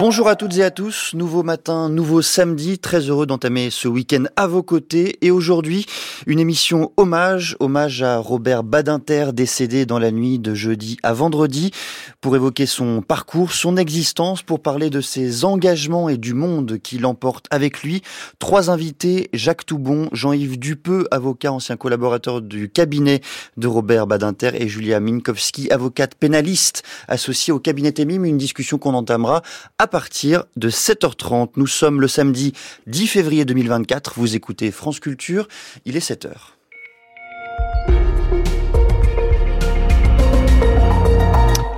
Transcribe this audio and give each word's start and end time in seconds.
Bonjour 0.00 0.28
à 0.28 0.36
toutes 0.36 0.56
et 0.58 0.62
à 0.62 0.70
tous, 0.70 1.10
nouveau 1.14 1.42
matin, 1.42 1.88
nouveau 1.88 2.22
samedi, 2.22 2.78
très 2.78 3.00
heureux 3.00 3.26
d'entamer 3.26 3.68
ce 3.70 3.88
week-end 3.88 4.26
à 4.36 4.46
vos 4.46 4.62
côtés. 4.62 5.18
Et 5.22 5.32
aujourd'hui 5.32 5.86
une 6.28 6.38
émission 6.38 6.92
hommage, 6.96 7.56
hommage 7.58 8.00
à 8.04 8.18
Robert 8.18 8.62
Badinter 8.62 9.30
décédé 9.32 9.86
dans 9.86 9.98
la 9.98 10.12
nuit 10.12 10.38
de 10.38 10.54
jeudi 10.54 10.98
à 11.02 11.14
vendredi 11.14 11.72
pour 12.20 12.36
évoquer 12.36 12.64
son 12.64 13.02
parcours, 13.02 13.52
son 13.52 13.76
existence, 13.76 14.42
pour 14.42 14.62
parler 14.62 14.88
de 14.88 15.00
ses 15.00 15.44
engagements 15.44 16.08
et 16.08 16.16
du 16.16 16.32
monde 16.32 16.78
qui 16.78 16.98
l'emporte 16.98 17.46
avec 17.50 17.82
lui. 17.82 18.02
Trois 18.38 18.70
invités, 18.70 19.28
Jacques 19.32 19.66
Toubon, 19.66 20.10
Jean-Yves 20.12 20.60
Dupeux, 20.60 21.08
avocat 21.10 21.52
ancien 21.52 21.76
collaborateur 21.76 22.40
du 22.40 22.70
cabinet 22.70 23.20
de 23.56 23.66
Robert 23.66 24.06
Badinter 24.06 24.50
et 24.54 24.68
Julia 24.68 25.00
Minkowski, 25.00 25.72
avocate 25.72 26.14
pénaliste 26.14 26.84
associée 27.08 27.52
au 27.52 27.58
cabinet 27.58 27.90
Temim, 27.90 28.22
une 28.22 28.38
discussion 28.38 28.78
qu'on 28.78 28.94
entamera 28.94 29.42
partir 29.88 30.44
de 30.56 30.70
7h30. 30.70 31.50
Nous 31.56 31.66
sommes 31.66 32.00
le 32.00 32.08
samedi 32.08 32.52
10 32.86 33.06
février 33.08 33.44
2024. 33.44 34.14
Vous 34.16 34.36
écoutez 34.36 34.70
France 34.70 35.00
Culture. 35.00 35.48
Il 35.84 35.96
est 35.96 36.06
7h. 36.06 36.58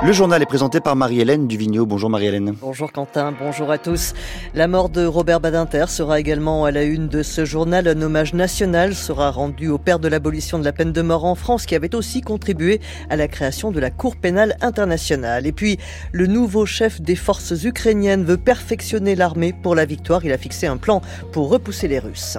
Le 0.03 0.13
journal 0.13 0.41
est 0.41 0.47
présenté 0.47 0.81
par 0.81 0.97
Marie-Hélène 0.97 1.47
Duvigneau. 1.47 1.85
Bonjour 1.85 2.09
Marie-Hélène. 2.09 2.55
Bonjour 2.63 2.91
Quentin, 2.91 3.35
bonjour 3.39 3.71
à 3.71 3.77
tous. 3.77 4.15
La 4.55 4.67
mort 4.67 4.89
de 4.89 5.05
Robert 5.05 5.41
Badinter 5.41 5.85
sera 5.89 6.19
également 6.19 6.65
à 6.65 6.71
la 6.71 6.85
une 6.85 7.07
de 7.09 7.23
ce 7.23 7.45
journal. 7.45 7.87
Un 7.87 8.01
hommage 8.01 8.33
national 8.33 8.95
sera 8.95 9.31
rendu 9.31 9.69
au 9.69 9.77
père 9.77 9.99
de 9.99 10.09
l'abolition 10.09 10.59
de 10.59 10.65
la 10.65 10.73
peine 10.73 10.93
de 10.93 11.03
mort 11.03 11.27
en 11.27 11.35
France 11.35 11.67
qui 11.67 11.75
avait 11.75 11.95
aussi 11.95 12.23
contribué 12.23 12.81
à 13.11 13.17
la 13.17 13.29
création 13.29 13.73
de 13.73 13.79
la 13.79 13.91
Cour 13.91 14.17
pénale 14.17 14.57
internationale. 14.63 15.47
Et 15.47 15.53
puis, 15.53 15.79
le 16.13 16.27
nouveau 16.27 16.65
chef 16.65 17.03
des 17.03 17.17
forces 17.17 17.63
ukrainiennes 17.63 18.25
veut 18.25 18.39
perfectionner 18.39 19.15
l'armée 19.15 19.53
pour 19.53 19.75
la 19.75 19.85
victoire. 19.85 20.25
Il 20.25 20.33
a 20.33 20.39
fixé 20.39 20.67
un 20.67 20.79
plan 20.79 21.03
pour 21.31 21.51
repousser 21.51 21.89
les 21.89 21.99
Russes. 21.99 22.39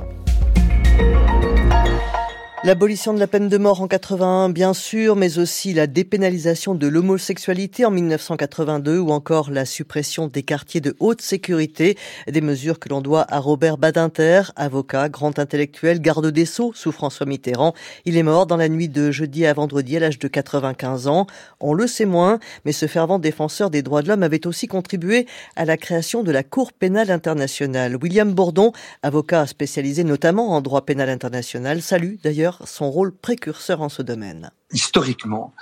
L'abolition 2.63 3.11
de 3.11 3.19
la 3.19 3.25
peine 3.25 3.49
de 3.49 3.57
mort 3.57 3.81
en 3.81 3.87
81, 3.87 4.49
bien 4.49 4.75
sûr, 4.75 5.15
mais 5.15 5.39
aussi 5.39 5.73
la 5.73 5.87
dépénalisation 5.87 6.75
de 6.75 6.85
l'homosexualité 6.85 7.85
en 7.85 7.89
1982 7.89 8.99
ou 8.99 9.09
encore 9.09 9.49
la 9.49 9.65
suppression 9.65 10.27
des 10.27 10.43
quartiers 10.43 10.79
de 10.79 10.95
haute 10.99 11.23
sécurité, 11.23 11.97
des 12.27 12.39
mesures 12.39 12.77
que 12.77 12.87
l'on 12.89 13.01
doit 13.01 13.25
à 13.33 13.39
Robert 13.39 13.79
Badinter, 13.79 14.43
avocat, 14.55 15.09
grand 15.09 15.39
intellectuel, 15.39 16.01
garde 16.01 16.27
des 16.27 16.45
Sceaux 16.45 16.71
sous 16.75 16.91
François 16.91 17.25
Mitterrand. 17.25 17.73
Il 18.05 18.15
est 18.15 18.21
mort 18.21 18.45
dans 18.45 18.57
la 18.57 18.69
nuit 18.69 18.89
de 18.89 19.09
jeudi 19.09 19.47
à 19.47 19.53
vendredi 19.53 19.97
à 19.97 20.01
l'âge 20.01 20.19
de 20.19 20.27
95 20.27 21.07
ans. 21.07 21.25
On 21.61 21.73
le 21.73 21.87
sait 21.87 22.05
moins, 22.05 22.37
mais 22.63 22.73
ce 22.73 22.85
fervent 22.85 23.17
défenseur 23.17 23.71
des 23.71 23.81
droits 23.81 24.03
de 24.03 24.07
l'homme 24.07 24.21
avait 24.21 24.45
aussi 24.45 24.67
contribué 24.67 25.25
à 25.55 25.65
la 25.65 25.77
création 25.77 26.21
de 26.21 26.31
la 26.31 26.43
Cour 26.43 26.73
pénale 26.73 27.09
internationale. 27.09 27.95
William 27.95 28.31
Bourdon, 28.31 28.71
avocat 29.01 29.47
spécialisé 29.47 30.03
notamment 30.03 30.51
en 30.51 30.61
droit 30.61 30.85
pénal 30.85 31.09
international, 31.09 31.81
salue 31.81 32.17
d'ailleurs 32.23 32.50
son 32.65 32.89
rôle 32.89 33.11
précurseur 33.13 33.81
en 33.81 33.89
ce 33.89 34.01
domaine. 34.01 34.51
Historiquement, 34.71 35.53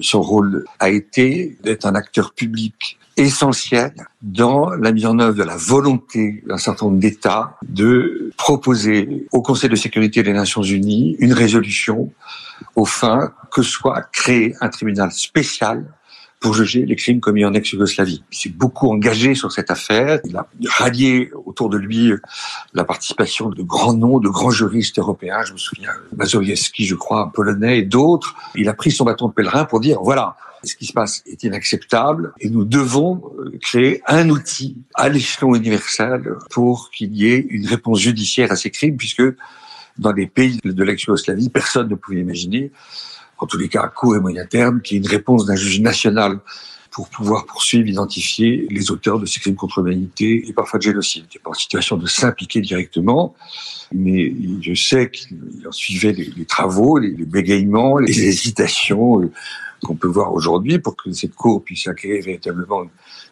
son 0.00 0.22
rôle 0.22 0.64
a 0.78 0.90
été 0.90 1.58
d'être 1.62 1.86
un 1.86 1.94
acteur 1.94 2.32
public 2.32 2.98
essentiel 3.16 3.92
dans 4.22 4.70
la 4.70 4.92
mise 4.92 5.06
en 5.06 5.18
œuvre 5.18 5.36
de 5.36 5.42
la 5.42 5.56
volonté 5.56 6.42
d'un 6.46 6.56
certain 6.56 6.86
nombre 6.86 7.00
d'États 7.00 7.56
de 7.66 8.30
proposer 8.36 9.26
au 9.32 9.42
Conseil 9.42 9.68
de 9.68 9.76
sécurité 9.76 10.22
des 10.22 10.32
Nations 10.32 10.62
Unies 10.62 11.16
une 11.18 11.32
résolution 11.32 12.12
au 12.76 12.84
fin 12.84 13.32
que 13.50 13.62
soit 13.62 14.02
créé 14.12 14.54
un 14.60 14.68
tribunal 14.68 15.10
spécial 15.10 15.84
pour 16.40 16.54
juger 16.54 16.86
les 16.86 16.96
crimes 16.96 17.20
commis 17.20 17.44
en 17.44 17.52
ex-Yougoslavie. 17.52 18.22
Il 18.30 18.36
s'est 18.36 18.48
beaucoup 18.48 18.88
engagé 18.88 19.34
sur 19.34 19.50
cette 19.50 19.70
affaire. 19.70 20.20
Il 20.24 20.36
a 20.36 20.46
rallié 20.68 21.30
autour 21.46 21.68
de 21.68 21.76
lui 21.76 22.12
la 22.74 22.84
participation 22.84 23.50
de 23.50 23.62
grands 23.62 23.94
noms, 23.94 24.20
de 24.20 24.28
grands 24.28 24.50
juristes 24.50 24.98
européens. 24.98 25.42
Je 25.44 25.52
me 25.52 25.58
souviens, 25.58 25.90
Mazowiecki, 26.16 26.86
je 26.86 26.94
crois, 26.94 27.22
un 27.22 27.28
polonais 27.28 27.78
et 27.80 27.82
d'autres. 27.82 28.36
Il 28.54 28.68
a 28.68 28.74
pris 28.74 28.90
son 28.90 29.04
bâton 29.04 29.28
de 29.28 29.32
pèlerin 29.32 29.64
pour 29.64 29.80
dire, 29.80 29.98
voilà, 30.00 30.36
ce 30.64 30.76
qui 30.76 30.86
se 30.86 30.92
passe 30.92 31.22
est 31.26 31.42
inacceptable 31.42 32.32
et 32.40 32.50
nous 32.50 32.64
devons 32.64 33.22
euh, 33.38 33.56
créer 33.60 34.02
un 34.06 34.28
outil 34.28 34.76
à 34.94 35.08
l'échelon 35.08 35.54
universel 35.54 36.34
pour 36.50 36.90
qu'il 36.90 37.14
y 37.14 37.32
ait 37.32 37.46
une 37.50 37.66
réponse 37.66 38.00
judiciaire 38.00 38.50
à 38.50 38.56
ces 38.56 38.70
crimes 38.70 38.96
puisque 38.96 39.22
dans 39.98 40.12
les 40.12 40.26
pays 40.26 40.60
de 40.64 40.84
l'ex-Yougoslavie, 40.84 41.48
personne 41.48 41.88
ne 41.88 41.94
pouvait 41.94 42.20
imaginer 42.20 42.70
en 43.38 43.46
tous 43.46 43.58
les 43.58 43.68
cas 43.68 43.82
à 43.82 43.88
court 43.88 44.16
et 44.16 44.20
moyen 44.20 44.44
terme, 44.46 44.80
qui 44.80 44.94
est 44.94 44.98
une 44.98 45.06
réponse 45.06 45.46
d'un 45.46 45.56
juge 45.56 45.80
national 45.80 46.40
pour 46.90 47.08
pouvoir 47.08 47.46
poursuivre, 47.46 47.86
identifier 47.86 48.66
les 48.70 48.90
auteurs 48.90 49.20
de 49.20 49.26
ces 49.26 49.40
crimes 49.40 49.54
contre 49.54 49.82
l'humanité 49.82 50.48
et 50.48 50.52
parfois 50.52 50.78
de 50.78 50.84
génocide. 50.84 51.26
Il 51.30 51.36
n'est 51.36 51.42
pas 51.42 51.50
en 51.50 51.54
situation 51.54 51.96
de 51.96 52.06
s'impliquer 52.06 52.60
directement, 52.60 53.34
mais 53.92 54.34
je 54.60 54.74
sais 54.74 55.10
qu'il 55.10 55.38
en 55.66 55.72
suivait 55.72 56.12
les, 56.12 56.44
travaux, 56.44 56.98
les, 56.98 57.10
bégayements, 57.10 57.98
les 57.98 58.24
hésitations 58.28 59.20
euh, 59.20 59.30
qu'on 59.82 59.94
peut 59.94 60.08
voir 60.08 60.32
aujourd'hui 60.32 60.78
pour 60.78 60.96
que 60.96 61.12
cette 61.12 61.34
cour 61.34 61.62
puisse 61.62 61.86
acquérir 61.86 62.24
véritablement 62.24 62.84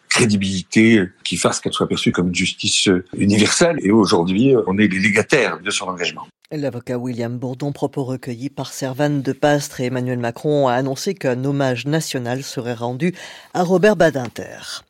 crédibilité 0.09 1.03
qui 1.23 1.37
fasse 1.37 1.59
qu'elle 1.59 1.73
soit 1.73 1.87
perçue 1.87 2.11
comme 2.11 2.29
une 2.29 2.35
justice 2.35 2.89
universelle. 3.15 3.77
Et 3.81 3.91
aujourd'hui, 3.91 4.55
on 4.67 4.77
est 4.77 4.87
les 4.87 4.99
légataires 4.99 5.59
de 5.59 5.69
son 5.69 5.85
engagement. 5.85 6.27
L'avocat 6.49 6.97
William 6.97 7.37
Bourdon, 7.37 7.73
propos 7.73 8.05
recueillis 8.05 8.49
par 8.49 8.71
Servane 8.71 9.21
de 9.21 9.33
Pastre 9.33 9.81
et 9.81 9.85
Emmanuel 9.87 10.19
Macron, 10.19 10.69
a 10.69 10.75
annoncé 10.75 11.13
qu'un 11.13 11.43
hommage 11.43 11.85
national 11.85 12.41
serait 12.41 12.73
rendu 12.73 13.13
à 13.53 13.63
Robert 13.63 13.97
Badinter. 13.97 14.85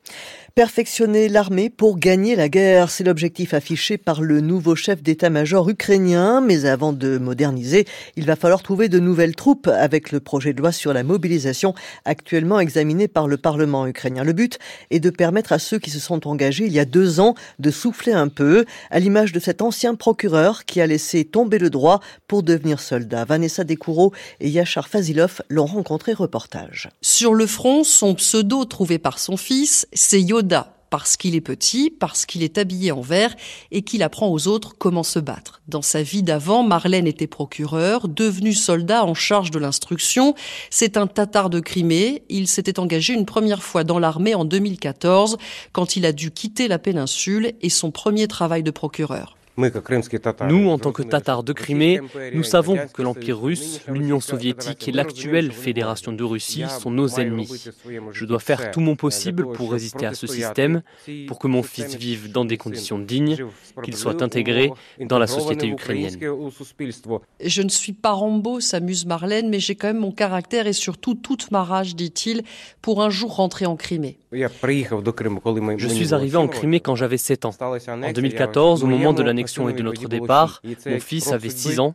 Perfectionner 0.58 1.28
l'armée 1.28 1.70
pour 1.70 2.00
gagner 2.00 2.34
la 2.34 2.48
guerre, 2.48 2.90
c'est 2.90 3.04
l'objectif 3.04 3.54
affiché 3.54 3.96
par 3.96 4.22
le 4.22 4.40
nouveau 4.40 4.74
chef 4.74 5.04
d'état-major 5.04 5.68
ukrainien. 5.68 6.40
Mais 6.40 6.64
avant 6.64 6.92
de 6.92 7.16
moderniser, 7.16 7.84
il 8.16 8.24
va 8.24 8.34
falloir 8.34 8.64
trouver 8.64 8.88
de 8.88 8.98
nouvelles 8.98 9.36
troupes 9.36 9.68
avec 9.68 10.10
le 10.10 10.18
projet 10.18 10.52
de 10.52 10.58
loi 10.60 10.72
sur 10.72 10.92
la 10.92 11.04
mobilisation 11.04 11.74
actuellement 12.04 12.58
examiné 12.58 13.06
par 13.06 13.28
le 13.28 13.36
Parlement 13.36 13.86
ukrainien. 13.86 14.24
Le 14.24 14.32
but 14.32 14.58
est 14.90 14.98
de 14.98 15.10
permettre 15.10 15.52
à 15.52 15.60
ceux 15.60 15.78
qui 15.78 15.90
se 15.90 16.00
sont 16.00 16.26
engagés 16.26 16.66
il 16.66 16.72
y 16.72 16.80
a 16.80 16.84
deux 16.84 17.20
ans 17.20 17.36
de 17.60 17.70
souffler 17.70 18.12
un 18.12 18.26
peu, 18.26 18.64
à 18.90 18.98
l'image 18.98 19.30
de 19.30 19.38
cet 19.38 19.62
ancien 19.62 19.94
procureur 19.94 20.64
qui 20.64 20.80
a 20.80 20.88
laissé 20.88 21.24
tomber 21.24 21.58
le 21.58 21.70
droit 21.70 22.00
pour 22.26 22.42
devenir 22.42 22.80
soldat. 22.80 23.24
Vanessa 23.24 23.62
Descoureaux 23.62 24.12
et 24.40 24.48
Yachar 24.48 24.88
Fazilov 24.88 25.40
l'ont 25.50 25.66
rencontré 25.66 26.14
reportage. 26.14 26.88
Sur 27.00 27.34
le 27.34 27.46
front, 27.46 27.84
son 27.84 28.16
pseudo 28.16 28.64
trouvé 28.64 28.98
par 28.98 29.20
son 29.20 29.36
fils, 29.36 29.86
c'est 29.92 30.20
Parce 30.90 31.18
qu'il 31.18 31.34
est 31.34 31.42
petit, 31.42 31.90
parce 31.90 32.24
qu'il 32.24 32.42
est 32.42 32.56
habillé 32.56 32.92
en 32.92 33.02
vert 33.02 33.34
et 33.70 33.82
qu'il 33.82 34.02
apprend 34.02 34.28
aux 34.28 34.48
autres 34.48 34.74
comment 34.78 35.02
se 35.02 35.18
battre. 35.18 35.60
Dans 35.68 35.82
sa 35.82 36.02
vie 36.02 36.22
d'avant, 36.22 36.62
Marlène 36.62 37.06
était 37.06 37.26
procureur, 37.26 38.08
devenu 38.08 38.54
soldat 38.54 39.04
en 39.04 39.12
charge 39.12 39.50
de 39.50 39.58
l'instruction. 39.58 40.34
C'est 40.70 40.96
un 40.96 41.06
tatar 41.06 41.50
de 41.50 41.60
Crimée. 41.60 42.22
Il 42.30 42.48
s'était 42.48 42.80
engagé 42.80 43.12
une 43.12 43.26
première 43.26 43.62
fois 43.62 43.84
dans 43.84 43.98
l'armée 43.98 44.34
en 44.34 44.46
2014 44.46 45.36
quand 45.72 45.96
il 45.96 46.06
a 46.06 46.12
dû 46.12 46.30
quitter 46.30 46.68
la 46.68 46.78
péninsule 46.78 47.52
et 47.60 47.68
son 47.68 47.90
premier 47.90 48.26
travail 48.26 48.62
de 48.62 48.70
procureur. 48.70 49.37
Nous, 50.48 50.68
en 50.68 50.78
tant 50.78 50.92
que 50.92 51.02
Tatars 51.02 51.42
de 51.42 51.52
Crimée, 51.52 52.00
nous 52.32 52.44
savons 52.44 52.78
que 52.92 53.02
l'Empire 53.02 53.40
russe, 53.40 53.80
l'Union 53.88 54.20
soviétique 54.20 54.86
et 54.86 54.92
l'actuelle 54.92 55.50
Fédération 55.50 56.12
de 56.12 56.22
Russie 56.22 56.64
sont 56.68 56.92
nos 56.92 57.08
ennemis. 57.08 57.64
Je 58.12 58.24
dois 58.24 58.38
faire 58.38 58.70
tout 58.70 58.80
mon 58.80 58.94
possible 58.94 59.50
pour 59.52 59.72
résister 59.72 60.06
à 60.06 60.14
ce 60.14 60.28
système, 60.28 60.82
pour 61.26 61.40
que 61.40 61.48
mon 61.48 61.64
fils 61.64 61.96
vive 61.96 62.30
dans 62.30 62.44
des 62.44 62.56
conditions 62.56 63.00
dignes, 63.00 63.36
qu'il 63.82 63.96
soit 63.96 64.22
intégré 64.22 64.70
dans 65.00 65.18
la 65.18 65.26
société 65.26 65.66
ukrainienne. 65.66 66.16
Je 67.40 67.62
ne 67.62 67.68
suis 67.68 67.92
pas 67.92 68.12
Rambo, 68.12 68.60
s'amuse 68.60 69.06
Marlène, 69.06 69.48
mais 69.48 69.58
j'ai 69.58 69.74
quand 69.74 69.88
même 69.88 69.98
mon 69.98 70.12
caractère 70.12 70.68
et 70.68 70.72
surtout 70.72 71.14
toute 71.14 71.50
ma 71.50 71.64
rage, 71.64 71.96
dit-il, 71.96 72.42
pour 72.80 73.02
un 73.02 73.10
jour 73.10 73.34
rentrer 73.34 73.66
en 73.66 73.76
Crimée. 73.76 74.18
Je 74.30 75.88
suis 75.88 76.12
arrivé 76.12 76.36
en 76.36 76.48
Crimée 76.48 76.80
quand 76.80 76.94
j'avais 76.94 77.16
7 77.16 77.46
ans. 77.46 77.54
En 77.60 78.12
2014, 78.12 78.84
au 78.84 78.86
moment 78.86 79.12
de 79.14 79.22
l'annexion 79.22 79.68
et 79.68 79.72
de 79.72 79.82
notre 79.82 80.06
départ, 80.08 80.60
mon 80.86 81.00
fils 81.00 81.32
avait 81.32 81.48
6 81.48 81.80
ans. 81.80 81.94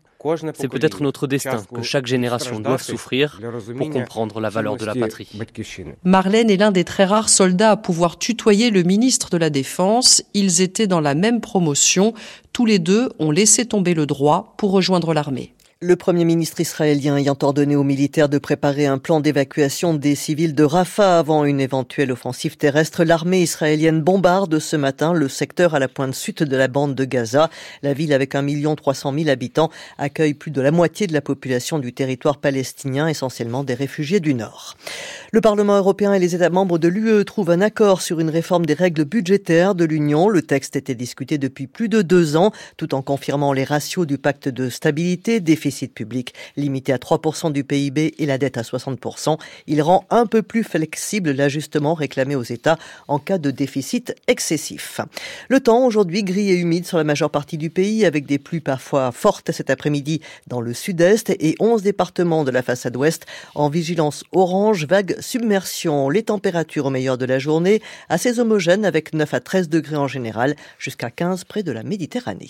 C'est 0.56 0.68
peut-être 0.68 1.04
notre 1.04 1.28
destin 1.28 1.62
que 1.74 1.82
chaque 1.82 2.08
génération 2.08 2.60
doive 2.60 2.82
souffrir 2.82 3.40
pour 3.78 3.90
comprendre 3.90 4.40
la 4.40 4.50
valeur 4.50 4.78
de 4.78 4.86
la 4.86 4.96
patrie. 4.96 5.30
Marlène 6.04 6.50
est 6.50 6.58
l'un 6.58 6.72
des 6.72 6.84
très 6.84 7.06
rares 7.06 7.30
soldats 7.30 7.72
à 7.72 7.78
pouvoir 7.78 8.18
tutoyer 8.18 8.72
le 8.72 8.84
ministre 8.84 9.30
de 9.30 9.38
la 9.38 9.50
Défense. 9.50 10.24
Ils 10.34 10.62
étaient 10.62 10.88
dans 10.88 11.02
la 11.02 11.14
même 11.14 11.42
promotion. 11.42 12.14
Tous 12.52 12.66
les 12.66 12.80
deux 12.80 13.10
ont 13.20 13.32
laissé 13.32 13.66
tomber 13.66 13.94
le 13.94 14.06
droit 14.06 14.56
pour 14.58 14.72
rejoindre 14.72 15.14
l'armée. 15.14 15.54
Le 15.86 15.98
Premier 15.98 16.24
ministre 16.24 16.62
israélien 16.62 17.18
ayant 17.18 17.36
ordonné 17.42 17.76
aux 17.76 17.84
militaires 17.84 18.30
de 18.30 18.38
préparer 18.38 18.86
un 18.86 19.00
plan 19.00 19.20
d'évacuation 19.20 19.94
des 19.94 20.16
civils 20.16 20.56
de 20.56 20.64
Rafah 20.64 21.20
avant 21.20 21.44
une 21.44 21.60
éventuelle 21.60 22.14
offensive 22.14 22.56
terrestre, 22.56 23.04
l'armée 23.04 23.42
israélienne 23.42 24.02
bombarde 24.02 24.60
ce 24.60 24.78
matin 24.78 25.12
le 25.12 25.28
secteur 25.28 25.76
à 25.76 25.80
la 25.80 25.90
pointe 25.90 26.16
sud 26.16 26.38
de 26.38 26.56
la 26.56 26.70
bande 26.70 26.96
de 26.96 27.04
Gaza. 27.04 27.50
La 27.82 27.94
ville, 27.94 28.14
avec 28.14 28.34
1 28.34 28.76
300 28.76 29.14
000 29.14 29.28
habitants, 29.28 29.72
accueille 29.98 30.36
plus 30.36 30.52
de 30.52 30.62
la 30.62 30.72
moitié 30.72 31.06
de 31.06 31.12
la 31.12 31.20
population 31.20 31.80
du 31.80 31.92
territoire 31.92 32.38
palestinien, 32.38 33.10
essentiellement 33.10 33.66
des 33.66 33.74
réfugiés 33.74 34.22
du 34.22 34.36
Nord. 34.36 34.78
Le 35.34 35.42
Parlement 35.42 35.76
européen 35.76 36.14
et 36.14 36.20
les 36.20 36.34
États 36.34 36.50
membres 36.50 36.78
de 36.78 36.88
l'UE 36.88 37.26
trouvent 37.26 37.52
un 37.52 37.60
accord 37.60 38.02
sur 38.02 38.22
une 38.22 38.30
réforme 38.30 38.66
des 38.66 38.74
règles 38.74 39.04
budgétaires 39.04 39.76
de 39.76 39.84
l'Union. 39.84 40.30
Le 40.30 40.44
texte 40.44 40.78
était 40.78 40.96
discuté 40.96 41.38
depuis 41.38 41.68
plus 41.68 41.90
de 41.90 42.02
deux 42.02 42.38
ans, 42.38 42.54
tout 42.78 42.96
en 42.96 43.02
confirmant 43.02 43.52
les 43.52 43.66
ratios 43.66 44.08
du 44.08 44.18
pacte 44.18 44.48
de 44.48 44.70
stabilité, 44.70 45.42
déficit 45.42 45.73
public 45.94 46.34
limité 46.58 46.94
à 46.94 46.98
3% 46.98 47.52
du 47.52 47.64
PIB 47.64 48.16
et 48.18 48.26
la 48.26 48.38
dette 48.38 48.58
à 48.58 48.62
60%. 48.62 49.38
Il 49.68 49.82
rend 49.82 50.06
un 50.10 50.26
peu 50.26 50.42
plus 50.42 50.64
flexible 50.64 51.32
l'ajustement 51.32 51.94
réclamé 51.94 52.36
aux 52.36 52.44
États 52.44 52.78
en 53.08 53.20
cas 53.20 53.38
de 53.38 53.52
déficit 53.52 54.16
excessif. 54.28 55.02
Le 55.50 55.60
temps 55.60 55.86
aujourd'hui 55.86 56.24
gris 56.24 56.52
et 56.52 56.56
humide 56.56 56.86
sur 56.86 56.98
la 56.98 57.04
majeure 57.04 57.32
partie 57.32 57.58
du 57.58 57.70
pays 57.70 58.06
avec 58.06 58.26
des 58.26 58.40
pluies 58.40 58.62
parfois 58.62 59.12
fortes 59.12 59.52
cet 59.52 59.70
après-midi 59.70 60.22
dans 60.48 60.62
le 60.62 60.74
sud-est 60.74 61.30
et 61.32 61.56
11 61.60 61.82
départements 61.82 62.44
de 62.44 62.52
la 62.52 62.62
façade 62.62 62.96
ouest 62.96 63.26
en 63.56 63.70
vigilance 63.70 64.24
orange, 64.32 64.86
vague 64.86 65.20
submersion. 65.20 66.10
Les 66.10 66.24
températures 66.24 66.86
au 66.86 66.90
meilleur 66.90 67.18
de 67.18 67.26
la 67.26 67.40
journée 67.40 67.82
assez 68.10 68.40
homogènes 68.40 68.86
avec 68.86 69.14
9 69.14 69.34
à 69.34 69.40
13 69.40 69.70
degrés 69.70 69.96
en 69.96 70.08
général 70.08 70.56
jusqu'à 70.78 71.10
15 71.10 71.44
près 71.46 71.64
de 71.64 71.72
la 71.72 71.84
Méditerranée. 71.84 72.50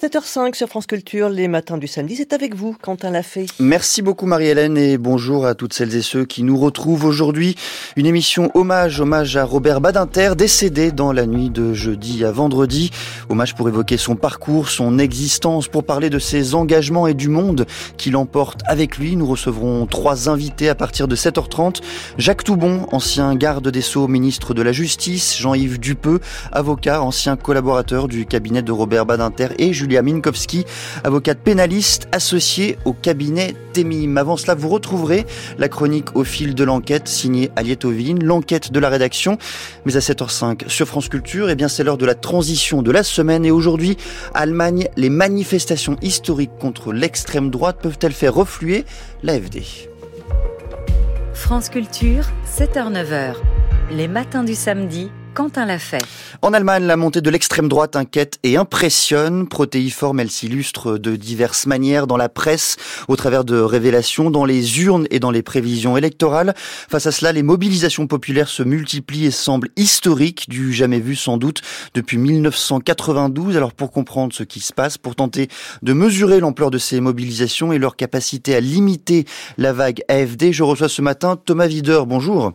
7h05 0.00 0.54
sur 0.54 0.66
France 0.66 0.86
Culture, 0.86 1.28
les 1.28 1.46
matins 1.46 1.76
du 1.76 1.86
samedi, 1.86 2.16
c'est 2.16 2.32
avec 2.32 2.54
vous, 2.54 2.74
Quentin 2.80 3.10
Lafay. 3.10 3.44
Merci 3.58 4.00
beaucoup 4.00 4.24
Marie-Hélène 4.24 4.78
et 4.78 4.96
bonjour 4.96 5.44
à 5.44 5.54
toutes 5.54 5.74
celles 5.74 5.94
et 5.94 6.00
ceux 6.00 6.24
qui 6.24 6.42
nous 6.42 6.56
retrouvent 6.56 7.04
aujourd'hui. 7.04 7.54
Une 7.96 8.06
émission 8.06 8.50
hommage, 8.54 8.98
hommage 9.02 9.36
à 9.36 9.44
Robert 9.44 9.82
Badinter, 9.82 10.36
décédé 10.38 10.90
dans 10.90 11.12
la 11.12 11.26
nuit 11.26 11.50
de 11.50 11.74
jeudi 11.74 12.24
à 12.24 12.32
vendredi. 12.32 12.90
Hommage 13.28 13.54
pour 13.54 13.68
évoquer 13.68 13.98
son 13.98 14.16
parcours, 14.16 14.70
son 14.70 14.98
existence, 14.98 15.68
pour 15.68 15.84
parler 15.84 16.08
de 16.08 16.18
ses 16.18 16.54
engagements 16.54 17.06
et 17.06 17.12
du 17.12 17.28
monde 17.28 17.66
qui 17.98 18.10
l'emporte 18.10 18.62
avec 18.64 18.96
lui. 18.96 19.16
Nous 19.16 19.26
recevrons 19.26 19.84
trois 19.84 20.30
invités 20.30 20.70
à 20.70 20.74
partir 20.74 21.08
de 21.08 21.16
7h30. 21.16 21.82
Jacques 22.16 22.44
Toubon, 22.44 22.86
ancien 22.90 23.34
garde 23.34 23.68
des 23.68 23.82
Sceaux, 23.82 24.08
ministre 24.08 24.54
de 24.54 24.62
la 24.62 24.72
Justice, 24.72 25.36
Jean-Yves 25.36 25.78
Dupeux, 25.78 26.20
avocat, 26.52 27.02
ancien 27.02 27.36
collaborateur 27.36 28.08
du 28.08 28.24
cabinet 28.24 28.62
de 28.62 28.72
Robert 28.72 29.04
Badinter 29.04 29.48
et 29.58 29.74
Julie 29.74 29.89
Julia 29.90 30.02
Minkowski, 30.02 30.66
avocate 31.02 31.40
pénaliste 31.40 32.06
associée 32.12 32.78
au 32.84 32.92
cabinet 32.92 33.56
Temim. 33.72 34.18
Avant 34.18 34.36
cela, 34.36 34.54
vous 34.54 34.68
retrouverez 34.68 35.26
la 35.58 35.68
chronique 35.68 36.14
au 36.14 36.22
fil 36.22 36.54
de 36.54 36.62
l'enquête 36.62 37.08
signée 37.08 37.50
Alietovine, 37.56 38.22
l'enquête 38.22 38.70
de 38.70 38.78
la 38.78 38.88
rédaction. 38.88 39.36
Mais 39.84 39.96
à 39.96 39.98
7h05 39.98 40.68
sur 40.68 40.86
France 40.86 41.08
Culture, 41.08 41.50
eh 41.50 41.56
bien 41.56 41.66
c'est 41.66 41.82
l'heure 41.82 41.98
de 41.98 42.06
la 42.06 42.14
transition 42.14 42.82
de 42.82 42.92
la 42.92 43.02
semaine 43.02 43.44
et 43.44 43.50
aujourd'hui, 43.50 43.96
Allemagne, 44.32 44.86
les 44.96 45.10
manifestations 45.10 45.96
historiques 46.02 46.56
contre 46.60 46.92
l'extrême 46.92 47.50
droite 47.50 47.78
peuvent-elles 47.82 48.12
faire 48.12 48.34
refluer 48.34 48.84
l'AFD 49.24 49.62
France 51.34 51.68
Culture, 51.68 52.26
7h-9h, 52.46 53.34
les 53.90 54.06
matins 54.06 54.44
du 54.44 54.54
samedi 54.54 55.10
Quentin 55.34 55.64
l'a 55.64 55.78
fait. 55.78 56.02
En 56.42 56.52
Allemagne, 56.52 56.84
la 56.84 56.96
montée 56.96 57.20
de 57.20 57.30
l'extrême 57.30 57.68
droite 57.68 57.94
inquiète 57.94 58.38
et 58.42 58.56
impressionne. 58.56 59.46
Protéiforme, 59.46 60.20
elle 60.20 60.30
s'illustre 60.30 60.98
de 60.98 61.14
diverses 61.16 61.66
manières 61.66 62.06
dans 62.06 62.16
la 62.16 62.28
presse, 62.28 62.76
au 63.08 63.16
travers 63.16 63.44
de 63.44 63.58
révélations, 63.58 64.30
dans 64.30 64.44
les 64.44 64.80
urnes 64.80 65.06
et 65.10 65.20
dans 65.20 65.30
les 65.30 65.42
prévisions 65.42 65.96
électorales. 65.96 66.54
Face 66.56 67.06
à 67.06 67.12
cela, 67.12 67.32
les 67.32 67.42
mobilisations 67.42 68.06
populaires 68.06 68.48
se 68.48 68.62
multiplient 68.62 69.26
et 69.26 69.30
semblent 69.30 69.70
historiques, 69.76 70.48
du 70.48 70.72
jamais 70.72 71.00
vu 71.00 71.14
sans 71.14 71.36
doute 71.36 71.62
depuis 71.94 72.18
1992. 72.18 73.56
Alors 73.56 73.72
pour 73.72 73.92
comprendre 73.92 74.32
ce 74.32 74.42
qui 74.42 74.60
se 74.60 74.72
passe, 74.72 74.98
pour 74.98 75.14
tenter 75.14 75.48
de 75.82 75.92
mesurer 75.92 76.40
l'ampleur 76.40 76.70
de 76.70 76.78
ces 76.78 77.00
mobilisations 77.00 77.72
et 77.72 77.78
leur 77.78 77.96
capacité 77.96 78.54
à 78.54 78.60
limiter 78.60 79.26
la 79.58 79.72
vague 79.72 80.02
AFD, 80.08 80.52
je 80.52 80.62
reçois 80.62 80.88
ce 80.88 81.02
matin 81.02 81.36
Thomas 81.36 81.68
Wider. 81.68 82.02
Bonjour. 82.06 82.52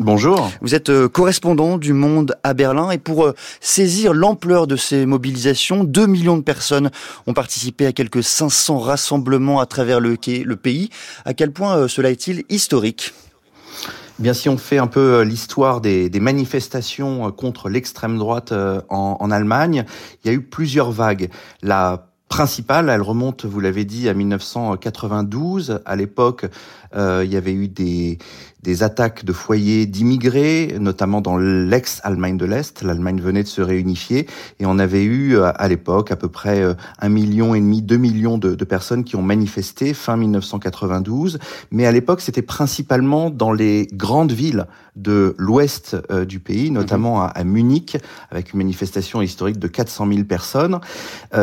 Bonjour. 0.00 0.50
Vous 0.60 0.74
êtes 0.74 0.90
euh, 0.90 1.08
correspondant 1.08 1.78
du 1.78 1.92
Monde 1.92 2.36
à 2.42 2.52
Berlin 2.52 2.90
et 2.90 2.98
pour 2.98 3.26
euh, 3.26 3.34
saisir 3.60 4.12
l'ampleur 4.12 4.66
de 4.66 4.74
ces 4.74 5.06
mobilisations, 5.06 5.84
2 5.84 6.06
millions 6.06 6.36
de 6.36 6.42
personnes 6.42 6.90
ont 7.28 7.32
participé 7.32 7.86
à 7.86 7.92
quelques 7.92 8.24
500 8.24 8.78
rassemblements 8.80 9.60
à 9.60 9.66
travers 9.66 10.00
le, 10.00 10.16
pays. 10.56 10.90
À 11.24 11.32
quel 11.32 11.52
point 11.52 11.76
euh, 11.76 11.88
cela 11.88 12.10
est-il 12.10 12.44
historique? 12.48 13.14
Eh 14.18 14.22
Bien, 14.22 14.34
si 14.34 14.48
on 14.48 14.58
fait 14.58 14.78
un 14.78 14.88
peu 14.88 15.22
l'histoire 15.22 15.80
des, 15.80 16.10
manifestations 16.20 17.30
contre 17.30 17.68
l'extrême 17.68 18.18
droite 18.18 18.52
en, 18.52 19.16
en, 19.20 19.30
Allemagne, 19.30 19.84
il 20.24 20.28
y 20.28 20.30
a 20.30 20.34
eu 20.34 20.40
plusieurs 20.40 20.90
vagues. 20.90 21.30
La 21.62 22.06
principale, 22.34 22.88
elle 22.88 23.02
remonte, 23.02 23.44
vous 23.44 23.60
l'avez 23.60 23.84
dit, 23.84 24.08
à 24.08 24.14
1992. 24.14 25.80
À 25.84 25.94
l'époque, 25.94 26.46
il 26.94 27.32
y 27.32 27.36
avait 27.36 27.52
eu 27.52 27.68
des, 27.68 28.18
des 28.64 28.82
attaques 28.82 29.26
de 29.26 29.32
foyers 29.34 29.84
d'immigrés, 29.84 30.76
notamment 30.80 31.20
dans 31.20 31.36
l'ex-Allemagne 31.36 32.38
de 32.38 32.46
l'Est. 32.46 32.82
L'Allemagne 32.82 33.20
venait 33.20 33.42
de 33.42 33.48
se 33.48 33.60
réunifier 33.60 34.26
et 34.58 34.64
on 34.64 34.78
avait 34.78 35.04
eu 35.04 35.36
euh, 35.36 35.52
à 35.54 35.68
l'époque 35.68 36.10
à 36.10 36.16
peu 36.16 36.28
près 36.28 36.62
euh, 36.62 36.72
un 36.98 37.10
million 37.10 37.54
et 37.54 37.60
demi, 37.60 37.82
deux 37.82 37.98
millions 37.98 38.38
de, 38.38 38.54
de 38.54 38.64
personnes 38.64 39.04
qui 39.04 39.16
ont 39.16 39.22
manifesté 39.22 39.92
fin 39.92 40.16
1992. 40.16 41.38
Mais 41.70 41.84
à 41.84 41.92
l'époque, 41.92 42.22
c'était 42.22 42.42
principalement 42.42 43.28
dans 43.28 43.52
les 43.52 43.86
grandes 43.92 44.32
villes 44.32 44.66
de 44.96 45.34
l'ouest 45.36 45.96
du 46.26 46.40
pays, 46.40 46.70
mhm. 46.70 46.76
notamment 46.76 47.22
à, 47.22 47.26
à, 47.26 47.44
Munich, 47.44 47.98
avec 48.30 48.54
une 48.54 48.58
manifestation 48.58 49.20
historique 49.20 49.58
de 49.58 49.68
400 49.68 50.08
000 50.10 50.24
personnes. 50.24 50.80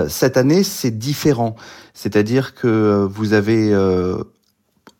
cette 0.07 0.37
année, 0.37 0.63
c'est 0.63 0.97
différent. 0.97 1.55
C'est-à-dire 1.93 2.55
que 2.55 3.05
vous 3.11 3.33
avez 3.33 3.75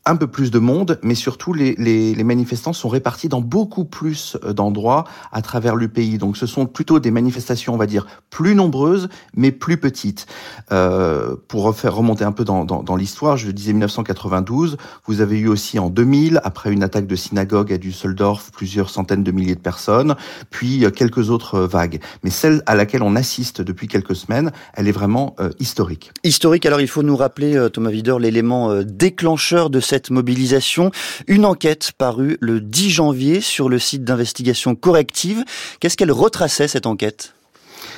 un 0.06 0.16
peu 0.16 0.28
plus 0.28 0.50
de 0.50 0.58
monde, 0.58 1.00
mais 1.04 1.14
surtout 1.14 1.54
les, 1.54 1.76
les, 1.78 2.16
les, 2.16 2.24
manifestants 2.24 2.74
sont 2.74 2.90
répartis 2.90 3.30
dans 3.30 3.42
beaucoup 3.42 3.86
plus 3.86 4.36
euh, 4.44 4.54
d'endroits 4.54 5.04
à 5.32 5.42
travers 5.44 5.76
le 5.76 5.88
pays. 5.88 6.18
Donc 6.18 6.38
ce 6.38 6.48
sont 6.48 6.66
plutôt 6.66 7.00
des 7.00 7.12
manifestations, 7.12 7.76
on 7.76 7.78
va 7.78 7.86
dire, 7.86 8.08
plus 8.32 8.56
nombreuses, 8.56 9.10
mais 9.36 9.52
plus 9.52 9.78
petites. 9.78 10.26
Euh, 10.72 11.36
pour 11.48 11.76
faire 11.76 11.96
remonter 11.96 12.24
un 12.24 12.32
peu 12.32 12.44
dans, 12.44 12.66
dans, 12.66 12.82
dans 12.82 12.96
l'histoire, 12.96 13.38
je 13.38 13.52
disais 13.52 13.74
1992, 13.74 14.78
vous 15.06 15.22
avez 15.22 15.38
eu 15.38 15.48
aussi 15.48 15.78
en 15.78 15.90
2000, 15.90 16.42
après 16.44 16.72
une 16.72 16.82
attaque 16.82 17.06
de 17.06 17.16
synagogue 17.16 17.72
à 17.72 17.78
Düsseldorf, 17.78 18.50
plusieurs 18.52 18.90
centaines 18.90 19.24
de 19.24 19.32
milliers 19.32 19.56
de 19.56 19.60
personnes, 19.60 20.16
puis 20.50 20.84
euh, 20.84 20.90
quelques 20.90 21.30
autres 21.30 21.56
euh, 21.56 21.68
vagues. 21.68 22.02
Mais 22.24 22.32
celle 22.32 22.64
à 22.66 22.74
laquelle 22.74 23.04
on 23.04 23.16
assiste 23.16 23.62
depuis 23.62 23.88
quelques 23.88 24.16
semaines, 24.16 24.52
elle 24.74 24.88
est 24.88 24.92
vraiment 24.92 25.36
historique. 25.60 26.12
Historique, 26.24 26.66
alors 26.66 26.82
il 26.82 26.88
faut 26.88 27.04
nous 27.04 27.16
rappeler, 27.16 27.68
Thomas 27.72 27.90
Wider, 27.90 28.16
l'élément 28.20 28.82
déclencheur 28.84 29.70
de 29.70 29.80
cette 29.92 30.10
mobilisation. 30.10 30.90
Une 31.28 31.46
enquête 31.46 31.92
parue 31.98 32.38
le 32.40 32.62
10 32.62 32.90
janvier 32.90 33.42
sur 33.42 33.68
le 33.68 33.78
site 33.78 34.06
d'investigation 34.06 34.74
corrective. 34.74 35.44
Qu'est-ce 35.82 35.98
qu'elle 35.98 36.14
retraçait 36.14 36.70
cette 36.70 36.86
enquête? 36.86 37.34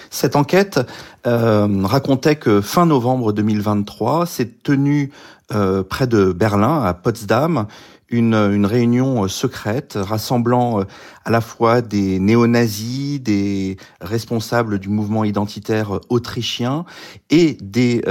Cette 0.09 0.35
enquête 0.35 0.79
euh, 1.27 1.67
racontait 1.83 2.35
que 2.35 2.61
fin 2.61 2.87
novembre 2.87 3.31
2023 3.31 4.25
s'est 4.25 4.49
tenue 4.63 5.11
euh, 5.53 5.83
près 5.83 6.07
de 6.07 6.33
Berlin, 6.33 6.81
à 6.83 6.95
Potsdam, 6.95 7.67
une, 8.09 8.65
réunion 8.65 9.23
euh, 9.23 9.27
secrète 9.27 9.97
rassemblant 9.99 10.81
euh, 10.81 10.83
à 11.25 11.31
la 11.31 11.41
fois 11.41 11.81
des 11.81 12.19
néo-nazis, 12.19 13.21
des 13.21 13.77
responsables 14.01 14.79
du 14.79 14.89
mouvement 14.89 15.23
identitaire 15.23 15.95
euh, 15.95 16.01
autrichien 16.09 16.85
et 17.29 17.57
des 17.61 18.03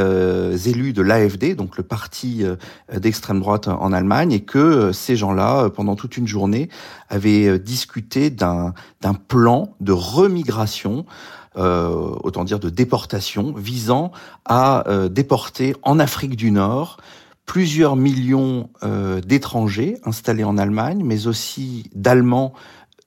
élus 0.67 0.93
de 0.93 1.03
l'AFD, 1.03 1.55
donc 1.55 1.77
le 1.77 1.83
parti 1.83 2.45
d'extrême 2.93 3.41
droite 3.41 3.69
en 3.69 3.93
Allemagne, 3.93 4.33
et 4.33 4.41
que 4.41 4.93
ces 4.93 5.17
gens-là, 5.17 5.71
pendant 5.71 5.95
toute 5.95 6.17
une 6.17 6.27
journée, 6.27 6.69
avaient 7.09 7.59
discuté 7.59 8.31
d'un 8.31 8.75
plan 9.29 9.75
de 9.81 9.93
remigration 9.93 11.05
autant 11.55 12.45
dire 12.45 12.59
de 12.59 12.71
déportation, 12.71 13.53
visant 13.53 14.11
à 14.45 14.85
déporter 15.11 15.77
en 15.83 15.99
Afrique 15.99 16.37
du 16.37 16.51
Nord 16.51 16.99
plusieurs 17.47 17.97
millions 17.97 18.71
euh, 18.83 19.21
d'étrangers 19.21 19.99
installés 20.05 20.45
en 20.45 20.59
Allemagne, 20.59 21.03
mais 21.05 21.27
aussi 21.27 21.91
d'Allemands 21.95 22.55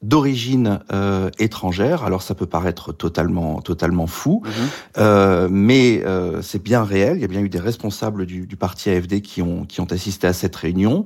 d'origine 0.06 0.80
euh, 0.92 1.30
étrangère. 1.40 2.04
Alors 2.04 2.22
ça 2.22 2.36
peut 2.36 2.46
paraître 2.46 2.94
totalement 2.94 3.62
totalement 3.62 4.08
fou, 4.08 4.44
mhm. 4.46 4.52
euh, 4.98 5.48
mais 5.50 6.04
euh, 6.06 6.42
c'est 6.42 6.62
bien 6.62 6.84
réel. 6.84 7.18
Il 7.18 7.22
y 7.22 7.26
a 7.26 7.28
bien 7.28 7.42
eu 7.42 7.50
des 7.50 7.60
responsables 7.60 8.26
du, 8.26 8.46
du, 8.46 8.56
parti 8.56 8.90
AFD 8.90 9.22
qui 9.22 9.42
ont 9.42 9.66
qui 9.66 9.82
ont 9.82 9.92
assisté 9.92 10.28
à 10.28 10.34
cette 10.34 10.56
réunion 10.56 11.06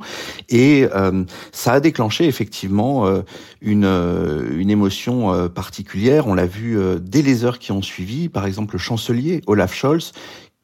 et 0.49 0.87
euh, 0.93 1.23
ça 1.51 1.73
a 1.73 1.79
déclenché 1.79 2.25
effectivement 2.25 3.07
euh, 3.07 3.21
une 3.61 3.85
une 3.85 4.69
émotion 4.69 5.49
particulière. 5.49 6.27
On 6.27 6.33
l'a 6.33 6.45
vu 6.45 6.77
dès 7.01 7.21
les 7.21 7.45
heures 7.45 7.59
qui 7.59 7.71
ont 7.71 7.81
suivi. 7.81 8.29
Par 8.29 8.45
exemple, 8.45 8.75
le 8.75 8.79
chancelier 8.79 9.41
Olaf 9.47 9.73
Scholz 9.73 10.11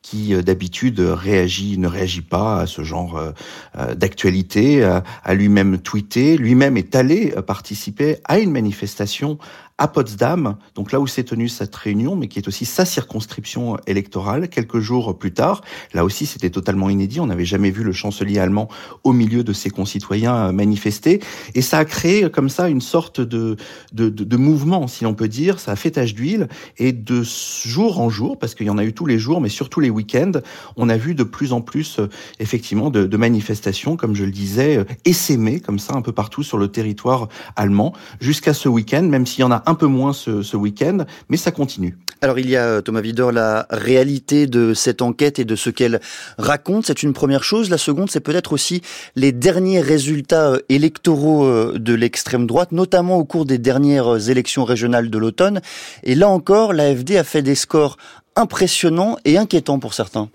qui 0.06 0.36
euh, 0.36 0.44
d'habitude 0.44 1.00
réagit, 1.00 1.80
ne 1.80 1.88
réagit 1.88 2.22
pas 2.22 2.60
à 2.60 2.68
ce 2.68 2.84
genre 2.84 3.18
euh, 3.18 3.32
euh, 3.76 3.96
d'actualité, 3.96 4.84
a 4.84 5.34
lui-même 5.34 5.80
tweeté, 5.80 6.38
lui-même 6.38 6.78
est 6.78 6.96
allé 6.96 7.34
participer 7.48 8.18
à 8.26 8.38
une 8.38 8.52
manifestation 8.52 9.40
à 9.78 9.90
Potsdam, 9.90 10.56
donc 10.74 10.94
là 10.94 11.02
où 11.02 11.08
s'est 11.08 11.26
tenue 11.26 11.50
cette 11.50 11.76
réunion, 11.76 12.16
mais 12.16 12.30
qui 12.30 12.40
est 12.40 12.48
aussi 12.48 12.64
sa 12.64 12.86
circonscription 12.86 13.78
électorale, 13.88 14.48
quelques 14.48 14.80
jours 14.80 15.18
plus 15.18 15.34
tard. 15.34 15.62
Là 15.94 16.06
aussi, 16.06 16.26
c'était 16.26 16.50
totalement 16.50 16.90
inédit. 16.90 17.20
On 17.20 17.28
n'avait 17.28 17.46
jamais 17.46 17.72
vu 17.72 17.84
le 17.84 17.92
chancelier 17.92 18.40
allemand 18.40 18.70
au 19.04 19.12
milieu 19.12 19.44
de 19.44 19.52
ses 19.52 19.70
concitoyens 19.70 20.54
manifester. 20.54 21.22
Et 21.56 21.62
ça 21.62 21.80
a 21.80 21.86
créé 21.86 22.30
comme 22.30 22.48
ça 22.48 22.70
une 22.70 22.80
sorte 22.80 23.20
de, 23.20 23.58
de, 23.92 24.08
de, 24.08 24.38
mouvement, 24.38 24.88
si 24.88 25.04
l'on 25.04 25.14
peut 25.14 25.28
dire. 25.28 25.60
Ça 25.60 25.74
a 25.74 25.76
fait 25.76 25.92
tache 25.92 26.14
d'huile. 26.14 26.48
Et 26.78 26.94
de 26.94 27.24
jour 27.24 28.00
en 28.00 28.10
jour, 28.10 28.40
parce 28.40 28.56
qu'il 28.56 28.68
y 28.68 28.70
en 28.70 28.78
a 28.78 28.86
eu 28.86 28.94
tous 28.94 29.06
les 29.06 29.20
jours, 29.20 29.42
mais 29.42 29.50
surtout 29.50 29.82
les 29.82 29.90
week-ends, 29.90 30.40
on 30.78 30.88
a 30.88 30.96
vu 30.96 31.16
de 31.16 31.24
plus 31.24 31.52
en 31.52 31.60
plus, 31.60 32.00
effectivement, 32.40 32.90
de, 32.90 33.06
de 33.06 33.18
manifestations, 33.18 33.98
comme 33.98 34.16
je 34.16 34.24
le 34.24 34.32
disais, 34.32 34.86
essaimer 35.04 35.60
comme 35.60 35.80
ça 35.80 35.96
un 35.96 36.02
peu 36.02 36.14
partout 36.14 36.44
sur 36.44 36.58
le 36.58 36.70
territoire 36.70 37.28
allemand, 37.58 37.92
jusqu'à 38.22 38.54
ce 38.54 38.70
week-end, 38.70 39.04
même 39.04 39.26
s'il 39.26 39.42
y 39.42 39.44
en 39.44 39.52
a 39.52 39.65
un 39.66 39.76
peu 39.76 39.88
moins 39.88 40.14
ce, 40.14 40.42
ce 40.42 40.58
week-end, 40.58 41.06
mais 41.30 41.38
ça 41.38 41.52
continue. 41.52 41.98
Alors 42.22 42.40
il 42.40 42.50
y 42.50 42.56
a, 42.56 42.82
Thomas 42.82 43.02
Vidor, 43.02 43.32
la 43.32 43.68
réalité 43.70 44.48
de 44.48 44.74
cette 44.74 45.02
enquête 45.02 45.38
et 45.38 45.46
de 45.46 45.56
ce 45.56 45.70
qu'elle 45.70 46.00
raconte. 46.38 46.88
C'est 46.88 47.04
une 47.04 47.14
première 47.14 47.44
chose. 47.44 47.70
La 47.70 47.78
seconde, 47.78 48.10
c'est 48.10 48.20
peut-être 48.20 48.54
aussi 48.54 48.82
les 49.16 49.32
derniers 49.32 49.82
résultats 49.82 50.54
euh, 50.54 50.60
électoraux 50.70 51.46
euh, 51.46 51.78
de 51.78 51.94
l'extrême 51.94 52.48
droite, 52.48 52.72
notamment 52.72 53.18
au 53.18 53.26
cours 53.26 53.46
des 53.46 53.58
dernières 53.58 54.30
élections 54.30 54.64
régionales 54.64 55.10
de 55.10 55.18
l'automne. 55.18 55.62
Et 56.04 56.16
là 56.16 56.30
encore, 56.30 56.74
l'AFD 56.74 57.18
a 57.18 57.24
fait 57.24 57.42
des 57.42 57.56
scores 57.56 57.98
impressionnants 58.36 59.18
et 59.26 59.38
inquiétants 59.38 59.80
pour 59.80 59.94
certains. 59.94 60.30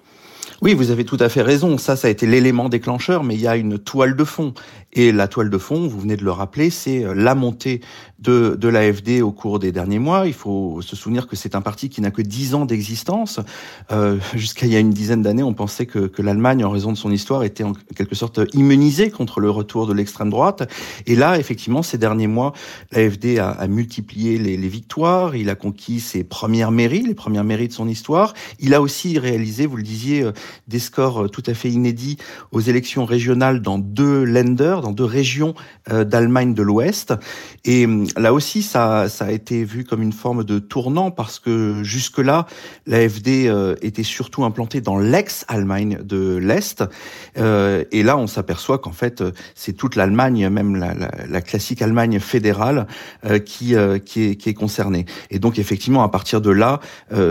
Oui, 0.62 0.75
vous 0.75 0.90
avez 0.90 1.06
tout 1.06 1.16
à 1.20 1.30
fait 1.30 1.40
raison. 1.40 1.78
Ça, 1.78 1.96
ça 1.96 2.08
a 2.08 2.10
été 2.10 2.26
l'élément 2.26 2.68
déclencheur, 2.68 3.25
mais 3.25 3.34
il 3.34 3.40
y 3.40 3.49
a 3.49 3.56
une 3.56 3.78
toile 3.78 4.14
de 4.14 4.25
fond. 4.25 4.52
Et 4.92 5.12
la 5.12 5.28
toile 5.28 5.50
de 5.50 5.59
fond, 5.59 5.87
vous 5.87 6.00
venez 6.00 6.16
de 6.16 6.25
le 6.25 6.32
rappeler, 6.32 6.68
c'est 6.68 7.04
euh, 7.04 7.14
la 7.14 7.37
montée 7.37 7.80
de, 8.18 8.56
de 8.59 8.68
l'AFD 8.68 9.23
au 9.23 9.30
cours 9.30 9.61
des 9.61 9.70
derniers 9.70 10.00
mois. 10.00 10.26
Il 10.26 10.32
faut 10.32 10.82
se 10.82 10.97
souvenir 10.97 11.28
que 11.28 11.37
c'est 11.37 11.54
un 11.54 11.61
parti 11.61 11.88
qui 11.88 12.00
n'a 12.00 12.11
que 12.11 12.23
dix 12.23 12.54
ans 12.54 12.66
d'existence. 12.66 13.38
Euh, 13.92 14.18
Jusqu'à 14.35 14.66
il 14.66 14.73
y 14.73 14.76
a 14.76 14.80
une 14.80 14.90
dizaine 14.90 15.23
d'années, 15.23 15.44
on 15.44 15.54
pensait 15.54 15.87
que, 15.87 16.00
que 16.00 16.23
l'Allemagne, 16.23 16.64
en 16.64 16.70
raison 16.70 16.90
de 16.90 16.97
son 16.97 17.12
histoire, 17.12 17.44
était 17.44 17.62
en 17.62 17.73
quelque 17.94 18.16
sorte 18.16 18.40
immunisée 18.52 19.11
contre 19.11 19.38
le 19.38 19.49
retour 19.49 19.87
de 19.87 19.92
l'extrême 19.92 20.28
droite. 20.28 20.68
Et 21.06 21.14
là, 21.14 21.38
effectivement, 21.38 21.82
ces 21.85 21.97
derniers 21.97 22.26
mois, 22.26 22.52
l'AFD 22.90 23.38
a, 23.38 23.50
a, 23.50 23.68
multiplié 23.68 24.38
les, 24.38 24.56
les, 24.56 24.68
victoires. 24.68 25.37
Il 25.37 25.50
a 25.50 25.54
conquis 25.54 26.00
ses 26.00 26.25
premières 26.25 26.73
mairies, 26.73 27.02
les 27.02 27.14
premières 27.14 27.44
mairies 27.44 27.68
de 27.68 27.73
son 27.73 27.87
histoire. 27.87 28.35
Il 28.59 28.75
a 28.75 28.82
aussi 28.82 29.20
réalisé, 29.20 29.66
vous 29.66 29.76
le 29.76 29.85
disiez, 29.85 30.23
euh, 30.23 30.32
des 30.66 30.80
scores 30.80 31.30
tout 31.30 31.44
à 31.47 31.54
fait 31.54 31.70
inédits 31.70 32.16
aux 32.50 32.61
élections 32.61 33.04
régionales 33.04 33.62
dans 33.62 33.78
deux 33.78 34.25
lenders 34.25 34.79
dans 34.82 34.92
deux 34.92 35.04
régions 35.04 35.54
euh, 35.90 36.04
d'Allemagne 36.04 36.54
de 36.54 36.62
l'Ouest. 36.62 37.14
Et 37.64 37.84
hum, 37.84 38.06
là 38.16 38.32
aussi, 38.32 38.62
ça, 38.62 39.06
a 39.20 39.30
été 39.30 39.64
vu 39.64 39.84
comme 39.84 40.02
une 40.02 40.12
forme 40.12 40.44
de 40.44 40.58
tournant 40.58 41.10
parce 41.10 41.38
que 41.38 41.82
jusque-là, 41.82 42.46
l'AFD 42.87 43.46
euh, 43.46 43.75
était 43.82 44.02
surtout 44.02 44.44
implantée 44.44 44.80
dans 44.80 44.99
l'ex-Allemagne 44.99 45.99
de 46.02 46.37
l'Est. 46.37 46.84
Euh, 47.38 47.84
et 47.92 48.02
là, 48.02 48.16
on 48.16 48.26
s'aperçoit 48.26 48.78
qu'en 48.78 48.92
fait, 48.92 49.22
c'est 49.54 49.72
toute 49.72 49.96
l'Allemagne, 49.96 50.49
même 50.49 50.76
la, 50.76 50.94
la, 50.94 51.10
la, 51.28 51.40
classique 51.40 51.82
Allemagne 51.82 52.20
fédérale, 52.20 52.87
qui, 53.44 53.75
est, 53.75 54.54
concernée. 54.54 55.06
Et 55.30 55.38
donc, 55.38 55.58
effectivement, 55.58 56.02
à 56.02 56.08
partir 56.08 56.40
de 56.40 56.50
là, 56.50 56.80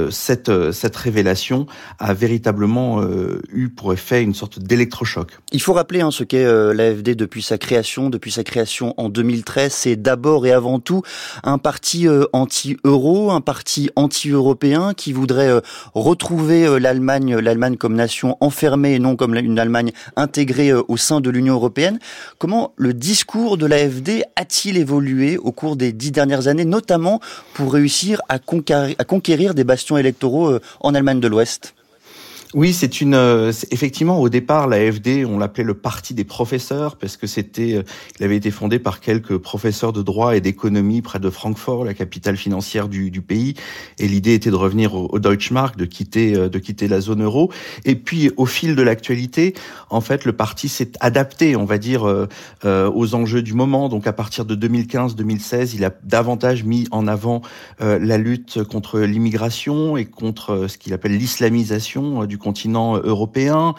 cette, 0.10 0.72
cette 0.72 0.96
révélation 0.96 1.68
a 2.00 2.14
véritablement 2.14 3.04
eu 3.52 3.70
pour 3.70 3.94
effet 3.94 4.24
une 4.24 4.34
sorte 4.34 4.60
d'électrochoc. 4.60 5.32
Il 5.52 5.62
faut 5.62 5.74
rappeler 5.74 6.02
hein, 6.02 6.12
ce 6.12 6.24
qu'est 6.24 6.46
l'AFD 6.74 7.16
depuis 7.16 7.39
sa 7.42 7.58
création, 7.58 8.10
depuis 8.10 8.32
sa 8.32 8.44
création 8.44 8.94
en 8.98 9.10
2013. 9.10 9.72
C'est 9.72 9.96
d'abord 9.96 10.46
et 10.46 10.52
avant 10.52 10.80
tout 10.80 11.02
un 11.44 11.58
parti 11.58 12.08
euh, 12.08 12.26
anti-euro, 12.34 13.32
un 13.32 13.42
parti 13.42 13.90
anti-européen 13.96 14.94
qui 14.94 15.14
voudrait 15.14 15.50
euh, 15.50 15.62
retrouver 15.94 16.66
euh, 16.66 16.80
l'Allemagne, 16.80 17.38
l'Allemagne 17.38 17.78
comme 17.78 17.96
nation 17.96 18.38
enfermée 18.42 18.96
et 18.96 19.00
non 19.00 19.16
comme 19.16 19.36
une 19.36 19.60
Allemagne 19.60 19.92
intégrée 20.16 20.74
au 20.74 20.98
sein 20.98 21.22
de 21.22 21.30
l'Union 21.30 21.56
européenne. 21.56 22.00
Comment 22.38 22.74
le 22.76 22.94
discours 22.94 23.58
de 23.58 23.66
l'AFD 23.66 24.24
a-t-il 24.36 24.78
évolué 24.78 25.38
au 25.38 25.52
cours 25.52 25.76
des 25.76 25.92
dix 25.92 26.12
dernières 26.12 26.48
années, 26.48 26.66
notamment 26.66 27.20
pour 27.54 27.74
réussir 27.74 28.22
à 28.30 28.40
conquérir, 28.40 28.96
à 29.00 29.04
conquérir 29.04 29.54
des 29.54 29.64
bastions 29.64 29.98
électoraux 29.98 30.58
en 30.80 30.96
Allemagne 30.96 31.20
de 31.20 31.28
l'Ouest? 31.28 31.74
Oui, 32.56 32.74
c'est 32.74 33.00
une 33.00 33.14
euh, 33.14 33.52
effectivement 33.70 34.20
au 34.20 34.28
départ 34.28 34.68
l'AFD, 34.68 35.24
on 35.24 35.38
l'appelait 35.38 35.64
le 35.64 35.76
parti 35.76 36.16
des 36.16 36.24
professeurs 36.24 36.96
parce 36.96 37.16
que 37.16 37.28
c'était 37.28 37.76
euh, 37.76 37.84
il 38.20 38.26
avait 38.26 38.38
été 38.38 38.50
fondé 38.50 38.80
par 38.80 39.02
quelques 39.02 39.38
professeurs 39.38 39.94
de 39.94 40.02
droit 40.02 40.36
et 40.36 40.42
d'économie 40.42 41.04
près 41.04 41.20
de 41.20 41.30
Francfort, 41.30 41.86
la 41.86 41.94
capitale 41.94 42.38
financière 42.38 42.88
du, 42.88 43.12
du 43.12 43.22
pays 43.22 43.54
et 44.00 44.08
l'idée 44.08 44.34
était 44.34 44.50
de 44.50 44.56
revenir 44.56 44.96
au, 44.96 45.10
au 45.12 45.20
Deutschmark, 45.20 45.78
de 45.78 45.86
quitter 45.86 46.36
euh, 46.36 46.50
de 46.50 46.58
quitter 46.58 46.88
la 46.88 47.02
zone 47.02 47.22
euro 47.22 47.52
et 47.86 47.94
puis 47.94 48.32
au 48.36 48.48
fil 48.48 48.76
de 48.76 48.82
l'actualité, 48.82 49.54
en 49.92 50.02
fait, 50.02 50.26
le 50.26 50.34
parti 50.34 50.70
s'est 50.70 50.94
adapté, 51.02 51.56
on 51.56 51.66
va 51.66 51.78
dire 51.78 52.28
aux 52.64 53.16
enjeux 53.16 53.42
du 53.42 53.54
moment. 53.54 53.90
Donc 53.90 54.08
à 54.08 54.14
partir 54.14 54.46
de 54.46 54.56
2015-2016, 54.56 55.72
il 55.76 55.86
a 55.86 55.92
davantage 56.04 56.64
mis 56.64 56.88
en 56.92 57.08
avant 57.08 57.42
la 57.80 58.18
lutte 58.18 58.64
contre 58.64 59.00
l'immigration 59.00 59.98
et 59.98 60.06
contre 60.06 60.68
ce 60.68 60.78
qu'il 60.78 60.94
appelle 60.94 61.18
l'islamisation 61.18 62.26
du 62.26 62.39
continent 62.40 62.98
européen 62.98 63.76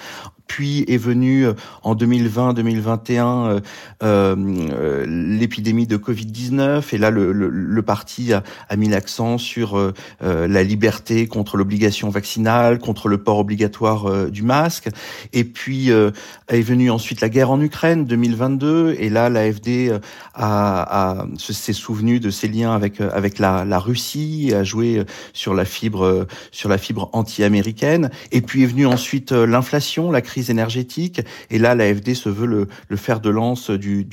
puis 0.50 0.84
est 0.88 0.96
venu 0.96 1.46
euh, 1.46 1.52
en 1.84 1.94
2020-2021 1.94 3.20
euh, 3.22 3.60
euh, 4.02 5.06
l'épidémie 5.06 5.86
de 5.86 5.96
Covid-19 5.96 6.92
et 6.92 6.98
là 6.98 7.10
le, 7.10 7.30
le, 7.30 7.82
parti 7.82 8.32
a, 8.32 8.42
a 8.68 8.76
mis 8.76 8.88
l'accent 8.88 9.38
sur 9.38 9.78
euh, 9.78 9.92
la 10.20 10.62
liberté 10.64 11.28
contre 11.28 11.56
l'obligation 11.56 12.10
vaccinale, 12.10 12.80
contre 12.80 13.06
le 13.06 13.18
port 13.18 13.38
obligatoire 13.38 14.26
du 14.28 14.42
masque. 14.42 14.88
Et 15.32 15.44
puis 15.44 15.90
est 15.90 16.60
venue 16.60 16.90
ensuite 16.90 17.20
la 17.20 17.28
guerre 17.28 17.50
en 17.50 17.60
Ukraine 17.60 18.04
2022 18.04 18.96
et 18.98 19.08
là 19.08 19.28
l'AFD 19.28 19.92
a, 20.34 21.20
a 21.20 21.26
s'est 21.38 21.72
souvenu 21.72 22.18
de 22.18 22.30
ses 22.30 22.48
liens 22.48 22.72
avec 22.74 23.00
avec 23.00 23.38
la, 23.38 23.64
la 23.64 23.78
Russie, 23.78 24.52
a 24.54 24.64
joué 24.64 25.04
sur 25.32 25.54
la 25.54 25.64
fibre 25.64 26.26
sur 26.50 26.68
la 26.68 26.78
fibre 26.78 27.08
anti-américaine. 27.12 28.10
Et 28.32 28.40
puis 28.40 28.64
est 28.64 28.66
venue 28.66 28.86
ensuite 28.86 29.32
l'inflation, 29.32 30.10
la 30.10 30.20
crise 30.20 30.39
énergétique. 30.48 31.20
Et 31.50 31.58
là, 31.58 31.74
l'AFD 31.74 32.14
se 32.14 32.28
veut 32.28 32.46
le, 32.46 32.68
le 32.88 32.96
fer 32.96 33.20
de 33.20 33.28
lance 33.30 33.70
du, 33.70 34.06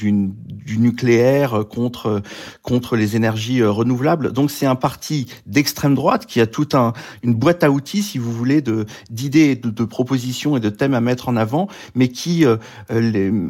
nucléaire 0.77 1.63
contre 1.69 2.95
les 2.95 3.15
énergies 3.15 3.61
euh, 3.61 3.71
renouvelables. 3.71 4.31
Donc 4.33 4.51
c'est 4.51 4.65
un 4.65 4.75
parti 4.75 5.27
d'extrême 5.45 5.95
droite 5.95 6.25
qui 6.25 6.41
a 6.41 6.47
toute 6.47 6.75
un, 6.75 6.93
une 7.23 7.35
boîte 7.35 7.63
à 7.63 7.71
outils, 7.71 8.03
si 8.03 8.17
vous 8.17 8.31
voulez, 8.31 8.61
de 8.61 8.85
d'idées, 9.09 9.55
de, 9.55 9.69
de, 9.69 9.83
propositions 9.85 10.57
et 10.57 10.59
de 10.59 10.69
thèmes 10.69 10.93
à 10.93 11.01
mettre 11.01 11.29
en 11.29 11.35
avant, 11.35 11.67
mais 11.95 12.09
qui 12.09 12.45
euh, 12.45 12.57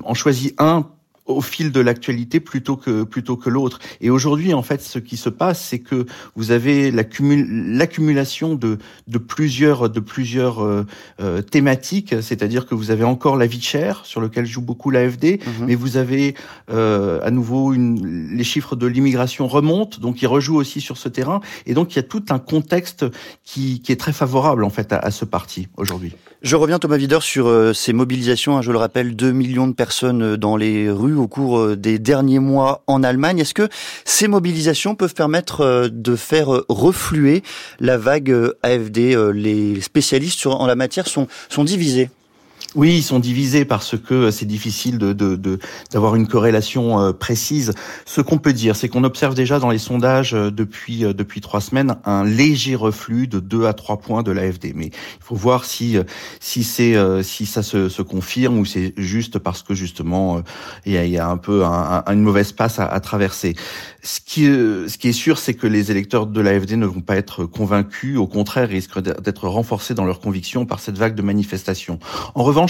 en 0.03 0.13
choisit 0.13 0.53
un 0.59 0.87
au 1.27 1.41
fil 1.41 1.71
de 1.71 1.79
l'actualité 1.79 2.39
plutôt 2.39 2.77
que 2.77 3.03
plutôt 3.03 3.37
que 3.37 3.49
l'autre. 3.49 3.79
Et 4.01 4.09
aujourd'hui, 4.09 4.53
en 4.53 4.63
fait, 4.63 4.81
ce 4.81 4.99
qui 4.99 5.17
se 5.17 5.29
passe, 5.29 5.63
c'est 5.63 5.79
que 5.79 6.05
vous 6.35 6.51
avez 6.51 6.91
l'accumulation 6.91 8.55
de 8.55 8.77
de 9.07 9.17
plusieurs 9.17 9.89
de 9.89 9.99
plusieurs 9.99 10.63
euh, 10.63 10.85
euh, 11.19 11.41
thématiques, 11.41 12.15
c'est-à-dire 12.21 12.65
que 12.65 12.75
vous 12.75 12.91
avez 12.91 13.03
encore 13.03 13.37
la 13.37 13.47
vie 13.47 13.61
chère 13.61 14.05
sur 14.05 14.21
lequel 14.21 14.45
joue 14.45 14.61
beaucoup 14.61 14.89
l'AFD, 14.89 15.39
mhm. 15.45 15.65
mais 15.67 15.75
vous 15.75 15.97
avez 15.97 16.35
euh, 16.71 17.19
à 17.23 17.31
nouveau 17.31 17.73
une, 17.73 18.29
les 18.35 18.43
chiffres 18.43 18.75
de 18.75 18.87
l'immigration 18.87 19.47
remontent, 19.47 19.99
donc 19.99 20.21
ils 20.21 20.27
rejouent 20.27 20.57
aussi 20.57 20.81
sur 20.81 20.97
ce 20.97 21.09
terrain, 21.09 21.41
et 21.65 21.73
donc 21.73 21.93
il 21.93 21.97
y 21.97 21.99
a 21.99 22.03
tout 22.03 22.23
un 22.29 22.39
contexte 22.39 23.05
qui 23.43 23.81
qui 23.81 23.91
est 23.91 23.97
très 23.97 24.13
favorable 24.13 24.63
en 24.63 24.69
fait 24.69 24.93
à, 24.93 24.99
à 24.99 25.11
ce 25.11 25.25
parti 25.25 25.67
aujourd'hui. 25.77 26.13
Je 26.43 26.55
reviens 26.55 26.77
Thomas 26.77 26.97
Wider 26.97 27.17
sur 27.21 27.47
euh, 27.47 27.73
ces 27.73 27.93
mobilisations. 27.93 28.57
Hein, 28.57 28.61
je 28.61 28.71
le 28.71 28.77
rappelle, 28.77 29.15
2 29.15 29.31
millions 29.31 29.67
de 29.67 29.73
personnes 29.73 30.35
dans 30.35 30.55
les 30.55 30.87
rues 30.89 31.16
au 31.19 31.27
cours 31.27 31.59
euh, 31.59 31.75
des 31.75 31.99
derniers 31.99 32.39
mois 32.39 32.83
en 32.87 33.03
Allemagne. 33.03 33.39
Est-ce 33.39 33.53
que 33.53 33.69
ces 34.05 34.27
mobilisations 34.27 34.95
peuvent 34.95 35.13
permettre 35.13 35.61
euh, 35.61 35.89
de 35.91 36.15
faire 36.15 36.53
euh, 36.53 36.65
refluer 36.69 37.43
la 37.79 37.97
vague 37.97 38.53
AFD 38.63 39.15
Les 39.33 39.81
spécialistes 39.81 40.45
en 40.45 40.65
la 40.65 40.75
matière 40.75 41.07
sont, 41.07 41.27
sont 41.49 41.63
divisés? 41.63 42.09
Oui, 42.75 42.97
ils 42.97 43.03
sont 43.03 43.19
divisés 43.19 43.63
parce 43.63 43.97
que 43.97 44.29
c'est 44.29 44.45
difficile 44.45 44.97
de 44.97 45.13
d'avoir 45.91 46.15
une 46.15 46.27
corrélation 46.27 46.99
euh, 46.99 47.13
précise. 47.13 47.73
Ce 48.05 48.19
qu'on 48.19 48.37
peut 48.37 48.51
dire, 48.51 48.75
c'est 48.75 48.89
qu'on 48.89 49.05
observe 49.05 49.35
déjà 49.35 49.57
dans 49.59 49.69
les 49.69 49.77
sondages 49.77 50.33
euh, 50.33 50.51
depuis 50.51 51.05
euh, 51.05 51.13
depuis 51.13 51.39
trois 51.39 51.61
semaines 51.61 51.95
un 52.03 52.25
léger 52.25 52.75
reflux 52.75 53.27
de 53.27 53.39
2 53.39 53.65
à 53.65 53.73
3 53.73 53.97
points 53.97 54.21
de 54.21 54.31
l'AFD. 54.31 54.73
Mais 54.75 54.87
il 54.87 55.21
faut 55.21 55.35
voir 55.35 55.63
si 55.63 55.97
si 56.39 56.63
c'est 56.63 56.95
si 57.23 57.45
ça 57.45 57.63
se, 57.63 57.89
se 57.89 58.01
confirme 58.01 58.59
ou 58.59 58.65
c'est 58.65 58.93
juste 58.97 59.39
parce 59.39 59.63
que 59.63 59.73
justement 59.73 60.41
il 60.85 60.93
y 60.93 60.97
a, 60.97 61.05
y 61.05 61.17
a 61.17 61.27
un 61.27 61.37
peu 61.37 61.63
un, 61.65 62.03
une 62.07 62.21
mauvaise 62.21 62.51
passe 62.51 62.79
à, 62.79 62.85
à 62.85 62.99
traverser. 62.99 63.55
Ce 64.03 64.19
qui, 64.21 64.45
ce 64.45 64.97
qui 64.97 65.09
est 65.09 65.13
sûr, 65.13 65.37
c'est 65.37 65.53
que 65.53 65.67
les 65.67 65.91
électeurs 65.91 66.27
de 66.27 66.39
l'AFD 66.39 66.77
ne 66.77 66.85
vont 66.85 67.01
pas 67.01 67.17
être 67.17 67.45
convaincus. 67.45 68.17
Au 68.17 68.27
contraire, 68.27 68.69
risquent 68.69 69.01
d'être 69.01 69.47
renforcés 69.47 69.95
dans 69.95 70.05
leurs 70.05 70.21
convictions 70.21 70.65
par 70.65 70.79
cette 70.79 70.97
vague 70.97 71.15
de 71.15 71.21
manifestations. 71.21 71.99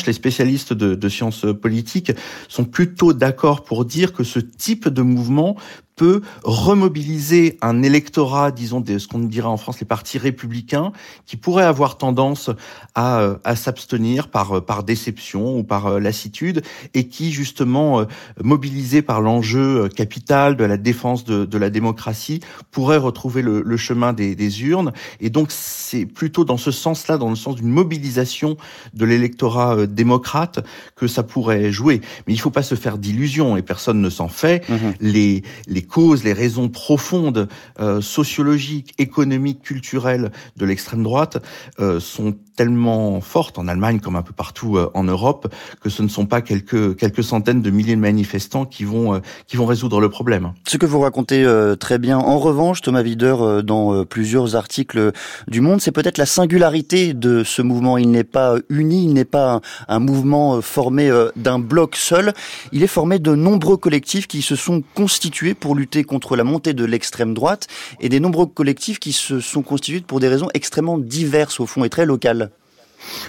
Les 0.06 0.14
spécialistes 0.14 0.74
de, 0.74 0.96
de 0.96 1.10
sciences 1.10 1.46
politiques 1.62 2.12
sont 2.48 2.66
plutôt 2.66 3.14
d'accord 3.14 3.64
pour 3.64 3.86
dire 3.86 4.14
que 4.14 4.24
ce 4.24 4.40
type 4.40 4.90
de 4.90 5.02
mouvement 5.02 5.56
peut 5.98 6.22
remobiliser 6.44 7.58
un 7.62 7.82
électorat, 7.82 8.52
disons, 8.52 8.80
de 8.80 9.00
ce 9.00 9.08
qu'on 9.08 9.20
dirait 9.20 9.48
en 9.48 9.58
France 9.58 9.80
les 9.82 9.86
partis 9.86 10.20
républicains, 10.20 10.94
qui 11.26 11.38
pourraient 11.38 11.66
avoir 11.66 11.98
tendance 11.98 12.52
à, 12.96 13.20
euh, 13.20 13.36
à 13.44 13.56
s'abstenir 13.56 14.30
par, 14.30 14.58
euh, 14.58 14.62
par 14.62 14.84
déception 14.84 15.58
ou 15.58 15.64
par 15.64 15.88
euh, 15.88 16.00
lassitude, 16.00 16.62
et 16.94 17.08
qui, 17.08 17.32
justement, 17.32 18.06
mobilisés 18.42 19.02
par 19.02 19.22
l'enjeu 19.22 19.90
capital 19.90 20.56
de 20.56 20.64
la 20.64 20.78
défense 20.78 21.26
de, 21.26 21.46
de 21.46 21.58
la 21.58 21.72
démocratie, 21.72 22.42
pourraient 22.70 22.98
retrouver 22.98 23.42
le, 23.42 23.62
le 23.62 23.78
chemin 23.78 24.14
des, 24.14 24.36
des, 24.36 24.64
urnes. 24.64 24.94
Et 25.20 25.32
donc, 25.32 25.48
c'est 25.50 26.06
plutôt 26.06 26.46
dans 26.46 26.58
ce 26.58 26.72
sens-là, 26.72 27.18
dans 27.18 27.30
le 27.30 27.36
sens 27.36 27.56
d'une 27.56 27.70
mobilisation 27.70 28.56
de 28.94 29.06
l'électorat 29.06 29.88
démocrate, 29.88 30.64
que 30.96 31.08
ça 31.08 31.24
pourrait 31.24 31.72
jouer. 31.72 32.02
Mais 32.28 32.34
il 32.34 32.38
faut 32.38 32.52
pas 32.52 32.62
se 32.62 32.76
faire 32.76 33.00
d'illusions, 33.00 33.58
et 33.58 33.64
personne 33.64 34.00
ne 34.00 34.10
s'en 34.10 34.28
fait. 34.28 34.68
Mmh 34.70 34.76
les, 35.00 35.44
les 35.68 35.82
causes, 35.88 36.24
les 36.24 36.34
raisons 36.34 36.70
profondes 36.70 37.48
euh, 37.80 38.02
sociologiques, 38.02 38.94
économiques, 38.98 39.62
culturelles 39.62 40.32
de 40.56 40.66
l'extrême 40.66 41.04
droite 41.04 41.38
euh, 41.80 42.00
sont 42.00 42.36
tellement 42.56 43.22
fortes 43.22 43.60
en 43.60 43.68
Allemagne 43.68 44.00
comme 44.00 44.16
un 44.16 44.22
peu 44.22 44.34
partout 44.34 44.78
euh, 44.78 44.90
en 44.94 45.04
Europe 45.04 45.54
que 45.82 45.90
ce 45.90 46.02
ne 46.04 46.08
sont 46.08 46.26
pas 46.26 46.42
quelques 46.42 46.98
quelques 46.98 47.24
centaines 47.24 47.62
de 47.62 47.70
milliers 47.70 47.96
de 47.96 48.02
manifestants 48.02 48.66
qui 48.66 48.84
vont 48.84 49.22
qui 49.48 49.58
vont 49.58 49.66
résoudre 49.66 50.00
le 50.02 50.10
problème. 50.10 50.54
Ce 50.68 50.78
que 50.78 50.86
vous 50.86 51.00
racontez 51.00 51.46
très 51.80 51.98
bien. 51.98 52.18
En 52.18 52.40
revanche, 52.40 52.82
Thomas 52.82 53.04
Wider, 53.04 53.62
dans 53.64 54.06
plusieurs 54.06 54.56
articles 54.56 55.12
du 55.48 55.62
Monde, 55.62 55.82
c'est 55.82 55.92
peut-être 55.92 56.18
la 56.18 56.26
singularité 56.26 57.14
de 57.14 57.44
ce 57.44 57.62
mouvement. 57.62 57.98
Il 57.98 58.12
n'est 58.12 58.24
pas 58.24 58.56
uni, 58.70 59.06
il 59.06 59.14
n'est 59.14 59.26
pas 59.26 59.54
un, 59.56 59.62
un 59.88 60.00
mouvement 60.00 60.62
formé 60.62 61.12
d'un 61.36 61.60
bloc 61.60 61.96
seul. 61.96 62.34
Il 62.72 62.84
est 62.84 62.88
formé 62.88 63.20
de 63.20 63.36
nombreux 63.36 63.78
collectifs 63.78 64.28
qui 64.28 64.42
se 64.42 64.56
sont 64.56 64.84
constitués 64.96 65.54
pour 65.54 65.76
lutter 65.78 66.04
contre 66.04 66.36
la 66.36 66.44
montée 66.44 66.74
de 66.74 66.84
l'extrême 66.84 67.34
droite 67.34 67.68
et 68.02 68.10
des 68.10 68.20
nombreux 68.20 68.48
collectifs 68.48 69.00
qui 69.00 69.14
se 69.14 69.40
sont 69.40 69.62
constitués 69.62 70.02
pour 70.02 70.20
des 70.20 70.28
raisons 70.28 70.50
extrêmement 70.54 70.98
diverses 70.98 71.60
au 71.60 71.66
fond 71.66 71.84
et 71.84 71.90
très 71.90 72.06
locales. 72.06 72.52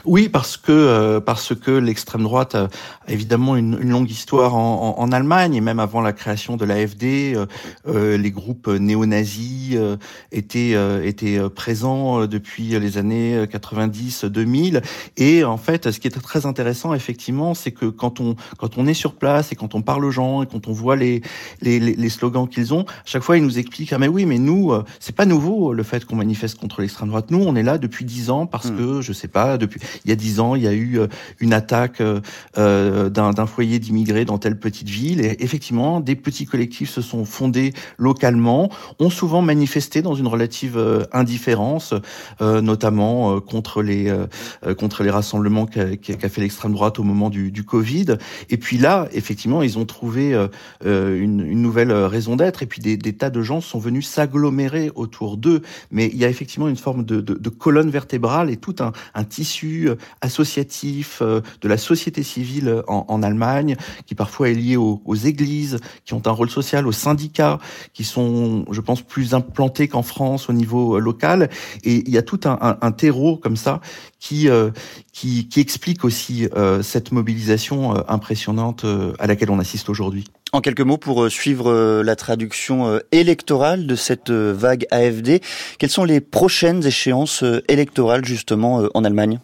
Oui, 0.05 0.29
parce 0.29 0.57
que 0.57 0.73
euh, 0.73 1.21
parce 1.21 1.55
que 1.55 1.71
l'extrême 1.71 2.23
droite 2.23 2.55
a 2.55 2.69
évidemment 3.09 3.57
une, 3.57 3.79
une 3.81 3.91
longue 3.91 4.11
histoire 4.11 4.55
en, 4.55 4.97
en, 4.99 5.03
en, 5.03 5.13
Allemagne 5.13 5.55
et 5.55 5.61
même 5.61 5.81
avant 5.81 6.01
la 6.01 6.13
création 6.13 6.57
de 6.57 6.65
l'AFD, 6.65 7.35
euh, 7.35 7.47
euh, 7.87 8.17
les 8.17 8.31
groupes 8.31 8.69
néo-nazis 8.69 9.75
euh, 9.75 9.97
étaient 10.33 10.77
étaient 11.07 11.39
présents 11.51 12.27
depuis 12.27 12.79
les 12.79 12.99
années 12.99 13.45
90-2000 13.45 14.83
et 15.17 15.45
en 15.45 15.57
fait, 15.57 15.91
ce 15.91 15.99
qui 16.01 16.09
est 16.09 16.11
très 16.11 16.47
intéressant 16.47 16.95
effectivement, 16.95 17.55
c'est 17.55 17.73
que 17.73 17.87
quand 17.87 18.21
on 18.21 18.37
quand 18.59 18.79
on 18.79 18.87
est 18.87 18.95
sur 18.95 19.15
place 19.15 19.53
et 19.53 19.57
quand 19.57 19.75
on 19.75 19.83
parle 19.83 20.05
aux 20.05 20.11
gens 20.11 20.43
et 20.43 20.47
quand 20.47 20.69
on 20.69 20.73
voit 20.73 20.97
les 20.97 21.23
les, 21.61 21.79
les 21.81 22.09
slogans 22.09 22.49
qu'ils 22.49 22.75
ont, 22.75 22.83
à 22.83 23.07
chaque 23.07 23.23
fois 23.23 23.37
ils 23.37 23.45
nous 23.45 23.59
expliquent 23.59 23.93
ah 23.93 23.99
mais 23.99 24.09
oui 24.09 24.27
mais 24.27 24.39
nous 24.39 24.73
c'est 25.01 25.15
pas 25.15 25.27
nouveau 25.27 25.73
le 25.73 25.83
fait 25.83 26.05
qu'on 26.05 26.17
manifeste 26.17 26.59
contre 26.59 26.81
l'extrême 26.81 27.09
droite. 27.09 27.31
Nous 27.31 27.43
on 27.43 27.55
est 27.57 27.63
là 27.63 27.79
depuis 27.79 28.05
dix 28.05 28.31
ans 28.31 28.47
parce 28.47 28.71
hmm. 28.71 28.77
que 28.77 29.01
je 29.01 29.13
sais 29.13 29.29
pas 29.29 29.58
depuis 29.59 29.81
il 30.05 30.11
y 30.11 30.13
a 30.13 30.17
dix 30.17 30.41
ans, 30.41 30.55
il 30.55 30.63
y 30.63 30.69
a 30.69 30.73
eu 30.73 30.99
euh, 30.99 31.07
une 31.41 31.53
attaque 31.53 32.01
euh, 32.01 32.21
euh, 32.57 33.11
d'un 33.11 33.47
foyer 33.47 33.79
d'immigrés 33.79 34.25
dans 34.25 34.39
telle 34.39 34.59
petite 34.59 34.89
ville. 34.89 35.21
Et 35.21 35.37
effectivement, 35.41 36.01
des 36.01 36.17
petits 36.17 36.47
collectifs 36.47 36.91
se 36.91 37.03
sont 37.03 37.25
fondés 37.25 37.73
localement, 37.99 38.71
ont 38.99 39.11
souvent 39.11 39.43
manifesté 39.43 40.03
dans 40.03 40.15
une 40.15 40.27
relative 40.27 40.79
indifférence, 41.13 41.95
notamment 42.41 43.41
contre 43.41 43.83
les 43.83 44.13
contre 44.79 45.03
les 45.03 45.11
rassemblements 45.11 45.67
qu'a 45.67 45.97
qu 45.97 46.13
fait 46.29 46.41
l'extrême 46.41 46.73
droite 46.73 46.99
au 46.99 47.03
moment 47.03 47.31
du, 47.31 47.51
du, 47.51 47.65
Covid. 47.65 48.17
Et 48.51 48.57
puis 48.57 48.79
là, 48.79 49.09
effectivement, 49.13 49.63
ils 49.63 49.79
ont 49.79 49.85
trouvé 49.85 50.35
une, 50.85 51.41
une, 51.41 51.63
nouvelle 51.63 51.93
raison 51.93 52.37
d'être. 52.37 52.63
Et 52.63 52.67
puis 52.67 52.81
des, 52.81 52.97
des, 52.97 53.15
tas 53.15 53.31
de 53.31 53.43
gens 53.43 53.61
sont 53.61 53.79
venus 53.79 54.09
s'agglomérer 54.09 54.91
autour 54.95 55.37
d'eux. 55.37 55.63
Mais 55.91 56.07
il 56.07 56.19
y 56.19 56.25
a 56.25 56.29
effectivement 56.29 56.69
une 56.69 56.77
forme 56.77 57.05
de, 57.05 57.21
de, 57.21 57.35
de 57.35 57.49
colonne 57.49 57.91
vertébrale 57.91 58.51
et 58.51 58.57
tout 58.57 58.77
un, 58.81 58.93
un 59.15 59.25
tissu 59.25 59.48
euh, 59.65 59.97
associatif 60.21 61.21
euh, 61.23 61.41
de 61.61 61.69
la 61.69 61.77
société 61.77 62.23
civile 62.23 62.83
en, 62.89 63.05
en, 63.09 63.23
Allemagne, 63.23 63.77
qui 64.07 64.15
parfois 64.15 64.51
est 64.51 64.55
lié 64.55 64.77
aux, 64.77 65.15
églises, 65.15 65.79
qui 66.05 66.15
ont 66.15 66.23
un 66.27 66.31
rôle 66.31 66.51
social, 66.51 66.87
aux 66.87 66.93
syndicats, 66.93 67.59
qui 67.93 68.05
sont, 68.05 68.65
je 68.71 68.81
pense, 68.81 69.03
plus 69.03 69.35
implantés 69.35 69.89
qu'en 69.89 70.03
France 70.03 70.49
au 70.49 70.53
niveau 70.53 70.97
euh, 70.97 71.01
local. 71.01 71.51
Et 71.85 72.03
il 72.07 72.11
y 72.11 72.19
a 72.19 72.23
tout 72.23 72.41
un, 72.45 72.93
terreau 72.93 73.37
comme 73.37 73.57
ça 73.57 73.81
qui, 74.19 74.49
qui, 75.13 75.49
explique 75.57 76.05
aussi 76.05 76.49
cette 76.83 77.13
mobilisation 77.13 78.09
impressionnante 78.09 78.85
à 79.19 79.27
laquelle 79.27 79.51
on 79.51 79.59
assiste 79.59 79.89
aujourd'hui. 79.89 80.25
En 80.53 80.61
quelques 80.61 80.81
mots, 80.81 80.97
pour 80.97 81.31
suivre 81.31 82.03
la 82.03 82.17
traduction 82.17 83.01
électorale 83.13 83.87
de 83.87 83.97
cette 83.97 84.31
vague 84.31 84.87
AFD, 84.91 85.41
quelles 85.79 85.91
sont 85.91 86.05
les 86.05 86.21
prochaines 86.21 86.87
échéances 86.87 87.45
électorales 87.69 88.25
justement 88.25 88.89
en 88.95 89.05
Allemagne? 89.05 89.41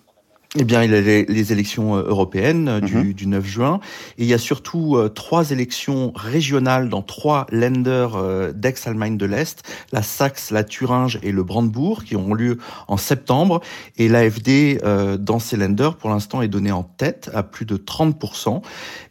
Eh 0.57 0.63
bien, 0.63 0.85
il 0.85 0.93
y 0.93 0.95
a 0.95 1.01
les, 1.01 1.53
élections 1.53 1.97
euh, 1.97 2.05
européennes 2.07 2.69
euh, 2.69 2.81
du, 2.81 2.95
mhm. 2.95 3.13
du, 3.13 3.27
9 3.27 3.45
juin. 3.45 3.81
Et 4.19 4.23
il 4.23 4.29
y 4.29 4.35
a 4.35 4.39
surtout 4.39 4.97
euh, 4.97 5.09
trois 5.09 5.51
élections 5.51 6.13
régionales 6.15 6.89
dans 6.89 7.03
trois 7.03 7.47
lenders 7.51 8.53
d'ex-Allemagne 8.55 9.17
de 9.17 9.27
l'Est, 9.27 9.65
la 9.93 10.03
Saxe, 10.03 10.53
la 10.53 10.63
Thuringe 10.63 11.19
et 11.25 11.33
le 11.33 11.43
Brandebourg, 11.43 12.05
qui 12.05 12.15
auront 12.15 12.35
lieu 12.35 12.59
en 12.87 12.97
septembre. 12.97 13.63
Et 13.97 14.09
l'AFD, 14.09 14.81
dans 15.19 15.39
ces 15.39 15.57
lenders, 15.57 15.97
pour 15.97 16.11
l'instant, 16.11 16.43
est 16.43 16.49
donnée 16.49 16.73
en 16.73 16.83
tête 16.85 17.31
à 17.35 17.43
plus 17.43 17.65
de 17.65 17.77
30%. 17.77 18.63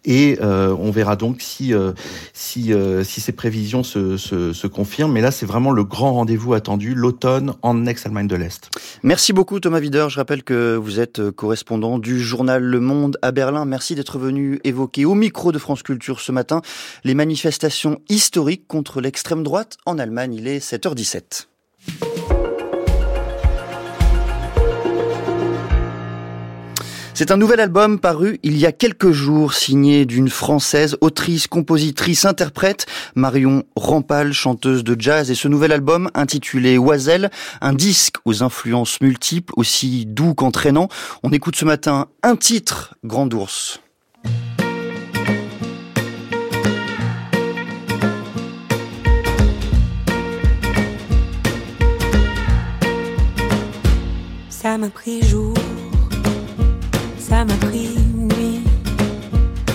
Et 0.06 0.38
on 0.42 0.92
verra 0.92 1.16
donc 1.16 1.42
si, 1.42 1.74
si, 2.34 2.74
si 3.04 3.22
ces 3.22 3.32
prévisions 3.32 3.84
se, 3.84 4.18
se, 4.18 4.54
se 4.54 4.68
confirment. 4.68 5.14
Mais 5.14 5.22
là, 5.22 5.32
c'est 5.32 5.46
vraiment 5.46 5.72
le 5.72 5.84
grand 5.84 6.14
rendez-vous 6.14 6.54
attendu, 6.54 6.94
l'automne 6.94 7.54
en 7.62 7.86
ex-Allemagne 7.86 8.28
de 8.28 8.36
l'Est. 8.36 8.70
Merci 9.04 9.34
beaucoup, 9.34 9.60
Thomas 9.60 9.80
Wider. 9.80 10.08
Je 10.10 10.18
rappelle 10.18 10.44
que 10.44 10.76
vous 10.76 11.00
êtes 11.00 11.20
correspondant 11.34 12.00
du 12.00 12.20
journal 12.20 12.64
Le 12.64 12.80
Monde 12.80 13.18
à 13.22 13.32
Berlin. 13.32 13.66
Merci 13.66 13.96
d'être 13.96 14.18
venu 14.18 14.60
évoquer 14.64 15.06
au 15.06 15.16
micro 15.16 15.52
de 15.52 15.60
France 15.60 15.84
Culture 15.84 16.20
ce 16.20 16.32
matin 16.32 16.62
les 17.04 17.16
manifestations 17.16 18.00
historiques 18.10 18.68
contre 18.68 19.02
l'extrême 19.02 19.44
droite 19.44 19.78
en 19.86 20.00
Allemagne. 20.00 20.34
Il 20.34 20.48
est 20.48 20.60
7h17. 20.60 21.48
C'est 27.16 27.30
un 27.30 27.38
nouvel 27.38 27.60
album 27.60 28.00
paru 28.00 28.40
il 28.42 28.58
y 28.58 28.66
a 28.66 28.72
quelques 28.72 29.12
jours, 29.12 29.54
signé 29.54 30.06
d'une 30.06 30.30
française, 30.30 30.98
autrice, 31.00 31.46
compositrice, 31.46 32.26
interprète, 32.26 32.88
Marion 33.14 33.66
Rampal, 33.76 34.34
chanteuse 34.34 34.84
de 34.84 35.00
jazz. 35.00 35.30
Et 35.30 35.36
ce 35.36 35.48
nouvel 35.48 35.72
album, 35.72 36.10
intitulé 36.16 36.80
Oiselle, 36.80 37.30
un 37.62 37.74
disque 37.74 38.16
aux 38.26 38.42
influences 38.42 39.00
multiples, 39.00 39.54
aussi 39.58 40.08
doux 40.08 40.34
qu'entraînant. 40.34 40.90
On 41.22 41.30
écoute 41.30 41.56
ce 41.56 41.66
matin 41.66 42.08
un 42.24 42.36
titre, 42.36 42.96
Grand 43.04 43.32
Ours. 43.32 43.80
Ça 54.50 54.80
m'a 54.80 54.90
pris 54.90 55.22
jour 55.22 55.53
ça 57.34 57.46
m'a 57.46 57.56
pris 57.68 57.90
nuit. 58.16 58.62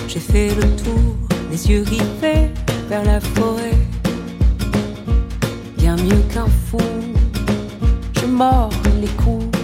J'ai 0.07 0.21
fait 0.31 0.49
le 0.55 0.63
tour, 0.81 1.09
les 1.51 1.61
yeux 1.69 1.83
rivés 1.83 2.47
vers 2.87 3.03
la 3.03 3.19
forêt. 3.19 3.79
Bien 5.77 5.97
mieux 5.97 6.23
qu'un 6.33 6.47
fou, 6.67 6.85
je 8.19 8.25
mords 8.27 8.81
les 9.01 9.13
coups. 9.21 9.57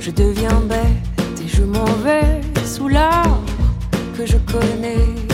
Je 0.00 0.10
deviens 0.10 0.60
bête 0.72 1.36
et 1.44 1.48
je 1.56 1.62
m'en 1.62 1.92
vais 2.06 2.40
sous 2.64 2.88
l'arbre 2.88 3.44
que 4.16 4.26
je 4.26 4.38
connais. 4.52 5.29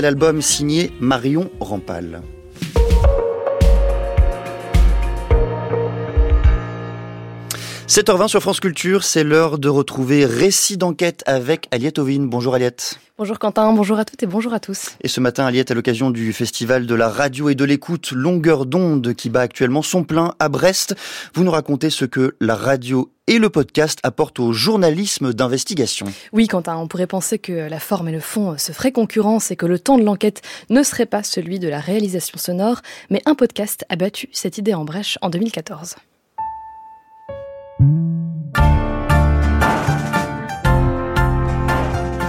Nouvel 0.00 0.14
album 0.14 0.40
signé 0.40 0.92
Marion 0.98 1.50
Rampal. 1.60 2.22
«7h20 7.90 8.28
sur 8.28 8.40
France 8.40 8.60
Culture, 8.60 9.02
c'est 9.02 9.24
l'heure 9.24 9.58
de 9.58 9.68
retrouver 9.68 10.24
Récit 10.24 10.76
d'enquête 10.76 11.24
avec 11.26 11.66
Aliette 11.72 11.98
Ovine. 11.98 12.28
Bonjour 12.28 12.54
Aliette. 12.54 13.00
Bonjour 13.18 13.40
Quentin, 13.40 13.72
bonjour 13.72 13.98
à 13.98 14.04
toutes 14.04 14.22
et 14.22 14.26
bonjour 14.26 14.52
à 14.52 14.60
tous. 14.60 14.90
Et 15.00 15.08
ce 15.08 15.18
matin, 15.18 15.44
Aliette, 15.44 15.72
à 15.72 15.74
l'occasion 15.74 16.12
du 16.12 16.32
festival 16.32 16.86
de 16.86 16.94
la 16.94 17.08
radio 17.08 17.48
et 17.48 17.56
de 17.56 17.64
l'écoute 17.64 18.12
Longueur 18.12 18.64
d'onde 18.64 19.14
qui 19.14 19.28
bat 19.28 19.40
actuellement 19.40 19.82
son 19.82 20.04
plein 20.04 20.36
à 20.38 20.48
Brest, 20.48 20.94
vous 21.34 21.42
nous 21.42 21.50
racontez 21.50 21.90
ce 21.90 22.04
que 22.04 22.36
la 22.40 22.54
radio 22.54 23.10
et 23.26 23.40
le 23.40 23.50
podcast 23.50 23.98
apportent 24.04 24.38
au 24.38 24.52
journalisme 24.52 25.32
d'investigation. 25.32 26.06
Oui 26.32 26.46
Quentin, 26.46 26.76
on 26.76 26.86
pourrait 26.86 27.08
penser 27.08 27.40
que 27.40 27.68
la 27.68 27.80
forme 27.80 28.10
et 28.10 28.12
le 28.12 28.20
fond 28.20 28.56
se 28.56 28.70
feraient 28.70 28.92
concurrence 28.92 29.50
et 29.50 29.56
que 29.56 29.66
le 29.66 29.80
temps 29.80 29.98
de 29.98 30.04
l'enquête 30.04 30.42
ne 30.68 30.84
serait 30.84 31.06
pas 31.06 31.24
celui 31.24 31.58
de 31.58 31.68
la 31.68 31.80
réalisation 31.80 32.38
sonore, 32.38 32.82
mais 33.10 33.20
un 33.26 33.34
podcast 33.34 33.84
a 33.88 33.96
battu 33.96 34.28
cette 34.30 34.58
idée 34.58 34.74
en 34.74 34.84
brèche 34.84 35.18
en 35.22 35.28
2014. 35.28 35.96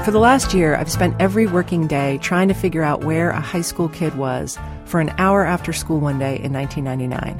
For 0.03 0.09
the 0.09 0.19
last 0.19 0.55
year, 0.55 0.75
I've 0.75 0.91
spent 0.91 1.15
every 1.19 1.45
working 1.45 1.85
day 1.85 2.17
trying 2.23 2.47
to 2.47 2.55
figure 2.55 2.81
out 2.81 3.03
where 3.03 3.29
a 3.29 3.39
high 3.39 3.61
school 3.61 3.87
kid 3.87 4.15
was 4.15 4.57
for 4.85 4.99
an 4.99 5.13
hour 5.19 5.45
after 5.45 5.71
school 5.73 5.99
one 5.99 6.17
day 6.17 6.41
in 6.41 6.51
1999. 6.51 7.39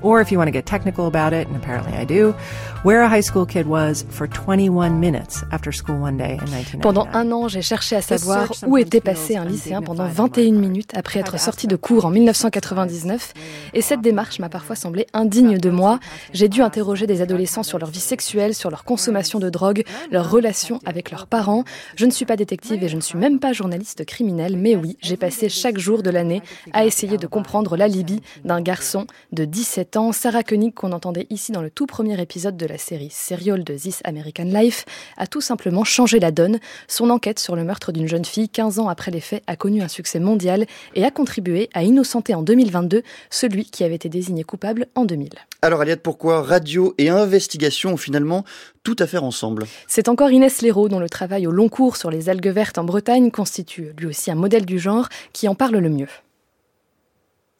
Or 0.00 0.22
if 0.22 0.32
you 0.32 0.38
want 0.38 0.48
to 0.48 0.52
get 0.52 0.64
technical 0.64 1.06
about 1.06 1.34
it, 1.34 1.46
and 1.46 1.54
apparently 1.54 1.92
I 1.92 2.06
do, 2.06 2.34
where 2.82 3.02
a 3.02 3.08
high 3.08 3.22
school 3.22 3.44
kid 3.46 3.66
was 3.66 4.04
for 4.08 4.26
21 4.26 4.98
minutes 4.98 5.44
after 5.50 5.70
school 5.72 5.96
one 6.00 6.16
day 6.16 6.38
in 6.40 6.46
1999. 6.46 6.80
Pendant 6.80 7.06
un 7.12 7.30
an, 7.32 7.48
j'ai 7.48 7.62
cherché 7.62 7.96
à 7.96 8.02
savoir 8.02 8.50
où 8.66 8.78
était 8.78 9.00
passé 9.00 9.36
un 9.36 9.44
lycéen 9.44 9.82
pendant 9.82 10.06
21 10.06 10.52
minutes 10.52 10.92
après 10.94 11.20
être 11.20 11.38
sorti 11.38 11.66
de 11.66 11.76
cours 11.76 12.06
en 12.06 12.10
1999. 12.10 13.34
Et 13.74 13.82
cette 13.82 14.00
démarche 14.00 14.38
m'a 14.38 14.48
parfois 14.48 14.76
semblé 14.76 15.06
indigne 15.12 15.58
de 15.58 15.70
moi. 15.70 16.00
J'ai 16.32 16.48
dû 16.48 16.62
interroger 16.62 17.06
des 17.06 17.20
adolescents 17.20 17.62
sur 17.62 17.78
leur 17.78 17.90
vie 17.90 18.00
sexuelle, 18.00 18.54
sur 18.54 18.70
leur 18.70 18.84
consommation 18.84 19.38
de 19.38 19.50
drogue, 19.50 19.84
leurs 20.10 20.30
relations 20.30 20.80
avec 20.86 21.10
leurs 21.10 21.26
parents. 21.26 21.64
Je 21.96 22.06
ne 22.06 22.10
suis 22.10 22.24
pas 22.24 22.36
détective 22.36 22.82
et 22.82 22.88
je 22.88 22.96
ne 22.96 23.02
suis 23.02 23.18
même 23.18 23.40
pas 23.40 23.52
journaliste 23.52 24.04
criminel, 24.06 24.56
mais 24.56 24.76
oui, 24.76 24.96
j'ai 25.02 25.16
passé 25.16 25.48
chaque 25.48 25.78
jour 25.78 26.02
de 26.02 26.10
l'année 26.10 26.42
à 26.72 26.86
essayer 26.86 27.18
de 27.18 27.26
comprendre 27.26 27.76
l'alibi 27.76 28.22
d'un 28.44 28.62
garçon 28.62 29.06
de 29.32 29.44
17 29.44 29.96
ans, 29.96 30.12
Sarah 30.12 30.42
Koenig, 30.42 30.74
qu'on 30.74 30.92
entendait 30.92 31.26
ici 31.30 31.52
dans 31.52 31.62
le 31.62 31.70
tout 31.70 31.86
premier 31.86 32.20
épisode 32.20 32.56
de 32.56 32.69
la 32.70 32.78
série 32.78 33.10
Serial 33.10 33.64
de 33.64 33.74
This 33.74 34.00
American 34.04 34.44
Life, 34.44 34.84
a 35.16 35.26
tout 35.26 35.40
simplement 35.40 35.84
changé 35.84 36.20
la 36.20 36.30
donne. 36.30 36.60
Son 36.88 37.10
enquête 37.10 37.38
sur 37.38 37.56
le 37.56 37.64
meurtre 37.64 37.90
d'une 37.92 38.06
jeune 38.06 38.24
fille 38.24 38.48
15 38.48 38.78
ans 38.78 38.88
après 38.88 39.10
les 39.10 39.20
faits 39.20 39.42
a 39.46 39.56
connu 39.56 39.82
un 39.82 39.88
succès 39.88 40.20
mondial 40.20 40.66
et 40.94 41.04
a 41.04 41.10
contribué 41.10 41.68
à 41.74 41.82
innocenter 41.82 42.34
en 42.34 42.42
2022 42.42 43.02
celui 43.28 43.64
qui 43.64 43.82
avait 43.82 43.96
été 43.96 44.08
désigné 44.08 44.44
coupable 44.44 44.86
en 44.94 45.04
2000. 45.04 45.30
Alors 45.62 45.80
Aliette, 45.80 46.02
pourquoi 46.02 46.42
radio 46.42 46.94
et 46.96 47.08
investigation 47.08 47.94
ont 47.94 47.96
finalement 47.96 48.44
tout 48.84 48.96
à 48.98 49.06
faire 49.06 49.24
ensemble? 49.24 49.64
C'est 49.88 50.08
encore 50.08 50.30
Inès 50.30 50.62
Léraud, 50.62 50.88
dont 50.88 51.00
le 51.00 51.08
travail 51.08 51.46
au 51.46 51.50
long 51.50 51.68
cours 51.68 51.96
sur 51.96 52.10
les 52.10 52.28
algues 52.28 52.48
vertes 52.48 52.78
en 52.78 52.84
Bretagne 52.84 53.30
constitue 53.30 53.92
lui 53.98 54.06
aussi 54.06 54.30
un 54.30 54.36
modèle 54.36 54.64
du 54.64 54.78
genre, 54.78 55.08
qui 55.32 55.48
en 55.48 55.54
parle 55.54 55.76
le 55.76 55.90
mieux. 55.90 56.08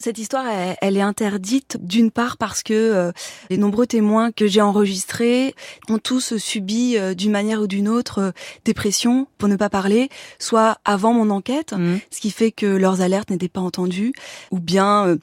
Cette 0.02 0.18
histoire, 0.18 0.46
elle, 0.48 0.76
elle 0.80 0.96
est 0.96 1.02
interdite 1.02 1.76
d'une 1.80 2.10
part 2.10 2.38
parce 2.38 2.62
que 2.62 2.72
euh, 2.72 3.12
les 3.50 3.58
nombreux 3.58 3.86
témoins 3.86 4.32
que 4.32 4.46
j'ai 4.46 4.62
enregistrés 4.62 5.54
ont 5.88 5.98
tous 5.98 6.38
subi 6.38 6.96
euh, 6.96 7.14
d'une 7.14 7.32
manière 7.32 7.60
ou 7.60 7.66
d'une 7.66 7.88
autre 7.88 8.18
euh, 8.18 8.30
des 8.64 8.72
pressions, 8.72 9.26
pour 9.36 9.48
ne 9.48 9.56
pas 9.56 9.68
parler, 9.68 10.08
soit 10.38 10.78
avant 10.84 11.12
mon 11.12 11.30
enquête, 11.30 11.74
Mmh. 11.76 11.98
ce 12.10 12.20
qui 12.20 12.30
fait 12.30 12.52
que 12.52 12.66
leurs 12.66 13.00
alertes 13.00 13.30
n'étaient 13.30 13.48
pas 13.48 13.60
entendues, 13.60 14.12
ou 14.50 14.58
bien 14.60 15.06
euh, 15.06 15.16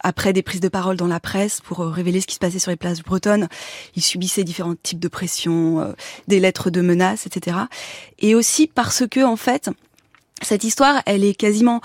après 0.00 0.32
des 0.32 0.42
prises 0.42 0.60
de 0.60 0.68
parole 0.68 0.96
dans 0.96 1.06
la 1.06 1.20
presse 1.20 1.60
pour 1.60 1.80
euh, 1.80 1.90
révéler 1.90 2.20
ce 2.20 2.26
qui 2.26 2.34
se 2.34 2.38
passait 2.38 2.58
sur 2.58 2.70
les 2.70 2.76
places 2.76 3.02
bretonnes, 3.02 3.48
ils 3.96 4.02
subissaient 4.02 4.44
différents 4.44 4.74
types 4.82 5.00
de 5.00 5.08
pressions, 5.08 5.80
euh, 5.80 5.92
des 6.28 6.40
lettres 6.40 6.70
de 6.70 6.80
menaces, 6.80 7.26
etc. 7.26 7.56
Et 8.18 8.34
aussi 8.34 8.66
parce 8.66 9.06
que 9.06 9.24
en 9.24 9.36
fait, 9.36 9.70
cette 10.42 10.64
histoire, 10.64 11.02
elle 11.06 11.24
est 11.24 11.34
quasiment 11.34 11.80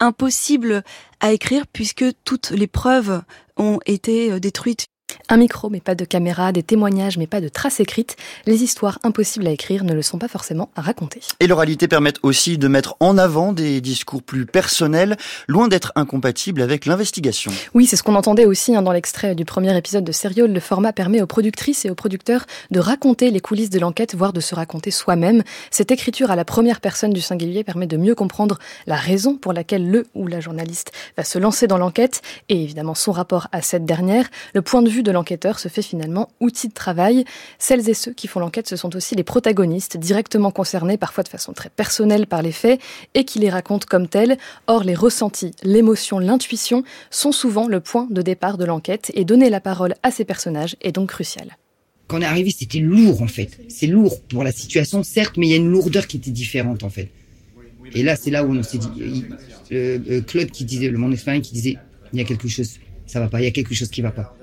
impossible 0.00 0.82
à 1.20 1.32
écrire 1.32 1.66
puisque 1.66 2.04
toutes 2.24 2.50
les 2.50 2.66
preuves 2.66 3.22
ont 3.56 3.78
été 3.86 4.32
euh, 4.32 4.40
détruites. 4.40 4.86
Un 5.28 5.38
micro, 5.38 5.70
mais 5.70 5.80
pas 5.80 5.96
de 5.96 6.04
caméra, 6.04 6.52
des 6.52 6.62
témoignages, 6.62 7.18
mais 7.18 7.26
pas 7.26 7.40
de 7.40 7.48
traces 7.48 7.80
écrites. 7.80 8.16
Les 8.46 8.62
histoires 8.62 9.00
impossibles 9.02 9.46
à 9.48 9.50
écrire 9.50 9.82
ne 9.82 9.92
le 9.92 10.02
sont 10.02 10.18
pas 10.18 10.28
forcément 10.28 10.70
à 10.76 10.82
raconter. 10.82 11.20
Et 11.40 11.48
l'oralité 11.48 11.88
permet 11.88 12.12
aussi 12.22 12.58
de 12.58 12.68
mettre 12.68 12.96
en 13.00 13.18
avant 13.18 13.52
des 13.52 13.80
discours 13.80 14.22
plus 14.22 14.46
personnels, 14.46 15.16
loin 15.48 15.66
d'être 15.66 15.90
incompatibles 15.96 16.62
avec 16.62 16.86
l'investigation. 16.86 17.50
Oui, 17.74 17.86
c'est 17.86 17.96
ce 17.96 18.04
qu'on 18.04 18.14
entendait 18.14 18.46
aussi 18.46 18.76
hein, 18.76 18.82
dans 18.82 18.92
l'extrait 18.92 19.34
du 19.34 19.44
premier 19.44 19.76
épisode 19.76 20.04
de 20.04 20.12
Serial. 20.12 20.52
Le 20.52 20.60
format 20.60 20.92
permet 20.92 21.20
aux 21.20 21.26
productrices 21.26 21.84
et 21.84 21.90
aux 21.90 21.96
producteurs 21.96 22.46
de 22.70 22.78
raconter 22.78 23.32
les 23.32 23.40
coulisses 23.40 23.70
de 23.70 23.80
l'enquête, 23.80 24.14
voire 24.14 24.32
de 24.32 24.40
se 24.40 24.54
raconter 24.54 24.92
soi-même. 24.92 25.42
Cette 25.72 25.90
écriture 25.90 26.30
à 26.30 26.36
la 26.36 26.44
première 26.44 26.80
personne 26.80 27.12
du 27.12 27.20
singulier 27.20 27.64
permet 27.64 27.88
de 27.88 27.96
mieux 27.96 28.14
comprendre 28.14 28.60
la 28.86 28.96
raison 28.96 29.36
pour 29.36 29.52
laquelle 29.52 29.90
le 29.90 30.06
ou 30.14 30.28
la 30.28 30.38
journaliste 30.38 30.92
va 31.16 31.24
se 31.24 31.40
lancer 31.40 31.66
dans 31.66 31.78
l'enquête 31.78 32.22
et 32.48 32.62
évidemment 32.62 32.94
son 32.94 33.10
rapport 33.10 33.48
à 33.50 33.60
cette 33.60 33.84
dernière. 33.84 34.26
Le 34.54 34.62
point 34.62 34.82
de 34.82 34.88
vue 34.88 35.02
de 35.06 35.10
l'enquêteur 35.12 35.58
se 35.58 35.68
fait 35.68 35.82
finalement 35.82 36.28
outil 36.40 36.68
de 36.68 36.74
travail. 36.74 37.24
Celles 37.58 37.88
et 37.88 37.94
ceux 37.94 38.12
qui 38.12 38.26
font 38.26 38.40
l'enquête, 38.40 38.68
ce 38.68 38.76
sont 38.76 38.94
aussi 38.94 39.14
les 39.14 39.22
protagonistes, 39.22 39.96
directement 39.96 40.50
concernés, 40.50 40.98
parfois 40.98 41.24
de 41.24 41.28
façon 41.28 41.52
très 41.52 41.70
personnelle 41.70 42.26
par 42.26 42.42
les 42.42 42.52
faits, 42.52 42.80
et 43.14 43.24
qui 43.24 43.38
les 43.38 43.48
racontent 43.48 43.86
comme 43.88 44.08
tels. 44.08 44.36
Or, 44.66 44.84
les 44.84 44.94
ressentis, 44.94 45.52
l'émotion, 45.62 46.18
l'intuition 46.18 46.84
sont 47.10 47.32
souvent 47.32 47.66
le 47.68 47.80
point 47.80 48.06
de 48.10 48.20
départ 48.20 48.58
de 48.58 48.64
l'enquête, 48.64 49.10
et 49.14 49.24
donner 49.24 49.48
la 49.48 49.60
parole 49.60 49.94
à 50.02 50.10
ces 50.10 50.24
personnages 50.24 50.76
est 50.82 50.92
donc 50.92 51.08
crucial. 51.08 51.56
Quand 52.08 52.18
on 52.18 52.22
est 52.22 52.26
arrivé, 52.26 52.50
c'était 52.56 52.78
lourd 52.78 53.22
en 53.22 53.26
fait. 53.26 53.58
C'est 53.68 53.86
lourd 53.86 54.20
pour 54.28 54.44
la 54.44 54.52
situation, 54.52 55.02
certes, 55.02 55.36
mais 55.36 55.46
il 55.46 55.50
y 55.50 55.54
a 55.54 55.56
une 55.56 55.70
lourdeur 55.70 56.06
qui 56.06 56.18
était 56.18 56.30
différente 56.30 56.84
en 56.84 56.90
fait. 56.90 57.08
Et 57.94 58.02
là, 58.02 58.16
c'est 58.16 58.30
là 58.30 58.44
où 58.44 58.52
on 58.52 58.62
s'est 58.62 58.78
dit, 58.78 59.24
Claude 60.26 60.50
qui 60.50 60.64
disait, 60.64 60.88
le 60.88 60.98
monde 60.98 61.12
espagnol 61.14 61.42
qui 61.42 61.52
disait, 61.52 61.76
il 62.12 62.18
y 62.18 62.22
a 62.22 62.24
quelque 62.24 62.48
chose, 62.48 62.78
ça 63.06 63.20
va 63.20 63.28
pas, 63.28 63.40
il 63.40 63.44
y 63.44 63.48
a 63.48 63.50
quelque 63.50 63.74
chose 63.74 63.90
qui 63.90 64.02
va 64.02 64.10
pas. 64.10 64.35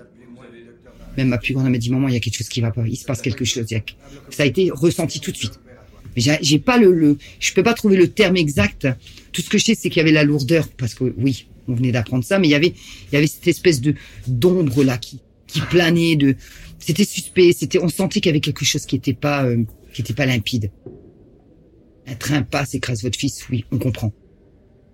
Même 1.18 1.28
ma 1.28 1.38
plus 1.38 1.54
grande 1.54 1.70
m'a 1.70 1.78
dit, 1.78 1.90
maman, 1.92 2.08
il 2.08 2.14
y 2.14 2.18
a 2.18 2.20
quelque 2.20 2.38
chose 2.38 2.50
qui 2.50 2.62
va 2.62 2.72
pas, 2.72 2.84
il 2.88 2.96
se 2.98 3.06
passe 3.06 3.22
quelque 3.22 3.46
chose. 3.46 3.70
y 3.70 3.76
a- 3.76 3.82
Ça 4.30 4.44
a 4.44 4.46
été 4.46 4.70
ressenti 4.72 5.20
tout 5.20 5.32
de 5.32 5.38
suite. 5.38 5.60
Mais 6.16 6.22
j'ai 6.42 6.60
pas 6.60 6.78
le, 6.78 6.92
le, 6.92 7.18
je 7.40 7.54
peux 7.54 7.64
pas 7.64 7.74
trouver 7.74 7.98
le 7.98 8.08
terme 8.08 8.38
exact. 8.38 8.88
Tout 9.32 9.42
ce 9.42 9.50
que 9.50 9.58
je 9.58 9.64
sais, 9.66 9.76
c'est 9.76 9.90
qu'il 9.90 9.98
y 9.98 10.02
avait 10.02 10.12
la 10.12 10.24
lourdeur, 10.24 10.68
parce 10.70 10.94
que 10.94 11.14
oui, 11.18 11.48
on 11.68 11.74
venait 11.76 11.92
d'apprendre 11.92 12.24
ça, 12.24 12.38
mais 12.40 12.48
il 12.48 12.52
y 12.52 12.56
avait, 12.56 12.74
il 13.12 13.14
y 13.14 13.18
avait 13.18 13.28
cette 13.28 13.48
espèce 13.48 13.82
de 13.82 13.96
d'ombre 14.28 14.84
là 14.84 14.98
qui, 14.98 15.20
qui 15.48 15.62
planait, 15.62 16.16
de, 16.16 16.36
c'était 16.80 17.06
suspect, 17.06 17.52
c'était, 17.58 17.80
on 17.80 17.90
sentait 17.90 18.20
qu'il 18.22 18.30
y 18.30 18.34
avait 18.34 18.42
quelque 18.42 18.66
chose 18.66 18.86
qui 18.86 18.96
était 18.96 19.14
pas, 19.14 19.46
euh, 19.46 19.64
qui 19.94 20.02
était 20.02 20.14
pas 20.14 20.26
limpide. 20.26 20.72
Un 22.06 22.16
train 22.16 22.42
passe, 22.44 22.76
écrase 22.76 23.02
votre 23.04 23.18
fils, 23.18 23.48
oui, 23.50 23.66
on 23.72 23.78
comprend. 23.78 24.12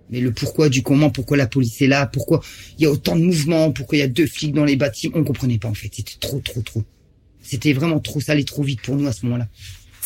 Mais 0.09 0.19
le 0.21 0.31
pourquoi 0.31 0.69
du 0.69 0.81
comment, 0.81 1.09
pourquoi 1.09 1.37
la 1.37 1.47
police 1.47 1.81
est 1.81 1.87
là, 1.87 2.07
pourquoi 2.07 2.41
il 2.77 2.83
y 2.83 2.85
a 2.87 2.91
autant 2.91 3.15
de 3.15 3.23
mouvements, 3.23 3.71
pourquoi 3.71 3.97
il 3.97 4.01
y 4.01 4.03
a 4.03 4.07
deux 4.07 4.27
flics 4.27 4.53
dans 4.53 4.65
les 4.65 4.75
bâtiments, 4.75 5.17
on 5.17 5.23
comprenait 5.23 5.59
pas 5.59 5.67
en 5.67 5.73
fait. 5.73 5.89
C'était 5.93 6.17
trop, 6.19 6.39
trop, 6.39 6.61
trop. 6.61 6.83
C'était 7.41 7.73
vraiment 7.73 7.99
trop, 7.99 8.19
ça 8.19 8.33
allait 8.33 8.43
trop 8.43 8.63
vite 8.63 8.81
pour 8.81 8.95
nous 8.95 9.07
à 9.07 9.13
ce 9.13 9.25
moment-là. 9.25 9.47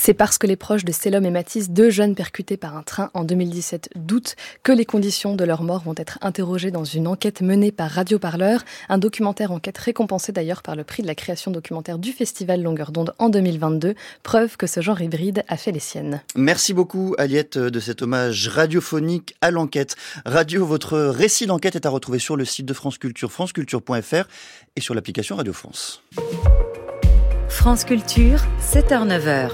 C'est 0.06 0.14
parce 0.14 0.38
que 0.38 0.48
les 0.48 0.58
proches 0.58 0.84
de 0.84 0.92
Célum 0.92 1.26
et 1.26 1.32
Matisse, 1.32 1.70
deux 1.70 1.90
jeunes 1.90 2.14
percutés 2.14 2.58
par 2.58 2.76
un 2.76 2.84
train 2.84 3.10
en 3.14 3.24
2017, 3.24 3.92
doutent 3.96 4.36
que 4.62 4.74
les 4.74 4.84
conditions 4.84 5.38
de 5.38 5.46
leur 5.46 5.64
mort 5.64 5.84
vont 5.84 5.94
être 5.96 6.20
interrogées 6.22 6.72
dans 6.72 6.84
une 6.84 7.08
enquête 7.08 7.40
menée 7.40 7.72
par 7.72 7.90
Radio 7.90 8.20
Parleur, 8.20 8.66
un 8.90 8.98
documentaire 8.98 9.54
enquête 9.54 9.78
récompensé 9.78 10.34
d'ailleurs 10.34 10.62
par 10.62 10.76
le 10.76 10.84
prix 10.84 11.04
de 11.04 11.08
la 11.08 11.16
création 11.16 11.52
documentaire 11.52 12.00
du 12.00 12.12
Festival 12.12 12.62
Longueur 12.62 12.92
d'onde 12.92 13.14
en 13.18 13.30
2022, 13.30 13.96
preuve 14.24 14.58
que 14.58 14.68
ce 14.68 14.82
genre 14.82 15.00
hybride 15.00 15.46
a 15.48 15.56
fait 15.56 15.72
les 15.72 15.80
siennes. 15.80 16.22
Merci 16.36 16.74
beaucoup 16.74 17.16
Aliette 17.18 17.58
de 17.58 17.80
cet 17.80 18.02
hommage 18.02 18.50
radiophonique 18.50 19.38
à 19.40 19.52
l'enquête. 19.52 19.96
Radio, 20.26 20.66
votre 20.66 21.00
récit 21.00 21.46
d'enquête 21.46 21.78
est 21.78 21.86
à 21.86 21.90
retrouver 21.90 22.20
sur 22.20 22.36
le 22.36 22.44
site 22.44 22.66
de 22.66 22.74
France 22.74 22.98
Culture, 22.98 23.32
franceculture.fr 23.32 24.28
et 24.76 24.82
sur 24.82 24.96
l'application 24.96 25.38
Radio 25.38 25.54
France. 25.54 26.04
France 27.48 27.86
Culture, 27.86 28.42
7h-9h. 28.60 29.52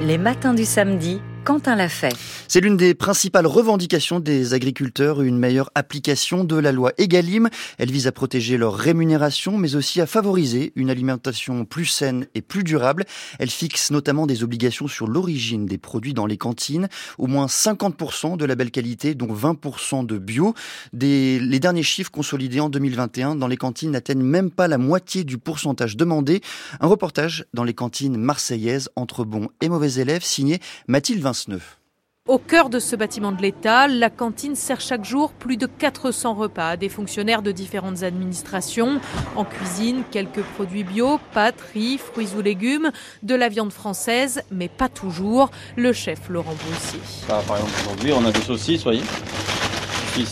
Les 0.00 0.16
matins 0.16 0.54
du 0.54 0.64
samedi, 0.64 1.20
Quentin 1.48 1.76
l'a 1.76 1.88
fait. 1.88 2.14
C'est 2.46 2.60
l'une 2.60 2.76
des 2.76 2.92
principales 2.92 3.46
revendications 3.46 4.20
des 4.20 4.52
agriculteurs, 4.52 5.22
une 5.22 5.38
meilleure 5.38 5.70
application 5.74 6.44
de 6.44 6.56
la 6.56 6.72
loi 6.72 6.92
Egalim. 6.98 7.48
Elle 7.78 7.90
vise 7.90 8.06
à 8.06 8.12
protéger 8.12 8.58
leur 8.58 8.74
rémunération, 8.74 9.56
mais 9.56 9.74
aussi 9.74 10.02
à 10.02 10.06
favoriser 10.06 10.74
une 10.76 10.90
alimentation 10.90 11.64
plus 11.64 11.86
saine 11.86 12.26
et 12.34 12.42
plus 12.42 12.64
durable. 12.64 13.06
Elle 13.38 13.48
fixe 13.48 13.90
notamment 13.90 14.26
des 14.26 14.42
obligations 14.42 14.88
sur 14.88 15.06
l'origine 15.06 15.64
des 15.64 15.78
produits 15.78 16.12
dans 16.12 16.26
les 16.26 16.36
cantines, 16.36 16.86
au 17.16 17.26
moins 17.28 17.46
50% 17.46 18.36
de 18.36 18.44
la 18.44 18.54
belle 18.54 18.70
qualité, 18.70 19.14
dont 19.14 19.32
20% 19.32 20.04
de 20.04 20.18
bio. 20.18 20.54
les 20.92 21.60
derniers 21.60 21.82
chiffres 21.82 22.10
consolidés 22.10 22.60
en 22.60 22.68
2021 22.68 23.36
dans 23.36 23.48
les 23.48 23.56
cantines 23.56 23.92
n'atteignent 23.92 24.20
même 24.20 24.50
pas 24.50 24.68
la 24.68 24.76
moitié 24.76 25.24
du 25.24 25.38
pourcentage 25.38 25.96
demandé. 25.96 26.42
Un 26.80 26.88
reportage 26.88 27.46
dans 27.54 27.64
les 27.64 27.72
cantines 27.72 28.18
marseillaises 28.18 28.90
entre 28.96 29.24
bons 29.24 29.48
et 29.62 29.70
mauvais 29.70 29.94
élèves 29.94 30.22
signé 30.22 30.60
Mathilde 30.88 31.22
Vincent. 31.22 31.37
Au 32.28 32.36
cœur 32.36 32.68
de 32.68 32.78
ce 32.78 32.94
bâtiment 32.94 33.32
de 33.32 33.40
l'État, 33.40 33.88
la 33.88 34.10
cantine 34.10 34.54
sert 34.54 34.82
chaque 34.82 35.02
jour 35.02 35.32
plus 35.32 35.56
de 35.56 35.64
400 35.64 36.34
repas 36.34 36.68
à 36.68 36.76
des 36.76 36.90
fonctionnaires 36.90 37.40
de 37.40 37.52
différentes 37.52 38.02
administrations. 38.02 39.00
En 39.34 39.44
cuisine, 39.44 40.02
quelques 40.10 40.42
produits 40.42 40.84
bio, 40.84 41.18
pâtes, 41.32 41.62
riz, 41.72 41.96
fruits 41.96 42.28
ou 42.36 42.42
légumes, 42.42 42.90
de 43.22 43.34
la 43.34 43.48
viande 43.48 43.72
française, 43.72 44.42
mais 44.50 44.68
pas 44.68 44.90
toujours. 44.90 45.50
Le 45.76 45.94
chef 45.94 46.28
Laurent 46.28 46.54
Broussier. 46.54 47.00
par 47.26 47.40
exemple, 47.40 47.72
aujourd'hui, 47.80 48.12
on 48.12 48.24
a 48.26 48.30
des 48.30 48.42
saucisses, 48.42 48.82
voyez 48.82 49.02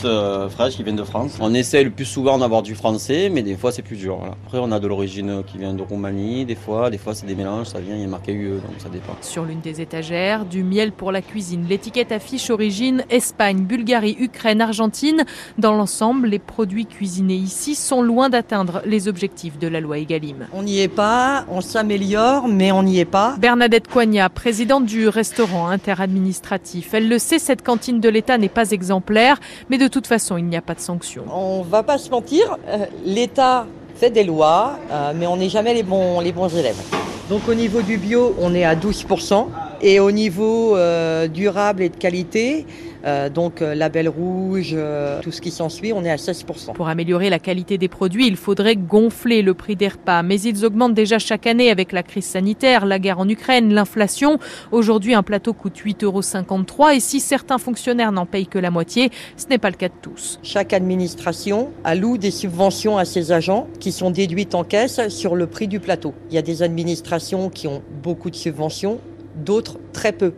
euh, 0.05 0.49
fraîches 0.49 0.77
qui 0.77 0.83
viennent 0.83 0.97
de 0.97 1.05
France. 1.05 1.37
On 1.41 1.55
essaie 1.55 1.83
le 1.83 1.91
plus 1.91 2.05
souvent 2.05 2.39
d'avoir 2.39 2.63
du 2.63 2.75
français, 2.75 3.31
mais 3.31 3.43
des 3.43 3.57
fois 3.57 3.73
c'est 3.73 3.83
plus 3.83 3.97
dur. 3.97 4.19
Après, 4.47 4.59
on 4.61 4.71
a 4.73 4.81
de 4.81 4.87
l'origine 4.87 5.43
qui 5.47 5.59
vient 5.59 5.75
de 5.75 5.83
Roumanie, 5.83 6.45
des 6.45 6.55
fois, 6.55 6.91
des 6.91 6.99
fois 6.99 7.15
c'est 7.15 7.27
des 7.27 7.35
mélanges, 7.35 7.69
ça 7.69 7.81
vient, 7.81 7.95
il 7.95 8.03
y 8.03 8.05
a 8.05 8.09
marqué 8.09 8.33
UE, 8.33 8.55
donc 8.55 8.75
ça 8.79 8.89
dépend. 8.89 9.15
Sur 9.21 9.45
l'une 9.45 9.61
des 9.61 9.81
étagères, 9.81 10.45
du 10.45 10.63
miel 10.63 10.93
pour 10.93 11.13
la 11.13 11.23
cuisine. 11.23 11.67
L'étiquette 11.69 12.13
affiche 12.13 12.51
origine 12.51 13.05
Espagne, 13.11 13.63
Bulgarie, 13.63 14.17
Ukraine, 14.19 14.61
Argentine. 14.61 15.25
Dans 15.59 15.75
l'ensemble, 15.75 16.29
les 16.29 16.39
produits 16.39 16.87
cuisinés 16.87 17.35
ici 17.35 17.75
sont 17.75 18.03
loin 18.03 18.29
d'atteindre 18.29 18.83
les 18.85 19.09
objectifs 19.09 19.59
de 19.59 19.69
la 19.69 19.81
loi 19.81 19.99
Egalim. 19.99 20.47
On 20.53 20.63
n'y 20.63 20.81
est 20.81 20.89
pas, 20.89 21.45
on 21.49 21.61
s'améliore, 21.61 22.49
mais 22.49 22.73
on 22.73 22.83
n'y 22.83 22.99
est 22.99 23.05
pas. 23.05 23.37
Bernadette 23.39 23.89
Coignat, 23.89 24.29
présidente 24.29 24.87
du 24.87 25.09
restaurant 25.09 25.69
interadministratif. 25.69 26.95
Elle 26.95 27.09
le 27.09 27.19
sait, 27.19 27.39
cette 27.39 27.63
cantine 27.63 28.01
de 28.01 28.09
l'État 28.09 28.39
n'est 28.39 28.49
pas 28.49 28.71
exemplaire, 28.71 29.39
mais 29.69 29.79
de 29.79 29.89
toute 29.89 30.07
façon, 30.07 30.37
il 30.37 30.45
n'y 30.47 30.57
a 30.57 30.63
pas 30.63 30.75
de 30.75 30.81
sanction. 30.81 31.25
On 31.31 31.63
va 31.63 31.83
pas 31.83 31.99
se 31.99 32.11
mentir, 32.11 32.57
euh, 32.69 32.87
l'État 33.05 33.67
fait 33.97 34.11
des 34.11 34.25
lois, 34.25 34.79
euh, 34.91 35.13
mais 35.15 35.27
on 35.27 35.37
n'est 35.37 35.49
jamais 35.49 35.75
les 35.75 35.83
bons, 35.83 36.21
les 36.21 36.33
bons 36.33 36.55
élèves. 36.55 36.81
Donc 37.29 37.49
au 37.49 37.55
niveau 37.55 37.83
du 37.83 37.97
bio, 37.97 38.35
on 38.41 38.55
est 38.55 38.65
à 38.65 38.75
12%. 38.77 39.49
Et 39.83 40.01
au 40.01 40.11
niveau 40.11 40.77
euh, 40.77 41.29
durable 41.29 41.83
et 41.83 41.89
de 41.89 41.97
qualité, 41.97 42.67
euh, 43.05 43.29
donc 43.29 43.63
euh, 43.63 43.75
label 43.75 44.09
rouge, 44.09 44.71
euh, 44.73 45.21
tout 45.23 45.33
ce 45.33 45.41
qui 45.41 45.51
s'ensuit, 45.51 45.93
on 45.93 46.05
est 46.05 46.11
à 46.11 46.17
16%. 46.17 46.73
Pour 46.73 46.89
améliorer 46.89 47.31
la 47.31 47.39
qualité 47.39 47.79
des 47.79 47.89
produits, 47.89 48.27
il 48.27 48.37
faudrait 48.37 48.77
gonfler 48.77 49.43
le 49.43 49.55
prix 49.55 49.77
des 49.77 49.89
repas, 49.89 50.23
mais 50.23 50.41
ils 50.41 50.65
augmentent 50.65 50.95
déjà 50.95 51.19
chaque 51.19 51.47
année 51.47 51.71
avec 51.71 51.93
la 51.93 52.03
crise 52.03 52.25
sanitaire, 52.25 52.87
la 52.87 52.99
guerre 52.99 53.19
en 53.19 53.29
Ukraine, 53.29 53.73
l'inflation. 53.73 54.39
Aujourd'hui, 54.73 55.15
un 55.15 55.23
plateau 55.23 55.53
coûte 55.53 55.79
8,53 55.79 56.05
euros 56.05 56.91
et 56.91 57.01
si 57.01 57.21
certains 57.21 57.59
fonctionnaires 57.59 58.13
n'en 58.13 58.27
payent 58.27 58.47
que 58.47 58.59
la 58.59 58.71
moitié, 58.71 59.11
ce 59.37 59.47
n'est 59.49 59.59
pas 59.59 59.71
le 59.71 59.77
cas 59.77 59.89
de 59.89 59.95
tous. 60.01 60.39
Chaque 60.43 60.73
administration 60.73 61.71
alloue 61.85 62.19
des 62.19 62.31
subventions 62.31 62.99
à 62.99 63.05
ses 63.05 63.33
agents 63.33 63.69
qui 63.81 63.93
sont 63.93 64.11
déduites 64.11 64.55
en 64.55 64.65
caisse 64.65 65.09
sur 65.09 65.37
le 65.37 65.47
prix 65.47 65.69
du 65.69 65.81
plateau. 65.81 66.15
Il 66.31 66.35
y 66.35 66.39
a 66.39 66.43
des 66.43 66.63
administrations 66.63 67.51
qui 67.51 67.67
ont 67.67 67.83
beaucoup 68.03 68.31
de 68.31 68.37
subventions, 68.37 69.01
d'autres 69.37 69.79
très 69.93 70.13
peu. 70.13 70.35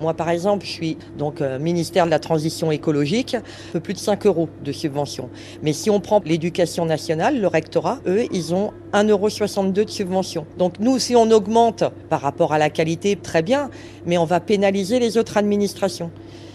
Moi, 0.00 0.14
par 0.14 0.28
exemple, 0.30 0.66
je 0.66 0.70
suis 0.70 0.98
donc 1.16 1.40
euh, 1.40 1.58
ministère 1.58 2.04
de 2.04 2.10
la 2.10 2.18
Transition 2.18 2.70
écologique, 2.70 3.34
un 3.34 3.42
peu 3.72 3.80
plus 3.80 3.94
de 3.94 3.98
5 3.98 4.26
euros 4.26 4.48
de 4.62 4.72
subvention. 4.72 5.30
Mais 5.62 5.72
si 5.72 5.90
on 5.90 6.00
prend 6.00 6.20
l'éducation 6.24 6.84
nationale, 6.84 7.40
le 7.40 7.46
rectorat, 7.46 8.00
eux, 8.06 8.24
ils 8.32 8.54
ont 8.54 8.72
1,62 8.92 9.10
euro 9.10 9.84
de 9.84 9.90
subvention. 9.90 10.46
Donc 10.58 10.78
nous, 10.80 10.98
si 10.98 11.16
on 11.16 11.30
augmente 11.30 11.84
par 12.10 12.20
rapport 12.20 12.52
à 12.52 12.58
la 12.58 12.70
qualité, 12.70 13.16
très 13.16 13.42
bien, 13.42 13.70
mais 14.04 14.18
on 14.18 14.24
va 14.24 14.40
pénaliser 14.40 14.98
les 14.98 15.16
autres 15.16 15.36
administrations. 15.36 16.10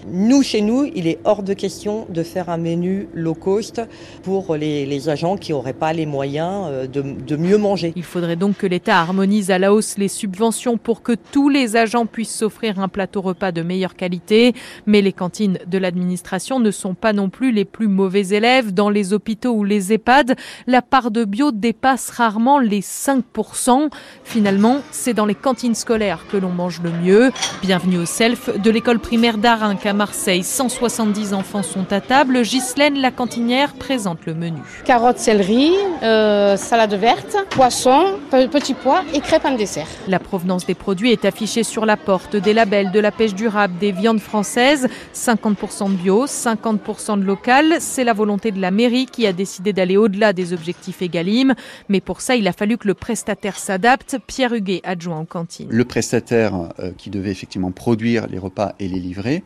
Nous, 0.07 0.41
chez 0.41 0.61
nous, 0.61 0.89
il 0.95 1.07
est 1.07 1.19
hors 1.25 1.43
de 1.43 1.53
question 1.53 2.07
de 2.09 2.23
faire 2.23 2.49
un 2.49 2.57
menu 2.57 3.07
low 3.13 3.33
cost 3.33 3.81
pour 4.23 4.55
les, 4.55 5.09
agents 5.09 5.37
qui 5.37 5.51
n'auraient 5.51 5.73
pas 5.73 5.93
les 5.93 6.05
moyens 6.05 6.67
euh, 6.69 6.87
de, 6.87 7.35
mieux 7.35 7.57
manger. 7.57 7.93
Il 7.95 8.03
faudrait 8.03 8.35
donc 8.35 8.57
que 8.57 8.67
l'État 8.67 8.99
harmonise 8.99 9.51
à 9.51 9.59
la 9.59 9.73
hausse 9.73 9.97
les 9.97 10.07
subventions 10.07 10.77
pour 10.77 11.01
que 11.01 11.13
tous 11.31 11.49
les 11.49 11.75
agents 11.75 12.05
puissent 12.05 12.35
s'offrir 12.35 12.79
un 12.79 12.87
plateau 12.87 13.21
repas 13.21 13.51
de 13.51 13.61
meilleure 13.61 13.95
qualité. 13.95 14.53
Mais 14.85 15.01
les 15.01 15.13
cantines 15.13 15.59
de 15.65 15.77
l'administration 15.77 16.59
ne 16.59 16.71
sont 16.71 16.93
pas 16.93 17.13
non 17.13 17.29
plus 17.29 17.51
les 17.51 17.65
plus 17.65 17.87
mauvais 17.87 18.27
élèves. 18.29 18.73
Dans 18.73 18.89
les 18.89 19.13
hôpitaux 19.13 19.53
ou 19.53 19.63
les 19.63 19.93
EHPAD, 19.93 20.35
la 20.67 20.81
part 20.81 21.11
de 21.11 21.25
bio 21.25 21.51
dépasse 21.51 22.09
rarement 22.09 22.59
les 22.59 22.81
5%. 22.81 23.89
Finalement, 24.23 24.81
c'est 24.91 25.13
dans 25.13 25.25
les 25.25 25.35
cantines 25.35 25.75
scolaires 25.75 26.25
que 26.31 26.37
l'on 26.37 26.51
mange 26.51 26.81
le 26.83 26.91
mieux. 26.91 27.31
Bienvenue 27.61 27.97
au 27.97 28.05
self 28.05 28.49
de 28.61 28.71
l'école 28.71 28.99
primaire 28.99 29.37
d'Arin 29.37 29.75
à 29.91 29.93
Marseille, 29.93 30.41
170 30.41 31.33
enfants 31.33 31.63
sont 31.63 31.91
à 31.91 31.99
table. 31.99 32.43
Ghislaine, 32.43 32.97
la 33.01 33.11
cantinière, 33.11 33.73
présente 33.73 34.25
le 34.25 34.33
menu. 34.33 34.61
Carottes, 34.85 35.17
céleri, 35.17 35.73
euh, 36.01 36.55
salade 36.55 36.93
verte, 36.93 37.35
poisson, 37.49 38.17
petits 38.29 38.73
pois 38.73 39.03
et 39.13 39.19
crêpes 39.19 39.43
en 39.43 39.57
dessert. 39.57 39.89
La 40.07 40.19
provenance 40.19 40.65
des 40.65 40.75
produits 40.75 41.11
est 41.11 41.25
affichée 41.25 41.63
sur 41.63 41.85
la 41.85 41.97
porte. 41.97 42.37
Des 42.37 42.53
labels 42.53 42.91
de 42.91 43.01
la 43.01 43.11
pêche 43.11 43.35
durable, 43.35 43.73
des 43.81 43.91
viandes 43.91 44.21
françaises, 44.21 44.87
50% 45.13 45.91
de 45.91 45.97
bio, 45.97 46.25
50% 46.25 47.19
de 47.19 47.25
local. 47.25 47.75
C'est 47.81 48.05
la 48.05 48.13
volonté 48.13 48.51
de 48.51 48.61
la 48.61 48.71
mairie 48.71 49.07
qui 49.07 49.27
a 49.27 49.33
décidé 49.33 49.73
d'aller 49.73 49.97
au-delà 49.97 50.31
des 50.31 50.53
objectifs 50.53 51.01
Egalim. 51.01 51.53
Mais 51.89 51.99
pour 51.99 52.21
ça, 52.21 52.37
il 52.37 52.47
a 52.47 52.53
fallu 52.53 52.77
que 52.77 52.87
le 52.87 52.93
prestataire 52.93 53.57
s'adapte. 53.57 54.19
Pierre 54.25 54.53
Huguet, 54.53 54.79
adjoint 54.85 55.17
en 55.17 55.25
cantine. 55.25 55.67
Le 55.69 55.83
prestataire 55.83 56.69
euh, 56.79 56.91
qui 56.97 57.09
devait 57.09 57.31
effectivement 57.31 57.71
produire 57.71 58.27
les 58.27 58.39
repas 58.39 58.71
et 58.79 58.87
les 58.87 58.99
livrer 58.99 59.43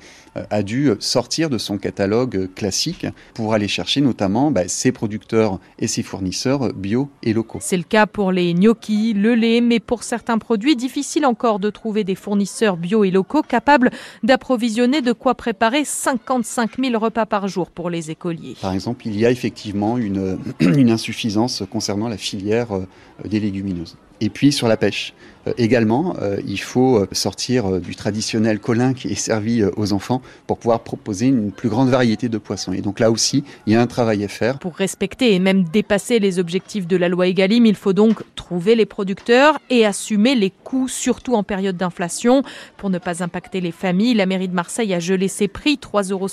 a 0.49 0.63
dû 0.63 0.91
sortir 0.99 1.49
de 1.49 1.57
son 1.57 1.77
catalogue 1.77 2.49
classique 2.55 3.05
pour 3.33 3.53
aller 3.53 3.67
chercher 3.67 4.01
notamment 4.01 4.51
bah, 4.51 4.67
ses 4.67 4.91
producteurs 4.91 5.59
et 5.79 5.87
ses 5.87 6.03
fournisseurs 6.03 6.73
bio 6.73 7.09
et 7.23 7.33
locaux. 7.33 7.59
C'est 7.61 7.77
le 7.77 7.83
cas 7.83 8.05
pour 8.05 8.31
les 8.31 8.53
gnocchis, 8.53 9.13
le 9.13 9.35
lait, 9.35 9.61
mais 9.61 9.79
pour 9.79 10.03
certains 10.03 10.37
produits, 10.37 10.75
difficile 10.75 11.25
encore 11.25 11.59
de 11.59 11.69
trouver 11.69 12.03
des 12.03 12.15
fournisseurs 12.15 12.77
bio 12.77 13.03
et 13.03 13.11
locaux 13.11 13.41
capables 13.41 13.91
d'approvisionner 14.23 15.01
de 15.01 15.13
quoi 15.13 15.35
préparer 15.35 15.85
55 15.85 16.77
000 16.79 16.99
repas 16.99 17.25
par 17.25 17.47
jour 17.47 17.71
pour 17.71 17.89
les 17.89 18.11
écoliers. 18.11 18.55
Par 18.61 18.73
exemple, 18.73 19.07
il 19.07 19.17
y 19.19 19.25
a 19.25 19.31
effectivement 19.31 19.97
une, 19.97 20.37
une 20.59 20.89
insuffisance 20.89 21.63
concernant 21.69 22.07
la 22.07 22.17
filière 22.17 22.75
euh, 22.75 22.87
des 23.25 23.39
légumineuses. 23.39 23.97
Et 24.21 24.29
puis 24.29 24.51
sur 24.51 24.67
la 24.67 24.77
pêche. 24.77 25.13
Euh, 25.47 25.53
également, 25.57 26.15
euh, 26.21 26.37
il 26.45 26.59
faut 26.59 26.97
euh, 26.97 27.07
sortir 27.11 27.79
du 27.79 27.95
traditionnel 27.95 28.59
colin 28.59 28.93
qui 28.93 29.09
est 29.09 29.15
servi 29.15 29.63
aux 29.63 29.93
enfants 29.93 30.21
pour 30.47 30.57
pouvoir 30.57 30.81
proposer 30.81 31.27
une 31.27 31.51
plus 31.51 31.69
grande 31.69 31.89
variété 31.89 32.29
de 32.29 32.37
poissons. 32.37 32.73
Et 32.73 32.81
donc 32.81 32.99
là 32.99 33.11
aussi, 33.11 33.43
il 33.65 33.73
y 33.73 33.75
a 33.75 33.81
un 33.81 33.87
travail 33.87 34.23
à 34.23 34.27
faire. 34.27 34.59
Pour 34.59 34.75
respecter 34.75 35.33
et 35.33 35.39
même 35.39 35.63
dépasser 35.63 36.19
les 36.19 36.39
objectifs 36.39 36.87
de 36.87 36.97
la 36.97 37.09
loi 37.09 37.27
Egalim, 37.27 37.65
il 37.65 37.75
faut 37.75 37.93
donc 37.93 38.23
trouver 38.35 38.75
les 38.75 38.85
producteurs 38.85 39.59
et 39.69 39.85
assumer 39.85 40.35
les 40.35 40.51
coûts, 40.51 40.87
surtout 40.87 41.35
en 41.35 41.43
période 41.43 41.77
d'inflation. 41.77 42.43
Pour 42.77 42.89
ne 42.89 42.97
pas 42.97 43.23
impacter 43.23 43.61
les 43.61 43.71
familles, 43.71 44.13
la 44.13 44.25
mairie 44.25 44.47
de 44.47 44.53
Marseille 44.53 44.93
a 44.93 44.99
gelé 44.99 45.27
ses 45.27 45.47
prix, 45.47 45.79
3,67 45.81 46.11
euros 46.11 46.27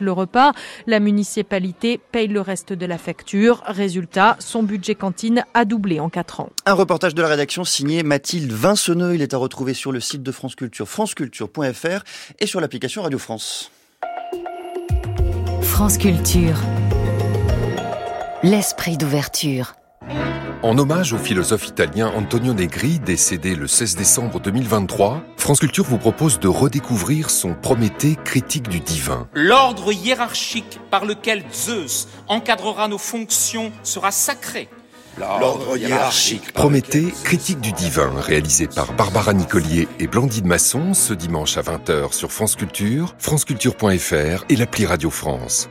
le 0.00 0.12
repas. 0.12 0.52
La 0.86 1.00
municipalité 1.00 2.00
paye 2.12 2.28
le 2.28 2.40
reste 2.40 2.72
de 2.72 2.86
la 2.86 2.98
facture. 2.98 3.62
Résultat, 3.66 4.36
son 4.38 4.62
budget 4.62 4.94
cantine 4.94 5.44
a 5.54 5.64
doublé 5.64 6.00
en 6.00 6.08
4 6.08 6.40
ans. 6.40 6.50
Un 6.66 6.74
reportage 6.74 7.14
de 7.14 7.22
la 7.22 7.28
rédaction 7.28 7.64
signé 7.64 8.02
Mathilde 8.02 8.47
Vincenneux. 8.52 9.14
Il 9.14 9.22
est 9.22 9.34
à 9.34 9.36
retrouver 9.36 9.74
sur 9.74 9.92
le 9.92 10.00
site 10.00 10.22
de 10.22 10.32
France 10.32 10.54
Culture, 10.54 10.88
franceculture.fr 10.88 12.04
et 12.38 12.46
sur 12.46 12.60
l'application 12.60 13.02
Radio 13.02 13.18
France. 13.18 13.70
France 15.62 15.98
Culture. 15.98 16.56
L'esprit 18.42 18.96
d'ouverture. 18.96 19.74
En 20.62 20.76
hommage 20.76 21.12
au 21.12 21.18
philosophe 21.18 21.68
italien 21.68 22.12
Antonio 22.16 22.52
Negri, 22.52 22.98
décédé 22.98 23.54
le 23.54 23.68
16 23.68 23.94
décembre 23.94 24.40
2023, 24.40 25.22
France 25.36 25.60
Culture 25.60 25.84
vous 25.84 25.98
propose 25.98 26.40
de 26.40 26.48
redécouvrir 26.48 27.30
son 27.30 27.54
Prométhée 27.54 28.16
critique 28.24 28.68
du 28.68 28.80
divin. 28.80 29.28
L'ordre 29.34 29.92
hiérarchique 29.92 30.80
par 30.90 31.04
lequel 31.04 31.44
Zeus 31.52 32.08
encadrera 32.26 32.88
nos 32.88 32.98
fonctions 32.98 33.70
sera 33.84 34.10
sacré. 34.10 34.68
L'ordre 35.18 35.76
hiérarchique. 35.76 36.52
Prométhée, 36.52 37.12
critique 37.24 37.60
du 37.60 37.72
divin, 37.72 38.12
réalisé 38.20 38.68
par 38.68 38.92
Barbara 38.92 39.34
Nicolier 39.34 39.88
et 39.98 40.06
Blandine 40.06 40.46
Masson 40.46 40.94
ce 40.94 41.12
dimanche 41.12 41.56
à 41.56 41.62
20h 41.62 42.12
sur 42.12 42.30
France 42.30 42.54
Culture, 42.54 43.14
franceculture.fr 43.18 44.44
et 44.48 44.56
l'appli 44.56 44.86
Radio 44.86 45.10
France. 45.10 45.68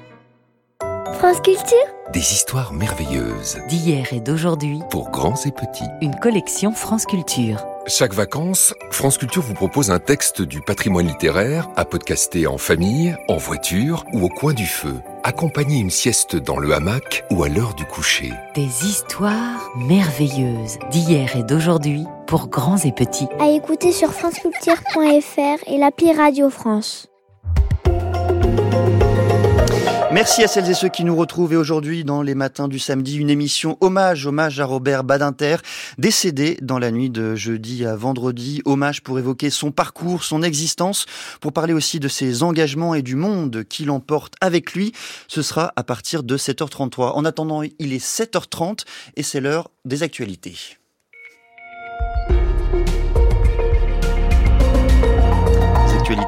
France 1.20 1.40
Culture? 1.42 1.78
Des 2.12 2.20
histoires 2.20 2.74
merveilleuses. 2.74 3.58
D'hier 3.70 4.12
et 4.12 4.20
d'aujourd'hui. 4.20 4.80
Pour 4.90 5.12
grands 5.12 5.40
et 5.46 5.52
petits. 5.52 5.88
Une 6.02 6.16
collection 6.16 6.72
France 6.72 7.06
Culture. 7.06 7.66
Chaque 7.86 8.14
vacances, 8.14 8.74
France 8.92 9.18
Culture 9.18 9.42
vous 9.42 9.54
propose 9.54 9.92
un 9.92 10.00
texte 10.00 10.42
du 10.42 10.60
patrimoine 10.62 11.08
littéraire 11.08 11.70
à 11.78 11.86
podcaster 11.86 12.48
en 12.48 12.58
famille, 12.58 13.16
en 13.30 13.38
voiture 13.38 14.04
ou 14.14 14.26
au 14.26 14.30
coin 14.30 14.54
du 14.54 14.66
feu. 14.66 14.96
Accompagnez 15.28 15.80
une 15.80 15.90
sieste 15.90 16.38
dans 16.38 16.58
le 16.58 16.72
hamac 16.72 17.26
ou 17.32 17.44
à 17.44 17.50
l'heure 17.50 17.74
du 17.74 17.84
coucher. 17.84 18.32
Des 18.56 18.86
histoires 18.86 19.70
merveilleuses 19.76 20.80
d'hier 20.90 21.36
et 21.36 21.44
d'aujourd'hui 21.44 22.06
pour 22.28 22.48
grands 22.48 22.78
et 22.78 22.94
petits. 22.94 23.28
À 23.38 23.50
écouter 23.50 23.92
sur 23.92 24.14
franceculture.fr 24.14 25.68
et 25.68 25.78
l'appli 25.78 26.14
Radio 26.14 26.50
France. 26.50 27.10
Merci 30.10 30.42
à 30.42 30.48
celles 30.48 30.70
et 30.70 30.74
ceux 30.74 30.88
qui 30.88 31.04
nous 31.04 31.16
retrouvent 31.18 31.52
et 31.52 31.58
aujourd'hui 31.58 32.06
dans 32.06 32.22
les 32.22 32.34
matins 32.34 32.70
du 32.70 32.80
samedi, 32.80 33.18
une 33.18 33.30
émission 33.30 33.78
hommage, 33.82 34.26
hommage 34.26 34.62
à 34.62 34.66
Robert 34.66 35.04
Badinter, 35.04 35.58
décédé 35.98 36.58
dans 36.62 36.80
la 36.80 36.92
nuit 36.92 37.10
de 37.10 37.36
jeudi 37.36 37.86
à 37.86 37.96
vendredi. 37.98 38.62
Hommage 38.64 39.04
pour 39.04 39.20
évoquer 39.20 39.50
son 39.50 39.72
parcours, 39.72 40.24
son 40.24 40.44
existence, 40.44 41.08
pour 41.42 41.52
parler 41.52 41.74
aussi 41.74 42.00
de 42.00 42.08
ses 42.08 42.42
engagements 42.42 42.96
et 42.96 43.02
du 43.02 43.18
monde 43.18 43.66
qu'il 43.66 43.92
emporte 43.92 44.36
avec 44.40 44.74
lui. 44.74 44.94
Ce 45.28 45.42
sera 45.42 45.74
à 45.76 45.84
partir 45.84 46.24
de 46.24 46.38
7h33. 46.38 47.12
En 47.12 47.26
attendant, 47.26 47.62
il 47.62 47.92
est 47.92 48.04
7h30 48.04 48.86
et 49.18 49.24
c'est 49.24 49.42
l'heure 49.42 49.70
des 49.84 50.04
actualités. 50.04 50.56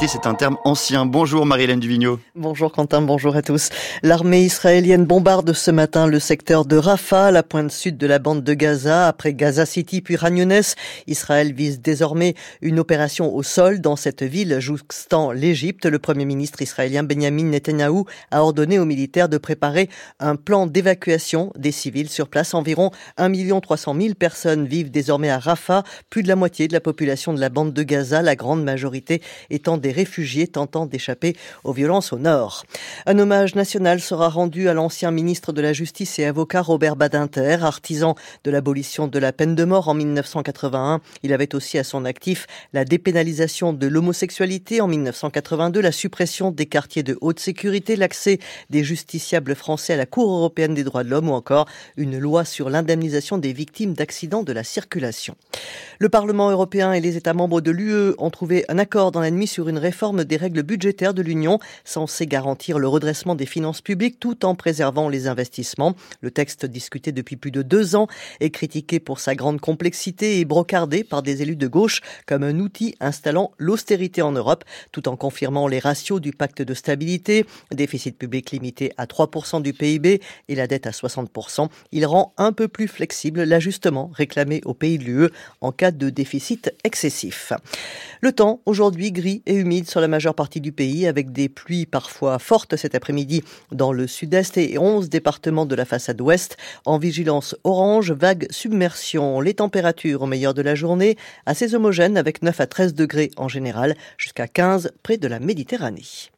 C'est 0.08 0.26
un 0.26 0.34
terme 0.34 0.58
ancien. 0.66 1.06
Bonjour 1.06 1.46
Marie-Hélène 1.46 1.80
Duvigneau. 1.80 2.20
Bonjour 2.36 2.72
Quentin, 2.74 3.02
bonjour 3.02 3.38
à 3.38 3.42
tous. 3.42 3.70
L'armée 4.04 4.42
israélienne 4.42 5.06
bombarde 5.06 5.54
ce 5.54 5.72
matin 5.72 6.06
le 6.06 6.20
secteur 6.20 6.66
de 6.66 6.76
Rafah, 6.76 7.32
la 7.32 7.44
pointe 7.44 7.72
sud 7.72 7.98
de 7.98 8.06
la 8.06 8.20
bande 8.20 8.44
de 8.44 8.54
Gaza. 8.54 9.08
Après 9.08 9.34
Gaza 9.34 9.66
City 9.66 10.02
puis 10.02 10.18
Ragnones, 10.18 10.64
Israël 11.08 11.54
vise 11.54 11.80
désormais 11.80 12.34
une 12.62 12.78
opération 12.78 13.34
au 13.34 13.42
sol 13.42 13.80
dans 13.80 13.96
cette 13.96 14.22
ville 14.22 14.60
jouxtant 14.60 15.32
l'Égypte. 15.32 15.86
Le 15.86 16.00
premier 16.00 16.26
ministre 16.26 16.62
israélien 16.62 17.04
Benjamin 17.04 17.46
Netanyahu 17.46 18.04
a 18.32 18.44
ordonné 18.44 18.80
aux 18.80 18.86
militaires 18.86 19.30
de 19.30 19.38
préparer 19.38 19.90
un 20.20 20.36
plan 20.36 20.68
d'évacuation 20.68 21.54
des 21.56 21.72
civils 21.72 22.10
sur 22.10 22.28
place. 22.28 22.54
Environ 22.54 22.92
1 23.18 23.32
300 23.62 23.96
000 23.98 24.14
personnes 24.16 24.66
vivent 24.66 24.92
désormais 24.92 25.30
à 25.30 25.40
Rafah, 25.40 25.84
plus 26.10 26.24
de 26.24 26.28
la 26.28 26.36
moitié 26.36 26.68
de 26.68 26.74
la 26.74 26.82
population 26.82 27.34
de 27.34 27.40
la 27.40 27.50
bande 27.50 27.72
de 27.72 27.84
Gaza, 27.84 28.22
la 28.22 28.36
grande 28.36 28.64
majorité 28.64 29.22
étant 29.50 29.69
des 29.78 29.92
réfugiés 29.92 30.48
tentant 30.48 30.86
d'échapper 30.86 31.36
aux 31.64 31.74
violences 31.74 32.14
au 32.14 32.20
nord. 32.20 32.66
Un 33.06 33.20
hommage 33.20 33.56
national 33.56 34.00
sera 34.00 34.30
rendu 34.30 34.70
à 34.70 34.74
l'ancien 34.74 35.12
ministre 35.12 35.54
de 35.54 35.62
la 35.62 35.74
Justice 35.74 36.20
et 36.20 36.26
avocat 36.26 36.62
Robert 36.62 36.96
Badinter, 36.96 37.58
artisan 37.62 38.16
de 38.44 38.52
l'abolition 38.52 39.08
de 39.08 39.20
la 39.20 39.34
peine 39.34 39.56
de 39.56 39.64
mort 39.64 39.88
en 39.88 39.94
1981. 39.94 41.02
Il 41.24 41.34
avait 41.34 41.56
aussi 41.56 41.78
à 41.78 41.84
son 41.84 42.06
actif 42.06 42.48
la 42.74 42.86
dépénalisation 42.86 43.74
de 43.74 43.88
l'homosexualité 43.88 44.82
en 44.82 44.88
1982, 44.88 45.82
la 45.82 45.92
suppression 45.92 46.52
des 46.52 46.66
quartiers 46.66 47.04
de 47.04 47.18
haute 47.22 47.40
sécurité, 47.40 47.96
l'accès 47.96 48.40
des 48.70 48.84
justiciables 48.84 49.56
français 49.56 49.94
à 49.94 49.98
la 49.98 50.06
Cour 50.06 50.32
européenne 50.32 50.74
des 50.74 50.84
droits 50.84 51.04
de 51.04 51.10
l'homme 51.10 51.30
ou 51.30 51.34
encore 51.34 51.68
une 51.98 52.18
loi 52.18 52.46
sur 52.46 52.70
l'indemnisation 52.70 53.38
des 53.38 53.54
victimes 53.54 53.94
d'accidents 53.94 54.44
de 54.44 54.54
la 54.54 54.64
circulation. 54.64 55.36
Le 56.00 56.10
Parlement 56.10 56.50
européen 56.50 56.94
et 56.94 57.02
les 57.02 57.18
États 57.18 57.34
membres 57.34 57.62
de 57.62 57.72
l'UE 57.72 58.14
ont 58.18 58.30
trouvé 58.30 58.66
un 58.70 58.78
accord 58.78 59.12
dans 59.12 59.20
la 59.20 59.32
nuit 59.32 59.48
sur 59.48 59.59
une 59.68 59.78
réforme 59.78 60.24
des 60.24 60.38
règles 60.38 60.64
budgétaires 60.64 61.14
de 61.14 61.22
l'Union 61.22 61.60
censée 61.84 62.28
garantir 62.28 62.80
le 62.80 62.88
redressement 62.88 63.36
des 63.36 63.46
finances 63.46 63.82
publiques 63.82 64.20
tout 64.20 64.46
en 64.46 64.56
préservant 64.56 65.10
les 65.10 65.28
investissements. 65.28 65.96
Le 66.22 66.32
texte 66.32 66.66
discuté 66.66 67.12
depuis 67.12 67.36
plus 67.36 67.52
de 67.52 67.62
deux 67.62 67.96
ans 67.96 68.08
est 68.40 68.52
critiqué 68.52 69.00
pour 69.00 69.20
sa 69.20 69.36
grande 69.36 69.60
complexité 69.60 70.40
et 70.40 70.46
brocardé 70.46 71.04
par 71.04 71.24
des 71.24 71.42
élus 71.42 71.56
de 71.56 71.68
gauche 71.68 72.02
comme 72.26 72.44
un 72.44 72.60
outil 72.60 72.96
installant 73.00 73.52
l'austérité 73.58 74.22
en 74.22 74.32
Europe 74.32 74.64
tout 74.92 75.10
en 75.10 75.16
confirmant 75.16 75.68
les 75.68 75.80
ratios 75.80 76.22
du 76.22 76.32
pacte 76.32 76.62
de 76.62 76.74
stabilité, 76.74 77.46
déficit 77.72 78.18
public 78.18 78.52
limité 78.52 78.92
à 78.98 79.06
3% 79.06 79.62
du 79.62 79.74
PIB 79.74 80.22
et 80.48 80.56
la 80.56 80.68
dette 80.68 80.88
à 80.88 80.92
60%. 80.92 81.68
Il 81.92 82.06
rend 82.06 82.34
un 82.38 82.52
peu 82.52 82.68
plus 82.68 82.88
flexible 82.88 83.44
l'ajustement 83.44 84.12
réclamé 84.14 84.62
aux 84.66 84.74
pays 84.74 84.98
de 84.98 85.04
l'UE 85.04 85.30
en 85.62 85.72
cas 85.72 85.92
de 85.92 86.10
déficit 86.10 86.74
excessif. 86.84 87.54
Le 88.22 88.32
temps 88.32 88.62
aujourd'hui 88.66 89.12
gris 89.12 89.44
et 89.50 89.56
humide 89.56 89.90
sur 89.90 90.00
la 90.00 90.08
majeure 90.08 90.36
partie 90.36 90.62
du 90.62 90.72
pays 90.72 91.08
avec 91.08 91.32
des 91.32 91.50
pluies 91.50 91.88
parfois 91.88 92.38
fortes 92.38 92.76
cet 92.76 92.94
après-midi 92.94 93.44
dans 93.72 93.92
le 93.92 94.06
sud-est 94.06 94.58
et 94.58 94.78
11 94.78 95.10
départements 95.10 95.66
de 95.66 95.74
la 95.74 95.86
façade 95.86 96.22
ouest 96.22 96.56
en 96.86 97.00
vigilance 97.00 97.56
orange, 97.64 98.12
vague 98.12 98.46
submersion. 98.52 99.42
Les 99.42 99.56
températures 99.56 100.22
au 100.22 100.28
meilleur 100.28 100.54
de 100.54 100.62
la 100.62 100.76
journée 100.76 101.18
assez 101.48 101.74
homogènes 101.74 102.16
avec 102.16 102.44
9 102.44 102.62
à 102.62 102.68
13 102.68 102.94
degrés 102.94 103.32
en 103.38 103.48
général 103.48 103.96
jusqu'à 104.18 104.48
15 104.48 104.92
près 105.02 105.18
de 105.18 105.28
la 105.28 105.40
Méditerranée. 105.40 106.30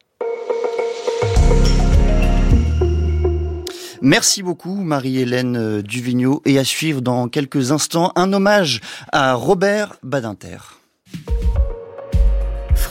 Merci 4.00 4.42
beaucoup 4.42 4.74
Marie-Hélène 4.74 5.82
Duvigneau 5.82 6.40
et 6.46 6.58
à 6.58 6.64
suivre 6.64 7.02
dans 7.02 7.28
quelques 7.28 7.72
instants 7.72 8.10
un 8.16 8.32
hommage 8.32 8.80
à 9.12 9.34
Robert 9.34 9.96
Badinter. 10.02 10.56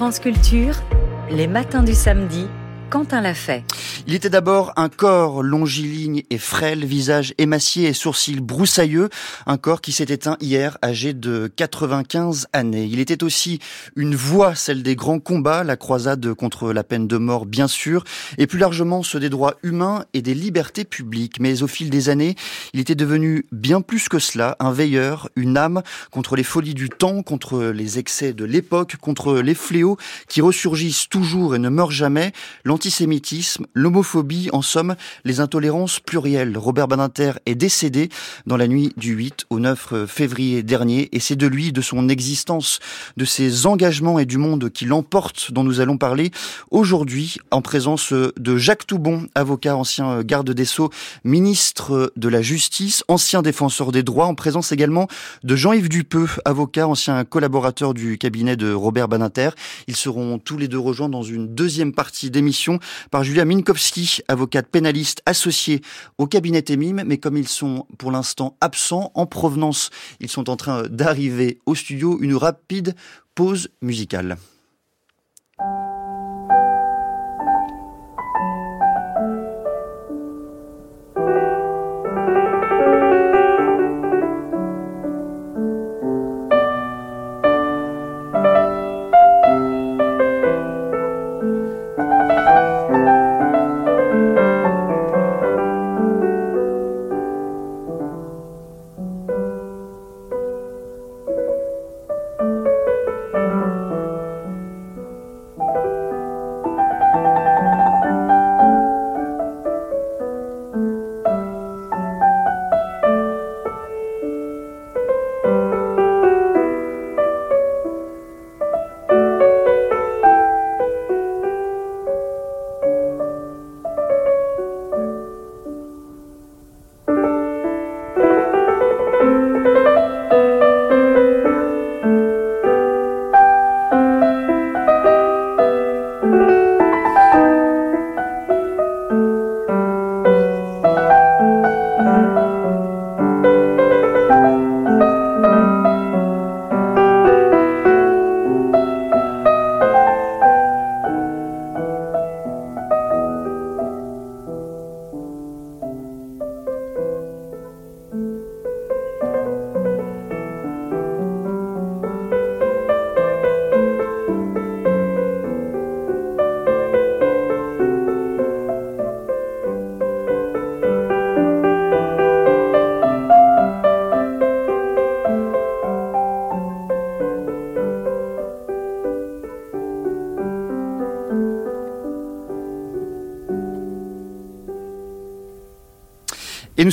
France 0.02 0.18
Culture, 0.18 0.82
les 1.30 1.46
matins 1.46 1.84
du 1.84 1.94
samedi, 1.94 2.48
Quentin 2.92 3.22
l'a 3.22 3.34
fait. 3.34 3.64
Il 4.06 4.14
était 4.14 4.30
d'abord 4.30 4.74
un 4.76 4.90
corps 4.90 5.44
longiligne 5.44 6.24
et 6.30 6.38
frêle, 6.38 6.84
visage 6.84 7.34
émacié 7.38 7.88
et 7.88 7.94
sourcils 7.94 8.42
broussailleux, 8.42 9.08
un 9.46 9.56
corps 9.56 9.80
qui 9.80 9.94
s'est 9.94 10.08
éteint 10.10 10.36
hier, 10.42 10.78
âgé 10.84 11.14
de 11.14 11.50
95 11.56 12.48
années. 12.52 12.90
Il 12.92 13.00
était 13.00 13.24
aussi 13.24 13.60
une 13.96 14.14
voix, 14.14 14.56
celle 14.56 14.84
des 14.84 14.98
grands 14.98 15.22
combats, 15.22 15.64
la 15.64 15.78
croisade 15.78 16.34
contre 16.34 16.74
la 16.74 16.84
peine 16.84 17.08
de 17.08 17.16
mort 17.16 17.46
bien 17.46 17.70
sûr, 17.70 18.04
et 18.38 18.46
plus 18.46 18.60
largement 18.60 19.04
ceux 19.04 19.22
des 19.22 19.30
droits 19.30 19.56
humains 19.64 20.04
et 20.14 20.22
des 20.22 20.34
libertés 20.34 20.84
publiques. 20.84 21.40
Mais 21.40 21.64
au 21.64 21.68
fil 21.68 21.90
des 21.90 22.10
années, 22.10 22.36
il 22.74 22.82
était 22.82 22.96
devenu 22.96 23.46
bien 23.54 23.80
plus 23.80 24.10
que 24.10 24.20
cela, 24.20 24.58
un 24.60 24.74
veilleur, 24.74 25.30
une 25.38 25.56
âme 25.56 25.82
contre 26.12 26.36
les 26.36 26.44
folies 26.44 26.74
du 26.74 26.90
temps, 26.90 27.24
contre 27.24 27.64
les 27.68 28.00
excès 28.00 28.34
de 28.34 28.44
l'époque, 28.44 28.98
contre 28.98 29.36
les 29.36 29.56
fléaux 29.56 29.96
qui 30.28 30.42
ressurgissent 30.42 31.08
toujours 31.08 31.56
et 31.56 31.60
ne 31.60 31.70
meurent 31.70 31.92
jamais, 31.92 32.34
l'antisémitisme, 32.82 33.68
l'homophobie, 33.76 34.50
en 34.54 34.64
somme, 34.64 34.96
les 35.24 35.40
intolérances 35.40 36.00
plurielles. 36.00 36.58
Robert 36.58 36.88
Badinter 36.88 37.34
est 37.46 37.54
décédé 37.54 38.10
dans 38.48 38.58
la 38.58 38.68
nuit 38.68 38.92
du 38.98 39.14
8 39.14 39.46
au 39.52 39.60
9 39.60 40.08
février 40.08 40.64
dernier 40.64 41.08
et 41.12 41.20
c'est 41.20 41.36
de 41.36 41.46
lui, 41.46 41.72
de 41.72 41.82
son 41.82 42.10
existence, 42.10 42.80
de 43.18 43.26
ses 43.26 43.68
engagements 43.68 44.18
et 44.18 44.26
du 44.26 44.40
monde 44.40 44.72
qui 44.72 44.86
l'emporte 44.86 45.52
dont 45.52 45.64
nous 45.64 45.80
allons 45.80 46.00
parler 46.00 46.32
aujourd'hui 46.72 47.38
en 47.52 47.62
présence 47.62 48.14
de 48.14 48.58
Jacques 48.58 48.88
Toubon, 48.88 49.28
avocat, 49.36 49.76
ancien 49.76 50.24
garde 50.24 50.50
des 50.50 50.66
Sceaux, 50.66 50.90
ministre 51.24 52.12
de 52.16 52.30
la 52.30 52.42
Justice, 52.42 53.04
ancien 53.08 53.44
défenseur 53.44 53.92
des 53.92 54.02
droits, 54.02 54.26
en 54.26 54.34
présence 54.34 54.72
également 54.72 55.08
de 55.44 55.56
Jean-Yves 55.56 55.90
Dupeux, 55.90 56.30
avocat, 56.46 56.88
ancien 56.88 57.26
collaborateur 57.26 57.94
du 57.94 58.18
cabinet 58.18 58.56
de 58.56 58.74
Robert 58.74 59.08
Badinter. 59.08 59.52
Ils 59.86 59.96
seront 59.96 60.40
tous 60.40 60.58
les 60.58 60.68
deux 60.68 60.80
rejoints 60.80 61.10
dans 61.10 61.22
une 61.22 61.54
deuxième 61.54 61.94
partie 61.94 62.32
d'émission 62.32 62.71
par 63.10 63.24
Julia 63.24 63.46
Minkowski, 63.46 64.20
avocate 64.28 64.68
pénaliste 64.68 65.22
associée 65.26 65.82
au 66.18 66.28
cabinet 66.28 66.64
EMIM, 66.70 67.04
mais 67.06 67.18
comme 67.18 67.38
ils 67.38 67.48
sont 67.48 67.86
pour 67.98 68.12
l'instant 68.12 68.58
absents 68.62 69.12
en 69.16 69.26
provenance, 69.26 69.90
ils 70.20 70.30
sont 70.30 70.50
en 70.50 70.56
train 70.56 70.84
d'arriver 70.84 71.60
au 71.66 71.76
studio, 71.76 72.20
une 72.22 72.36
rapide 72.36 72.96
pause 73.36 73.70
musicale. 73.82 74.38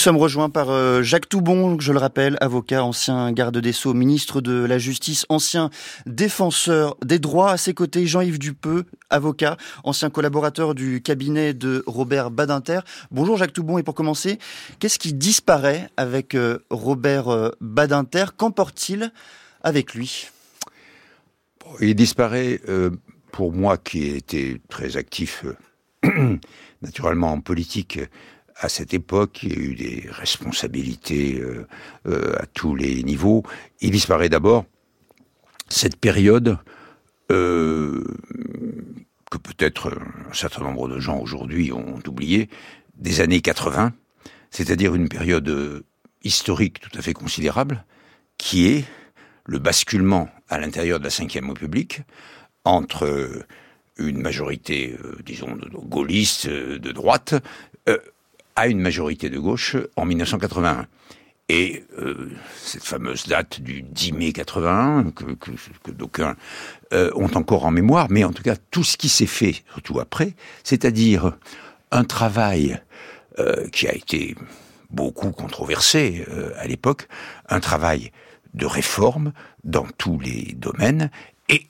Sommes 0.09 0.17
rejoints 0.17 0.49
par 0.49 0.71
euh, 0.71 1.03
Jacques 1.03 1.29
Toubon, 1.29 1.79
je 1.79 1.93
le 1.93 1.99
rappelle, 1.99 2.39
avocat, 2.41 2.83
ancien 2.83 3.31
garde 3.31 3.59
des 3.59 3.73
Sceaux, 3.73 3.93
ministre 3.93 4.41
de 4.41 4.65
la 4.65 4.79
Justice, 4.79 5.27
ancien 5.29 5.69
défenseur 6.07 6.97
des 7.05 7.19
droits. 7.19 7.51
À 7.51 7.59
ses 7.59 7.75
côtés, 7.75 8.07
Jean-Yves 8.07 8.39
Dupeux, 8.39 8.87
avocat, 9.11 9.59
ancien 9.85 10.09
collaborateur 10.09 10.75
du 10.75 11.03
cabinet 11.03 11.53
de 11.53 11.83
Robert 11.87 12.31
Badinter. 12.31 12.81
Bonjour 13.11 13.37
Jacques 13.37 13.53
Toubon, 13.53 13.77
et 13.77 13.83
pour 13.83 13.95
commencer, 13.95 14.39
qu'est-ce 14.79 14.99
qui 14.99 15.13
disparaît 15.13 15.91
avec 15.99 16.35
euh, 16.35 16.61
Robert 16.71 17.29
euh, 17.29 17.51
Badinter? 17.61 18.25
Qu'emporte-t-il 18.35 19.13
avec 19.63 19.93
lui? 19.93 20.29
Il 21.83 21.95
disparaît, 21.95 22.63
pour 23.31 23.53
moi 23.53 23.77
qui 23.77 24.05
ai 24.05 24.17
été 24.17 24.63
très 24.71 24.97
actif 24.97 25.45
naturellement 26.81 27.33
en 27.33 27.41
politique 27.41 28.01
à 28.61 28.69
cette 28.69 28.93
époque, 28.93 29.43
il 29.43 29.53
y 29.53 29.57
a 29.57 29.59
eu 29.59 29.75
des 29.75 30.09
responsabilités 30.11 31.39
euh, 31.41 31.67
euh, 32.07 32.35
à 32.39 32.47
tous 32.47 32.75
les 32.75 33.03
niveaux. 33.05 33.45
Il 33.81 33.93
disparaît 33.93 34.29
d'abord 34.29 34.65
cette 35.69 35.97
période 35.97 36.59
euh, 37.31 38.05
que 39.31 39.39
peut-être 39.39 39.97
un 40.29 40.35
certain 40.35 40.63
nombre 40.63 40.89
de 40.89 40.99
gens 40.99 41.19
aujourd'hui 41.19 41.73
ont 41.73 42.01
oublié, 42.07 42.49
des 42.97 43.21
années 43.21 43.41
80, 43.41 43.93
c'est-à-dire 44.51 44.95
une 44.95 45.09
période 45.09 45.85
historique 46.25 46.81
tout 46.81 46.99
à 46.99 47.03
fait 47.03 47.13
considérable, 47.13 47.85
qui 48.39 48.67
est 48.67 48.85
le 49.45 49.59
basculement 49.59 50.29
à 50.49 50.59
l'intérieur 50.59 50.99
de 50.99 51.05
la 51.05 51.11
Ve 51.11 51.49
République 51.49 52.01
entre 52.65 53.47
une 53.99 54.21
majorité, 54.21 54.97
disons, 55.25 55.57
gaulliste, 55.85 56.49
de 56.49 56.93
droite, 56.93 57.35
à 58.59 58.67
une 58.67 58.81
majorité 58.81 59.31
de 59.31 59.39
gauche 59.39 59.77
en 59.95 60.05
1981. 60.05 60.87
Et 61.49 61.85
euh, 61.97 62.29
cette 62.57 62.83
fameuse 62.83 63.29
date 63.29 63.61
du 63.61 63.83
10 63.83 64.13
mai 64.13 64.33
81, 64.33 65.13
que, 65.13 65.93
d'aucuns 65.93 66.35
euh, 66.93 67.13
ont 67.15 67.31
encore 67.37 67.67
en 67.67 67.71
mémoire, 67.71 68.09
mais 68.11 68.25
en 68.25 68.33
tout 68.33 68.43
cas 68.43 68.57
tout 68.73 68.83
ce 68.83 68.97
qui 68.97 69.09
s'est 69.09 69.27
fait, 69.27 69.63
surtout 69.75 70.01
après, 70.01 70.35
c'est-à-dire 70.65 71.37
un 71.93 72.03
travail 72.03 72.81
euh, 73.39 73.69
qui 73.69 73.87
a 73.87 73.95
été 73.95 74.35
beaucoup 74.91 75.31
controversé 75.31 76.27
à 76.57 76.67
l'époque, 76.67 77.07
un 77.49 77.61
travail 77.61 78.11
de 78.55 78.67
réforme 78.67 79.33
dans 79.63 79.87
tous 79.99 80.19
les 80.19 80.55
domaines, 80.57 81.11
et 81.49 81.69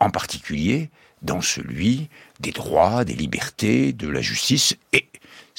en 0.00 0.08
particulier 0.08 0.88
dans 1.20 1.42
celui 1.42 2.08
des 2.40 2.52
droits, 2.52 3.04
des 3.04 3.14
libertés, 3.14 3.92
de 3.92 4.08
la 4.08 4.22
justice, 4.22 4.76
et 4.92 5.08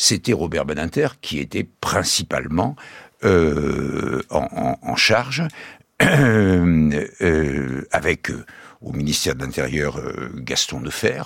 c'était 0.01 0.31
Robert 0.31 0.63
Badinter 0.63 1.09
qui 1.19 1.39
était 1.39 1.67
principalement 1.81 2.77
euh, 3.25 4.21
en, 4.29 4.95
charge 4.95 5.45
euh, 6.01 7.81
avec 7.91 8.31
euh, 8.31 8.45
au 8.81 8.93
ministère 8.93 9.35
de 9.35 9.43
l'Intérieur 9.43 9.99
Gaston 10.35 10.79
Defer 10.79 11.23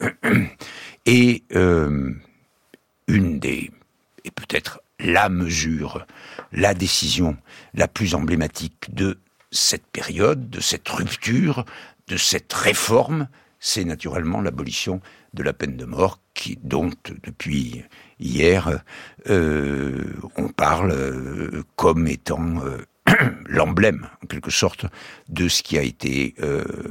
et 1.06 1.44
une 1.50 3.38
des 3.38 3.70
et 4.24 4.30
peut-être 4.30 4.80
la 4.98 5.28
mesure, 5.28 6.06
la 6.50 6.72
décision 6.72 7.36
la 7.74 7.88
plus 7.88 8.14
emblématique 8.14 8.94
de 8.94 9.18
cette 9.50 9.86
période, 9.86 10.48
de 10.48 10.60
cette 10.60 10.88
rupture, 10.88 11.66
de 12.08 12.16
cette 12.16 12.54
réforme, 12.54 13.28
c'est 13.60 13.84
naturellement 13.84 14.40
l'abolition 14.40 15.02
de 15.34 15.42
la 15.42 15.52
peine 15.52 15.76
de 15.76 15.84
mort 15.84 16.20
qui, 16.42 16.58
dont 16.62 16.90
depuis 17.22 17.84
hier 18.18 18.80
euh, 19.30 20.02
on 20.36 20.48
parle 20.48 20.90
euh, 20.90 21.62
comme 21.76 22.08
étant 22.08 22.56
euh, 22.64 22.78
l'emblème, 23.46 24.08
en 24.24 24.26
quelque 24.26 24.50
sorte, 24.50 24.86
de 25.28 25.46
ce 25.46 25.62
qui 25.62 25.78
a 25.78 25.82
été 25.82 26.34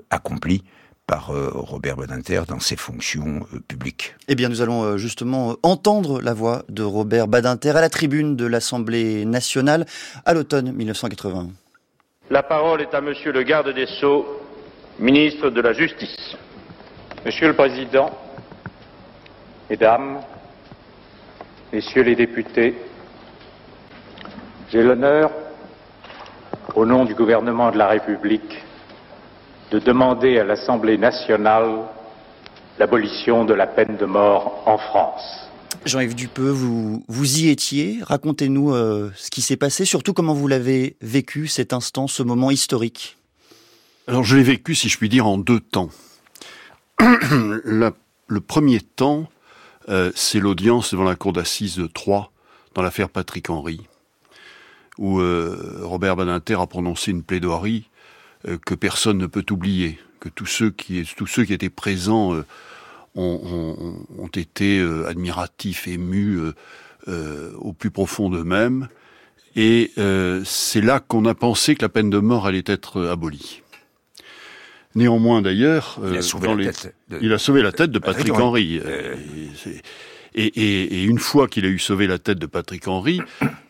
accompli 0.10 0.64
par 1.08 1.32
Robert 1.54 1.98
Badinter 1.98 2.44
dans 2.48 2.60
ses 2.60 2.76
fonctions 2.76 3.46
publiques. 3.68 4.16
Eh 4.28 4.36
bien, 4.36 4.50
nous 4.50 4.62
allons 4.62 4.98
justement 4.98 5.56
entendre 5.64 6.22
la 6.22 6.34
voix 6.34 6.64
de 6.70 6.84
Robert 6.84 7.28
Badinter 7.28 7.72
à 7.72 7.82
la 7.82 7.90
tribune 7.90 8.36
de 8.36 8.46
l'Assemblée 8.46 9.26
nationale 9.26 9.86
à 10.26 10.34
l'automne 10.34 10.72
1980. 10.72 11.50
La 12.30 12.44
parole 12.44 12.82
est 12.82 12.94
à 12.94 13.02
Monsieur 13.02 13.32
le 13.32 13.44
garde 13.44 13.74
des 13.74 13.88
Sceaux, 13.88 14.26
ministre 15.00 15.50
de 15.50 15.62
la 15.62 15.74
Justice. 15.74 16.36
Monsieur 17.26 17.48
le 17.48 17.56
Président, 17.56 18.12
Mesdames, 19.72 20.20
Messieurs 21.72 22.04
les 22.04 22.18
députés, 22.18 22.76
j'ai 24.70 24.84
l'honneur, 24.84 25.32
au 26.76 26.86
nom 26.86 27.06
du 27.06 27.16
gouvernement 27.16 27.72
de 27.72 27.78
la 27.78 27.88
République, 27.88 28.66
de 29.72 29.80
demander 29.80 30.40
à 30.40 30.44
l'Assemblée 30.44 30.98
nationale 30.98 31.86
l'abolition 32.80 33.46
de 33.46 33.54
la 33.54 33.66
peine 33.66 33.96
de 33.96 34.06
mort 34.06 34.62
en 34.66 34.78
France. 34.78 35.50
Jean-Yves 35.86 36.16
Dupeux, 36.16 36.50
vous, 36.50 37.06
vous 37.08 37.40
y 37.40 37.48
étiez. 37.48 38.00
Racontez-nous 38.02 38.74
euh, 38.74 39.10
ce 39.16 39.32
qui 39.32 39.42
s'est 39.42 39.56
passé, 39.56 39.86
surtout 39.86 40.12
comment 40.12 40.34
vous 40.34 40.50
l'avez 40.50 40.98
vécu, 41.00 41.48
cet 41.48 41.72
instant, 41.72 42.08
ce 42.08 42.24
moment 42.24 42.52
historique. 42.52 43.18
Alors 44.06 44.26
je 44.26 44.36
l'ai 44.36 44.44
vécu, 44.44 44.76
si 44.76 44.90
je 44.90 44.98
puis 44.98 45.08
dire, 45.08 45.26
en 45.28 45.38
deux 45.38 45.62
temps. 45.62 45.92
le 47.00 47.94
premier 48.42 48.82
temps, 48.82 49.30
euh, 49.90 50.12
c'est 50.16 50.40
l'audience 50.40 50.92
devant 50.92 51.04
la 51.04 51.16
cour 51.16 51.34
d'assises 51.34 51.78
de 51.78 51.88
Troyes 51.88 52.32
dans 52.76 52.82
l'affaire 52.82 53.10
Patrick 53.10 53.50
Henry, 53.50 53.82
où 54.98 55.20
euh, 55.20 55.80
Robert 55.82 56.16
Badinter 56.16 56.56
a 56.60 56.68
prononcé 56.68 57.12
une 57.12 57.24
plaidoirie 57.24 57.90
euh, 58.48 58.58
que 58.58 58.76
personne 58.76 59.18
ne 59.18 59.26
peut 59.26 59.46
oublier, 59.52 60.00
que 60.20 60.30
tous 60.30 60.46
ceux 60.46 60.70
qui, 60.72 61.00
étaient 61.54 61.70
présents 61.70 62.44
ont, 63.16 63.98
ont, 64.20 64.28
été 64.28 64.80
admiratifs, 65.08 65.88
émus 65.88 66.40
au 67.08 67.74
plus 67.74 67.90
profond 67.90 68.30
d'eux-mêmes. 68.30 68.88
Et 69.56 69.92
c'est 70.46 70.82
là 70.82 71.00
qu'on 71.00 71.26
a 71.26 71.34
pensé 71.34 71.76
que 71.76 71.82
la 71.82 71.90
peine 71.90 72.12
de 72.12 72.20
mort 72.20 72.46
allait 72.46 72.64
être 72.68 73.02
abolie. 73.08 73.64
Néanmoins, 74.96 75.42
d'ailleurs, 75.42 76.00
il, 76.04 76.16
a 76.16 76.18
euh, 76.18 76.22
sauvé 76.22 76.48
la 76.48 76.74
tête 76.74 76.96
de... 77.10 77.20
il 77.22 77.32
a 77.32 77.38
sauvé 77.38 77.62
la 77.62 77.72
tête 77.72 77.92
de 77.92 78.00
Patrick 78.00 78.34
Henry. 78.34 78.82
Euh, 78.86 79.16
et, 80.34 80.46
et, 80.46 81.02
et, 81.02 81.04
une 81.04 81.20
fois 81.20 81.50
qu'il 81.50 81.66
a 81.66 81.68
eu 81.68 81.80
sauvé 81.80 82.08
la 82.08 82.18
tête 82.18 82.40
de 82.40 82.46
Patrick 82.46 82.88
Henry, 82.88 83.20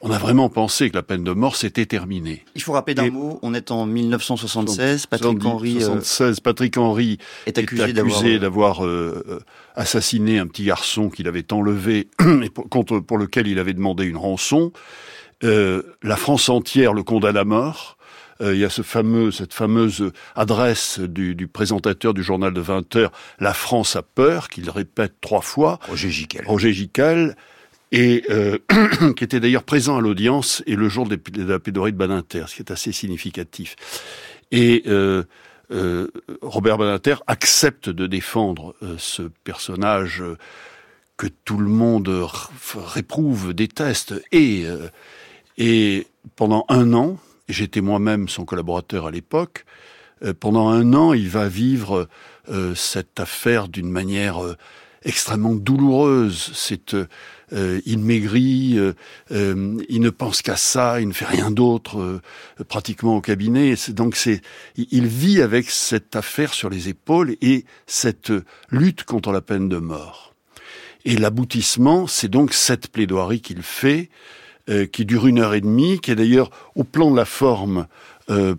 on 0.01 0.11
a 0.11 0.19
vraiment 0.19 0.47
pensé 0.49 0.91
que 0.91 0.95
la 0.95 1.01
peine 1.01 1.23
de 1.23 1.31
mort 1.31 1.55
s'était 1.55 1.87
terminée. 1.87 2.45
Il 2.53 2.61
faut 2.61 2.73
rappeler 2.73 2.93
d'un 2.93 3.09
mot, 3.09 3.39
on 3.41 3.55
est 3.55 3.71
en 3.71 3.87
1976, 3.87 5.07
Patrick 5.07 5.43
Henry... 5.43 5.73
76, 5.81 6.21
euh, 6.21 6.41
Patrick 6.43 6.77
Henry 6.77 7.17
est 7.47 7.57
accusé, 7.57 8.37
d'avoir 8.37 8.81
assassiné 9.75 10.37
un 10.37 10.47
petit 10.47 10.65
garçon 10.65 11.09
qu'il 11.09 11.27
avait 11.27 11.51
enlevé 11.51 12.09
et 12.43 12.49
pour, 12.49 12.69
contre, 12.69 12.99
pour 12.99 13.17
lequel 13.17 13.47
il 13.47 13.57
avait 13.57 13.73
demandé 13.73 14.05
une 14.05 14.17
rançon. 14.17 14.71
la 15.41 16.15
France 16.15 16.49
entière 16.49 16.93
le 16.93 17.03
condamne 17.03 17.37
à 17.37 17.43
mort. 17.43 17.97
Euh, 18.41 18.53
il 18.53 18.59
y 18.59 18.65
a 18.65 18.69
ce 18.69 18.81
fameux, 18.81 19.31
cette 19.31 19.53
fameuse 19.53 20.11
adresse 20.35 20.99
du, 20.99 21.35
du, 21.35 21.47
présentateur 21.47 22.13
du 22.13 22.23
journal 22.23 22.53
de 22.53 22.61
20 22.61 22.95
heures, 22.95 23.11
La 23.39 23.53
France 23.53 23.95
a 23.95 24.01
peur, 24.01 24.49
qu'il 24.49 24.69
répète 24.69 25.13
trois 25.21 25.41
fois. 25.41 25.79
Roger 25.87 26.09
Giquel. 26.09 26.45
Roger 26.45 26.73
Giquel 26.73 27.35
et 27.91 28.23
euh, 28.29 28.57
qui 29.15 29.23
était 29.23 29.39
d'ailleurs 29.39 29.63
présent 29.63 29.97
à 29.97 30.01
l'audience 30.01 30.63
et 30.65 30.75
le 30.75 30.89
jour 30.89 31.07
de 31.07 31.19
la 31.35 31.59
pédorie 31.59 31.91
de 31.91 31.97
Badinter, 31.97 32.45
ce 32.47 32.55
qui 32.55 32.61
est 32.61 32.71
assez 32.71 32.91
significatif. 32.91 33.75
Et 34.51 34.83
euh, 34.87 35.23
euh, 35.71 36.07
Robert 36.41 36.77
Badinter 36.77 37.15
accepte 37.27 37.89
de 37.89 38.07
défendre 38.07 38.75
ce 38.97 39.23
personnage 39.43 40.23
que 41.17 41.27
tout 41.27 41.57
le 41.57 41.69
monde 41.69 42.09
réprouve, 42.75 43.53
déteste, 43.53 44.21
et, 44.31 44.65
et 45.57 46.07
pendant 46.35 46.65
un 46.67 46.93
an, 46.93 47.19
j'étais 47.51 47.81
moi-même 47.81 48.29
son 48.29 48.45
collaborateur 48.45 49.07
à 49.07 49.11
l'époque, 49.11 49.65
euh, 50.23 50.33
pendant 50.37 50.69
un 50.69 50.93
an, 50.93 51.13
il 51.13 51.29
va 51.29 51.47
vivre 51.47 52.07
euh, 52.49 52.75
cette 52.75 53.19
affaire 53.19 53.67
d'une 53.67 53.89
manière 53.89 54.43
euh, 54.43 54.55
extrêmement 55.03 55.55
douloureuse. 55.55 56.51
C'est, 56.53 56.95
il 57.85 57.99
maigrit, 57.99 58.79
il 59.31 59.99
ne 59.99 60.09
pense 60.09 60.41
qu'à 60.41 60.55
ça, 60.55 61.01
il 61.01 61.07
ne 61.07 61.13
fait 61.13 61.25
rien 61.25 61.49
d'autre 61.51 62.21
pratiquement 62.69 63.17
au 63.17 63.21
cabinet. 63.21 63.73
Donc 63.89 64.15
c'est, 64.15 64.41
il 64.77 65.07
vit 65.07 65.41
avec 65.41 65.69
cette 65.69 66.15
affaire 66.15 66.53
sur 66.53 66.69
les 66.69 66.87
épaules 66.87 67.35
et 67.41 67.65
cette 67.87 68.31
lutte 68.69 69.03
contre 69.03 69.31
la 69.31 69.41
peine 69.41 69.67
de 69.67 69.77
mort. 69.77 70.33
Et 71.03 71.17
l'aboutissement, 71.17 72.05
c'est 72.07 72.29
donc 72.29 72.53
cette 72.53 72.87
plaidoirie 72.89 73.41
qu'il 73.41 73.63
fait 73.63 74.09
euh, 74.71 74.85
qui 74.85 75.05
dure 75.05 75.27
une 75.27 75.39
heure 75.39 75.53
et 75.53 75.61
demie, 75.61 75.99
qui 75.99 76.11
est 76.11 76.15
d'ailleurs 76.15 76.49
au 76.75 76.83
plan 76.83 77.11
de 77.11 77.17
la 77.17 77.25
forme 77.25 77.87
euh, 78.29 78.55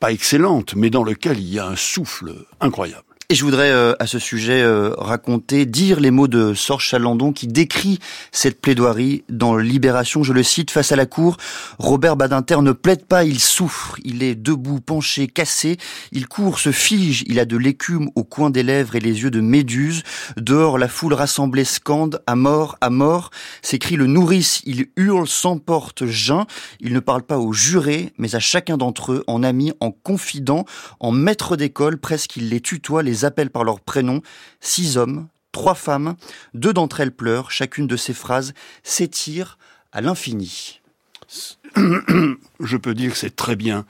pas 0.00 0.12
excellente, 0.12 0.74
mais 0.74 0.90
dans 0.90 1.04
lequel 1.04 1.38
il 1.38 1.52
y 1.52 1.58
a 1.58 1.66
un 1.66 1.76
souffle 1.76 2.34
incroyable. 2.60 3.04
Et 3.28 3.34
je 3.34 3.44
voudrais 3.44 3.70
euh, 3.70 3.94
à 3.98 4.06
ce 4.06 4.18
sujet 4.18 4.62
euh, 4.62 4.90
raconter, 4.98 5.64
dire 5.64 6.00
les 6.00 6.10
mots 6.10 6.28
de 6.28 6.54
Sorge 6.54 6.84
Chalandon 6.84 7.32
qui 7.32 7.46
décrit 7.46 7.98
cette 8.30 8.60
plaidoirie 8.60 9.24
dans 9.30 9.56
Libération. 9.56 10.22
Je 10.22 10.32
le 10.32 10.42
cite, 10.42 10.70
face 10.70 10.92
à 10.92 10.96
la 10.96 11.06
cour, 11.06 11.36
Robert 11.78 12.16
Badinter 12.16 12.60
ne 12.60 12.72
plaide 12.72 13.06
pas, 13.06 13.24
il 13.24 13.40
souffre. 13.40 13.96
Il 14.04 14.22
est 14.22 14.34
debout, 14.34 14.80
penché, 14.80 15.28
cassé. 15.28 15.78
Il 16.10 16.26
court, 16.26 16.58
se 16.58 16.72
fige. 16.72 17.24
Il 17.26 17.38
a 17.38 17.44
de 17.44 17.56
l'écume 17.56 18.10
au 18.16 18.24
coin 18.24 18.50
des 18.50 18.62
lèvres 18.62 18.96
et 18.96 19.00
les 19.00 19.22
yeux 19.22 19.30
de 19.30 19.40
méduse. 19.40 20.02
Dehors, 20.36 20.76
la 20.76 20.88
foule 20.88 21.14
rassemblée 21.14 21.64
scande 21.64 22.20
à 22.26 22.34
mort, 22.34 22.76
à 22.80 22.90
mort. 22.90 23.30
S'écrie 23.62 23.96
le 23.96 24.06
nourrice. 24.06 24.60
Il 24.66 24.88
hurle, 24.96 25.28
s'emporte, 25.28 26.06
jeun. 26.06 26.44
Il 26.80 26.92
ne 26.92 27.00
parle 27.00 27.22
pas 27.22 27.38
aux 27.38 27.52
jurés, 27.52 28.12
mais 28.18 28.34
à 28.34 28.40
chacun 28.40 28.76
d'entre 28.76 29.12
eux, 29.12 29.24
en 29.26 29.42
ami, 29.42 29.72
en 29.80 29.90
confident, 29.90 30.66
en 31.00 31.12
maître 31.12 31.56
d'école. 31.56 31.98
Presque 31.98 32.36
il 32.36 32.50
les 32.50 32.60
tutoie, 32.60 33.02
les 33.02 33.11
appelle 33.24 33.50
par 33.50 33.64
leur 33.64 33.80
prénom, 33.80 34.22
six 34.60 34.96
hommes, 34.96 35.28
trois 35.52 35.74
femmes, 35.74 36.16
deux 36.54 36.72
d'entre 36.72 37.00
elles 37.00 37.14
pleurent, 37.14 37.50
chacune 37.50 37.86
de 37.86 37.96
ces 37.96 38.14
phrases 38.14 38.54
s'étire 38.82 39.58
à 39.92 40.00
l'infini. 40.00 40.80
Je 41.76 42.76
peux 42.76 42.94
dire 42.94 43.12
que 43.12 43.16
c'est 43.16 43.36
très 43.36 43.56
bien, 43.56 43.86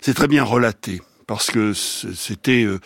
c'est 0.00 0.14
très 0.14 0.28
bien 0.28 0.44
relaté, 0.44 1.00
parce 1.26 1.50
que 1.50 1.72
c'était 1.72 2.64
euh, 2.64 2.80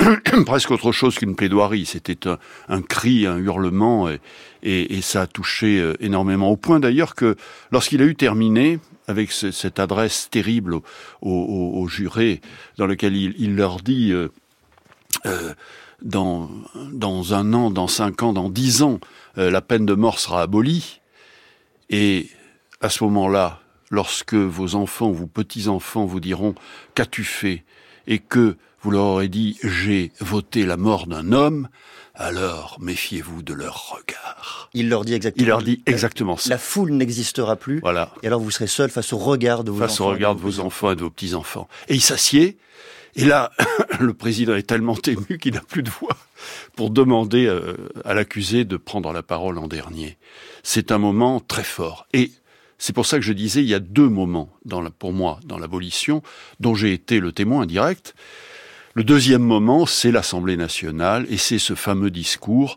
presque 0.46 0.70
autre 0.70 0.92
chose 0.92 1.16
qu'une 1.16 1.36
plaidoirie, 1.36 1.86
c'était 1.86 2.18
un, 2.68 2.82
cri, 2.82 3.26
un 3.26 3.38
hurlement, 3.38 4.08
et, 4.62 5.02
ça 5.02 5.22
a 5.22 5.26
touché 5.26 5.78
euh, 5.78 5.94
énormément, 6.00 6.50
au 6.50 6.56
point 6.56 6.80
d'ailleurs 6.80 7.14
que 7.14 7.36
lorsqu'il 7.70 8.00
a 8.02 8.04
eu 8.04 8.16
terminé, 8.16 8.78
avec 9.06 9.32
cette 9.32 9.78
adresse 9.78 10.28
terrible 10.30 10.80
aux, 11.20 11.86
jurés, 11.88 12.40
dans 12.78 12.86
lequel 12.86 13.16
il, 13.16 13.54
leur 13.54 13.76
dit... 13.80 14.12
Euh, 14.12 14.28
euh, 15.26 15.54
dans, 16.02 16.50
dans 16.92 17.34
un 17.34 17.52
an, 17.52 17.70
dans 17.70 17.88
cinq 17.88 18.22
ans, 18.22 18.32
dans 18.32 18.48
dix 18.48 18.82
ans, 18.82 19.00
euh, 19.38 19.50
la 19.50 19.60
peine 19.60 19.86
de 19.86 19.94
mort 19.94 20.18
sera 20.18 20.42
abolie. 20.42 21.00
Et 21.90 22.28
à 22.80 22.88
ce 22.88 23.04
moment-là, 23.04 23.60
lorsque 23.90 24.34
vos 24.34 24.74
enfants, 24.74 25.10
vos 25.10 25.26
petits-enfants 25.26 26.04
vous 26.04 26.20
diront 26.20 26.54
Qu'as-tu 26.94 27.24
fait? 27.24 27.64
et 28.06 28.18
que 28.18 28.56
vous 28.82 28.90
leur 28.90 29.04
aurez 29.04 29.28
dit 29.28 29.58
J'ai 29.62 30.12
voté 30.20 30.66
la 30.66 30.76
mort 30.76 31.06
d'un 31.06 31.32
homme, 31.32 31.68
alors 32.14 32.76
méfiez-vous 32.80 33.42
de 33.42 33.54
leur 33.54 33.92
regard. 33.96 34.68
Il 34.74 34.88
leur 34.88 35.04
dit 35.04 35.14
exactement. 35.14 35.42
Il 35.42 35.48
leur 35.48 35.62
dit 35.62 35.82
exactement 35.86 36.36
ça. 36.36 36.50
La 36.50 36.58
foule 36.58 36.92
n'existera 36.92 37.56
plus. 37.56 37.80
Voilà. 37.80 38.12
Et 38.22 38.26
alors 38.26 38.40
vous 38.40 38.50
serez 38.50 38.66
seul 38.66 38.90
face 38.90 39.12
au 39.12 39.18
regard 39.18 39.64
de 39.64 39.70
vos 39.70 39.78
enfants. 39.78 39.88
Face 39.88 40.00
au 40.00 40.06
regard 40.06 40.34
de 40.34 40.40
vos 40.40 40.60
enfants 40.60 40.92
et 40.92 40.96
de 40.96 41.02
vos 41.02 41.10
petits-enfants. 41.10 41.68
Et 41.88 41.94
il 41.94 42.02
s'assied 42.02 42.58
et 43.16 43.24
là, 43.24 43.52
le 44.00 44.14
président 44.14 44.54
est 44.54 44.66
tellement 44.66 44.96
ému 45.06 45.38
qu'il 45.38 45.54
n'a 45.54 45.60
plus 45.60 45.82
de 45.82 45.90
voix 45.90 46.16
pour 46.76 46.90
demander 46.90 47.46
euh, 47.46 47.74
à 48.04 48.14
l'accusé 48.14 48.64
de 48.64 48.76
prendre 48.76 49.12
la 49.12 49.22
parole 49.22 49.58
en 49.58 49.68
dernier. 49.68 50.16
C'est 50.62 50.92
un 50.92 50.98
moment 50.98 51.40
très 51.40 51.64
fort. 51.64 52.06
Et 52.12 52.32
c'est 52.78 52.92
pour 52.92 53.06
ça 53.06 53.18
que 53.18 53.24
je 53.24 53.32
disais, 53.32 53.62
il 53.62 53.68
y 53.68 53.74
a 53.74 53.80
deux 53.80 54.08
moments 54.08 54.50
pour 54.98 55.12
moi 55.12 55.38
dans 55.44 55.58
l'abolition 55.58 56.22
dont 56.60 56.74
j'ai 56.74 56.92
été 56.92 57.20
le 57.20 57.32
témoin 57.32 57.66
direct. 57.66 58.14
Le 58.94 59.04
deuxième 59.04 59.42
moment, 59.42 59.86
c'est 59.86 60.12
l'Assemblée 60.12 60.56
nationale 60.56 61.26
et 61.28 61.36
c'est 61.36 61.58
ce 61.58 61.74
fameux 61.74 62.10
discours 62.10 62.76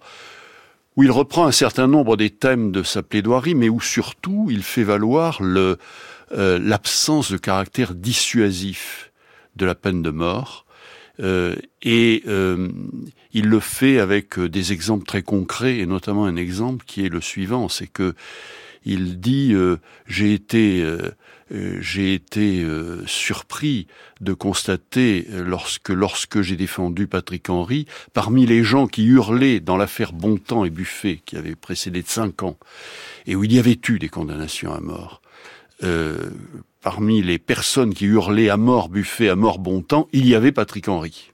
où 0.95 1.03
il 1.03 1.11
reprend 1.11 1.45
un 1.45 1.51
certain 1.51 1.87
nombre 1.87 2.17
des 2.17 2.31
thèmes 2.31 2.71
de 2.71 2.81
sa 2.81 3.03
plaidoirie, 3.03 3.53
mais 3.53 3.69
où 3.69 3.79
surtout 3.79 4.47
il 4.49 4.63
fait 4.63 4.83
valoir 4.83 5.39
euh, 5.41 5.75
l'absence 6.31 7.31
de 7.31 7.37
caractère 7.37 7.93
dissuasif 7.93 9.06
de 9.57 9.65
la 9.65 9.75
peine 9.75 10.01
de 10.01 10.11
mort. 10.11 10.67
Euh, 11.19 11.55
et 11.81 12.23
euh, 12.27 12.69
il 13.33 13.47
le 13.47 13.59
fait 13.59 13.99
avec 13.99 14.37
euh, 14.37 14.49
des 14.49 14.71
exemples 14.71 15.05
très 15.05 15.23
concrets, 15.23 15.79
et 15.79 15.85
notamment 15.85 16.25
un 16.25 16.35
exemple 16.35 16.85
qui 16.85 17.05
est 17.05 17.09
le 17.09 17.21
suivant, 17.21 17.69
c'est 17.69 17.87
que 17.87 18.13
il 18.85 19.19
dit 19.19 19.53
j'ai 20.07 20.33
été 20.33 20.85
j'ai 21.51 22.13
été 22.13 22.65
surpris 23.05 23.87
de 24.21 24.31
constater 24.31 25.27
lorsque 25.29 25.89
lorsque 25.89 26.41
j'ai 26.41 26.55
défendu 26.55 27.05
Patrick 27.05 27.49
Henry, 27.49 27.85
parmi 28.13 28.45
les 28.45 28.63
gens 28.63 28.87
qui 28.87 29.03
hurlaient 29.03 29.59
dans 29.59 29.75
l'affaire 29.75 30.13
Bontemps 30.13 30.63
et 30.63 30.69
Buffet 30.69 31.19
qui 31.25 31.35
avait 31.35 31.55
précédé 31.55 32.01
de 32.01 32.07
cinq 32.07 32.43
ans, 32.43 32.57
et 33.25 33.35
où 33.35 33.43
il 33.43 33.51
y 33.51 33.59
avait 33.59 33.77
eu 33.89 33.99
des 33.99 34.07
condamnations 34.07 34.73
à 34.73 34.79
mort, 34.79 35.21
parmi 36.87 37.21
les 37.21 37.37
personnes 37.37 37.93
qui 37.93 38.05
hurlaient 38.05 38.47
à 38.47 38.55
mort 38.55 38.87
Buffet, 38.87 39.27
à 39.27 39.35
mort 39.35 39.59
Bontemps, 39.59 40.07
il 40.13 40.25
y 40.25 40.35
avait 40.35 40.53
Patrick 40.53 40.87
Henry. 40.87 41.33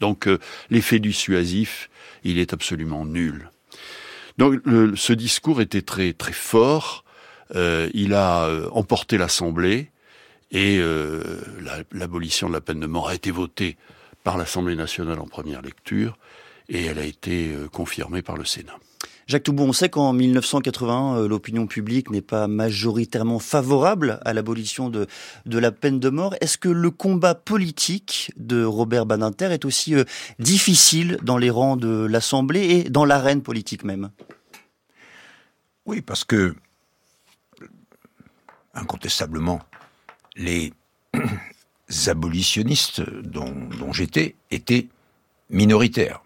Donc 0.00 0.26
euh, 0.26 0.38
l'effet 0.70 0.98
dissuasif, 0.98 1.90
il 2.24 2.38
est 2.38 2.54
absolument 2.54 3.04
nul. 3.04 3.50
Donc 4.38 4.62
ce 4.94 5.12
discours 5.12 5.60
était 5.60 5.82
très 5.82 6.14
très 6.14 6.32
fort. 6.32 7.04
Euh, 7.54 7.90
il 7.92 8.14
a 8.14 8.46
euh, 8.46 8.70
emporté 8.72 9.18
l'Assemblée 9.18 9.90
et 10.52 10.80
l'abolition 11.92 12.48
de 12.48 12.54
la 12.54 12.62
peine 12.62 12.80
de 12.80 12.86
mort 12.86 13.10
a 13.10 13.14
été 13.14 13.30
votée 13.30 13.76
par 14.24 14.38
l'Assemblée 14.38 14.74
nationale 14.74 15.18
en 15.18 15.26
première 15.26 15.60
lecture 15.60 16.16
et 16.70 16.86
elle 16.86 16.98
a 16.98 17.04
été 17.04 17.54
confirmée 17.72 18.22
par 18.22 18.38
le 18.38 18.46
Sénat. 18.46 18.78
Jacques 19.28 19.42
Toubon, 19.42 19.68
on 19.68 19.72
sait 19.74 19.90
qu'en 19.90 20.14
1980, 20.14 21.18
euh, 21.18 21.28
l'opinion 21.28 21.66
publique 21.66 22.10
n'est 22.10 22.22
pas 22.22 22.48
majoritairement 22.48 23.38
favorable 23.38 24.20
à 24.24 24.32
l'abolition 24.32 24.88
de, 24.88 25.06
la 25.44 25.70
peine 25.70 26.00
de 26.00 26.08
mort. 26.08 26.34
Est-ce 26.40 26.56
que 26.56 26.70
le 26.70 26.90
combat 26.90 27.34
politique 27.34 28.32
de 28.38 28.64
Robert 28.64 29.04
Badinter 29.04 29.52
est 29.52 29.66
aussi 29.66 29.94
euh, 29.94 30.04
difficile 30.38 31.18
dans 31.22 31.36
les 31.36 31.50
rangs 31.50 31.76
de 31.76 32.06
l'Assemblée 32.06 32.70
et 32.70 32.84
dans 32.88 33.04
l'arène 33.04 33.42
politique 33.42 33.84
même? 33.84 34.10
Oui, 35.84 36.00
parce 36.00 36.24
que, 36.24 36.54
incontestablement, 38.72 39.60
les 40.36 40.72
abolitionnistes 42.06 43.02
dont, 43.02 43.52
dont 43.78 43.92
j'étais 43.92 44.36
étaient 44.50 44.88
minoritaires. 45.50 46.22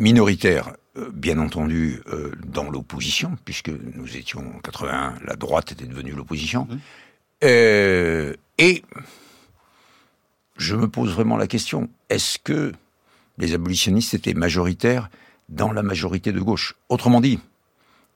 Minoritaires 0.00 0.72
bien 0.94 1.38
entendu 1.38 2.02
euh, 2.08 2.32
dans 2.46 2.70
l'opposition, 2.70 3.36
puisque 3.44 3.70
nous 3.70 4.16
étions 4.16 4.40
en 4.56 4.58
81, 4.60 5.14
la 5.24 5.36
droite 5.36 5.72
était 5.72 5.86
devenue 5.86 6.12
l'opposition. 6.12 6.66
Mmh. 6.68 6.78
Euh, 7.44 8.34
et 8.58 8.84
je 10.56 10.76
me 10.76 10.88
pose 10.88 11.12
vraiment 11.14 11.36
la 11.36 11.46
question, 11.46 11.88
est-ce 12.08 12.38
que 12.38 12.72
les 13.38 13.54
abolitionnistes 13.54 14.14
étaient 14.14 14.34
majoritaires 14.34 15.08
dans 15.48 15.72
la 15.72 15.82
majorité 15.82 16.30
de 16.30 16.40
gauche? 16.40 16.74
Autrement 16.88 17.20
dit, 17.20 17.40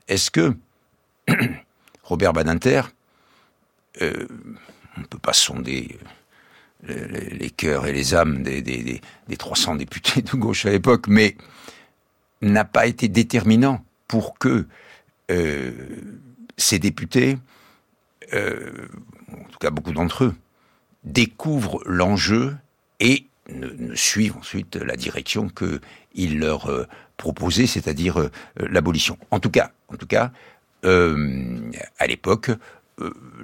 est-ce 0.09 0.31
que 0.31 0.55
Robert 2.05 2.35
Badinter, 2.35 2.83
on 4.01 4.05
ne 4.05 5.07
peut 5.09 5.19
pas 5.19 5.33
sonder 5.33 5.99
les, 6.87 7.51
cœurs 7.51 7.87
et 7.87 7.93
les 7.93 8.15
âmes 8.15 8.43
des, 8.43 8.61
des, 8.61 9.01
des 9.27 9.37
300 9.37 9.77
députés 9.77 10.23
de 10.23 10.37
gauche 10.37 10.67
à 10.67 10.71
l'époque, 10.71 11.09
mais 11.09 11.37
n'a 12.43 12.65
pas 12.65 12.87
été 12.87 13.09
déterminant 13.09 13.85
pour 14.09 14.39
que 14.39 14.67
euh, 15.31 15.73
ces 16.57 16.79
députés, 16.79 17.39
euh, 18.33 18.89
en 19.33 19.49
tout 19.49 19.59
cas 19.59 19.71
beaucoup 19.71 19.93
d'entre 19.93 20.25
eux, 20.25 20.35
découvrent 21.05 21.83
l'enjeu 21.87 22.57
et 23.01 23.27
ne, 23.51 23.95
suivent 23.95 24.37
ensuite 24.37 24.77
la 24.77 24.97
direction 24.97 25.49
qu'il 25.49 26.39
leur 26.39 26.71
euh, 26.71 26.87
proposait, 27.17 27.67
c'est-à-dire 27.67 28.31
l'abolition. 28.57 29.19
En 29.31 29.41
tout 29.41 29.51
cas, 29.51 29.73
en 29.89 29.97
tout 29.97 30.07
cas, 30.07 30.33
à 30.83 32.07
l'époque, 32.07 32.51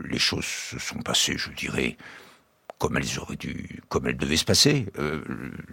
les 0.05 0.19
choses 0.19 0.45
se 0.45 0.79
sont 0.79 0.99
passées, 0.99 1.37
je 1.39 1.51
dirais, 1.51 1.97
comme 2.79 2.97
elles 2.99 3.19
auraient 3.19 3.37
dû, 3.37 3.81
comme 3.89 4.07
elles 4.07 4.17
devaient 4.17 4.37
se 4.37 4.45
passer. 4.45 4.87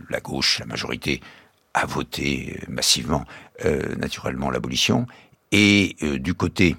la 0.09 0.21
gauche, 0.21 0.59
la 0.59 0.65
majorité, 0.65 1.21
a 1.79 1.85
voté 1.85 2.59
massivement, 2.67 3.23
euh, 3.63 3.95
naturellement, 3.95 4.49
l'abolition. 4.49 5.07
Et 5.51 5.95
euh, 6.03 6.19
du 6.19 6.33
côté 6.33 6.75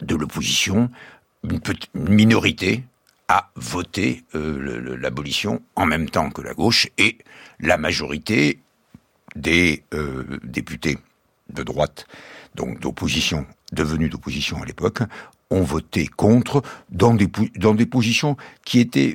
de 0.00 0.16
l'opposition, 0.16 0.90
une, 1.44 1.60
minorité 1.94 2.84
a 3.28 3.50
voté 3.54 4.24
euh, 4.34 4.96
l'abolition 4.98 5.62
en 5.76 5.86
même 5.86 6.10
temps 6.10 6.30
que 6.30 6.42
la 6.42 6.54
gauche 6.54 6.88
et 6.98 7.18
la 7.60 7.76
majorité 7.76 8.60
des 9.36 9.84
députés 10.42 10.98
de 11.50 11.62
droite, 11.62 12.06
donc 12.54 12.80
d'opposition, 12.80 13.46
devenus 13.72 14.10
d'opposition 14.10 14.60
à 14.62 14.64
l'époque, 14.64 15.00
ont 15.50 15.62
voté 15.62 16.06
contre 16.06 16.62
dans 16.90 17.14
des, 17.14 17.28
dans 17.56 17.74
des 17.74 17.86
positions 17.86 18.36
qui 18.64 18.80
étaient 18.80 19.14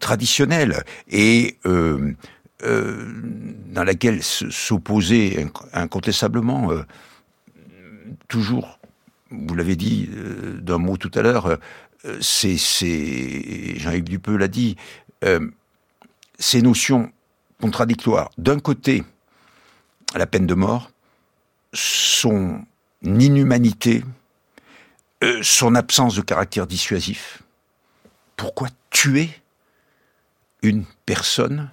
traditionnelles 0.00 0.82
et 1.08 1.58
euh, 1.64 2.14
dans 2.62 3.84
laquelle 3.84 4.22
s'opposait 4.22 5.46
incontestablement, 5.72 6.72
euh, 6.72 6.84
toujours, 8.28 8.78
vous 9.30 9.54
l'avez 9.54 9.76
dit 9.76 10.08
euh, 10.14 10.58
d'un 10.60 10.78
mot 10.78 10.96
tout 10.96 11.10
à 11.14 11.22
l'heure, 11.22 11.58
c'est, 12.20 12.56
Jean-Yves 13.78 14.04
Dupeux 14.04 14.36
l'a 14.36 14.48
dit, 14.48 14.76
ces 16.38 16.62
notions 16.62 17.10
contradictoire. 17.60 18.30
D'un 18.38 18.58
côté, 18.58 19.04
la 20.14 20.26
peine 20.26 20.46
de 20.46 20.54
mort, 20.54 20.90
son 21.72 22.64
inhumanité, 23.02 24.04
euh, 25.22 25.40
son 25.42 25.74
absence 25.74 26.14
de 26.16 26.22
caractère 26.22 26.66
dissuasif. 26.66 27.42
Pourquoi 28.36 28.68
tuer 28.90 29.30
une 30.62 30.84
personne 31.06 31.70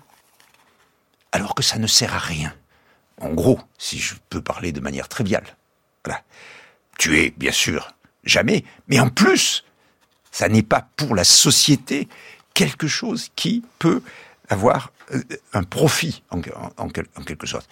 alors 1.34 1.56
que 1.56 1.64
ça 1.64 1.80
ne 1.80 1.88
sert 1.88 2.14
à 2.14 2.20
rien 2.20 2.54
En 3.20 3.34
gros, 3.34 3.60
si 3.78 3.98
je 3.98 4.14
peux 4.30 4.42
parler 4.42 4.72
de 4.72 4.80
manière 4.80 5.10
triviale. 5.10 5.58
Voilà. 6.06 6.22
Tuer, 6.98 7.34
bien 7.36 7.52
sûr, 7.52 7.92
jamais, 8.24 8.64
mais 8.88 9.00
en 9.00 9.10
plus, 9.10 9.66
ça 10.32 10.48
n'est 10.48 10.64
pas 10.64 10.88
pour 10.96 11.16
la 11.16 11.24
société 11.24 12.08
quelque 12.54 12.88
chose 12.88 13.30
qui 13.36 13.64
peut 13.80 14.04
avoir 14.48 14.92
euh, 15.12 15.24
un 15.54 15.64
profit 15.64 16.24
en, 16.30 16.40
quelque 16.90 17.48
sorte. 17.48 17.68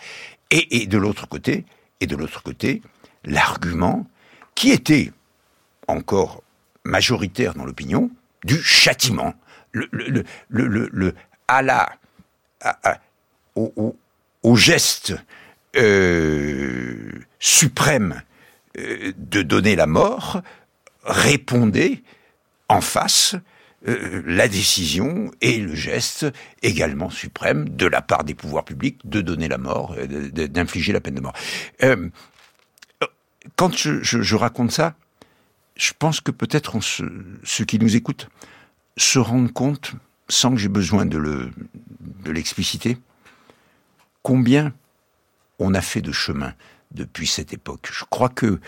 Et, 0.49 0.87
de 0.87 0.97
l'autre 0.97 1.27
côté, 1.27 1.65
et 1.99 2.07
de 2.07 2.15
l'autre 2.15 2.41
côté, 2.41 2.81
l'argument 3.23 4.07
qui 4.55 4.71
était 4.71 5.11
encore 5.87 6.41
majoritaire 6.83 7.53
dans 7.53 7.63
l'opinion 7.63 8.09
du 8.43 8.61
châtiment, 8.61 9.35
le, 9.71 9.87
le, 9.91 10.25
le, 10.49 10.89
le 10.91 11.15
à 11.47 11.61
la, 11.61 11.95
au, 13.55 13.95
au, 14.43 14.55
geste 14.55 15.13
euh, 15.75 17.11
suprême 17.39 18.21
euh, 18.77 19.13
de 19.17 19.41
donner 19.41 19.75
la 19.75 19.87
mort, 19.87 20.41
répondait 21.03 22.03
en 22.67 22.81
face 22.81 23.35
euh, 23.87 24.21
la 24.25 24.47
décision 24.47 25.31
et 25.41 25.57
le 25.57 25.75
geste 25.75 26.27
également 26.61 27.09
suprême 27.09 27.69
de 27.69 27.87
la 27.87 28.01
part 28.01 28.23
des 28.23 28.35
pouvoirs 28.35 28.65
publics 28.65 28.99
de 29.05 29.21
donner 29.21 29.47
la 29.47 29.57
mort, 29.57 29.95
d'infliger 29.95 30.93
la 30.93 31.01
peine 31.01 31.15
de 31.15 31.21
mort. 31.21 31.33
Quand 33.55 33.75
je, 33.75 34.35
raconte 34.35 34.71
ça, 34.71 34.95
je 35.75 35.93
pense 35.97 36.21
que 36.21 36.31
peut-être 36.31 36.77
ceux 36.81 37.65
qui 37.65 37.79
nous 37.79 37.95
écoutent 37.95 38.29
se 38.97 39.17
rendent 39.17 39.51
compte, 39.51 39.93
sans 40.29 40.51
que 40.51 40.57
j'ai 40.57 40.69
besoin 40.69 41.05
de 41.05 41.49
l'expliciter, 42.25 42.97
combien 44.23 44.73
on 45.59 45.73
a 45.73 45.81
fait 45.81 46.01
de 46.01 46.11
chemin 46.11 46.53
depuis 46.91 47.27
cette 47.27 47.53
époque. 47.53 47.89
Je 47.91 48.03
crois 48.05 48.29
que 48.29 48.59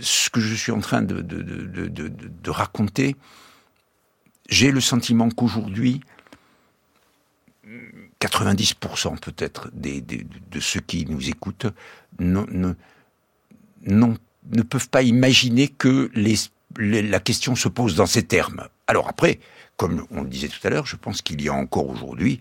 ce 0.00 0.30
que 0.30 0.40
je 0.40 0.54
suis 0.54 0.72
en 0.72 0.80
train 0.80 1.02
de, 1.02 2.50
raconter, 2.50 3.16
j'ai 4.48 4.70
le 4.70 4.80
sentiment 4.80 5.28
qu'aujourd'hui, 5.30 6.00
90% 8.20 9.18
peut-être 9.18 9.70
de 9.72 10.60
ceux 10.60 10.80
qui 10.80 11.06
nous 11.06 11.28
écoutent 11.28 11.66
ne, 12.18 12.74
peuvent 14.68 14.88
pas 14.88 15.02
imaginer 15.02 15.68
que 15.68 16.10
la 16.76 17.20
question 17.20 17.54
se 17.54 17.68
pose 17.68 17.94
dans 17.96 18.06
ces 18.06 18.22
termes. 18.22 18.66
Alors 18.86 19.08
après, 19.08 19.40
comme 19.76 20.06
on 20.10 20.22
le 20.22 20.28
disait 20.28 20.48
tout 20.48 20.66
à 20.66 20.70
l'heure, 20.70 20.86
je 20.86 20.96
pense 20.96 21.22
qu'il 21.22 21.40
y 21.40 21.48
a 21.48 21.54
encore 21.54 21.88
aujourd'hui 21.88 22.40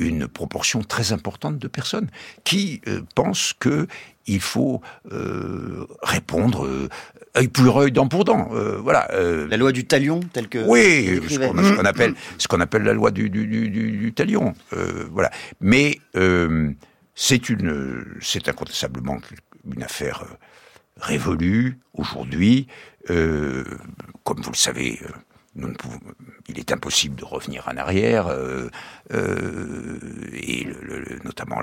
une 0.00 0.26
proportion 0.26 0.82
très 0.82 1.12
importante 1.12 1.58
de 1.58 1.68
personnes 1.68 2.08
qui 2.44 2.80
euh, 2.88 3.02
pensent 3.14 3.52
que 3.58 3.86
il 4.26 4.40
faut 4.40 4.80
euh, 5.12 5.86
répondre 6.02 6.64
euh, 6.66 6.88
œil 7.36 7.48
pour 7.48 7.80
œil, 7.80 7.92
dent 7.92 8.06
pour 8.06 8.24
dent. 8.24 8.50
Euh, 8.52 8.78
voilà. 8.78 9.08
la 9.12 9.56
loi 9.56 9.72
du 9.72 9.86
talion, 9.86 10.20
telle 10.32 10.48
que. 10.48 10.58
Oui, 10.66 11.20
ce 11.28 11.38
qu'on 11.38 11.84
appelle, 11.84 12.14
ce 12.38 12.48
qu'on 12.48 12.60
appelle 12.60 12.82
la 12.82 12.92
loi 12.92 13.10
du, 13.10 13.28
du, 13.30 13.46
du, 13.46 13.68
du 13.70 14.12
talion. 14.12 14.54
voilà. 15.10 15.30
Mais 15.60 15.98
c'est 17.14 17.48
une, 17.48 18.04
c'est 18.20 18.48
incontestablement 18.48 19.18
une 19.74 19.82
affaire 19.82 20.24
révolue 20.96 21.78
aujourd'hui. 21.94 22.66
comme 23.06 24.40
vous 24.42 24.50
le 24.50 24.56
savez 24.56 25.00
il 25.56 26.58
est 26.58 26.72
impossible 26.72 27.16
de 27.16 27.24
revenir 27.24 27.66
en 27.68 27.76
arrière, 27.76 28.28
euh, 28.28 28.68
euh, 29.12 29.98
et 30.32 30.66
notamment 31.24 31.60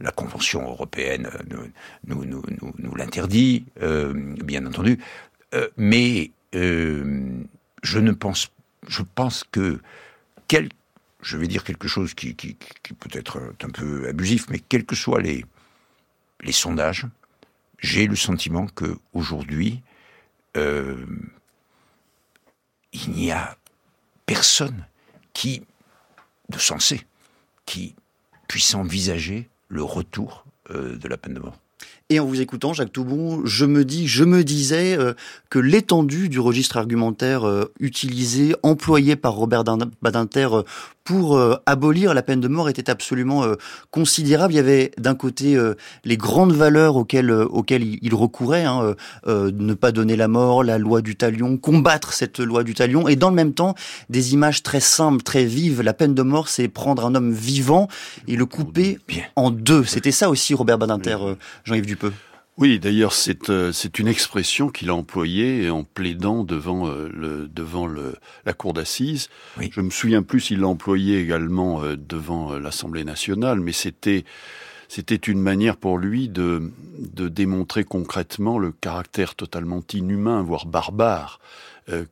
la, 0.00 0.10
Convention 0.12 0.62
européenne 0.62 1.28
nous, 2.06 2.24
nous, 2.24 2.94
l'interdit, 2.94 3.66
euh, 3.82 4.12
bien 4.44 4.64
entendu. 4.66 4.98
mais 5.76 6.30
je 6.52 7.98
ne 7.98 8.12
pense, 8.12 8.50
je 8.86 9.02
pense 9.02 9.44
que 9.50 9.80
quel, 10.46 10.68
je 11.20 11.36
vais 11.36 11.48
dire 11.48 11.64
quelque 11.64 11.88
chose 11.88 12.14
qui, 12.14 12.36
qui, 12.36 12.54
peut 12.54 13.10
être 13.12 13.52
un 13.62 13.70
peu 13.70 14.08
abusif, 14.08 14.46
mais 14.50 14.60
quels 14.60 14.84
que 14.84 14.94
soient 14.94 15.20
les, 15.20 15.44
les 16.40 16.52
sondages, 16.52 17.06
j'ai 17.80 18.06
le 18.06 18.16
sentiment 18.16 18.66
que 18.66 18.96
aujourd'hui 19.12 19.82
il 22.94 23.10
n'y 23.10 23.30
a 23.30 23.58
personne 24.24 24.86
qui, 25.32 25.66
de 26.48 26.58
sensé, 26.58 27.06
qui 27.66 27.94
puisse 28.48 28.74
envisager 28.74 29.50
le 29.68 29.82
retour 29.82 30.44
euh, 30.70 30.96
de 30.96 31.08
la 31.08 31.16
peine 31.16 31.34
de 31.34 31.40
mort. 31.40 31.58
Et 32.10 32.20
en 32.20 32.26
vous 32.26 32.42
écoutant, 32.42 32.74
Jacques 32.74 32.92
Toubon, 32.92 33.40
je 33.46 33.64
me 33.64 33.82
dis, 33.82 34.06
je 34.06 34.24
me 34.24 34.44
disais 34.44 34.94
euh, 34.98 35.14
que 35.48 35.58
l'étendue 35.58 36.28
du 36.28 36.38
registre 36.38 36.76
argumentaire 36.76 37.48
euh, 37.48 37.72
utilisé, 37.80 38.54
employé 38.62 39.16
par 39.16 39.32
Robert 39.32 39.64
Badinter 40.02 40.48
euh, 40.52 40.62
pour 41.02 41.38
abolir 41.66 42.14
la 42.14 42.22
peine 42.22 42.40
de 42.40 42.48
mort 42.48 42.70
était 42.70 42.88
absolument 42.88 43.44
considérable. 43.90 44.54
Il 44.54 44.56
y 44.56 44.58
avait 44.58 44.90
d'un 44.96 45.14
côté 45.14 45.54
les 46.02 46.16
grandes 46.16 46.54
valeurs 46.54 46.96
auxquelles, 46.96 47.30
auxquelles 47.30 47.82
il, 48.00 48.14
recourait, 48.14 48.64
hein, 48.64 48.94
ne 49.26 49.74
pas 49.74 49.92
donner 49.92 50.16
la 50.16 50.28
mort, 50.28 50.64
la 50.64 50.78
loi 50.78 51.02
du 51.02 51.14
talion, 51.14 51.58
combattre 51.58 52.14
cette 52.14 52.40
loi 52.40 52.64
du 52.64 52.72
talion, 52.72 53.06
et 53.06 53.16
dans 53.16 53.28
le 53.28 53.34
même 53.34 53.52
temps, 53.52 53.74
des 54.08 54.32
images 54.32 54.62
très 54.62 54.80
simples, 54.80 55.22
très 55.22 55.44
vives. 55.44 55.82
La 55.82 55.92
peine 55.92 56.14
de 56.14 56.22
mort, 56.22 56.48
c'est 56.48 56.68
prendre 56.68 57.04
un 57.04 57.14
homme 57.14 57.34
vivant 57.34 57.86
et 58.26 58.36
le 58.36 58.46
couper 58.46 58.98
en 59.36 59.50
deux. 59.50 59.84
C'était 59.84 60.10
ça 60.10 60.30
aussi, 60.30 60.54
Robert 60.54 60.78
Badinter, 60.78 61.18
Jean-Yves 61.64 61.84
Oui, 62.56 62.78
d'ailleurs, 62.78 63.12
c'est 63.12 63.50
euh, 63.50 63.72
c'est 63.72 63.98
une 63.98 64.06
expression 64.06 64.68
qu'il 64.68 64.88
a 64.88 64.94
employée 64.94 65.70
en 65.70 65.82
plaidant 65.82 66.44
devant 66.44 66.86
euh, 66.86 67.10
le 67.12 67.48
devant 67.48 67.88
le, 67.88 68.14
la 68.46 68.52
cour 68.52 68.72
d'assises. 68.72 69.28
Je 69.58 69.80
me 69.80 69.90
souviens 69.90 70.22
plus 70.22 70.40
s'il 70.40 70.60
l'a 70.60 70.68
employé 70.68 71.18
également 71.20 71.82
euh, 71.82 71.96
devant 71.96 72.56
l'Assemblée 72.56 73.02
nationale, 73.02 73.58
mais 73.58 73.72
c'était 73.72 74.24
c'était 74.86 75.16
une 75.16 75.40
manière 75.40 75.76
pour 75.76 75.98
lui 75.98 76.28
de 76.28 76.70
de 76.98 77.26
démontrer 77.26 77.82
concrètement 77.82 78.60
le 78.60 78.70
caractère 78.70 79.34
totalement 79.34 79.82
inhumain, 79.92 80.42
voire 80.42 80.66
barbare 80.66 81.40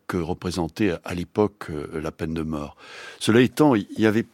que 0.07 0.19
représentait 0.19 0.93
à 1.03 1.15
l'époque 1.15 1.69
la 1.95 2.13
peine 2.13 2.35
de 2.35 2.43
mort. 2.43 2.77
Cela 3.19 3.41
étant, 3.41 3.75
il 3.75 3.87
y 3.97 4.05
avait 4.05 4.27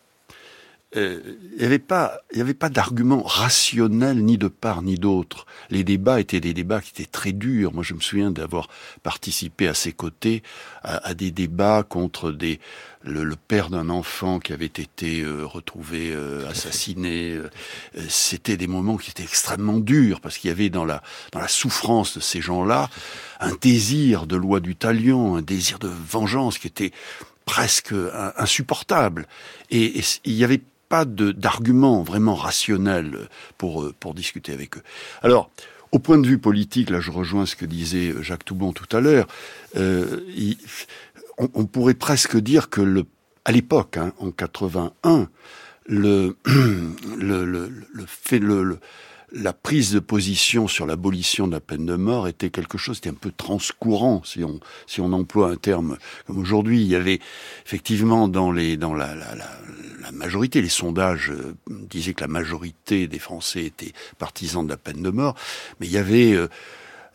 euh, 0.97 1.20
il 1.53 1.59
n'y 1.59 1.64
avait 1.66 1.78
pas, 1.78 2.18
il 2.32 2.39
y 2.39 2.41
avait 2.41 2.55
pas 2.55 2.70
d'argument 2.70 3.22
rationnel 3.22 4.24
ni 4.24 4.39
de 4.39 4.49
part 4.49 4.80
ni 4.80 4.95
d'autre. 4.95 5.45
Les 5.68 5.84
débats 5.84 6.18
étaient 6.18 6.41
des 6.41 6.55
débats 6.55 6.80
qui 6.80 6.93
étaient 6.93 7.11
très 7.11 7.32
durs. 7.32 7.74
Moi, 7.74 7.82
je 7.82 7.93
me 7.93 8.01
souviens 8.01 8.30
d'avoir 8.30 8.68
participé 9.03 9.68
à 9.68 9.74
ses 9.74 9.93
côtés 9.93 10.43
à, 10.82 11.12
des 11.12 11.30
débats 11.30 11.82
contre 11.86 12.32
des 12.32 12.59
le, 13.03 13.36
père 13.36 13.68
d'un 13.68 13.91
enfant 13.91 14.39
qui 14.39 14.53
avait 14.55 14.64
été 14.64 15.20
euh, 15.20 15.45
retrouvé 15.45 16.11
euh, 16.11 16.49
assassiné. 16.49 17.39
C'était 18.09 18.57
des 18.57 18.66
moments 18.66 18.97
qui 18.97 19.11
étaient 19.11 19.22
extrêmement 19.22 19.78
durs 19.78 20.22
parce 20.22 20.39
qu'il 20.39 20.49
y 20.49 20.53
avait 20.53 20.70
dans 20.70 20.86
la 20.86 21.03
dans 21.32 21.41
la 21.41 21.49
souffrance 21.49 22.16
de 22.16 22.20
ces 22.20 22.41
gens-là 22.41 22.89
un 23.41 23.55
désir 23.61 24.26
de 24.26 24.36
loi 24.36 24.61
du 24.61 24.74
talion, 24.74 25.36
un 25.36 25.43
désir 25.43 25.78
de 25.78 25.89
vengeance 25.89 26.57
qui 26.57 26.66
était 26.66 26.93
presque 27.45 27.95
insupportable. 28.36 29.26
Et, 29.70 29.99
et 29.99 30.03
il 30.24 30.32
y 30.32 30.45
avait 30.45 30.62
pas 30.89 31.05
d'argument 31.05 32.03
vraiment 32.03 32.34
rationnel 32.34 33.28
pour, 33.57 33.82
euh, 33.82 33.95
pour 33.99 34.14
discuter 34.14 34.53
avec 34.53 34.76
eux. 34.76 34.82
Alors, 35.22 35.51
au 35.93 35.99
point 35.99 36.18
de 36.18 36.26
vue 36.26 36.39
politique, 36.39 36.91
là 36.91 37.01
je 37.01 37.11
rejoins 37.11 37.47
ce 37.47 37.57
que 37.57 37.64
disait 37.64 38.14
Jacques 38.20 38.45
Toubon 38.45 38.72
tout 38.72 38.97
à 38.97 39.01
l'heure, 39.01 39.26
euh, 39.76 40.20
on, 41.39 41.66
pourrait 41.66 41.95
presque 41.95 42.36
dire 42.36 42.68
que 42.68 42.80
le, 42.80 43.05
à 43.45 43.53
l'époque, 43.53 43.97
hein, 43.97 44.12
en 44.18 44.30
81, 44.30 45.28
le, 45.86 46.36
le, 46.47 47.45
le, 47.45 47.72
le, 47.93 48.05
fait, 48.07 48.39
le, 48.39 48.78
la 49.33 49.53
prise 49.53 49.93
de 49.93 49.99
position 49.99 50.68
sur 50.68 50.87
l'abolition 50.87 51.47
de 51.47 51.53
la 51.53 51.61
peine 51.61 51.85
de 51.85 51.97
mort 51.97 52.29
était 52.29 52.51
quelque 52.51 52.79
chose 52.79 53.01
qui 53.01 53.09
était 53.09 53.16
un 53.16 53.20
peu 53.20 53.33
transcourant, 53.37 54.22
si 54.24 54.43
on, 54.45 54.61
si 54.87 55.01
on 55.01 55.12
emploie 55.12 55.51
un 55.51 55.57
terme 55.57 55.99
comme 56.26 56.39
aujourd'hui. 56.39 56.81
Il 56.81 56.89
y 56.89 56.97
avait 56.97 57.20
effectivement 57.66 58.29
dans, 58.29 58.51
les, 58.51 58.76
dans 58.76 58.95
la, 58.95 59.14
la, 59.14 59.35
la, 59.35 59.51
la 60.01 60.12
majorité, 60.12 60.62
les 60.62 60.68
sondages 60.68 61.31
euh, 61.31 61.55
disaient 61.68 62.14
que 62.14 62.22
la 62.22 62.29
majorité 62.29 63.07
des 63.07 63.18
Français 63.18 63.64
étaient 63.64 63.93
partisans 64.18 64.64
de 64.64 64.70
la 64.70 64.79
peine 64.79 65.03
de 65.03 65.11
mort, 65.11 65.35
mais 65.81 65.87
il 65.87 65.93
y 65.93 65.99
avait... 65.99 66.33
Euh, 66.33 66.49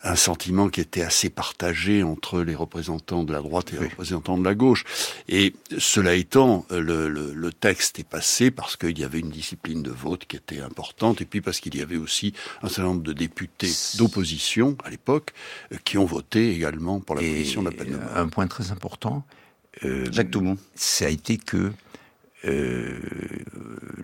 un 0.04 0.16
sentiment 0.16 0.68
qui 0.68 0.80
était 0.80 1.02
assez 1.02 1.30
partagé 1.30 2.02
entre 2.02 2.42
les 2.42 2.54
représentants 2.54 3.24
de 3.24 3.32
la 3.32 3.40
droite 3.40 3.72
et 3.72 3.80
les 3.80 3.88
représentants 3.88 4.36
de 4.36 4.44
la 4.44 4.54
gauche. 4.54 4.84
Et 5.28 5.54
cela 5.78 6.14
étant, 6.14 6.66
le, 6.70 7.08
le, 7.08 7.32
le 7.32 7.52
texte 7.52 7.98
est 7.98 8.08
passé 8.08 8.50
parce 8.50 8.76
qu'il 8.76 8.98
y 8.98 9.04
avait 9.04 9.20
une 9.20 9.30
discipline 9.30 9.82
de 9.82 9.90
vote 9.90 10.26
qui 10.26 10.36
était 10.36 10.60
importante, 10.60 11.22
et 11.22 11.24
puis 11.24 11.40
parce 11.40 11.58
qu'il 11.58 11.74
y 11.74 11.80
avait 11.80 11.96
aussi 11.96 12.34
un 12.62 12.68
certain 12.68 12.90
nombre 12.90 13.02
de 13.02 13.14
députés 13.14 13.72
d'opposition 13.96 14.76
à 14.84 14.90
l'époque 14.90 15.32
euh, 15.72 15.76
qui 15.84 15.96
ont 15.96 16.04
voté 16.04 16.52
également 16.52 17.00
pour 17.00 17.16
l'abolition 17.16 17.62
de 17.62 17.70
la 17.70 17.76
peine 17.76 17.92
de 17.92 17.96
mort. 17.96 18.16
Un 18.16 18.28
point 18.28 18.46
très 18.46 18.70
important, 18.72 19.24
euh, 19.84 20.06
Jacques 20.12 20.30
Toumont, 20.30 20.58
ça 20.74 21.06
a 21.06 21.08
été 21.08 21.38
que 21.38 21.72
euh, 22.44 22.98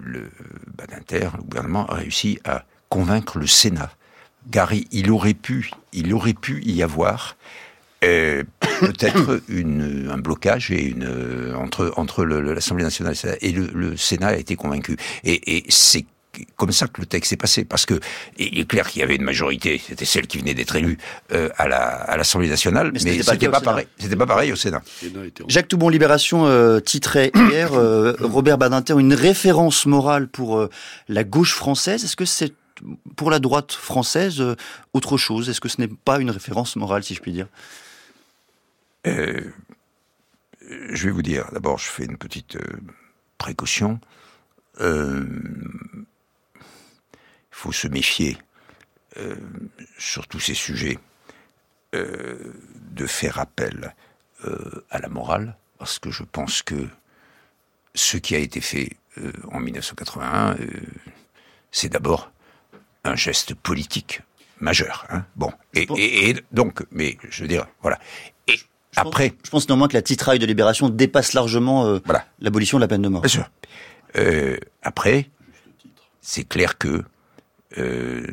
le 0.00 0.30
Badinter, 0.74 1.28
le 1.36 1.42
gouvernement, 1.42 1.86
a 1.86 1.96
réussi 1.96 2.38
à 2.44 2.64
convaincre 2.88 3.38
le 3.38 3.46
Sénat 3.46 3.92
Gary, 4.48 4.86
il 4.92 5.10
aurait 5.10 5.34
pu, 5.34 5.70
il 5.92 6.12
aurait 6.14 6.34
pu 6.34 6.62
y 6.64 6.82
avoir 6.82 7.36
euh, 8.02 8.44
peut-être 8.80 9.42
un 9.50 10.18
blocage 10.18 10.70
et 10.70 10.82
une, 10.82 11.04
euh, 11.04 11.54
entre, 11.54 11.92
entre 11.96 12.24
l'Assemblée 12.24 12.84
nationale 12.84 13.14
et 13.42 13.52
le, 13.52 13.96
Sénat 13.96 14.28
a 14.28 14.36
été 14.36 14.56
convaincu. 14.56 14.96
Et, 15.24 15.64
c'est 15.68 16.06
comme 16.56 16.72
ça 16.72 16.86
que 16.86 17.00
le 17.00 17.06
texte 17.06 17.32
est 17.32 17.36
passé, 17.36 17.64
parce 17.64 17.84
que 17.84 17.98
il 18.38 18.60
est 18.60 18.64
clair 18.64 18.88
qu'il 18.88 19.00
y 19.00 19.02
avait 19.02 19.16
une 19.16 19.24
majorité, 19.24 19.82
c'était 19.84 20.04
celle 20.04 20.28
qui 20.28 20.38
venait 20.38 20.54
d'être 20.54 20.76
élue 20.76 20.96
euh, 21.32 21.50
à 21.58 22.16
l'Assemblée 22.16 22.48
nationale, 22.48 22.92
mais, 22.92 23.00
c'était 23.00 23.48
pas, 23.48 23.60
pareil. 23.60 23.86
C'était 23.98 24.16
pas 24.16 24.26
pareil 24.26 24.52
au 24.52 24.56
Sénat. 24.56 24.80
Jacques 25.48 25.68
Toubon, 25.68 25.88
Libération 25.88 26.80
titrait 26.80 27.32
hier 27.50 27.72
Robert 28.20 28.56
Badinter 28.56 28.94
une 28.98 29.12
référence 29.12 29.84
morale 29.84 30.28
pour 30.28 30.66
la 31.08 31.24
gauche 31.24 31.54
française. 31.54 32.04
Est-ce 32.04 32.16
que 32.16 32.24
c'est 32.24 32.54
pour 33.16 33.30
la 33.30 33.38
droite 33.38 33.72
française 33.72 34.40
euh, 34.40 34.56
autre 34.92 35.16
chose. 35.16 35.48
Est-ce 35.48 35.60
que 35.60 35.68
ce 35.68 35.80
n'est 35.80 35.88
pas 35.88 36.20
une 36.20 36.30
référence 36.30 36.76
morale, 36.76 37.04
si 37.04 37.14
je 37.14 37.20
puis 37.20 37.32
dire? 37.32 37.48
Euh, 39.06 39.52
Je 40.62 41.04
vais 41.04 41.10
vous 41.10 41.22
dire, 41.22 41.50
d'abord, 41.52 41.78
je 41.78 41.88
fais 41.88 42.04
une 42.04 42.16
petite 42.16 42.56
euh, 42.56 42.80
précaution. 43.38 44.00
Il 44.78 44.86
faut 47.50 47.72
se 47.72 47.86
méfier 47.88 48.38
sur 49.98 50.26
tous 50.26 50.40
ces 50.40 50.54
sujets 50.54 50.98
de 51.92 53.06
faire 53.06 53.38
appel 53.38 53.94
à 54.88 54.98
la 54.98 55.08
morale, 55.10 55.58
parce 55.78 55.98
que 55.98 56.10
je 56.10 56.22
pense 56.22 56.62
que 56.62 56.88
ce 57.94 58.16
qui 58.16 58.34
a 58.34 58.38
été 58.38 58.62
fait 58.62 58.96
en 59.52 59.60
1981, 59.60 60.56
c'est 61.70 61.90
d'abord 61.90 62.32
un 63.04 63.16
geste 63.16 63.54
politique 63.54 64.22
majeur. 64.60 65.06
Hein. 65.10 65.24
Bon, 65.36 65.52
et, 65.74 65.86
et, 65.96 66.36
donc, 66.52 66.84
mais 66.90 67.16
je 67.30 67.42
veux 67.42 67.48
dire, 67.48 67.66
voilà. 67.82 67.98
Et 68.46 68.56
je 68.56 68.64
après, 68.96 69.30
pense, 69.30 69.38
je 69.44 69.50
pense 69.50 69.68
néanmoins 69.68 69.88
que 69.88 69.94
la 69.94 70.02
titraille 70.02 70.38
de 70.38 70.46
libération 70.46 70.88
dépasse 70.88 71.32
largement 71.32 71.86
euh, 71.86 71.98
voilà. 72.04 72.26
l'abolition 72.40 72.78
de 72.78 72.82
la 72.82 72.88
peine 72.88 73.02
de 73.02 73.08
mort. 73.08 73.22
Bien 73.22 73.28
sûr. 73.28 73.50
Euh, 74.16 74.58
après, 74.82 75.30
c'est 76.20 76.44
clair 76.44 76.76
que 76.76 77.04
euh, 77.78 78.26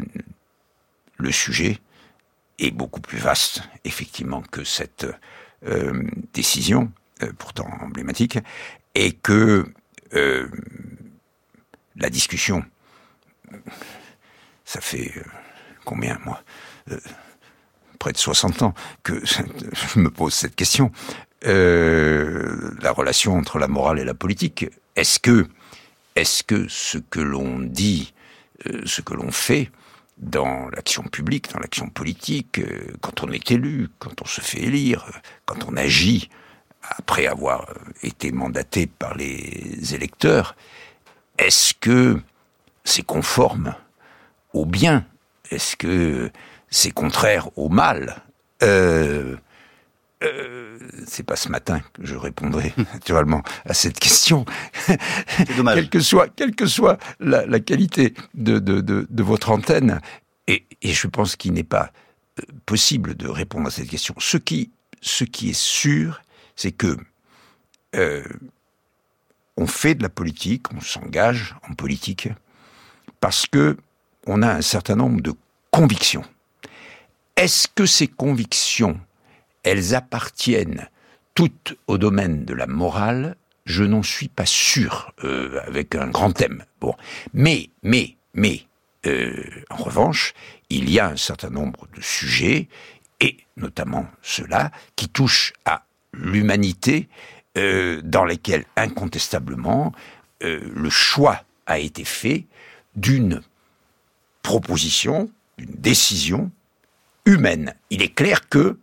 le 1.17 1.31
sujet 1.31 1.79
est 2.59 2.71
beaucoup 2.71 3.01
plus 3.01 3.19
vaste, 3.19 3.61
effectivement, 3.85 4.41
que 4.41 4.63
cette 4.63 5.05
euh, 5.65 6.03
décision, 6.33 6.91
pourtant 7.37 7.67
emblématique, 7.81 8.39
et 8.95 9.11
que 9.11 9.65
euh, 10.13 10.47
la 11.95 12.09
discussion 12.09 12.63
ça 14.67 14.81
fait 14.81 15.13
euh, 15.15 15.21
combien, 15.85 16.19
moi 16.25 16.43
euh, 16.91 16.99
Près 17.99 18.11
de 18.11 18.17
60 18.17 18.61
ans 18.61 18.73
que 19.01 19.25
je 19.25 19.99
me 19.99 20.11
pose 20.11 20.33
cette 20.33 20.55
question. 20.55 20.91
Euh, 21.47 22.71
la 22.81 22.91
relation 22.91 23.35
entre 23.37 23.57
la 23.57 23.67
morale 23.67 23.97
et 23.97 24.03
la 24.03 24.13
politique. 24.13 24.67
Est-ce 24.95 25.19
que, 25.19 25.47
est-ce 26.15 26.43
que 26.43 26.67
ce 26.67 26.99
que 26.99 27.19
l'on 27.19 27.59
dit, 27.59 28.13
ce 28.85 29.01
que 29.01 29.15
l'on 29.15 29.31
fait 29.31 29.71
dans 30.17 30.69
l'action 30.75 31.03
publique, 31.03 31.51
dans 31.51 31.59
l'action 31.59 31.89
politique, 31.89 32.61
quand 33.01 33.23
on 33.23 33.31
est 33.31 33.49
élu, 33.49 33.87
quand 33.97 34.21
on 34.21 34.25
se 34.25 34.41
fait 34.41 34.61
élire, 34.61 35.05
quand 35.45 35.65
on 35.67 35.75
agit 35.75 36.29
après 36.81 37.25
avoir 37.25 37.73
été 38.03 38.31
mandaté 38.31 38.85
par 38.85 39.15
les 39.15 39.95
électeurs, 39.95 40.55
est-ce 41.39 41.73
que 41.73 42.19
c'est 42.83 43.03
conforme 43.03 43.75
au 44.57 44.65
bien 44.65 45.05
Est-ce 45.51 45.75
que 45.75 46.31
c'est 46.69 46.91
contraire 46.91 47.49
au 47.57 47.69
mal? 47.69 48.23
Euh, 48.63 49.37
euh, 50.23 50.79
c'est 51.05 51.23
pas 51.23 51.35
ce 51.35 51.49
matin 51.49 51.81
que 51.93 52.05
je 52.05 52.15
répondrai 52.15 52.73
naturellement 52.93 53.43
à 53.65 53.73
cette 53.73 53.99
question. 53.99 54.45
C'est 54.85 55.55
dommage. 55.55 55.75
quelle 55.75 55.89
que 55.89 55.99
soit, 55.99 56.27
quelle 56.35 56.55
que 56.55 56.65
soit 56.65 56.97
la, 57.19 57.59
qualité 57.59 58.13
de, 58.33 58.57
de, 58.57 58.81
de, 58.81 59.23
votre 59.23 59.51
antenne, 59.51 60.01
et, 60.47 60.65
et 60.81 60.93
je 60.93 61.07
pense 61.07 61.35
qu'il 61.35 61.53
n'est 61.53 61.63
pas 61.63 61.91
euh, 62.39 62.43
possible 62.65 63.15
de 63.15 63.27
répondre 63.27 63.67
à 63.67 63.71
cette 63.71 63.89
question. 63.89 64.15
Ce 64.17 64.37
qui, 64.37 64.71
ce 65.01 65.23
qui 65.23 65.49
est 65.49 65.57
sûr, 65.57 66.21
c'est 66.55 66.71
que 66.71 66.97
euh, 67.95 68.23
on 69.55 69.67
fait 69.67 69.95
de 69.95 70.03
la 70.03 70.09
politique, 70.09 70.73
on 70.73 70.81
s'engage 70.81 71.55
en 71.69 71.73
politique 71.73 72.29
parce 73.19 73.45
que 73.45 73.77
on 74.27 74.41
a 74.41 74.53
un 74.53 74.61
certain 74.61 74.95
nombre 74.95 75.21
de 75.21 75.33
convictions. 75.71 76.23
Est-ce 77.35 77.67
que 77.73 77.85
ces 77.85 78.07
convictions, 78.07 78.99
elles 79.63 79.95
appartiennent 79.95 80.89
toutes 81.33 81.77
au 81.87 81.97
domaine 81.97 82.45
de 82.45 82.53
la 82.53 82.67
morale? 82.67 83.35
Je 83.65 83.83
n'en 83.83 84.03
suis 84.03 84.27
pas 84.27 84.45
sûr, 84.45 85.13
euh, 85.23 85.59
avec 85.65 85.95
un 85.95 86.07
grand 86.07 86.31
thème. 86.31 86.63
Mais, 87.33 87.69
mais, 87.83 88.15
mais, 88.33 88.65
euh, 89.05 89.43
en 89.69 89.77
revanche, 89.77 90.33
il 90.69 90.89
y 90.89 90.99
a 90.99 91.07
un 91.07 91.17
certain 91.17 91.49
nombre 91.49 91.87
de 91.95 92.01
sujets, 92.01 92.69
et 93.19 93.37
notamment 93.55 94.07
ceux-là, 94.21 94.71
qui 94.95 95.09
touchent 95.09 95.53
à 95.65 95.83
l'humanité, 96.13 97.07
euh, 97.57 98.01
dans 98.03 98.25
lesquels 98.25 98.65
incontestablement 98.75 99.91
le 100.39 100.89
choix 100.91 101.43
a 101.65 101.79
été 101.79 102.03
fait 102.03 102.45
d'une 102.95 103.41
proposition, 104.47 105.29
une 105.57 105.75
décision 105.77 106.51
humaine. 107.25 107.73
Il 107.89 108.01
est 108.01 108.15
clair 108.15 108.47
que 108.47 108.77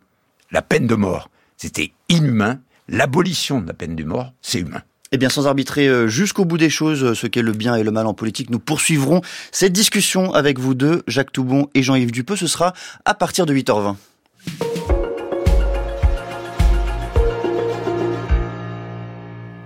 la 0.51 0.61
peine 0.61 0.85
de 0.85 0.93
mort, 0.93 1.31
c'était 1.57 1.91
inhumain. 2.07 2.59
L'abolition 2.87 3.61
de 3.61 3.65
la 3.65 3.73
peine 3.73 3.95
de 3.95 4.03
mort, 4.03 4.31
c'est 4.43 4.59
humain. 4.59 4.83
Eh 5.11 5.17
bien, 5.17 5.29
sans 5.29 5.47
arbitrer 5.47 5.87
euh, 5.87 6.07
jusqu'au 6.07 6.45
bout 6.45 6.59
des 6.59 6.69
choses 6.69 7.03
euh, 7.03 7.15
ce 7.15 7.25
qu'est 7.25 7.41
le 7.41 7.51
bien 7.51 7.75
et 7.75 7.81
le 7.81 7.89
mal 7.89 8.05
en 8.05 8.13
politique, 8.13 8.51
nous 8.51 8.59
poursuivrons 8.59 9.21
cette 9.51 9.73
discussion 9.73 10.35
avec 10.35 10.59
vous 10.59 10.75
deux, 10.75 11.01
Jacques 11.07 11.31
Toubon 11.31 11.67
et 11.73 11.81
Jean-Yves 11.81 12.11
Dupeux. 12.11 12.35
Ce 12.35 12.45
sera 12.45 12.73
à 13.03 13.15
partir 13.15 13.47
de 13.47 13.55
8h20. 13.55 13.95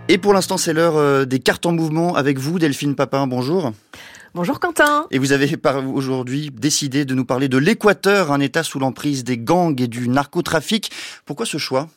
Et 0.07 0.17
pour 0.17 0.33
l'instant, 0.33 0.57
c'est 0.57 0.73
l'heure 0.73 0.95
euh, 0.95 1.25
des 1.25 1.39
cartes 1.39 1.65
en 1.65 1.73
mouvement 1.73 2.15
avec 2.15 2.39
vous, 2.39 2.57
Delphine 2.57 2.95
Papin. 2.95 3.27
Bonjour. 3.27 3.73
Bonjour 4.39 4.61
Quentin. 4.61 5.05
Et 5.11 5.17
vous 5.17 5.33
avez 5.33 5.53
aujourd'hui 5.93 6.49
décidé 6.49 7.03
de 7.03 7.13
nous 7.13 7.25
parler 7.25 7.49
de 7.49 7.57
l'Équateur, 7.57 8.31
un 8.31 8.39
État 8.39 8.63
sous 8.63 8.79
l'emprise 8.79 9.25
des 9.25 9.37
gangs 9.37 9.75
et 9.81 9.89
du 9.89 10.07
narcotrafic. 10.07 10.93
Pourquoi 11.25 11.45
ce 11.45 11.57
choix? 11.57 11.89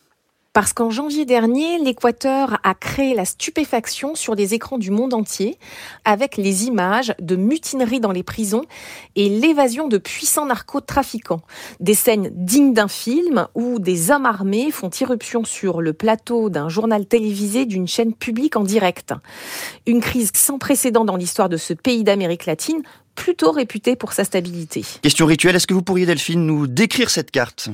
Parce 0.53 0.75
qu'en 0.75 0.91
janvier 0.91 1.25
dernier, 1.25 1.79
l'Équateur 1.79 2.59
a 2.63 2.75
créé 2.75 3.15
la 3.15 3.25
stupéfaction 3.25 4.15
sur 4.15 4.35
les 4.35 4.53
écrans 4.55 4.77
du 4.77 4.91
monde 4.91 5.15
entier 5.15 5.59
avec 6.05 6.37
les 6.37 6.67
images 6.67 7.15
de 7.21 7.37
mutineries 7.37 8.01
dans 8.01 8.13
les 8.13 8.23
prisons 8.23 8.65
et 9.17 9.29
l'évasion 9.29 9.89
de 9.89 9.97
puissants 9.97 10.47
narcotrafiquants. 10.47 11.43
Des 11.81 11.95
scènes 11.95 12.31
dignes 12.35 12.75
d'un 12.75 12.89
film 12.89 13.49
où 13.55 13.79
des 13.79 14.11
hommes 14.11 14.27
armés 14.27 14.71
font 14.71 14.91
irruption 14.91 15.45
sur 15.45 15.81
le 15.81 15.95
plateau 15.95 16.51
d'un 16.51 16.69
journal 16.69 17.07
télévisé 17.07 17.65
d'une 17.65 17.89
chaîne 17.89 18.13
publique 18.13 18.57
en 18.57 18.65
direct. 18.65 19.15
Une 19.87 20.01
crise 20.01 20.33
sans 20.35 20.59
précédent 20.59 21.07
dans 21.07 21.17
l'histoire 21.17 21.49
de 21.49 21.57
ce 21.57 21.73
pays 21.73 22.05
d'Amérique 22.05 22.45
latine, 22.45 22.83
plutôt 23.15 23.53
réputé 23.53 23.97
pour 23.97 24.13
sa 24.13 24.25
stabilité. 24.25 24.85
Question 25.03 25.27
rituelle, 25.27 25.57
est-ce 25.57 25.67
que 25.67 25.75
vous 25.75 25.83
pourriez 25.83 26.07
Delphine 26.07 26.45
nous 26.45 26.67
décrire 26.67 27.11
cette 27.11 27.31
carte? 27.31 27.71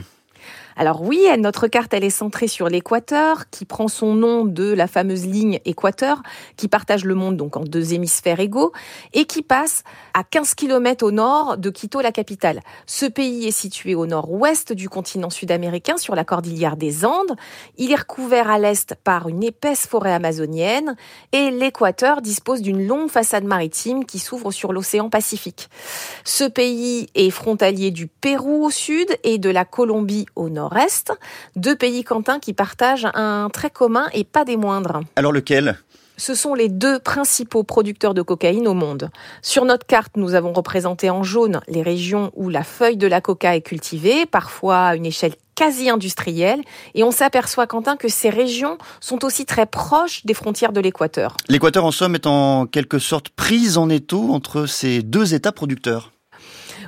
Alors 0.81 1.03
oui, 1.03 1.27
notre 1.39 1.67
carte, 1.67 1.93
elle 1.93 2.05
est 2.05 2.09
centrée 2.09 2.47
sur 2.47 2.69
l'équateur, 2.69 3.51
qui 3.51 3.65
prend 3.65 3.89
son 3.89 4.15
nom 4.15 4.45
de 4.45 4.73
la 4.73 4.87
fameuse 4.87 5.27
ligne 5.27 5.59
équateur, 5.65 6.23
qui 6.57 6.69
partage 6.69 7.05
le 7.05 7.17
monde 7.17 7.37
donc 7.37 7.57
en 7.57 7.65
deux 7.65 7.95
hémisphères 7.95 8.39
égaux, 8.39 8.73
et 9.13 9.25
qui 9.25 9.43
passe 9.43 9.83
à 10.15 10.23
15 10.23 10.55
km 10.55 11.05
au 11.05 11.11
nord 11.11 11.59
de 11.59 11.71
Quito, 11.71 12.01
la 12.01 12.13
capitale. 12.13 12.61
Ce 12.87 13.07
pays 13.07 13.49
est 13.49 13.51
situé 13.51 13.97
au 13.97 14.07
nord-ouest 14.07 14.73
du 14.73 14.89
continent 14.89 15.31
sud-américain, 15.31 15.97
sur 15.97 16.15
la 16.15 16.23
cordillère 16.23 16.77
des 16.77 17.05
Andes. 17.05 17.35
Il 17.77 17.91
est 17.91 17.97
recouvert 17.97 18.49
à 18.49 18.61
l'est 18.61 18.95
par 19.03 19.29
une 19.29 19.43
épaisse 19.43 19.85
forêt 19.85 20.13
amazonienne, 20.13 20.95
et 21.33 21.51
l'équateur 21.51 22.23
dispose 22.23 22.63
d'une 22.63 22.87
longue 22.87 23.11
façade 23.11 23.43
maritime 23.43 24.05
qui 24.05 24.21
s'ouvre 24.21 24.53
sur 24.53 24.73
l'océan 24.73 25.11
Pacifique. 25.11 25.71
Ce 26.23 26.45
pays 26.45 27.09
est 27.17 27.31
frontalier 27.31 27.91
du 27.91 28.07
Pérou 28.07 28.65
au 28.65 28.71
sud 28.71 29.09
et 29.25 29.39
de 29.39 29.51
la 29.51 29.65
Colombie 29.65 30.27
au 30.37 30.49
nord-est, 30.69 31.13
deux 31.57 31.77
pays 31.77 32.05
cantins 32.05 32.39
qui 32.39 32.53
partagent 32.53 33.09
un 33.15 33.49
trait 33.53 33.71
commun 33.71 34.07
et 34.13 34.25
pas 34.25 34.45
des 34.45 34.57
moindres. 34.57 35.01
Alors 35.17 35.33
lequel? 35.33 35.79
Ce 36.17 36.35
sont 36.35 36.55
les 36.55 36.69
deux 36.69 36.99
principaux 36.99 37.63
producteurs 37.63 38.13
de 38.13 38.23
cocaïne 38.23 38.67
au 38.67 38.75
monde. 38.75 39.11
Sur 39.41 39.65
notre 39.65 39.87
carte, 39.87 40.17
nous 40.17 40.35
avons 40.35 40.53
représenté 40.53 41.11
en 41.11 41.23
jaune 41.23 41.61
les 41.69 41.83
régions 41.83 42.33
où 42.35 42.49
la 42.49 42.65
feuille 42.65 42.97
de 42.97 43.07
la 43.07 43.21
coca 43.21 43.55
est 43.55 43.61
cultivée, 43.61 44.27
parfois 44.27 44.87
à 44.87 44.97
une 44.97 45.07
échelle 45.07 45.35
quasi 45.55 45.91
industrielle, 45.91 46.61
et 46.95 47.05
on 47.05 47.13
s'aperçoit, 47.13 47.69
Quentin, 47.69 47.97
que 47.97 48.09
ces 48.09 48.31
régions 48.31 48.79
sont 49.01 49.25
aussi 49.25 49.45
très 49.45 49.67
proches 49.67 50.25
des 50.25 50.35
frontières 50.35 50.73
de 50.73 50.81
l'Équateur. 50.81 51.37
L'Équateur, 51.49 51.85
en 51.85 51.93
somme, 51.93 52.17
est 52.17 52.27
en 52.27 52.67
quelque 52.67 52.99
sorte 52.99 53.29
prise 53.29 53.79
en 53.79 53.89
étau 53.89 54.33
entre 54.33 54.67
ces 54.67 55.03
deux 55.03 55.35
États 55.35 55.53
producteurs. 55.53 56.13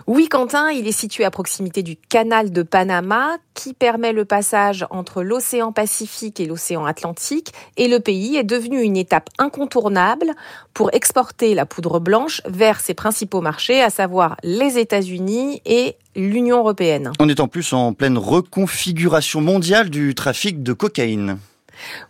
Oui, 0.07 0.29
Quentin, 0.29 0.71
il 0.71 0.87
est 0.87 0.93
situé 0.93 1.25
à 1.25 1.31
proximité 1.31 1.83
du 1.83 1.97
canal 1.97 2.51
de 2.51 2.63
Panama 2.63 3.37
qui 3.55 3.75
permet 3.75 4.13
le 4.13 4.25
passage 4.25 4.87
entre 4.91 5.23
l'océan 5.23 5.73
Pacifique 5.73 6.41
et 6.41 6.47
l'océan 6.47 6.85
Atlantique 6.85 7.53
et 7.77 7.89
le 7.89 8.01
pays 8.01 8.37
est 8.37 8.45
devenu 8.45 8.81
une 8.81 8.97
étape 8.97 9.29
incontournable 9.39 10.33
pour 10.75 10.93
exporter 10.95 11.55
la 11.55 11.67
poudre 11.67 12.01
blanche 12.01 12.41
vers 12.47 12.81
ses 12.81 12.95
principaux 12.95 13.41
marchés, 13.41 13.83
à 13.83 13.91
savoir 13.91 14.37
les 14.43 14.79
États-Unis 14.79 15.61
et 15.67 15.97
l'Union 16.17 16.59
européenne. 16.59 17.13
On 17.21 17.29
est 17.29 17.41
en 17.41 17.49
plus 17.49 17.73
en 17.73 17.93
pleine 17.93 18.19
reconfiguration 18.19 19.41
mondiale 19.41 19.91
du 19.91 20.15
trafic 20.15 20.63
de 20.63 20.73
cocaïne. 20.73 21.39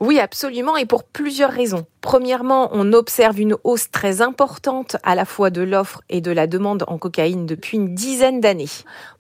Oui, 0.01 0.19
absolument, 0.19 0.77
et 0.77 0.87
pour 0.87 1.05
plusieurs 1.05 1.51
raisons. 1.51 1.87
Premièrement, 2.01 2.71
on 2.73 2.93
observe 2.93 3.41
une 3.41 3.57
hausse 3.65 3.91
très 3.91 4.23
importante 4.23 4.97
à 5.03 5.15
la 5.15 5.25
fois 5.25 5.51
de 5.51 5.63
l'offre 5.63 6.03
et 6.09 6.21
de 6.21 6.31
la 6.31 6.47
demande 6.47 6.85
en 6.87 6.99
cocaïne 6.99 7.47
depuis 7.47 7.77
une 7.77 7.95
dizaine 7.95 8.41
d'années. 8.41 8.67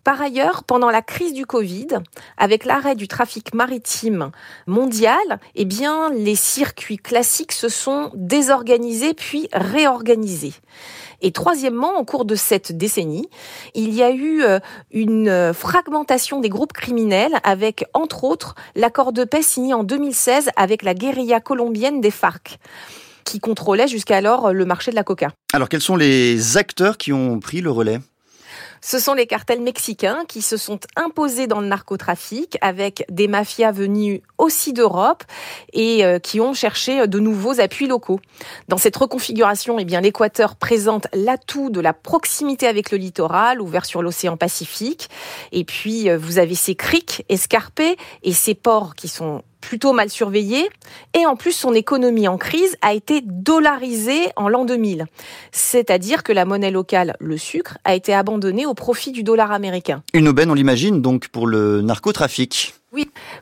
Par 0.04 0.22
ailleurs, 0.22 0.64
pendant 0.64 0.90
la 0.90 1.02
crise 1.02 1.34
du 1.34 1.44
Covid, 1.44 1.88
avec 2.38 2.64
l'arrêt 2.64 2.94
du 2.94 3.06
trafic 3.06 3.52
maritime 3.52 4.30
mondial, 4.66 5.18
eh 5.54 5.66
bien, 5.66 6.10
les 6.10 6.36
circuits 6.36 6.96
classiques 6.96 7.52
se 7.52 7.68
sont 7.68 8.10
désorganisés 8.14 9.12
puis 9.12 9.48
réorganisés. 9.52 10.54
Et 11.20 11.32
troisièmement, 11.32 11.98
au 11.98 12.04
cours 12.04 12.24
de 12.24 12.34
cette 12.34 12.72
décennie, 12.72 13.28
il 13.74 13.94
y 13.94 14.02
a 14.02 14.10
eu 14.10 14.42
euh, 14.42 14.58
une 14.90 15.52
fragmentation 15.52 16.40
des 16.40 16.48
groupes 16.48 16.72
criminels 16.72 17.38
avec, 17.44 17.84
entre 17.92 18.24
autres, 18.24 18.54
l'accord 18.74 19.12
de 19.12 19.24
paix 19.24 19.42
signé 19.42 19.74
en 19.74 19.84
2016 19.84 20.48
avec 20.56 20.82
la 20.82 20.94
guérilla 20.94 21.40
colombienne 21.40 22.00
des 22.00 22.10
FARC 22.10 22.58
qui 23.24 23.38
contrôlait 23.38 23.86
jusqu'alors 23.86 24.52
le 24.52 24.64
marché 24.64 24.90
de 24.90 24.96
la 24.96 25.04
coca. 25.04 25.28
Alors 25.52 25.68
quels 25.68 25.82
sont 25.82 25.96
les 25.96 26.56
acteurs 26.56 26.96
qui 26.96 27.12
ont 27.12 27.38
pris 27.38 27.60
le 27.60 27.70
relais? 27.70 28.00
Ce 28.80 28.98
sont 28.98 29.14
les 29.14 29.26
cartels 29.26 29.60
mexicains 29.60 30.24
qui 30.26 30.42
se 30.42 30.56
sont 30.56 30.80
imposés 30.96 31.46
dans 31.46 31.60
le 31.60 31.66
narcotrafic 31.66 32.58
avec 32.60 33.04
des 33.10 33.28
mafias 33.28 33.72
venues 33.72 34.22
aussi 34.38 34.72
d'Europe 34.72 35.24
et 35.72 36.04
euh, 36.04 36.18
qui 36.18 36.40
ont 36.40 36.54
cherché 36.54 37.06
de 37.06 37.18
nouveaux 37.18 37.60
appuis 37.60 37.86
locaux. 37.86 38.20
Dans 38.68 38.78
cette 38.78 38.96
reconfiguration, 38.96 39.78
eh 39.78 39.84
bien, 39.84 40.00
l'Équateur 40.00 40.56
présente 40.56 41.06
l'atout 41.12 41.70
de 41.70 41.80
la 41.80 41.92
proximité 41.92 42.66
avec 42.66 42.90
le 42.90 42.98
littoral 42.98 43.60
ouvert 43.60 43.84
sur 43.84 44.02
l'océan 44.02 44.36
Pacifique. 44.36 45.10
Et 45.52 45.64
puis, 45.64 46.08
euh, 46.08 46.16
vous 46.16 46.38
avez 46.38 46.54
ces 46.54 46.74
criques 46.74 47.24
escarpés 47.28 47.96
et 48.22 48.32
ces 48.32 48.54
ports 48.54 48.94
qui 48.94 49.08
sont 49.08 49.42
plutôt 49.60 49.92
mal 49.92 50.10
surveillé. 50.10 50.68
Et 51.14 51.26
en 51.26 51.36
plus, 51.36 51.52
son 51.52 51.74
économie 51.74 52.28
en 52.28 52.38
crise 52.38 52.76
a 52.82 52.94
été 52.94 53.22
dollarisée 53.24 54.28
en 54.36 54.48
l'an 54.48 54.64
2000. 54.64 55.06
C'est-à-dire 55.52 56.22
que 56.22 56.32
la 56.32 56.44
monnaie 56.44 56.70
locale, 56.70 57.16
le 57.20 57.36
sucre, 57.36 57.78
a 57.84 57.94
été 57.94 58.14
abandonnée 58.14 58.66
au 58.66 58.74
profit 58.74 59.12
du 59.12 59.22
dollar 59.22 59.52
américain. 59.52 60.02
Une 60.14 60.28
aubaine, 60.28 60.50
on 60.50 60.54
l'imagine, 60.54 61.02
donc 61.02 61.28
pour 61.28 61.46
le 61.46 61.82
narcotrafic. 61.82 62.74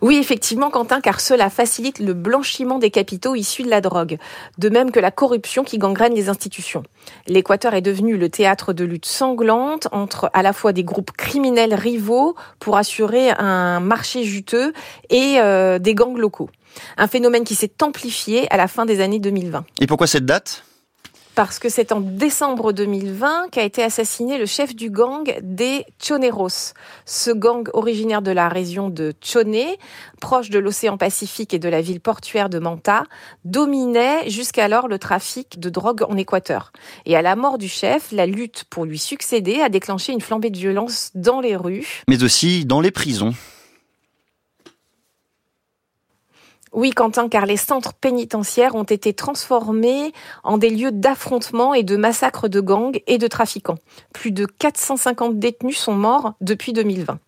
Oui, 0.01 0.19
effectivement, 0.19 0.71
Quentin, 0.71 1.01
car 1.01 1.21
cela 1.21 1.51
facilite 1.51 1.99
le 1.99 2.13
blanchiment 2.13 2.79
des 2.79 2.91
capitaux 2.91 3.35
issus 3.35 3.63
de 3.63 3.71
la 3.71 3.81
drogue, 3.81 4.19
de 4.59 4.69
même 4.69 4.91
que 4.91 5.01
la 5.01 5.11
corruption 5.11 5.65
qui 5.65 5.79
gangrène 5.79 6.15
les 6.15 6.29
institutions. 6.29 6.83
L'Équateur 7.27 7.75
est 7.75 7.81
devenu 7.81 8.17
le 8.17 8.29
théâtre 8.29 8.73
de 8.73 8.85
lutte 8.85 9.07
sanglante 9.07 9.89
entre 9.91 10.31
à 10.35 10.43
la 10.43 10.53
fois 10.53 10.73
des 10.73 10.85
groupes 10.85 11.13
criminels 11.13 11.75
rivaux 11.75 12.37
pour 12.59 12.77
assurer 12.77 13.31
un 13.31 13.81
marché 13.81 14.25
juteux 14.25 14.73
et 15.11 15.37
euh, 15.39 15.79
des 15.79 15.95
gangs 15.95 16.19
locaux. 16.19 16.51
Un 16.97 17.09
phénomène 17.09 17.45
qui 17.45 17.55
s'est 17.55 17.83
amplifié 17.83 18.53
à 18.53 18.57
la 18.57 18.69
fin 18.69 18.87
des 18.87 19.01
années 19.01 19.19
2020. 19.19 19.65
Et 19.81 19.87
pourquoi 19.87 20.07
cette 20.07 20.27
date? 20.27 20.65
Parce 21.39 21.61
que 21.61 21.69
c'est 21.69 21.93
en 21.93 22.01
décembre 22.01 22.73
2020 22.73 23.51
qu'a 23.53 23.63
été 23.63 23.85
assassiné 23.85 24.39
le 24.39 24.47
chef 24.47 24.75
du 24.75 24.91
gang 24.91 25.23
des 25.41 25.85
Choneros. 26.03 26.75
Ce 27.07 27.31
gang 27.31 27.69
originaire 27.75 28.23
de 28.23 28.33
la 28.33 28.49
région 28.49 28.91
de 28.91 29.15
Chone, 29.21 29.55
proche 30.21 30.51
de 30.51 30.59
l'océan 30.59 30.97
Pacifique 30.97 31.55
et 31.55 31.61
de 31.61 31.69
la 31.69 31.81
ville 31.81 32.01
portuaire 32.01 32.51
de 32.51 32.59
Manta, 32.59 33.05
dominait 33.45 34.29
jusqu'alors 34.29 34.89
le 34.89 34.99
trafic 34.99 35.61
de 35.61 35.71
drogue 35.71 36.03
en 36.03 36.17
Équateur. 36.17 36.73
Et 37.07 37.15
à 37.15 37.23
la 37.23 37.37
mort 37.37 37.57
du 37.57 37.69
chef, 37.69 38.11
la 38.11 38.27
lutte 38.27 38.65
pour 38.69 38.85
lui 38.85 38.99
succéder 38.99 39.61
a 39.61 39.69
déclenché 39.69 40.13
une 40.13 40.21
flambée 40.21 40.51
de 40.51 40.59
violence 40.59 41.13
dans 41.15 41.41
les 41.41 41.55
rues. 41.55 42.03
Mais 42.09 42.25
aussi 42.25 42.65
dans 42.65 42.81
les 42.81 42.91
prisons. 42.91 43.33
Oui, 46.73 46.91
Quentin, 46.91 47.29
car 47.29 47.47
les 47.47 47.57
centres 47.57 47.95
pénitentiaires 47.95 48.75
ont 48.75 48.85
été 48.85 49.13
transformés 49.13 50.13
en 50.45 50.59
des 50.59 50.71
lieux 50.71 50.93
d'affrontement 50.93 51.75
et 51.75 51.83
de 51.83 51.97
massacres 51.97 52.49
de 52.49 52.61
gangs 52.61 53.01
et 53.07 53.19
de 53.19 53.27
trafiquants. 53.27 53.79
Plus 54.13 54.33
de 54.33 54.47
450 54.47 55.39
détenus 55.39 55.79
sont 55.79 55.95
morts 55.95 56.35
depuis 56.41 56.73
2020. 56.73 57.19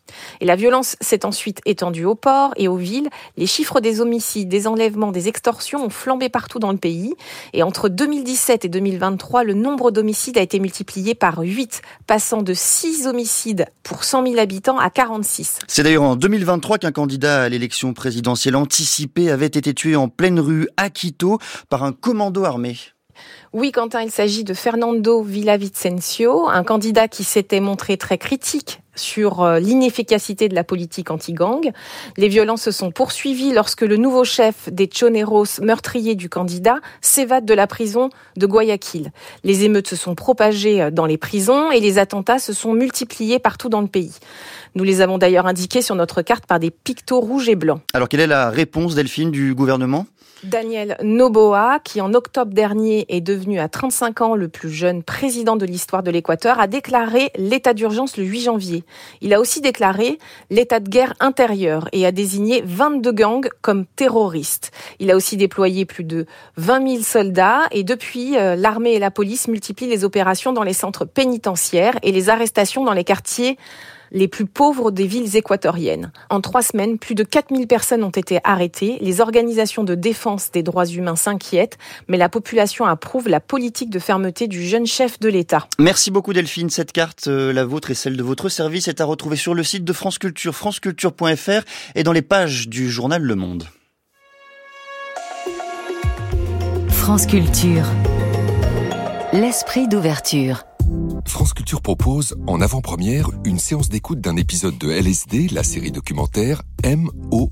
Et 0.41 0.45
la 0.45 0.57
violence 0.57 0.97
s'est 1.01 1.25
ensuite 1.25 1.61
étendue 1.67 2.05
aux 2.05 2.15
ports 2.15 2.53
et 2.57 2.69
aux 2.69 2.77
villes. 2.77 3.09
Les 3.37 3.47
chiffres 3.47 3.81
des 3.81 4.01
homicides, 4.01 4.49
des 4.49 4.67
enlèvements, 4.67 5.13
des 5.13 5.29
extorsions 5.29 5.85
ont 5.85 5.91
flambé 5.91 6.29
partout 6.29 6.59
dans 6.59 6.73
le 6.73 6.79
pays. 6.79 7.15
Et 7.53 7.63
entre 7.63 7.89
2017 7.89 8.65
et 8.65 8.69
2023, 8.69 9.45
le 9.45 9.55
nombre 9.55 9.91
d'homicides 9.91 10.39
a 10.39 10.43
été 10.43 10.59
multiplié 10.61 11.15
par 11.15 11.39
8, 11.39 11.83
passant 12.07 12.43
de 12.43 12.55
6 12.55 13.07
homicides 13.07 13.67
pour 13.83 14.05
100 14.05 14.27
000 14.27 14.39
habitants 14.39 14.79
à 14.79 14.91
46. 14.91 15.61
C'est 15.67 15.83
d'ailleurs 15.83 16.03
en 16.03 16.17
2023 16.17 16.79
qu'un 16.79 16.93
candidat 16.93 17.43
à 17.43 17.49
l'élection 17.49 17.93
présidentielle 17.93 18.57
anticipée 18.57 19.31
été 19.47 19.75
tué 19.75 19.97
en 19.97 20.09
pleine 20.09 20.41
rue 20.41 20.69
à 20.77 20.91
Quito 20.91 21.39
par 21.69 21.85
un 21.85 21.93
commando 21.93 22.45
armé. 22.45 22.77
Oui, 23.53 23.73
Quentin, 23.73 24.03
il 24.03 24.11
s'agit 24.11 24.45
de 24.45 24.55
Fernando 24.55 25.23
Villavicencio, 25.23 26.49
un 26.49 26.63
candidat 26.63 27.09
qui 27.09 27.25
s'était 27.25 27.59
montré 27.59 27.97
très 27.97 28.17
critique 28.17 28.81
sur 28.95 29.43
euh, 29.43 29.59
l'inefficacité 29.59 30.49
de 30.49 30.55
la 30.55 30.63
politique 30.63 31.11
anti-gang. 31.11 31.73
Les 32.17 32.29
violences 32.29 32.63
se 32.63 32.71
sont 32.71 32.91
poursuivies 32.91 33.53
lorsque 33.53 33.81
le 33.81 33.97
nouveau 33.97 34.25
chef 34.25 34.69
des 34.71 34.89
Choneros, 34.93 35.61
meurtrier 35.63 36.15
du 36.15 36.29
candidat, 36.29 36.81
s'évade 37.01 37.45
de 37.45 37.55
la 37.55 37.67
prison 37.67 38.11
de 38.37 38.47
Guayaquil. 38.47 39.11
Les 39.43 39.65
émeutes 39.65 39.89
se 39.89 39.97
sont 39.97 40.15
propagées 40.15 40.83
euh, 40.83 40.91
dans 40.91 41.07
les 41.07 41.19
prisons 41.19 41.73
et 41.73 41.81
les 41.81 41.99
attentats 41.99 42.39
se 42.39 42.53
sont 42.53 42.73
multipliés 42.73 43.39
partout 43.39 43.69
dans 43.69 43.81
le 43.81 43.89
pays. 43.89 44.15
Nous 44.75 44.85
les 44.85 45.01
avons 45.01 45.19
d'ailleurs 45.19 45.47
indiqués 45.47 45.83
sur 45.83 45.97
notre 45.97 46.23
carte 46.23 46.47
par 46.47 46.61
des 46.61 46.71
pictos 46.71 47.21
rouges 47.21 47.49
et 47.49 47.57
blancs. 47.57 47.81
Alors 47.95 48.09
quelle 48.09 48.21
est 48.21 48.27
la 48.27 48.51
réponse, 48.51 48.95
Delphine, 48.95 49.31
du 49.31 49.55
gouvernement? 49.55 50.07
Daniel 50.45 50.97
Noboa, 51.03 51.81
qui 51.85 52.01
en 52.01 52.15
octobre 52.15 52.53
dernier 52.55 53.05
est 53.09 53.21
devenu 53.21 53.59
à 53.59 53.69
35 53.69 54.21
ans 54.23 54.35
le 54.35 54.49
plus 54.49 54.71
jeune 54.71 55.03
président 55.03 55.57
de 55.57 55.67
l'histoire 55.67 56.03
de 56.03 56.11
l'Équateur, 56.11 56.59
a 56.59 56.67
déclaré 56.67 57.31
l'état 57.37 57.75
d'urgence 57.75 58.17
le 58.17 58.25
8 58.25 58.41
janvier. 58.41 58.85
Il 59.21 59.35
a 59.35 59.41
aussi 59.41 59.61
déclaré 59.61 60.19
l'état 60.49 60.81
de 60.81 60.89
guerre 60.89 61.15
intérieur 61.21 61.89
et 61.93 62.07
a 62.07 62.13
désigné 62.13 62.63
22 62.65 63.13
gangs 63.13 63.49
comme 63.61 63.85
terroristes. 63.85 64.71
Il 64.99 65.11
a 65.11 65.17
aussi 65.17 65.37
déployé 65.37 65.85
plus 65.85 66.05
de 66.05 66.27
20 66.57 66.89
000 66.89 67.03
soldats 67.03 67.67
et 67.71 67.85
depuis, 67.85 68.39
euh, 68.39 68.57
l'armée 68.57 68.93
et 68.93 68.99
la 68.99 69.11
police 69.11 69.47
multiplient 69.47 69.89
les 69.89 70.05
opérations 70.05 70.53
dans 70.53 70.63
les 70.63 70.73
centres 70.73 71.05
pénitentiaires 71.05 71.99
et 72.03 72.13
les 72.13 72.31
arrestations 72.31 72.85
dans 72.85 72.95
les 72.95 73.05
quartiers 73.05 73.59
les 74.13 74.29
plus 74.29 74.47
pauvres 74.47 74.91
des 74.91 75.07
villes 75.07 75.37
équatoriennes. 75.37 76.13
En 76.31 76.41
trois 76.41 76.63
semaines, 76.63 76.99
plus 76.99 77.15
de 77.15 77.25
4000 77.25 77.67
personnes 77.67 78.05
ont 78.05 78.11
été 78.11 78.41
arrêtées. 78.45 78.99
Les 79.01 79.21
organisations 79.21 79.85
de 79.85 79.95
défense 79.95 80.51
des 80.51 80.63
droits 80.63 80.87
humains 80.87 81.17
s'inquiètent, 81.17 81.79
mais 82.09 82.17
la 82.17 82.29
population 82.29 82.85
approuve 82.85 83.29
la 83.29 83.41
politique 83.41 83.91
de 83.91 83.99
fermeté 83.99 84.49
du 84.49 84.65
jeune 84.65 84.87
chef 84.87 85.19
de 85.21 85.29
l'État. 85.29 85.67
Merci 85.79 86.11
beaucoup 86.11 86.33
Delphine. 86.33 86.71
Cette 86.71 86.93
carte, 86.93 87.29
euh, 87.29 87.53
la 87.53 87.65
vôtre 87.65 87.91
et 87.91 87.95
celle 87.95 88.17
de 88.17 88.23
votre 88.23 88.49
service, 88.49 88.89
est 88.89 89.01
à 89.01 89.05
retrouver 89.05 89.37
sur 89.37 89.55
le 89.55 89.63
site 89.63 89.85
de 89.85 89.93
France 89.93 90.19
Culture, 90.19 90.55
franceculture.fr 90.55 91.63
et 91.95 92.03
dans 92.03 92.13
les 92.13 92.23
pages 92.23 92.69
du 92.69 92.91
journal 92.91 93.23
Le 93.23 93.35
Monde. 93.35 93.65
France 96.89 97.27
Culture. 97.27 97.87
L'esprit 99.33 99.89
d'ouverture. 99.89 100.65
France 101.27 101.53
Culture 101.53 101.83
propose, 101.83 102.37
en 102.47 102.61
avant-première, 102.61 103.31
une 103.45 103.59
séance 103.59 103.89
d'écoute 103.89 104.21
d'un 104.21 104.37
épisode 104.37 104.79
de 104.79 104.91
LSD, 104.91 105.49
la 105.49 105.63
série 105.63 105.91
documentaire 105.91 106.63
MOI, 106.85 107.49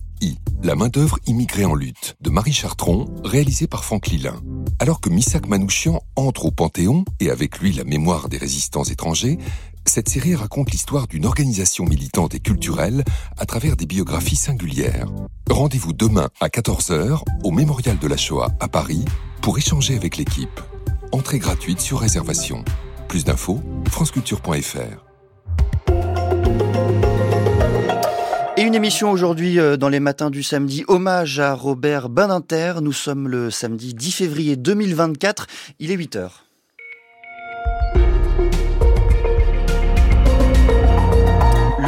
la 0.63 0.75
main-d'œuvre 0.75 1.19
immigrée 1.27 1.65
en 1.65 1.75
lutte, 1.75 2.17
de 2.21 2.31
Marie 2.31 2.53
Chartron, 2.53 3.07
réalisée 3.25 3.67
par 3.67 3.85
Franck 3.85 4.09
Lilin. 4.09 4.41
Alors 4.79 5.01
que 5.01 5.11
Missak 5.11 5.47
Manouchian 5.47 6.01
entre 6.17 6.47
au 6.47 6.51
Panthéon, 6.51 7.05
et 7.21 7.31
avec 7.31 7.59
lui 7.59 7.73
la 7.73 7.85
mémoire 7.85 8.29
des 8.29 8.39
résistants 8.39 8.85
étrangers, 8.85 9.39
cette 9.87 10.09
série 10.09 10.35
raconte 10.35 10.71
l'histoire 10.71 11.07
d'une 11.07 11.25
organisation 11.25 11.85
militante 11.85 12.35
et 12.35 12.41
culturelle 12.41 13.05
à 13.39 13.47
travers 13.47 13.77
des 13.77 13.87
biographies 13.87 14.37
singulières. 14.37 15.07
Rendez-vous 15.51 15.93
demain 15.93 16.29
à 16.41 16.49
14h 16.49 17.23
au 17.45 17.51
Mémorial 17.51 17.99
de 17.99 18.07
la 18.07 18.17
Shoah 18.17 18.51
à 18.61 18.69
Paris 18.69 19.05
pour 19.41 19.57
échanger 19.57 19.97
avec 19.97 20.17
l'équipe. 20.17 20.61
Entrée 21.13 21.39
gratuite 21.39 21.81
sur 21.81 22.01
réservation. 22.01 22.65
Plus 23.09 23.25
d'infos, 23.25 23.61
franceculture.fr. 23.91 25.05
Et 28.59 28.63
une 28.63 28.75
émission 28.75 29.11
aujourd'hui 29.11 29.59
euh, 29.59 29.77
dans 29.77 29.89
les 29.89 30.01
matins 30.01 30.31
du 30.31 30.43
samedi, 30.43 30.85
hommage 30.89 31.41
à 31.41 31.55
Robert 31.55 32.09
Badinter. 32.09 32.75
Nous 32.83 32.93
sommes 32.93 33.29
le 33.29 33.51
samedi 33.51 33.95
10 33.95 34.13
février 34.13 34.57
2024, 34.57 35.47
il 35.79 35.91
est 35.91 35.95
8 35.95 36.17
heures. 36.17 36.48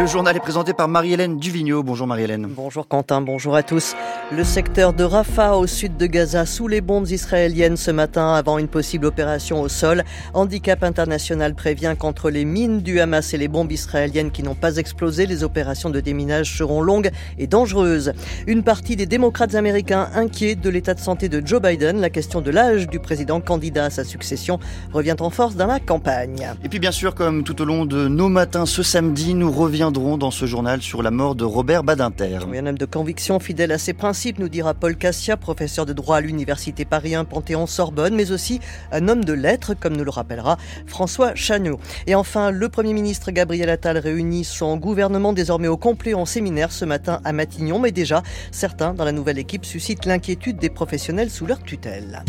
Le 0.00 0.06
journal 0.06 0.34
est 0.34 0.40
présenté 0.40 0.72
par 0.72 0.88
Marie-Hélène 0.88 1.36
Duvigneau. 1.36 1.82
Bonjour 1.82 2.06
Marie-Hélène. 2.06 2.48
Bonjour 2.48 2.88
Quentin, 2.88 3.20
bonjour 3.20 3.54
à 3.54 3.62
tous. 3.62 3.94
Le 4.32 4.44
secteur 4.44 4.94
de 4.94 5.04
Rafah 5.04 5.58
au 5.58 5.66
sud 5.66 5.98
de 5.98 6.06
Gaza 6.06 6.46
sous 6.46 6.68
les 6.68 6.80
bombes 6.80 7.08
israéliennes 7.08 7.76
ce 7.76 7.90
matin 7.90 8.32
avant 8.32 8.56
une 8.56 8.68
possible 8.68 9.04
opération 9.04 9.60
au 9.60 9.68
sol. 9.68 10.04
Handicap 10.32 10.84
International 10.84 11.54
prévient 11.54 11.96
qu'entre 11.98 12.30
les 12.30 12.46
mines 12.46 12.80
du 12.80 12.98
Hamas 12.98 13.34
et 13.34 13.36
les 13.36 13.48
bombes 13.48 13.72
israéliennes 13.72 14.30
qui 14.30 14.42
n'ont 14.42 14.54
pas 14.54 14.76
explosé, 14.76 15.26
les 15.26 15.44
opérations 15.44 15.90
de 15.90 16.00
déminage 16.00 16.56
seront 16.56 16.80
longues 16.80 17.10
et 17.36 17.46
dangereuses. 17.46 18.14
Une 18.46 18.62
partie 18.62 18.96
des 18.96 19.06
démocrates 19.06 19.54
américains 19.54 20.08
inquiets 20.14 20.54
de 20.54 20.70
l'état 20.70 20.94
de 20.94 21.00
santé 21.00 21.28
de 21.28 21.46
Joe 21.46 21.60
Biden, 21.60 22.00
la 22.00 22.08
question 22.08 22.40
de 22.40 22.50
l'âge 22.50 22.88
du 22.88 23.00
président 23.00 23.42
candidat 23.42 23.86
à 23.86 23.90
sa 23.90 24.04
succession 24.04 24.60
revient 24.94 25.16
en 25.20 25.28
force 25.28 25.56
dans 25.56 25.66
la 25.66 25.78
campagne. 25.78 26.54
Et 26.64 26.70
puis 26.70 26.78
bien 26.78 26.92
sûr, 26.92 27.14
comme 27.14 27.44
tout 27.44 27.60
au 27.60 27.66
long 27.66 27.84
de 27.84 28.08
nos 28.08 28.30
matins 28.30 28.64
ce 28.64 28.82
samedi, 28.82 29.34
nous 29.34 29.52
reviendrons 29.52 29.89
dans 29.90 30.30
ce 30.30 30.46
journal 30.46 30.82
sur 30.82 31.02
la 31.02 31.10
mort 31.10 31.34
de 31.34 31.44
Robert 31.44 31.82
Badinter. 31.82 32.38
un 32.54 32.66
homme 32.66 32.78
de 32.78 32.84
conviction 32.84 33.40
fidèle 33.40 33.72
à 33.72 33.78
ses 33.78 33.92
principes, 33.92 34.38
nous 34.38 34.48
dira 34.48 34.72
Paul 34.72 34.96
Cassia, 34.96 35.36
professeur 35.36 35.84
de 35.84 35.92
droit 35.92 36.18
à 36.18 36.20
l'université 36.20 36.84
Paris 36.84 37.14
1 37.16 37.24
Panthéon-Sorbonne, 37.24 38.14
mais 38.14 38.30
aussi 38.30 38.60
un 38.92 39.08
homme 39.08 39.24
de 39.24 39.32
lettres, 39.32 39.74
comme 39.74 39.96
nous 39.96 40.04
le 40.04 40.10
rappellera 40.10 40.58
François 40.86 41.34
Chagnot. 41.34 41.80
Et 42.06 42.14
enfin, 42.14 42.52
le 42.52 42.68
Premier 42.68 42.92
ministre 42.92 43.32
Gabriel 43.32 43.68
Attal 43.68 43.98
réunit 43.98 44.44
son 44.44 44.76
gouvernement 44.76 45.32
désormais 45.32 45.68
au 45.68 45.76
complet 45.76 46.14
en 46.14 46.24
séminaire 46.24 46.70
ce 46.70 46.84
matin 46.84 47.20
à 47.24 47.32
Matignon, 47.32 47.80
mais 47.80 47.90
déjà, 47.90 48.22
certains 48.52 48.94
dans 48.94 49.04
la 49.04 49.12
nouvelle 49.12 49.38
équipe 49.38 49.64
suscitent 49.64 50.06
l'inquiétude 50.06 50.58
des 50.58 50.70
professionnels 50.70 51.30
sous 51.30 51.46
leur 51.46 51.62
tutelle. 51.62 52.22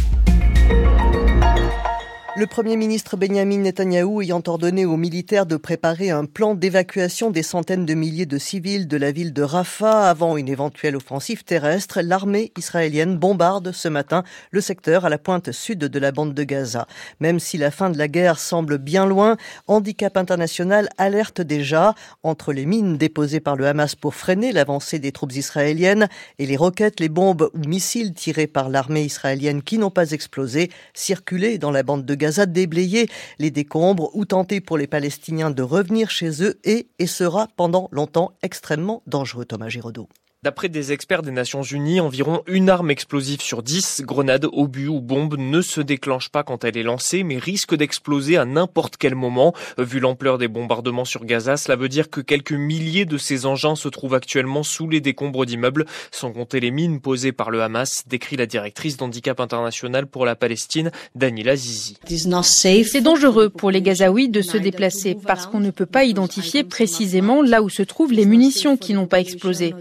Le 2.37 2.47
Premier 2.47 2.77
ministre 2.77 3.17
Benjamin 3.17 3.57
Netanyahou 3.57 4.21
ayant 4.21 4.41
ordonné 4.47 4.85
aux 4.85 4.95
militaires 4.95 5.45
de 5.45 5.57
préparer 5.57 6.11
un 6.11 6.23
plan 6.23 6.55
d'évacuation 6.55 7.29
des 7.29 7.43
centaines 7.43 7.85
de 7.85 7.93
milliers 7.93 8.25
de 8.25 8.37
civils 8.37 8.87
de 8.87 8.95
la 8.95 9.11
ville 9.11 9.33
de 9.33 9.41
Rafah 9.41 10.09
avant 10.09 10.37
une 10.37 10.47
éventuelle 10.47 10.95
offensive 10.95 11.43
terrestre, 11.43 11.99
l'armée 12.01 12.53
israélienne 12.57 13.17
bombarde 13.17 13.73
ce 13.73 13.89
matin 13.89 14.23
le 14.51 14.61
secteur 14.61 15.03
à 15.03 15.09
la 15.09 15.17
pointe 15.17 15.51
sud 15.51 15.79
de 15.79 15.99
la 15.99 16.13
bande 16.13 16.33
de 16.33 16.43
Gaza. 16.45 16.87
Même 17.19 17.37
si 17.37 17.57
la 17.57 17.69
fin 17.69 17.89
de 17.89 17.97
la 17.97 18.07
guerre 18.07 18.39
semble 18.39 18.77
bien 18.77 19.05
loin, 19.05 19.35
Handicap 19.67 20.15
International 20.15 20.87
alerte 20.97 21.41
déjà 21.41 21.95
entre 22.23 22.53
les 22.53 22.65
mines 22.65 22.97
déposées 22.97 23.41
par 23.41 23.57
le 23.57 23.67
Hamas 23.67 23.95
pour 23.95 24.15
freiner 24.15 24.53
l'avancée 24.53 24.99
des 24.99 25.11
troupes 25.11 25.35
israéliennes 25.35 26.07
et 26.39 26.45
les 26.45 26.55
roquettes, 26.55 27.01
les 27.01 27.09
bombes 27.09 27.49
ou 27.53 27.67
missiles 27.67 28.13
tirés 28.13 28.47
par 28.47 28.69
l'armée 28.69 29.03
israélienne 29.03 29.61
qui 29.61 29.77
n'ont 29.77 29.91
pas 29.91 30.11
explosé, 30.11 30.71
circuler 30.93 31.57
dans 31.57 31.71
la 31.71 31.83
bande 31.83 32.05
de 32.05 32.15
Gaza 32.15 32.20
déblayer 32.45 33.07
les 33.39 33.51
décombres 33.51 34.15
ou 34.15 34.25
tenter 34.25 34.61
pour 34.61 34.77
les 34.77 34.87
Palestiniens 34.87 35.51
de 35.51 35.63
revenir 35.63 36.09
chez 36.09 36.43
eux 36.43 36.59
est 36.63 36.87
et 36.99 37.07
sera 37.07 37.47
pendant 37.55 37.89
longtemps 37.91 38.33
extrêmement 38.41 39.03
dangereux, 39.07 39.45
Thomas 39.45 39.69
Giraudot. 39.69 40.07
D'après 40.43 40.69
des 40.69 40.91
experts 40.91 41.21
des 41.21 41.29
Nations 41.29 41.61
Unies, 41.61 41.99
environ 41.99 42.41
une 42.47 42.71
arme 42.71 42.89
explosive 42.89 43.41
sur 43.41 43.61
dix, 43.61 44.01
grenade, 44.01 44.47
obus 44.51 44.87
ou 44.87 44.99
bombe, 44.99 45.35
ne 45.37 45.61
se 45.61 45.81
déclenche 45.81 46.29
pas 46.29 46.41
quand 46.41 46.63
elle 46.63 46.77
est 46.77 46.81
lancée, 46.81 47.21
mais 47.21 47.37
risque 47.37 47.75
d'exploser 47.75 48.37
à 48.37 48.45
n'importe 48.45 48.97
quel 48.97 49.13
moment. 49.13 49.53
Vu 49.77 49.99
l'ampleur 49.99 50.39
des 50.39 50.47
bombardements 50.47 51.05
sur 51.05 51.25
Gaza, 51.25 51.57
cela 51.57 51.75
veut 51.75 51.89
dire 51.89 52.09
que 52.09 52.21
quelques 52.21 52.53
milliers 52.53 53.05
de 53.05 53.19
ces 53.19 53.45
engins 53.45 53.75
se 53.75 53.87
trouvent 53.87 54.15
actuellement 54.15 54.63
sous 54.63 54.89
les 54.89 54.99
décombres 54.99 55.45
d'immeubles, 55.45 55.85
sans 56.09 56.31
compter 56.31 56.59
les 56.59 56.71
mines 56.71 57.01
posées 57.01 57.33
par 57.33 57.51
le 57.51 57.61
Hamas, 57.61 58.01
décrit 58.07 58.35
la 58.35 58.47
directrice 58.47 58.97
d'Handicap 58.97 59.39
International 59.39 60.07
pour 60.07 60.25
la 60.25 60.35
Palestine, 60.35 60.89
Danila 61.13 61.55
Zizi. 61.55 61.97
C'est 62.07 63.01
dangereux 63.01 63.49
pour 63.49 63.69
les 63.69 63.83
Gazaouis 63.83 64.27
de 64.27 64.41
se 64.41 64.57
déplacer 64.57 65.15
parce 65.23 65.45
qu'on 65.45 65.59
ne 65.59 65.69
peut 65.69 65.85
pas 65.85 66.03
identifier 66.03 66.63
précisément 66.63 67.43
là 67.43 67.61
où 67.61 67.69
se 67.69 67.83
trouvent 67.83 68.11
les 68.11 68.25
munitions 68.25 68.75
qui 68.75 68.95
n'ont 68.95 69.05
pas 69.05 69.19
explosé. 69.19 69.75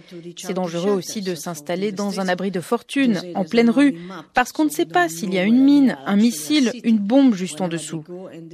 C'est 0.51 0.55
dangereux 0.55 0.91
aussi 0.91 1.21
de 1.21 1.37
s'installer 1.37 1.93
dans 1.93 2.19
un 2.19 2.27
abri 2.27 2.51
de 2.51 2.61
fortune, 2.61 3.21
en 3.37 3.45
pleine 3.45 3.71
rue, 3.71 3.95
parce 4.35 4.51
qu'on 4.51 4.65
ne 4.65 4.69
sait 4.69 4.85
pas 4.85 5.09
s'il 5.09 5.33
y 5.33 5.39
a 5.39 5.45
une 5.45 5.63
mine, 5.63 5.97
un 6.07 6.17
missile, 6.17 6.73
une 6.83 6.99
bombe 6.99 7.37
juste 7.37 7.61
en 7.61 7.69
dessous. 7.69 8.03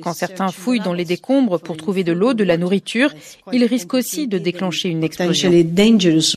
Quand 0.02 0.12
certains 0.12 0.48
fouillent 0.48 0.80
dans 0.80 0.92
les 0.92 1.06
décombres 1.06 1.58
pour 1.58 1.78
trouver 1.78 2.04
de 2.04 2.12
l'eau, 2.12 2.34
de 2.34 2.44
la 2.44 2.58
nourriture, 2.58 3.14
ils 3.50 3.64
risquent 3.64 3.94
aussi 3.94 4.28
de 4.28 4.36
déclencher 4.36 4.90
une 4.90 5.04
explosion. 5.04 5.50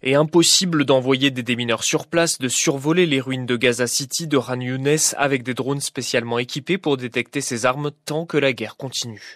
Et 0.02 0.16
impossible 0.16 0.86
d'envoyer 0.86 1.30
des 1.30 1.44
démineurs 1.44 1.84
sur 1.84 2.08
place, 2.08 2.40
de 2.40 2.48
survoler 2.48 3.06
les 3.06 3.20
ruines 3.20 3.46
de 3.46 3.58
Gaza 3.58 3.86
City, 3.86 4.28
de 4.28 4.38
Ran 4.38 4.62
Younes 4.62 4.96
avec 5.18 5.44
des 5.44 5.54
drones 5.54 5.82
spécialement 5.82 6.40
équipés 6.40 6.78
pour 6.78 6.96
détecter 6.96 7.42
ces 7.42 7.66
armes 7.66 7.92
tant 8.06 8.26
que 8.26 8.38
la 8.38 8.54
guerre 8.54 8.78
continue. 8.78 9.36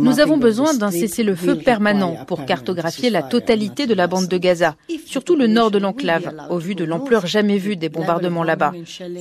Nous 0.00 0.18
avons 0.18 0.38
besoin 0.38 0.74
d'un 0.74 0.90
cessez-le-feu 0.90 1.58
permanent 1.58 2.24
pour 2.26 2.46
cartographier 2.46 3.10
la 3.10 3.22
totalité 3.22 3.86
de 3.86 3.94
la 3.94 4.08
bande 4.08 4.26
de 4.26 4.36
Gaza, 4.36 4.74
surtout 5.20 5.36
le 5.36 5.48
nord 5.48 5.70
de 5.70 5.76
l'enclave, 5.76 6.32
au 6.48 6.56
vu 6.56 6.74
de 6.74 6.82
l'ampleur 6.82 7.26
jamais 7.26 7.58
vue 7.58 7.76
des 7.76 7.90
bombardements 7.90 8.42
là-bas. 8.42 8.72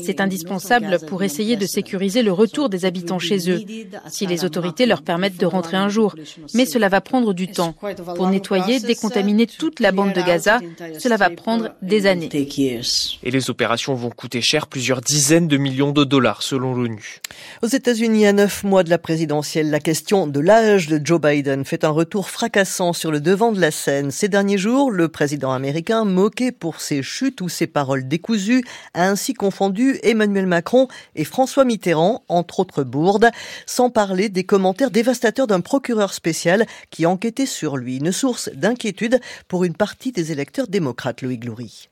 C'est 0.01 0.21
indispensable 0.21 0.97
pour 1.07 1.23
essayer 1.23 1.57
de 1.57 1.65
sécuriser 1.65 2.23
le 2.23 2.31
retour 2.31 2.69
des 2.69 2.85
habitants 2.85 3.19
chez 3.19 3.51
eux, 3.51 3.59
si 4.07 4.25
les 4.25 4.45
autorités 4.45 4.85
leur 4.85 5.01
permettent 5.01 5.37
de 5.37 5.45
rentrer 5.45 5.75
un 5.75 5.89
jour. 5.89 6.15
Mais 6.53 6.65
cela 6.65 6.87
va 6.87 7.01
prendre 7.01 7.33
du 7.33 7.49
temps. 7.49 7.75
Pour 8.15 8.29
nettoyer, 8.29 8.79
décontaminer 8.79 9.45
toute 9.45 9.81
la 9.81 9.91
bande 9.91 10.13
de 10.13 10.21
Gaza, 10.21 10.61
cela 10.97 11.17
va 11.17 11.29
prendre 11.31 11.71
des 11.81 12.05
années. 12.05 12.29
Et 12.31 13.29
les 13.29 13.49
opérations 13.49 13.93
vont 13.93 14.09
coûter 14.09 14.39
cher, 14.39 14.67
plusieurs 14.67 15.01
dizaines 15.01 15.49
de 15.49 15.57
millions 15.57 15.91
de 15.91 16.05
dollars 16.05 16.43
selon 16.43 16.73
l'ONU. 16.75 17.19
Aux 17.61 17.67
États-Unis, 17.67 18.25
à 18.25 18.31
neuf 18.31 18.63
mois 18.63 18.83
de 18.83 18.89
la 18.89 18.99
présidentielle, 18.99 19.69
la 19.69 19.81
question 19.81 20.27
de 20.27 20.39
l'âge 20.39 20.87
de 20.87 21.01
Joe 21.03 21.19
Biden 21.19 21.65
fait 21.65 21.83
un 21.83 21.89
retour 21.89 22.29
fracassant 22.29 22.93
sur 22.93 23.11
le 23.11 23.19
devant 23.19 23.51
de 23.51 23.59
la 23.59 23.71
scène. 23.71 24.11
Ces 24.11 24.29
derniers 24.29 24.57
jours, 24.57 24.91
le 24.91 25.09
président 25.09 25.51
américain 25.51 25.88
moqué 26.05 26.51
pour 26.51 26.81
ses 26.81 27.01
chutes 27.01 27.41
ou 27.41 27.49
ses 27.49 27.67
paroles 27.67 28.07
décousues, 28.07 28.63
a 28.93 29.09
ainsi 29.09 29.33
confondu 29.33 29.99
Emmanuel 30.03 30.45
Macron 30.45 30.87
et 31.15 31.23
François 31.23 31.65
Mitterrand, 31.65 32.23
entre 32.27 32.59
autres 32.59 32.83
bourdes, 32.83 33.29
sans 33.65 33.89
parler 33.89 34.29
des 34.29 34.43
commentaires 34.43 34.91
dévastateurs 34.91 35.47
d'un 35.47 35.61
procureur 35.61 36.13
spécial 36.13 36.65
qui 36.91 37.05
enquêtait 37.05 37.45
sur 37.45 37.77
lui. 37.77 37.97
Une 37.97 38.11
source 38.11 38.49
d'inquiétude 38.53 39.19
pour 39.47 39.63
une 39.63 39.75
partie 39.75 40.11
des 40.11 40.31
électeurs 40.31 40.67
démocrates, 40.67 41.21
Louis 41.21 41.37
Gloury. 41.37 41.89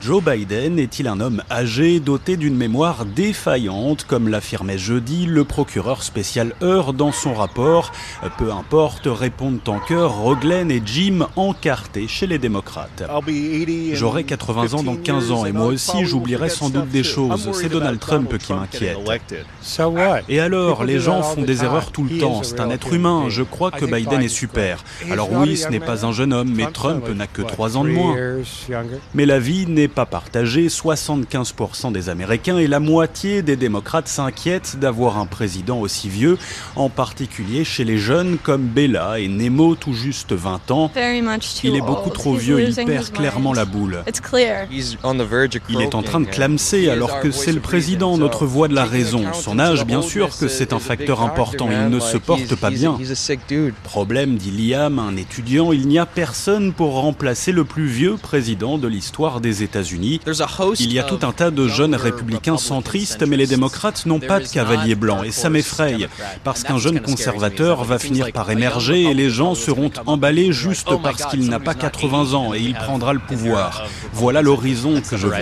Joe 0.00 0.22
Biden 0.22 0.78
est-il 0.78 1.08
un 1.08 1.20
homme 1.20 1.42
âgé 1.50 2.00
doté 2.00 2.36
d'une 2.36 2.56
mémoire 2.56 3.04
défaillante, 3.06 4.04
comme 4.04 4.28
l'affirmait 4.28 4.78
jeudi 4.78 5.26
le 5.26 5.44
procureur 5.44 6.02
spécial 6.02 6.52
Heur 6.62 6.92
dans 6.92 7.12
son 7.12 7.34
rapport? 7.34 7.92
Peu 8.38 8.52
importe, 8.52 9.06
répondent 9.06 9.60
en 9.66 9.78
chœur 9.80 10.12
Roglen 10.12 10.70
et 10.70 10.82
Jim 10.84 11.26
encartés 11.34 12.08
chez 12.08 12.26
les 12.26 12.38
démocrates. 12.38 13.02
J'aurai 13.92 14.24
80 14.24 14.74
ans 14.74 14.82
dans 14.82 14.96
15 14.96 15.30
ans 15.32 15.46
et 15.46 15.52
moi 15.52 15.66
aussi 15.66 16.04
j'oublierai 16.04 16.50
sans 16.50 16.68
doute 16.70 16.88
des 16.88 17.02
choses. 17.02 17.50
C'est 17.52 17.68
Donald 17.68 17.98
Trump 17.98 18.36
qui 18.38 18.52
m'inquiète. 18.52 18.98
Et 20.28 20.40
alors, 20.40 20.84
les 20.84 21.00
gens 21.00 21.22
font 21.22 21.42
des 21.42 21.64
erreurs 21.64 21.90
tout 21.90 22.04
le 22.04 22.18
temps. 22.18 22.42
C'est 22.42 22.60
un 22.60 22.70
être 22.70 22.92
humain. 22.92 23.24
Je 23.28 23.42
crois 23.42 23.70
que 23.70 23.86
Biden 23.86 24.20
est 24.22 24.28
super. 24.28 24.84
Alors 25.10 25.32
oui, 25.32 25.56
ce 25.56 25.68
n'est 25.68 25.80
pas 25.80 26.06
un 26.06 26.12
jeune 26.12 26.32
homme, 26.32 26.52
mais 26.54 26.70
Trump 26.70 27.08
n'a 27.08 27.26
que 27.26 27.42
3 27.42 27.76
ans 27.76 27.84
de 27.84 27.90
moins. 27.90 28.16
Mais 29.14 29.26
la 29.26 29.38
vie 29.38 29.66
n'est 29.66 29.85
pas 29.88 30.06
partagée. 30.06 30.68
75% 30.68 31.92
des 31.92 32.08
Américains 32.08 32.58
et 32.58 32.66
la 32.66 32.80
moitié 32.80 33.42
des 33.42 33.56
démocrates 33.56 34.08
s'inquiètent 34.08 34.78
d'avoir 34.78 35.18
un 35.18 35.26
président 35.26 35.78
aussi 35.80 36.08
vieux, 36.08 36.38
en 36.74 36.88
particulier 36.88 37.64
chez 37.64 37.84
les 37.84 37.98
jeunes 37.98 38.38
comme 38.42 38.62
Bella 38.62 39.18
et 39.18 39.28
Nemo, 39.28 39.74
tout 39.74 39.92
juste 39.92 40.32
20 40.32 40.70
ans. 40.70 40.90
Il 41.64 41.76
est 41.76 41.80
beaucoup 41.80 42.10
trop 42.10 42.34
vieux, 42.34 42.60
il 42.60 42.74
perd 42.74 43.10
clairement 43.10 43.52
la 43.52 43.64
boule. 43.64 44.02
Il 45.68 45.80
est 45.80 45.94
en 45.94 46.02
train 46.02 46.20
de 46.20 46.26
clamser 46.26 46.90
alors 46.90 47.20
que 47.20 47.30
c'est 47.30 47.52
le 47.52 47.60
président, 47.60 48.16
notre 48.18 48.46
voix 48.46 48.68
de 48.68 48.74
la 48.74 48.84
raison. 48.84 49.24
Son 49.32 49.58
âge, 49.58 49.84
bien 49.84 50.02
sûr 50.02 50.36
que 50.36 50.48
c'est 50.48 50.72
un 50.72 50.78
facteur 50.78 51.22
important, 51.22 51.68
il 51.70 51.88
ne 51.88 52.00
se 52.00 52.16
porte 52.16 52.54
pas 52.56 52.70
bien. 52.70 52.98
Problème, 53.82 54.36
dit 54.36 54.50
Liam, 54.50 54.98
un 54.98 55.16
étudiant, 55.16 55.72
il 55.72 55.88
n'y 55.88 55.98
a 55.98 56.06
personne 56.06 56.72
pour 56.72 56.94
remplacer 56.94 57.52
le 57.52 57.64
plus 57.64 57.86
vieux 57.86 58.16
président 58.16 58.78
de 58.78 58.88
l'histoire 58.88 59.40
des 59.40 59.62
États-Unis. 59.76 60.20
Il 60.80 60.92
y 60.92 60.98
a 60.98 61.02
tout 61.02 61.18
un 61.22 61.32
tas 61.32 61.50
de 61.50 61.68
jeunes 61.68 61.94
républicains 61.94 62.56
centristes, 62.56 63.22
mais 63.26 63.36
les 63.36 63.46
démocrates 63.46 64.06
n'ont 64.06 64.20
pas 64.20 64.40
de 64.40 64.48
cavalier 64.48 64.94
blanc, 64.94 65.22
et 65.22 65.30
ça 65.30 65.50
m'effraie, 65.50 66.08
parce 66.44 66.62
qu'un 66.62 66.78
jeune 66.78 67.00
conservateur 67.00 67.84
va 67.84 67.98
finir 67.98 68.32
par 68.32 68.50
émerger 68.50 69.02
et 69.02 69.14
les 69.14 69.30
gens 69.30 69.54
seront 69.54 69.90
emballés 70.06 70.52
juste 70.52 70.88
parce 71.02 71.26
qu'il 71.26 71.48
n'a 71.48 71.60
pas 71.60 71.74
80 71.74 72.34
ans 72.34 72.54
et 72.54 72.60
il 72.60 72.74
prendra 72.74 73.12
le 73.12 73.18
pouvoir. 73.18 73.86
Voilà 74.12 74.42
l'horizon 74.42 75.00
que 75.00 75.16
je 75.16 75.26
vois. 75.26 75.36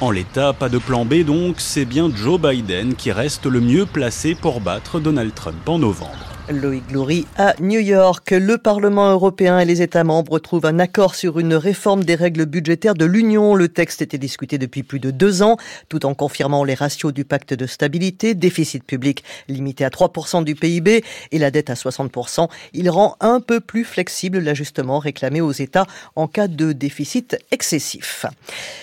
En 0.00 0.10
l'état, 0.10 0.52
pas 0.52 0.68
de 0.68 0.78
plan 0.78 1.04
B 1.04 1.24
donc, 1.24 1.56
c'est 1.58 1.84
bien 1.84 2.10
Joe 2.14 2.40
Biden 2.40 2.94
qui 2.94 3.10
reste 3.12 3.46
le 3.46 3.60
mieux 3.60 3.86
placé 3.86 4.34
pour 4.34 4.60
battre 4.60 5.00
Donald 5.00 5.34
Trump 5.34 5.68
en 5.68 5.78
novembre. 5.78 6.34
Loïc 6.50 6.86
Glory 6.88 7.26
à 7.38 7.54
New 7.60 7.80
York. 7.80 8.30
Le 8.30 8.58
Parlement 8.58 9.10
européen 9.10 9.58
et 9.58 9.64
les 9.64 9.80
États 9.80 10.04
membres 10.04 10.38
trouvent 10.38 10.66
un 10.66 10.78
accord 10.78 11.14
sur 11.14 11.38
une 11.38 11.54
réforme 11.54 12.04
des 12.04 12.14
règles 12.14 12.44
budgétaires 12.44 12.94
de 12.94 13.06
l'Union. 13.06 13.54
Le 13.54 13.68
texte 13.68 14.02
était 14.02 14.18
discuté 14.18 14.58
depuis 14.58 14.82
plus 14.82 15.00
de 15.00 15.10
deux 15.10 15.42
ans, 15.42 15.56
tout 15.88 16.04
en 16.04 16.12
confirmant 16.12 16.62
les 16.62 16.74
ratios 16.74 17.14
du 17.14 17.24
pacte 17.24 17.54
de 17.54 17.66
stabilité, 17.66 18.34
déficit 18.34 18.84
public 18.84 19.24
limité 19.48 19.86
à 19.86 19.88
3% 19.88 20.44
du 20.44 20.54
PIB 20.54 21.02
et 21.32 21.38
la 21.38 21.50
dette 21.50 21.70
à 21.70 21.74
60%. 21.74 22.48
Il 22.74 22.90
rend 22.90 23.16
un 23.20 23.40
peu 23.40 23.60
plus 23.60 23.84
flexible 23.84 24.38
l'ajustement 24.38 24.98
réclamé 24.98 25.40
aux 25.40 25.52
États 25.52 25.86
en 26.14 26.26
cas 26.26 26.48
de 26.48 26.72
déficit 26.72 27.38
excessif. 27.52 28.26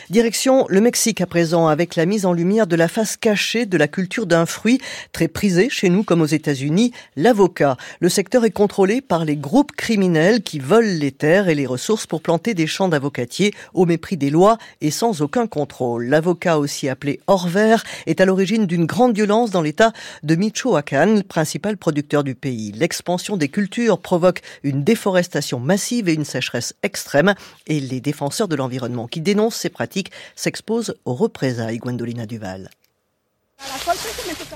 Direction 0.10 0.66
le 0.68 0.82
Mexique 0.82 1.22
à 1.22 1.28
présent 1.28 1.68
avec 1.68 1.96
la 1.96 2.08
mise 2.08 2.26
en 2.26 2.34
lumière 2.34 2.66
de 2.66 2.76
la 2.76 2.88
face 2.88 3.18
cachée 3.18 3.68
de 3.68 3.78
la 3.78 3.88
culture 3.88 4.26
d'un 4.26 4.48
fruit 4.48 4.82
très 5.12 5.28
prisé 5.28 5.70
chez 5.70 5.90
nous 5.90 6.04
comme 6.04 6.22
aux 6.22 6.26
États-Unis, 6.26 6.92
l'avocat 7.16 7.51
le 8.00 8.10
secteur 8.10 8.46
est 8.46 8.52
contrôlé 8.52 9.02
par 9.02 9.26
les 9.26 9.36
groupes 9.36 9.72
criminels 9.74 10.42
qui 10.42 10.60
volent 10.60 10.98
les 11.00 11.12
terres 11.12 11.50
et 11.50 11.56
les 11.56 11.66
ressources 11.66 12.08
pour 12.08 12.22
planter 12.22 12.54
des 12.54 12.68
champs 12.68 12.88
d'avocatiers 12.88 13.54
au 13.74 13.86
mépris 13.86 14.18
des 14.18 14.30
lois 14.30 14.58
et 14.80 14.92
sans 14.92 15.22
aucun 15.22 15.48
contrôle. 15.48 16.06
L'avocat 16.06 16.60
aussi 16.60 16.90
appelé 16.90 17.20
Orver 17.28 17.78
est 18.06 18.22
à 18.22 18.26
l'origine 18.26 18.66
d'une 18.66 18.86
grande 18.86 19.16
violence 19.16 19.52
dans 19.52 19.62
l'état 19.62 19.92
de 20.24 20.36
Michoacán, 20.36 21.24
principal 21.24 21.78
producteur 21.78 22.24
du 22.24 22.36
pays. 22.36 22.72
L'expansion 22.72 23.38
des 23.38 23.50
cultures 23.50 24.00
provoque 24.00 24.42
une 24.64 24.84
déforestation 24.84 25.60
massive 25.60 26.10
et 26.10 26.14
une 26.14 26.26
sécheresse 26.26 26.74
extrême 26.84 27.34
et 27.68 27.80
les 27.80 28.02
défenseurs 28.02 28.48
de 28.48 28.56
l'environnement 28.56 29.08
qui 29.08 29.22
dénoncent 29.22 29.58
ces 29.58 29.70
pratiques 29.70 30.12
s'exposent 30.36 30.96
aux 31.06 31.14
représailles. 31.14 31.80
Gwendolina 31.80 32.26
Duval. 32.26 32.70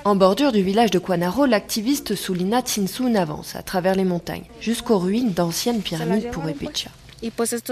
En 0.03 0.15
bordure 0.15 0.51
du 0.51 0.61
village 0.61 0.91
de 0.91 0.99
Quanaro, 0.99 1.45
l'activiste 1.45 2.15
Sulina 2.15 2.61
Tsinsun 2.61 3.15
avance 3.15 3.55
à 3.55 3.63
travers 3.63 3.95
les 3.95 4.05
montagnes, 4.05 4.45
jusqu'aux 4.61 4.99
ruines 4.99 5.31
d'anciennes 5.31 5.81
pyramides 5.81 6.31
pour 6.31 6.47
Epecha. 6.47 6.89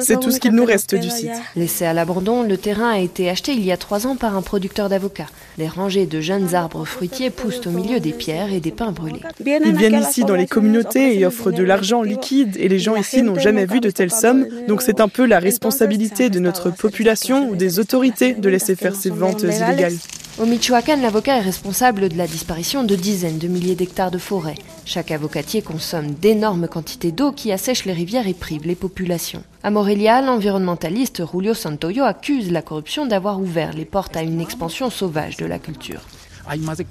C'est 0.02 0.20
tout 0.20 0.32
ce 0.32 0.40
qu'il 0.40 0.54
nous 0.54 0.66
reste 0.66 0.96
du 0.96 1.10
site. 1.10 1.30
Laissé 1.56 1.86
à 1.86 1.94
l'abandon, 1.94 2.44
le 2.44 2.58
terrain 2.58 2.92
a 2.92 3.00
été 3.00 3.30
acheté 3.30 3.52
il 3.52 3.64
y 3.64 3.72
a 3.72 3.78
trois 3.78 4.08
ans 4.08 4.16
par 4.16 4.36
un 4.36 4.42
producteur 4.42 4.90
d'avocats. 4.90 5.28
Les 5.58 5.68
rangées 5.68 6.06
de 6.06 6.22
jeunes 6.22 6.56
arbres 6.56 6.86
fruitiers 6.86 7.30
poussent 7.30 7.68
au 7.68 7.70
milieu 7.70 8.00
des 8.00 8.14
pierres 8.14 8.52
et 8.52 8.60
des 8.60 8.72
pins 8.72 8.92
brûlés. 8.92 9.22
Ils 9.46 9.76
viennent 9.76 10.02
ici 10.02 10.24
dans 10.24 10.36
les 10.36 10.48
communautés 10.48 11.20
et 11.20 11.26
offrent 11.26 11.52
de 11.52 11.62
l'argent 11.62 12.02
liquide 12.02 12.56
et 12.58 12.68
les 12.68 12.80
gens 12.80 12.96
ici 12.96 13.22
n'ont 13.22 13.38
jamais 13.38 13.66
vu 13.66 13.80
de 13.80 13.92
telles 13.92 14.12
sommes. 14.12 14.48
Donc 14.68 14.82
c'est 14.82 15.02
un 15.02 15.10
peu 15.10 15.26
la 15.26 15.40
responsabilité 15.40 16.30
de 16.30 16.40
notre 16.40 16.72
population 16.72 17.50
ou 17.50 17.56
des 17.56 17.80
autorités 17.80 18.34
de 18.34 18.50
laisser 18.50 18.76
faire 18.76 18.96
ces 18.96 19.10
ventes 19.10 19.44
illégales. 19.44 19.94
Au 20.42 20.48
Michoacán, 20.48 21.00
l'avocat 21.00 21.38
est 21.38 21.42
responsable 21.42 22.10
de 22.10 22.18
la 22.18 22.26
disparition 22.26 22.84
de 22.84 22.96
dizaines 22.96 23.38
de 23.38 23.48
milliers 23.48 23.76
d'hectares 23.76 24.10
de 24.10 24.18
forêt. 24.18 24.56
Chaque 24.84 25.12
avocatier 25.12 25.62
consomme 25.62 26.16
d'énormes 26.16 26.68
quantités 26.68 27.12
d'eau 27.12 27.32
qui 27.32 27.52
assèchent 27.52 27.86
les 27.86 27.94
rivières 27.94 28.28
et 28.28 28.34
privent 28.34 28.66
les 28.66 28.74
populations. 28.74 29.44
À 29.62 29.70
Morelia, 29.70 30.24
l'environnementaliste 30.24 31.22
Julio 31.32 31.54
Santoyo 31.54 32.04
accuse 32.04 32.52
la 32.52 32.64
corruption 32.64 33.06
d'avoir 33.06 33.40
ouvert 33.40 33.74
les 33.74 33.86
portes 33.86 34.18
à 34.18 34.24
une 34.24 34.42
expansion 34.42 34.90
sauvage 34.90 35.38
de 35.38 35.46
la 35.46 35.60
culture. 35.60 36.02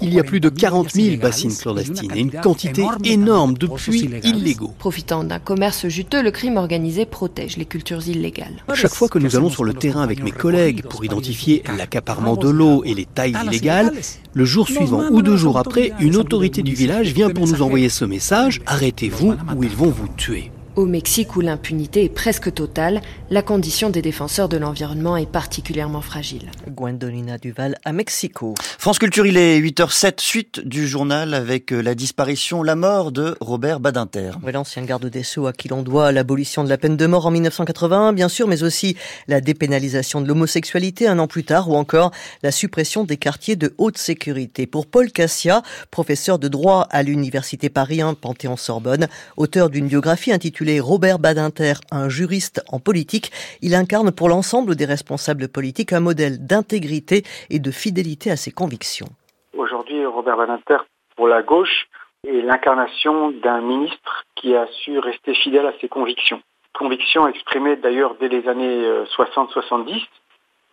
Il 0.01 0.15
y 0.15 0.21
a 0.21 0.25
plus 0.25 0.41
de 0.41 0.49
40 0.49 0.91
000 0.91 1.17
bassines 1.17 1.55
clandestines 1.55 2.13
et 2.15 2.21
une 2.21 2.31
quantité 2.31 2.85
énorme 3.05 3.55
de 3.55 3.67
puits 3.67 4.09
illégaux. 4.25 4.73
Profitant 4.79 5.25
d'un 5.25 5.39
commerce 5.39 5.89
juteux, 5.89 6.23
le 6.23 6.31
crime 6.31 6.57
organisé 6.57 7.07
protège 7.07 7.57
les 7.57 7.65
cultures 7.65 8.07
illégales. 8.09 8.65
Chaque 8.75 8.95
fois 8.95 9.09
que 9.09 9.19
nous 9.19 9.37
allons 9.37 9.51
sur 9.51 9.65
le 9.65 9.75
terrain 9.75 10.03
avec 10.03 10.23
mes 10.23 10.31
collègues 10.31 10.83
pour 10.89 11.05
identifier 11.05 11.63
l'accaparement 11.77 12.37
de 12.37 12.49
l'eau 12.49 12.83
et 12.85 12.95
les 12.95 13.07
tailles 13.07 13.37
illégales, 13.45 13.93
le 14.35 14.45
jour 14.45 14.69
suivant 14.69 15.05
ou 15.11 15.23
deux 15.23 15.37
jours 15.37 15.59
après, 15.59 15.93
une 16.01 16.17
autorité 16.17 16.63
du 16.63 16.75
village 16.75 17.13
vient 17.13 17.31
pour 17.31 17.47
nous 17.47 17.63
envoyer 17.63 17.89
ce 17.89 18.05
message 18.05 18.61
Arrêtez-vous 18.67 19.35
ou 19.57 19.65
ils 19.65 19.77
vont 19.77 19.91
vous 19.91 20.09
tuer. 20.17 20.51
Au 20.75 20.87
Mexique, 20.87 21.37
où 21.37 21.43
l'impunité 21.43 22.03
est 22.03 22.09
presque 22.09 22.55
totale, 22.55 23.03
la 23.29 23.43
condition 23.43 23.91
des 23.91 24.01
défenseurs 24.01 24.49
de 24.49 24.57
l'environnement 24.57 25.19
est 25.19 25.31
particulièrement 25.31 26.01
fragile. 26.01 26.51
Gwendolina 26.67 27.37
Duval 27.37 27.77
à 27.85 27.93
Mexico. 27.93 28.55
France 28.79 28.99
Culture, 28.99 29.27
il 29.27 29.37
est 29.37 29.61
8h07, 29.61 30.15
suite 30.23 30.61
du 30.67 30.89
journal 30.89 31.35
avec 31.35 31.75
euh, 31.75 31.83
la 31.83 31.95
disparition, 31.95 32.63
la 32.63 32.75
mort 32.75 33.13
de 33.13 33.37
Robert 33.43 33.81
Badinter. 33.81 34.31
L'ancien 34.51 34.85
garde 34.85 35.05
des 35.05 35.23
Sceaux 35.23 35.47
à 35.47 35.53
qui 35.53 35.69
l'on 35.69 35.83
doit 35.83 36.11
l'abolition 36.11 36.65
de 36.65 36.71
la 36.71 36.79
peine 36.79 36.97
de 36.97 37.07
mort 37.07 37.27
en 37.27 37.31
1981, 37.31 38.15
bien 38.15 38.31
sûr, 38.31 38.49
mais 38.49 38.63
aussi 38.63 38.97
la 39.29 39.43
dépénalisation 39.43 40.23
de 40.23 40.29
l'homosexualité 40.29 41.07
un 41.07 41.19
an 41.19 41.27
plus 41.27 41.45
tard, 41.45 41.69
ou 41.69 41.77
encore 41.77 42.13
la 42.43 42.51
suppression 42.51 43.05
des 43.05 43.19
quartiers 43.19 43.57
de 43.57 43.75
haute 43.77 43.99
sécurité. 43.99 44.67
Pour 44.67 44.87
Paul 44.87 45.13
Cassia, 45.13 45.63
professeur 45.91 46.39
de 46.39 46.49
droit 46.49 46.87
à 46.91 47.03
l'université 47.03 47.69
Paris 47.69 48.01
1 48.01 48.15
Panthéon-Sorbonne, 48.15 49.09
auteur 49.37 49.69
d'une 49.69 49.87
biographie 49.87 50.33
intitulée 50.33 50.62
Robert 50.81 51.19
Badinter, 51.19 51.75
un 51.91 52.09
juriste 52.09 52.63
en 52.71 52.79
politique. 52.79 53.31
Il 53.61 53.75
incarne 53.75 54.13
pour 54.13 54.29
l'ensemble 54.29 54.77
des 54.77 54.85
responsables 54.85 55.49
politiques 55.49 55.93
un 55.93 56.01
modèle 56.01 56.47
d'intégrité 56.47 57.23
et 57.51 57.59
de 57.59 57.71
fidélité 57.71 58.31
à 58.31 58.37
ses 58.37 58.53
convictions. 58.53 59.09
Aujourd'hui, 59.57 60.05
Robert 60.07 60.37
Badinter, 60.37 60.79
pour 61.17 61.29
la 61.29 61.43
gauche, 61.43 61.89
est 62.27 62.41
l'incarnation 62.43 63.31
d'un 63.31 63.61
ministre 63.61 64.25
qui 64.37 64.55
a 64.55 64.67
su 64.85 64.99
rester 64.99 65.35
fidèle 65.35 65.67
à 65.67 65.73
ses 65.81 65.89
convictions. 65.89 66.41
Convictions 66.73 67.27
exprimées 67.29 67.77
d'ailleurs 67.77 68.15
dès 68.21 68.29
les 68.29 68.49
années 68.49 68.83
60-70 69.17 69.95
euh, 69.95 69.99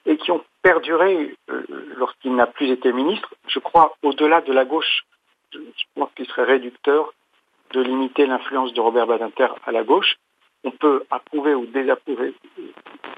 et 0.06 0.18
qui 0.18 0.32
ont 0.32 0.44
perduré 0.61 1.36
euh, 1.49 1.64
lorsqu'il 1.98 2.36
n'a 2.36 2.48
plus 2.48 2.70
été 2.72 2.94
ministre. 2.94 3.34
Je 3.48 3.60
crois 3.60 3.95
au-delà 4.03 4.41
de 4.41 4.53
la 4.53 4.66
gauche, 4.66 5.03
je 5.53 5.60
pense 5.95 6.10
qu'il 6.16 6.26
serait 6.28 6.45
réducteur 6.45 7.14
de 7.72 7.82
limiter 7.82 8.26
l'influence 8.26 8.74
de 8.74 8.82
Robert 8.82 9.08
Badinter 9.08 9.48
à 9.66 9.72
la 9.72 9.84
gauche. 9.84 10.16
On 10.64 10.72
peut 10.72 11.04
approuver 11.10 11.54
ou 11.54 11.66
désapprouver 11.66 12.34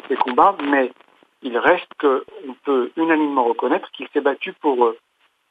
ses 0.08 0.16
combats, 0.16 0.56
mais 0.64 0.92
il 1.42 1.58
reste 1.58 1.92
qu'on 2.00 2.54
peut 2.64 2.92
unanimement 2.98 3.46
reconnaître 3.46 3.90
qu'il 3.92 4.08
s'est 4.10 4.22
battu 4.22 4.54
pour 4.54 4.86
euh, 4.86 4.98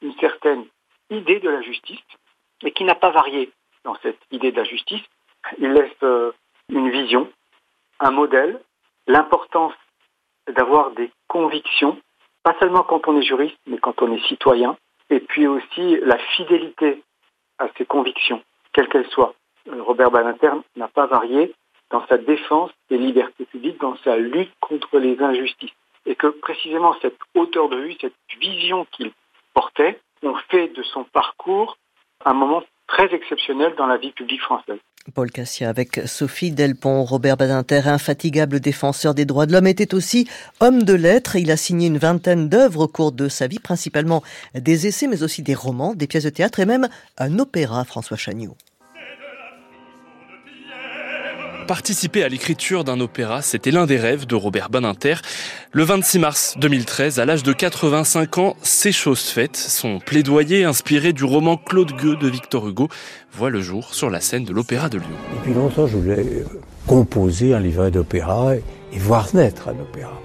une 0.01 0.13
certaine 0.19 0.65
idée 1.09 1.39
de 1.39 1.49
la 1.49 1.61
justice 1.61 1.99
et 2.63 2.71
qui 2.71 2.83
n'a 2.83 2.95
pas 2.95 3.11
varié 3.11 3.51
dans 3.83 3.95
cette 4.01 4.19
idée 4.31 4.51
de 4.51 4.57
la 4.57 4.63
justice. 4.63 5.03
Il 5.57 5.73
laisse 5.73 5.91
euh, 6.03 6.31
une 6.69 6.89
vision, 6.89 7.29
un 7.99 8.11
modèle, 8.11 8.61
l'importance 9.07 9.73
d'avoir 10.47 10.91
des 10.91 11.11
convictions, 11.27 11.99
pas 12.43 12.55
seulement 12.59 12.83
quand 12.83 13.07
on 13.07 13.19
est 13.19 13.23
juriste, 13.23 13.57
mais 13.67 13.77
quand 13.77 14.01
on 14.01 14.13
est 14.13 14.25
citoyen, 14.27 14.77
et 15.09 15.19
puis 15.19 15.45
aussi 15.47 15.97
la 16.01 16.17
fidélité 16.17 17.03
à 17.59 17.67
ses 17.77 17.85
convictions 17.85 18.41
quelle 18.73 18.87
qu'elle 18.89 19.07
soit. 19.09 19.33
Euh, 19.67 19.81
Robert 19.83 20.11
Badinter 20.11 20.51
n'a 20.75 20.87
pas 20.87 21.05
varié 21.05 21.53
dans 21.89 22.05
sa 22.07 22.17
défense 22.17 22.71
des 22.89 22.97
libertés 22.97 23.45
publiques, 23.45 23.79
dans 23.79 23.97
sa 23.97 24.17
lutte 24.17 24.51
contre 24.61 24.97
les 24.97 25.21
injustices. 25.21 25.71
et 26.07 26.15
que 26.15 26.27
précisément 26.27 26.95
cette 27.01 27.19
hauteur 27.35 27.69
de 27.69 27.77
vue, 27.77 27.95
cette 28.01 28.15
vision 28.39 28.87
qu'il 28.91 29.11
portait, 29.53 29.99
ont 30.23 30.35
fait 30.49 30.69
de 30.69 30.81
son 30.81 31.03
parcours 31.03 31.77
un 32.25 32.33
moment 32.33 32.63
très 32.87 33.13
exceptionnel 33.13 33.75
dans 33.75 33.85
la 33.85 33.97
vie 33.97 34.11
publique 34.11 34.41
française. 34.41 34.79
Paul 35.13 35.31
Cassia 35.31 35.69
avec 35.69 36.01
Sophie 36.05 36.51
Delpont. 36.51 37.03
Robert 37.03 37.37
Badinter, 37.37 37.81
infatigable 37.85 38.59
défenseur 38.59 39.13
des 39.13 39.25
droits 39.25 39.45
de 39.45 39.53
l'homme, 39.53 39.67
était 39.67 39.93
aussi 39.93 40.27
homme 40.59 40.83
de 40.83 40.93
lettres. 40.93 41.35
Il 41.35 41.51
a 41.51 41.57
signé 41.57 41.87
une 41.87 41.97
vingtaine 41.97 42.49
d'œuvres 42.49 42.81
au 42.81 42.87
cours 42.87 43.11
de 43.11 43.27
sa 43.27 43.47
vie, 43.47 43.59
principalement 43.59 44.23
des 44.53 44.87
essais, 44.87 45.07
mais 45.07 45.23
aussi 45.23 45.41
des 45.41 45.55
romans, 45.55 45.95
des 45.95 46.07
pièces 46.07 46.25
de 46.25 46.29
théâtre 46.29 46.59
et 46.59 46.65
même 46.65 46.87
un 47.17 47.39
opéra, 47.39 47.83
François 47.83 48.17
Chagnot. 48.17 48.55
Participer 51.67 52.23
à 52.23 52.29
l'écriture 52.29 52.83
d'un 52.83 52.99
opéra, 52.99 53.41
c'était 53.41 53.71
l'un 53.71 53.85
des 53.85 53.97
rêves 53.97 54.25
de 54.25 54.35
Robert 54.35 54.69
Badinter. 54.69 55.15
Le 55.71 55.83
26 55.83 56.19
mars 56.19 56.55
2013, 56.59 57.19
à 57.19 57.25
l'âge 57.25 57.43
de 57.43 57.53
85 57.53 58.37
ans, 58.39 58.55
c'est 58.61 58.91
chose 58.91 59.21
faite. 59.21 59.55
Son 59.55 59.99
plaidoyer, 59.99 60.63
inspiré 60.65 61.13
du 61.13 61.23
roman 61.23 61.57
Claude 61.57 61.91
Gueux 61.93 62.15
de 62.15 62.27
Victor 62.27 62.67
Hugo, 62.67 62.89
voit 63.33 63.49
le 63.49 63.61
jour 63.61 63.93
sur 63.93 64.09
la 64.09 64.19
scène 64.19 64.43
de 64.43 64.53
l'Opéra 64.53 64.89
de 64.89 64.97
Lyon. 64.97 65.07
Depuis 65.37 65.53
longtemps, 65.53 65.87
je 65.87 65.97
voulais 65.97 66.25
composer 66.87 67.53
un 67.53 67.59
livret 67.59 67.91
d'opéra 67.91 68.55
et 68.55 68.99
voir 68.99 69.33
naître 69.33 69.69
un 69.69 69.79
opéra. 69.79 70.19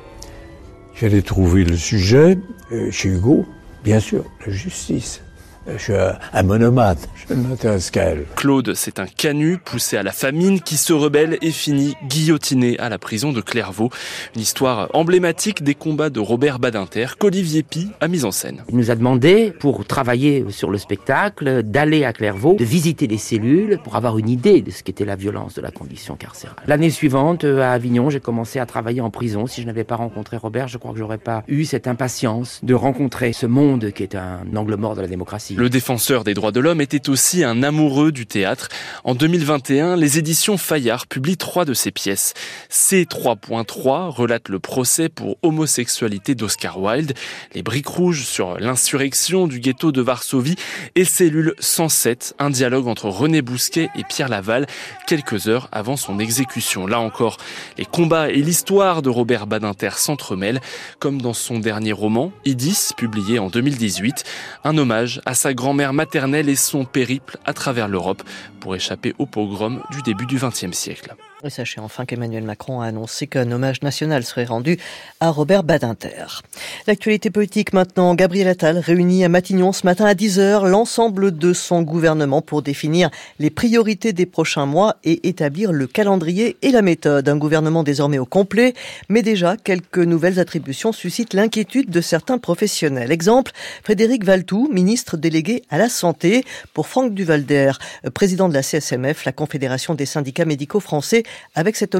J'allais 0.95 1.23
trouver 1.23 1.65
le 1.65 1.77
sujet 1.77 2.39
euh, 2.73 2.91
chez 2.91 3.11
Hugo, 3.11 3.45
bien 3.85 4.01
sûr, 4.01 4.25
la 4.47 4.53
justice. 4.53 5.21
Je 5.69 5.79
suis 5.79 5.93
un 5.95 6.43
monomate, 6.45 7.09
je 7.29 7.35
ne 7.35 7.43
m'intéresse 7.43 7.91
qu'à 7.91 8.05
elle. 8.05 8.25
Claude, 8.37 8.75
c'est 8.75 9.01
un 9.01 9.07
canu 9.07 9.59
poussé 9.59 9.97
à 9.97 10.05
la 10.05 10.13
famine 10.13 10.61
qui 10.61 10.77
se 10.77 10.93
rebelle 10.93 11.39
et 11.43 11.51
finit 11.51 11.97
guillotiné 12.07 12.79
à 12.79 12.89
la 12.89 12.99
prison 12.99 13.33
de 13.33 13.41
Clairvaux. 13.41 13.91
Une 14.37 14.43
histoire 14.43 14.89
emblématique 14.95 15.65
des 15.65 15.75
combats 15.75 16.09
de 16.09 16.21
Robert 16.21 16.61
Badinter 16.61 17.07
qu'Olivier 17.19 17.65
Pi 17.65 17.89
a 18.01 18.07
mis 18.07 18.25
en 18.25 18.31
scène. 18.31 18.63
Il 18.69 18.77
nous 18.77 18.93
a 18.93 18.95
demandé, 18.95 19.53
pour 19.59 19.85
travailler 19.85 20.45
sur 20.51 20.71
le 20.71 20.79
spectacle, 20.79 21.65
d'aller 21.65 22.05
à 22.05 22.13
Clairvaux, 22.13 22.55
de 22.55 22.65
visiter 22.65 23.09
les 23.09 23.19
cellules 23.19 23.81
pour 23.83 23.97
avoir 23.97 24.19
une 24.19 24.29
idée 24.29 24.63
de 24.63 24.71
ce 24.71 24.85
qu'était 24.85 25.05
la 25.05 25.17
violence 25.17 25.55
de 25.55 25.63
la 25.63 25.73
condition 25.73 26.15
carcérale. 26.15 26.63
L'année 26.69 26.91
suivante, 26.91 27.43
à 27.43 27.73
Avignon, 27.73 28.09
j'ai 28.09 28.21
commencé 28.21 28.61
à 28.61 28.67
travailler 28.67 29.01
en 29.01 29.11
prison. 29.11 29.49
Si 29.49 29.63
je 29.63 29.67
n'avais 29.67 29.85
pas 29.85 29.97
rencontré 29.97 30.37
Robert, 30.37 30.69
je 30.69 30.79
crois 30.79 30.93
que 30.93 30.99
j'aurais 30.99 31.19
pas 31.19 31.43
eu 31.49 31.65
cette 31.65 31.89
impatience 31.89 32.61
de 32.63 32.75
rencontrer 32.75 33.33
ce 33.33 33.47
monde 33.47 33.91
qui 33.91 34.05
est 34.05 34.15
un 34.15 34.43
angle 34.55 34.77
mort 34.77 34.95
de 34.95 35.01
la 35.01 35.09
démocratie. 35.09 35.56
Le 35.57 35.71
défenseur 35.71 36.23
des 36.23 36.35
droits 36.35 36.53
de 36.53 36.61
l'homme 36.61 36.83
était 36.83 37.09
aussi 37.09 37.43
un 37.43 37.63
amoureux 37.63 38.13
du 38.13 38.27
théâtre. 38.27 38.69
En 39.05 39.15
2021, 39.15 39.97
les 39.97 40.19
éditions 40.19 40.59
Fayard 40.59 41.07
publient 41.07 41.39
trois 41.39 41.65
de 41.65 41.73
ses 41.73 41.91
pièces. 41.91 42.35
C3.3 42.71 44.11
relate 44.11 44.51
le 44.51 44.59
procès 44.59 45.09
pour 45.09 45.39
homosexualité 45.41 46.35
d'Oscar 46.35 46.79
Wilde, 46.79 47.15
Les 47.55 47.63
briques 47.63 47.87
rouges 47.87 48.27
sur 48.27 48.61
l'insurrection 48.61 49.47
du 49.47 49.61
ghetto 49.61 49.93
de 49.93 50.03
Varsovie 50.03 50.57
et 50.95 51.07
Cellule 51.07 51.55
107, 51.59 52.35
un 52.39 52.51
dialogue 52.51 52.87
entre 52.87 53.09
René 53.09 53.41
Bousquet 53.41 53.89
et 53.97 54.05
Pierre 54.05 54.29
Laval 54.29 54.67
quelques 55.07 55.49
heures 55.49 55.71
avant 55.73 55.97
son 55.97 56.19
exécution. 56.19 56.87
Là 56.87 57.01
encore, 57.01 57.39
les 57.79 57.87
combats 57.87 58.29
et 58.29 58.43
l'histoire 58.43 59.01
de 59.01 59.09
Robert 59.09 59.47
Badinter 59.47 59.93
s'entremêlent, 59.97 60.61
comme 60.99 61.23
dans 61.23 61.33
son 61.33 61.59
dernier 61.61 61.93
roman, 61.93 62.31
Idis, 62.45 62.91
publié 62.95 63.39
en 63.39 63.49
2018, 63.49 64.25
un 64.65 64.77
hommage 64.77 65.23
à 65.25 65.33
sa 65.33 65.46
sa 65.47 65.55
grand-mère 65.55 65.93
maternelle 65.93 66.49
et 66.49 66.57
son 66.57 66.85
périple 66.85 67.39
à 67.45 67.53
travers 67.53 67.87
l'Europe 67.87 68.25
pour 68.59 68.75
échapper 68.75 69.15
au 69.21 69.27
pogrom 69.27 69.81
du 69.93 70.03
début 70.03 70.27
du 70.27 70.39
XXe 70.39 70.73
siècle. 70.73 71.15
Et 71.47 71.51
sachez 71.51 71.81
enfin 71.81 72.07
qu'Emmanuel 72.07 72.43
Macron 72.43 72.81
a 72.81 72.87
annoncé 72.87 73.29
qu'un 73.29 73.53
hommage 73.53 73.81
national 73.83 74.25
serait 74.25 74.47
rendu 74.47 74.79
à 75.21 75.31
Robert 75.31 75.63
Badinter. 75.63 76.43
L'actualité 76.89 77.31
politique 77.31 77.73
maintenant. 77.73 78.17
Gabriel 78.17 78.49
Attal 78.49 78.79
réunit 78.79 79.25
à 79.25 79.29
Matignon 79.29 79.71
ce 79.73 79.87
matin 79.87 80.07
à 80.07 80.15
10h 80.15 80.67
l'ensemble 80.67 81.39
de 81.39 81.53
son 81.53 81.83
gouvernement 81.83 82.43
pour 82.43 82.63
définir 82.63 83.11
les 83.39 83.51
priorités 83.51 84.13
des 84.13 84.27
prochains 84.27 84.67
mois 84.67 84.97
et 85.05 85.29
établir 85.29 85.71
le 85.71 85.87
calendrier 85.87 86.57
et 86.63 86.73
la 86.73 86.83
méthode. 86.83 87.29
Un 87.29 87.37
gouvernement 87.37 87.85
désormais 87.85 88.19
au 88.19 88.27
complet, 88.27 88.75
mais 89.09 89.23
déjà 89.23 89.57
quelques 89.57 89.99
nouvelles 89.99 90.41
attributions 90.41 90.91
suscitent 90.91 91.33
l'inquiétude 91.33 91.91
de 91.91 92.01
certains 92.01 92.39
professionnels. 92.39 93.13
Exemple, 93.13 93.53
Frédéric 93.85 94.25
Valtou, 94.25 94.69
ministre 94.73 95.17
délégué 95.17 95.63
à 95.71 95.79
la 95.79 95.89
santé, 95.89 96.45
pour 96.75 96.89
Franck 96.89 97.15
Duvalder, 97.15 97.73
président 98.15 98.49
de 98.49 98.55
la 98.55 98.63
CSMF, 98.63 99.25
la 99.25 99.33
Confédération 99.33 99.95
des 99.95 100.07
syndicats 100.07 100.45
médicaux 100.45 100.81
français, 100.81 101.23
avec 101.55 101.77
cette, 101.77 101.95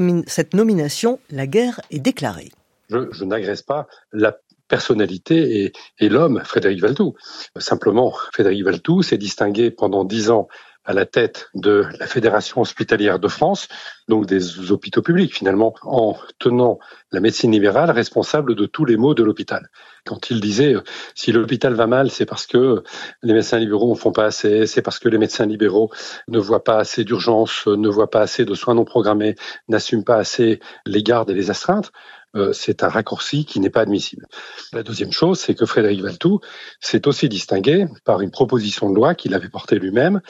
nomination, 0.53 1.19
la 1.29 1.47
guerre 1.47 1.81
est 1.91 1.99
déclarée. 1.99 2.51
Je, 2.89 3.23
n'agresse 3.23 3.61
pas 3.61 3.87
la 4.13 4.37
personnalité 4.67 5.73
et, 5.99 6.09
l'homme, 6.09 6.41
Frédéric 6.43 6.81
Valtou. 6.81 7.15
Simplement, 7.57 8.13
Frédéric 8.33 8.63
Valtou 8.63 9.01
s'est 9.01 9.17
distingué 9.17 9.71
pendant 9.71 10.03
dix 10.03 10.29
ans 10.29 10.47
à 10.87 10.93
la 10.93 11.05
tête 11.05 11.49
de 11.53 11.85
la 11.99 12.07
Fédération 12.07 12.61
hospitalière 12.61 13.19
de 13.19 13.27
France, 13.27 13.67
donc 14.07 14.25
des 14.25 14.71
hôpitaux 14.71 15.01
publics 15.01 15.35
finalement, 15.35 15.75
en 15.83 16.17
tenant 16.39 16.79
la 17.11 17.19
médecine 17.19 17.51
libérale 17.51 17.91
responsable 17.91 18.55
de 18.55 18.65
tous 18.65 18.85
les 18.85 18.95
maux 18.95 19.13
de 19.13 19.21
l'hôpital. 19.21 19.69
Quand 20.05 20.29
il 20.29 20.39
disait 20.39 20.75
euh, 20.75 20.81
si 21.13 21.33
l'hôpital 21.33 21.73
va 21.73 21.87
mal, 21.87 22.09
c'est 22.09 22.25
parce 22.25 22.47
que 22.47 22.83
les 23.21 23.33
médecins 23.33 23.59
libéraux 23.59 23.93
ne 23.93 23.99
font 23.99 24.13
pas 24.13 24.25
assez, 24.25 24.65
c'est 24.65 24.81
parce 24.81 24.99
que 24.99 25.09
les 25.09 25.17
médecins 25.17 25.45
libéraux 25.45 25.91
ne 26.29 26.39
voient 26.39 26.63
pas 26.63 26.77
assez 26.77 27.03
d'urgence, 27.03 27.67
ne 27.67 27.89
voient 27.89 28.09
pas 28.09 28.21
assez 28.21 28.45
de 28.45 28.53
soins 28.53 28.75
non 28.75 28.85
programmés, 28.85 29.35
n'assument 29.67 30.05
pas 30.05 30.15
assez 30.15 30.61
les 30.85 31.03
gardes 31.03 31.29
et 31.29 31.33
les 31.33 31.49
astreintes. 31.49 31.91
Euh, 32.35 32.51
c'est 32.53 32.83
un 32.83 32.89
raccourci 32.89 33.45
qui 33.45 33.59
n'est 33.59 33.69
pas 33.69 33.81
admissible. 33.81 34.27
La 34.73 34.83
deuxième 34.83 35.11
chose, 35.11 35.39
c'est 35.39 35.55
que 35.55 35.65
Frédéric 35.65 36.01
Valtou 36.01 36.39
s'est 36.81 37.07
aussi 37.07 37.29
distingué 37.29 37.87
par 38.03 38.21
une 38.21 38.31
proposition 38.31 38.89
de 38.89 38.95
loi 38.95 39.15
qu'il 39.15 39.33
avait 39.33 39.49
portée 39.49 39.79
lui-même. 39.79 40.21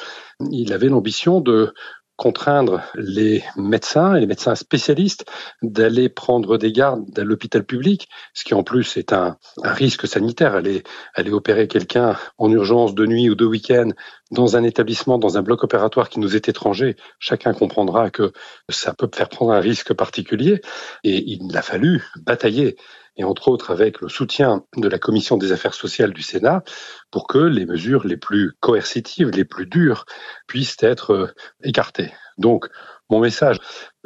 Il 0.52 0.74
avait 0.74 0.90
l'ambition 0.90 1.42
de 1.42 1.74
contraindre 2.18 2.82
les 2.96 3.44
médecins 3.56 4.16
et 4.16 4.20
les 4.20 4.26
médecins 4.26 4.56
spécialistes 4.56 5.26
d'aller 5.62 6.10
prendre 6.10 6.58
des 6.58 6.72
gardes 6.72 7.18
à 7.18 7.24
l'hôpital 7.24 7.64
public, 7.64 8.10
ce 8.34 8.44
qui 8.44 8.56
en 8.56 8.64
plus 8.64 8.98
est 8.98 9.14
un, 9.14 9.38
risque 9.64 10.08
sanitaire. 10.08 10.56
Aller, 10.56 10.84
aller 11.14 11.32
opérer 11.32 11.68
quelqu'un 11.68 12.18
en 12.38 12.52
urgence 12.52 12.96
de 12.96 13.06
nuit 13.06 13.30
ou 13.30 13.36
de 13.36 13.46
week-end 13.46 13.90
dans 14.32 14.58
un 14.58 14.64
établissement, 14.64 15.20
dans 15.20 15.38
un 15.38 15.42
bloc 15.42 15.64
opératoire 15.64 16.10
qui 16.10 16.20
nous 16.20 16.36
est 16.36 16.50
étranger, 16.50 16.98
chacun 17.20 17.54
comprendra 17.54 18.10
que 18.10 18.34
ça 18.68 18.94
peut 18.94 19.10
faire 19.14 19.30
prendre 19.30 19.54
un 19.54 19.60
risque 19.60 19.94
particulier. 19.94 20.62
Et 21.04 21.24
il 21.32 21.56
a 21.56 21.62
fallu 21.62 22.04
batailler 22.18 22.78
et 23.18 23.24
entre 23.24 23.50
autres 23.50 23.72
avec 23.72 24.02
le 24.02 24.10
soutien 24.10 24.64
de 24.76 24.88
la 24.88 25.00
Commission 25.00 25.38
des 25.38 25.52
affaires 25.52 25.74
sociales 25.74 26.14
du 26.14 26.22
Sénat, 26.22 26.64
pour 27.12 27.28
que 27.28 27.40
les 27.40 27.66
mesures 27.66 28.06
les 28.06 28.18
plus 28.18 28.54
coercitives, 28.60 29.30
les 29.30 29.46
plus 29.46 29.66
dures, 29.66 30.06
puissent 30.48 30.78
être 30.82 31.14
euh, 31.14 31.34
écartées. 31.64 32.14
Donc, 32.38 32.68
mon 33.10 33.20
message, 33.20 33.58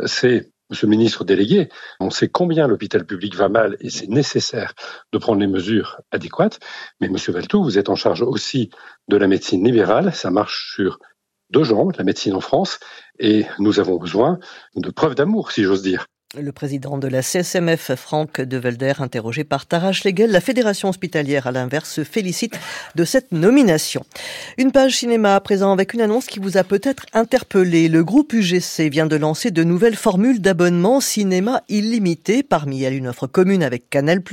c'est 0.05 0.51
Monsieur 0.71 0.87
le 0.87 0.91
ministre 0.91 1.25
délégué, 1.25 1.67
on 1.99 2.09
sait 2.09 2.29
combien 2.29 2.65
l'hôpital 2.65 3.05
public 3.05 3.35
va 3.35 3.49
mal 3.49 3.75
et 3.81 3.89
c'est 3.89 4.07
nécessaire 4.07 4.73
de 5.11 5.17
prendre 5.17 5.41
les 5.41 5.47
mesures 5.47 5.99
adéquates. 6.11 6.61
Mais 7.01 7.09
Monsieur 7.09 7.33
Valtou, 7.33 7.61
vous 7.61 7.77
êtes 7.77 7.89
en 7.89 7.95
charge 7.95 8.21
aussi 8.21 8.69
de 9.09 9.17
la 9.17 9.27
médecine 9.27 9.65
libérale. 9.65 10.13
Ça 10.13 10.31
marche 10.31 10.73
sur 10.73 10.97
deux 11.49 11.65
jambes, 11.65 11.91
la 11.97 12.05
médecine 12.05 12.33
en 12.33 12.39
France, 12.39 12.79
et 13.19 13.45
nous 13.59 13.81
avons 13.81 13.97
besoin 13.97 14.39
de 14.75 14.89
preuves 14.89 15.15
d'amour, 15.15 15.51
si 15.51 15.63
j'ose 15.63 15.81
dire. 15.81 16.07
Le 16.39 16.53
président 16.53 16.97
de 16.97 17.09
la 17.09 17.21
CSMF, 17.21 17.95
Franck 17.95 18.39
Develder, 18.39 18.93
interrogé 18.99 19.43
par 19.43 19.65
Tara 19.65 19.91
Schlegel, 19.91 20.31
la 20.31 20.39
fédération 20.39 20.87
hospitalière, 20.87 21.45
à 21.45 21.51
l'inverse, 21.51 21.91
se 21.91 22.05
félicite 22.05 22.57
de 22.95 23.03
cette 23.03 23.33
nomination. 23.33 24.05
Une 24.57 24.71
page 24.71 24.95
cinéma 24.95 25.35
à 25.35 25.41
présent 25.41 25.73
avec 25.73 25.93
une 25.93 25.99
annonce 25.99 26.27
qui 26.27 26.39
vous 26.39 26.55
a 26.55 26.63
peut-être 26.63 27.05
interpellé. 27.11 27.89
Le 27.89 28.05
groupe 28.05 28.31
UGC 28.31 28.89
vient 28.89 29.07
de 29.07 29.17
lancer 29.17 29.51
de 29.51 29.65
nouvelles 29.65 29.97
formules 29.97 30.39
d'abonnement 30.39 31.01
cinéma 31.01 31.63
illimité, 31.67 32.43
parmi 32.43 32.81
elles 32.83 32.93
une 32.93 33.09
offre 33.09 33.27
commune 33.27 33.61
avec 33.61 33.89
Canal+, 33.89 34.23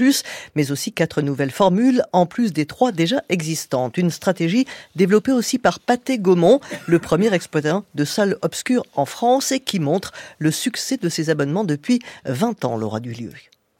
mais 0.54 0.70
aussi 0.70 0.92
quatre 0.92 1.20
nouvelles 1.20 1.50
formules 1.50 2.04
en 2.12 2.26
plus 2.26 2.52
des 2.52 2.66
trois 2.66 2.92
déjà 2.92 3.24
existantes. 3.28 3.98
Une 3.98 4.12
stratégie 4.12 4.66
développée 4.94 5.32
aussi 5.32 5.58
par 5.58 5.80
Pathé 5.80 6.18
Gaumont, 6.18 6.60
le 6.86 7.00
premier 7.00 7.34
exploitant 7.34 7.84
de 7.96 8.04
salles 8.04 8.36
obscures 8.42 8.84
en 8.94 9.04
France 9.04 9.50
et 9.50 9.58
qui 9.58 9.80
montre 9.80 10.12
le 10.38 10.52
succès 10.52 10.96
de 10.96 11.08
ces 11.08 11.28
abonnements 11.28 11.64
depuis 11.64 11.87
depuis 11.88 12.00
20 12.24 12.64
ans, 12.64 12.76
Laura 12.76 13.00
Dulieu. 13.00 13.32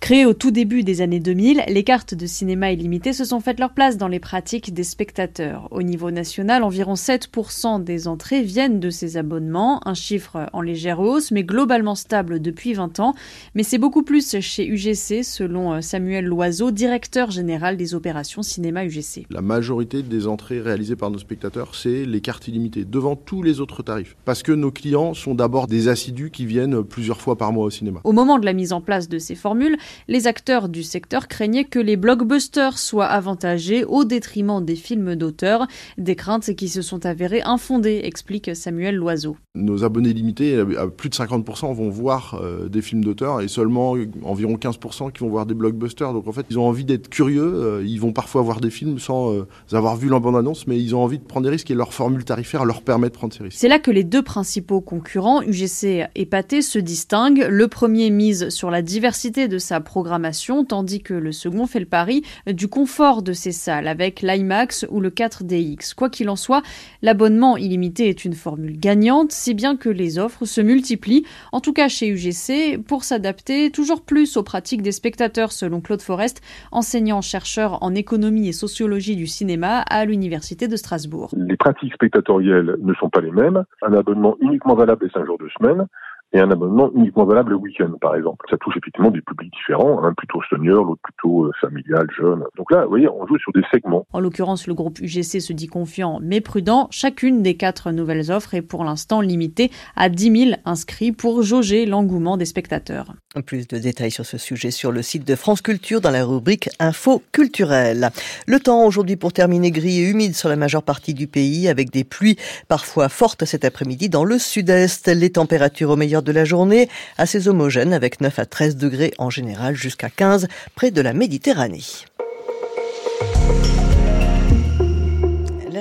Créées 0.08 0.24
au 0.24 0.32
tout 0.32 0.52
début 0.52 0.84
des 0.84 1.02
années 1.02 1.20
2000, 1.20 1.64
les 1.68 1.84
cartes 1.84 2.14
de 2.14 2.24
cinéma 2.24 2.72
illimité 2.72 3.12
se 3.12 3.26
sont 3.26 3.40
faites 3.40 3.60
leur 3.60 3.74
place 3.74 3.98
dans 3.98 4.08
les 4.08 4.20
pratiques 4.20 4.72
des 4.72 4.84
spectateurs. 4.84 5.68
Au 5.70 5.82
niveau 5.82 6.10
national, 6.10 6.62
environ 6.62 6.94
7% 6.94 7.84
des 7.84 8.08
entrées 8.08 8.40
viennent 8.40 8.80
de 8.80 8.88
ces 8.88 9.18
abonnements, 9.18 9.86
un 9.86 9.92
chiffre 9.92 10.48
en 10.54 10.62
légère 10.62 11.00
hausse, 11.00 11.30
mais 11.30 11.44
globalement 11.44 11.94
stable 11.94 12.40
depuis 12.40 12.72
20 12.72 13.00
ans. 13.00 13.14
Mais 13.54 13.62
c'est 13.62 13.76
beaucoup 13.76 14.02
plus 14.02 14.40
chez 14.40 14.66
UGC, 14.66 15.22
selon 15.24 15.74
euh, 15.74 15.80
Samuel 15.82 16.24
Loiseau, 16.24 16.70
directeur 16.70 17.30
général 17.30 17.76
des 17.76 17.94
opérations 17.94 18.42
cinéma 18.42 18.86
UGC. 18.86 19.26
La 19.28 19.42
majorité 19.42 20.02
des 20.02 20.26
entrées 20.26 20.62
réalisées 20.62 20.96
par 20.96 21.10
nos 21.10 21.18
spectateurs, 21.18 21.74
c'est 21.74 22.06
les 22.06 22.22
cartes 22.22 22.48
illimitées, 22.48 22.86
devant 22.86 23.14
tous 23.14 23.42
les 23.42 23.60
autres 23.60 23.82
tarifs. 23.82 24.16
Parce 24.24 24.42
que 24.42 24.52
nos 24.52 24.70
clients 24.70 25.12
sont 25.12 25.34
d'abord 25.34 25.66
des 25.66 25.88
assidus 25.88 26.30
qui 26.30 26.46
viennent 26.46 26.82
plusieurs 26.82 27.20
fois 27.20 27.36
par 27.36 27.52
mois 27.52 27.66
au 27.66 27.70
cinéma. 27.70 28.00
Au 28.04 28.12
moment 28.12 28.38
de 28.38 28.46
la 28.46 28.54
mise 28.54 28.72
en 28.72 28.80
place 28.80 29.10
de 29.10 29.18
ces 29.18 29.34
formules, 29.34 29.76
Les 30.08 30.26
acteurs 30.26 30.68
du 30.68 30.82
secteur 30.82 31.28
craignaient 31.28 31.64
que 31.64 31.78
les 31.78 31.96
blockbusters 31.96 32.78
soient 32.78 33.06
avantagés 33.06 33.84
au 33.84 34.04
détriment 34.04 34.64
des 34.64 34.76
films 34.76 35.16
d'auteur, 35.16 35.66
des 35.96 36.16
craintes 36.16 36.54
qui 36.54 36.68
se 36.68 36.82
sont 36.82 37.06
avérées 37.06 37.42
infondées, 37.42 38.00
explique 38.04 38.54
Samuel 38.54 38.96
Loiseau. 38.96 39.36
Nos 39.54 39.84
abonnés 39.84 40.12
limités, 40.12 40.58
à 40.76 40.86
plus 40.86 41.08
de 41.08 41.14
50%, 41.14 41.74
vont 41.74 41.90
voir 41.90 42.40
euh, 42.42 42.68
des 42.68 42.82
films 42.82 43.04
d'auteur 43.04 43.40
et 43.40 43.48
seulement 43.48 43.96
environ 44.22 44.54
15% 44.54 45.12
qui 45.12 45.20
vont 45.20 45.28
voir 45.28 45.46
des 45.46 45.54
blockbusters. 45.54 46.12
Donc 46.12 46.26
en 46.28 46.32
fait, 46.32 46.46
ils 46.50 46.58
ont 46.58 46.66
envie 46.66 46.84
d'être 46.84 47.08
curieux. 47.08 47.42
Euh, 47.54 47.84
ils 47.84 48.00
vont 48.00 48.12
parfois 48.12 48.42
voir 48.42 48.60
des 48.60 48.70
films 48.70 48.98
sans 48.98 49.32
euh, 49.32 49.46
avoir 49.72 49.96
vu 49.96 50.08
la 50.08 50.20
bande-annonce, 50.20 50.66
mais 50.66 50.78
ils 50.78 50.94
ont 50.94 51.02
envie 51.02 51.18
de 51.18 51.24
prendre 51.24 51.44
des 51.44 51.50
risques 51.50 51.70
et 51.70 51.74
leur 51.74 51.92
formule 51.92 52.24
tarifaire 52.24 52.64
leur 52.64 52.82
permet 52.82 53.08
de 53.08 53.14
prendre 53.14 53.32
ces 53.32 53.42
risques. 53.42 53.58
C'est 53.58 53.68
là 53.68 53.78
que 53.78 53.90
les 53.90 54.04
deux 54.04 54.22
principaux 54.22 54.80
concurrents, 54.80 55.42
UGC 55.42 56.06
et 56.14 56.26
Pathé, 56.26 56.62
se 56.62 56.78
distinguent. 56.78 57.46
Le 57.48 57.68
premier 57.68 58.10
mise 58.10 58.48
sur 58.50 58.70
la 58.70 58.82
diversité 58.82 59.48
de 59.48 59.58
sa 59.58 59.77
programmation, 59.80 60.64
tandis 60.64 61.02
que 61.02 61.14
le 61.14 61.32
second 61.32 61.66
fait 61.66 61.80
le 61.80 61.86
pari 61.86 62.22
du 62.46 62.68
confort 62.68 63.22
de 63.22 63.32
ses 63.32 63.52
salles 63.52 63.88
avec 63.88 64.22
l'IMAX 64.22 64.86
ou 64.90 65.00
le 65.00 65.10
4DX. 65.10 65.94
Quoi 65.94 66.10
qu'il 66.10 66.28
en 66.30 66.36
soit, 66.36 66.62
l'abonnement 67.02 67.56
illimité 67.56 68.08
est 68.08 68.24
une 68.24 68.34
formule 68.34 68.78
gagnante, 68.78 69.32
si 69.32 69.54
bien 69.54 69.76
que 69.76 69.88
les 69.88 70.18
offres 70.18 70.44
se 70.44 70.60
multiplient, 70.60 71.24
en 71.52 71.60
tout 71.60 71.72
cas 71.72 71.88
chez 71.88 72.08
UGC, 72.08 72.78
pour 72.86 73.04
s'adapter 73.04 73.70
toujours 73.70 74.02
plus 74.02 74.36
aux 74.36 74.42
pratiques 74.42 74.82
des 74.82 74.92
spectateurs, 74.92 75.52
selon 75.52 75.80
Claude 75.80 76.02
Forest, 76.02 76.40
enseignant-chercheur 76.72 77.82
en 77.82 77.94
économie 77.94 78.48
et 78.48 78.52
sociologie 78.52 79.16
du 79.16 79.26
cinéma 79.26 79.80
à 79.80 80.04
l'Université 80.04 80.68
de 80.68 80.76
Strasbourg. 80.76 81.30
Les 81.36 81.56
pratiques 81.56 81.94
spectatorielles 81.94 82.76
ne 82.80 82.94
sont 82.94 83.10
pas 83.10 83.20
les 83.20 83.30
mêmes. 83.30 83.64
Un 83.82 83.92
abonnement 83.92 84.36
uniquement 84.40 84.74
valable 84.74 85.06
les 85.06 85.10
5 85.10 85.24
jours 85.26 85.38
de 85.38 85.48
semaine 85.58 85.86
et 86.32 86.40
un 86.40 86.50
abonnement 86.50 86.90
uniquement 86.94 87.24
valable 87.24 87.50
le 87.50 87.56
week-end, 87.56 87.90
par 88.00 88.14
exemple. 88.14 88.44
Ça 88.50 88.56
touche 88.58 88.76
effectivement 88.76 89.10
des 89.10 89.22
publics 89.22 89.52
différents, 89.52 90.02
un 90.04 90.12
plutôt 90.12 90.40
senior, 90.50 90.84
l'autre 90.84 91.00
plutôt 91.02 91.44
euh, 91.44 91.52
familial, 91.60 92.06
jeune. 92.16 92.44
Donc 92.56 92.70
là, 92.70 92.84
vous 92.84 92.90
voyez, 92.90 93.08
on 93.08 93.26
joue 93.26 93.38
sur 93.38 93.52
des 93.52 93.62
segments. 93.70 94.04
En 94.12 94.20
l'occurrence, 94.20 94.66
le 94.66 94.74
groupe 94.74 94.98
UGC 95.00 95.40
se 95.40 95.52
dit 95.52 95.66
confiant 95.66 96.18
mais 96.22 96.40
prudent. 96.40 96.88
Chacune 96.90 97.42
des 97.42 97.56
quatre 97.56 97.92
nouvelles 97.92 98.30
offres 98.30 98.54
est 98.54 98.62
pour 98.62 98.84
l'instant 98.84 99.20
limitée 99.20 99.70
à 99.96 100.08
10 100.08 100.48
000 100.50 100.60
inscrits 100.64 101.12
pour 101.12 101.42
jauger 101.42 101.86
l'engouement 101.86 102.36
des 102.36 102.44
spectateurs. 102.44 103.14
Plus 103.46 103.68
de 103.68 103.78
détails 103.78 104.10
sur 104.10 104.26
ce 104.26 104.36
sujet 104.36 104.70
sur 104.70 104.90
le 104.90 105.00
site 105.02 105.26
de 105.26 105.34
France 105.34 105.62
Culture 105.62 106.00
dans 106.00 106.10
la 106.10 106.24
rubrique 106.24 106.68
Info 106.80 107.22
culturelle. 107.32 108.10
Le 108.46 108.58
temps 108.58 108.84
aujourd'hui 108.84 109.16
pour 109.16 109.32
terminer 109.32 109.70
gris 109.70 110.00
et 110.00 110.08
humide 110.08 110.34
sur 110.34 110.48
la 110.48 110.56
majeure 110.56 110.82
partie 110.82 111.14
du 111.14 111.26
pays 111.26 111.68
avec 111.68 111.90
des 111.90 112.04
pluies 112.04 112.36
parfois 112.68 113.08
fortes 113.08 113.44
cet 113.44 113.64
après-midi 113.64 114.08
dans 114.08 114.24
le 114.24 114.38
sud-est. 114.38 115.08
Les 115.08 115.30
températures 115.30 115.90
au 115.90 115.96
meilleur 115.96 116.17
de 116.22 116.32
la 116.32 116.44
journée, 116.44 116.88
assez 117.16 117.48
homogène 117.48 117.92
avec 117.92 118.20
9 118.20 118.38
à 118.38 118.46
13 118.46 118.76
degrés 118.76 119.12
en 119.18 119.30
général 119.30 119.74
jusqu'à 119.74 120.10
15 120.10 120.48
près 120.74 120.90
de 120.90 121.00
la 121.00 121.12
Méditerranée. 121.12 121.82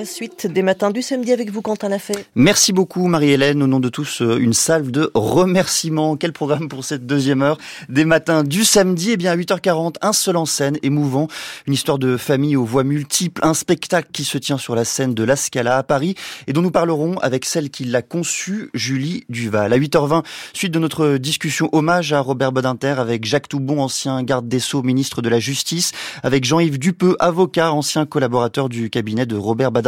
Suite 0.04 0.46
des 0.46 0.62
matins 0.62 0.90
du 0.90 1.02
samedi 1.02 1.32
avec 1.32 1.50
vous, 1.50 1.62
Quentin 1.62 1.88
Lafay. 1.88 2.14
Merci 2.34 2.72
beaucoup, 2.72 3.06
Marie-Hélène. 3.08 3.62
Au 3.62 3.66
nom 3.66 3.80
de 3.80 3.88
tous, 3.88 4.22
euh, 4.22 4.38
une 4.38 4.52
salve 4.52 4.90
de 4.90 5.10
remerciements. 5.14 6.16
Quel 6.16 6.32
programme 6.32 6.68
pour 6.68 6.84
cette 6.84 7.06
deuxième 7.06 7.42
heure 7.42 7.58
des 7.88 8.04
matins 8.04 8.44
du 8.44 8.64
samedi? 8.64 9.12
Eh 9.12 9.16
bien, 9.16 9.32
à 9.32 9.36
8h40, 9.36 9.96
un 10.00 10.12
seul 10.12 10.36
en 10.36 10.46
scène, 10.46 10.78
émouvant. 10.82 11.26
Une 11.66 11.72
histoire 11.72 11.98
de 11.98 12.16
famille 12.16 12.56
aux 12.56 12.64
voix 12.64 12.84
multiples. 12.84 13.40
Un 13.44 13.54
spectacle 13.54 14.08
qui 14.12 14.24
se 14.24 14.38
tient 14.38 14.58
sur 14.58 14.76
la 14.76 14.84
scène 14.84 15.14
de 15.14 15.24
La 15.24 15.36
Scala 15.36 15.78
à 15.78 15.82
Paris 15.82 16.14
et 16.46 16.52
dont 16.52 16.62
nous 16.62 16.70
parlerons 16.70 17.18
avec 17.18 17.44
celle 17.44 17.70
qui 17.70 17.84
l'a 17.84 18.02
conçu, 18.02 18.70
Julie 18.74 19.24
Duval. 19.28 19.72
À 19.72 19.78
8h20, 19.78 20.24
suite 20.52 20.72
de 20.72 20.78
notre 20.78 21.16
discussion 21.16 21.68
hommage 21.72 22.12
à 22.12 22.20
Robert 22.20 22.52
Badinter 22.52 22.94
avec 22.98 23.24
Jacques 23.24 23.48
Toubon, 23.48 23.80
ancien 23.82 24.22
garde 24.22 24.48
des 24.48 24.60
Sceaux, 24.60 24.82
ministre 24.82 25.22
de 25.22 25.28
la 25.28 25.40
Justice, 25.40 25.92
avec 26.22 26.44
Jean-Yves 26.44 26.78
Dupeux, 26.78 27.16
avocat, 27.18 27.72
ancien 27.72 28.06
collaborateur 28.06 28.68
du 28.68 28.90
cabinet 28.90 29.26
de 29.26 29.36
Robert 29.36 29.72
Badinter 29.72 29.87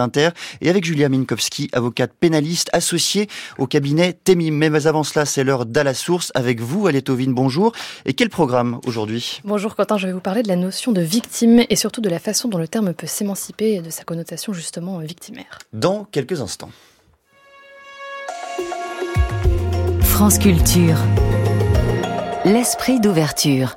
et 0.60 0.70
avec 0.70 0.84
Julia 0.84 1.08
Minkowski, 1.08 1.68
avocate 1.72 2.12
pénaliste 2.18 2.70
associée 2.72 3.28
au 3.58 3.66
cabinet 3.66 4.14
Temim. 4.24 4.52
Mais 4.52 4.86
avant 4.86 5.04
cela, 5.04 5.26
c'est 5.26 5.44
l'heure 5.44 5.66
d'à 5.66 5.84
la 5.84 5.94
source 5.94 6.32
avec 6.34 6.60
vous, 6.60 6.86
Alétovine. 6.86 7.34
Bonjour. 7.34 7.72
Et 8.06 8.14
quel 8.14 8.30
programme 8.30 8.80
aujourd'hui? 8.86 9.40
Bonjour 9.44 9.76
Quentin, 9.76 9.98
je 9.98 10.06
vais 10.06 10.12
vous 10.12 10.20
parler 10.20 10.42
de 10.42 10.48
la 10.48 10.56
notion 10.56 10.92
de 10.92 11.00
victime 11.00 11.64
et 11.68 11.76
surtout 11.76 12.00
de 12.00 12.08
la 12.08 12.18
façon 12.18 12.48
dont 12.48 12.58
le 12.58 12.68
terme 12.68 12.94
peut 12.94 13.06
s'émanciper 13.06 13.80
de 13.80 13.90
sa 13.90 14.04
connotation 14.04 14.52
justement 14.52 14.98
victimaire. 14.98 15.58
Dans 15.72 16.04
quelques 16.04 16.40
instants. 16.40 16.70
France 20.02 20.38
Culture. 20.38 20.96
L'esprit 22.44 23.00
d'ouverture. 23.00 23.76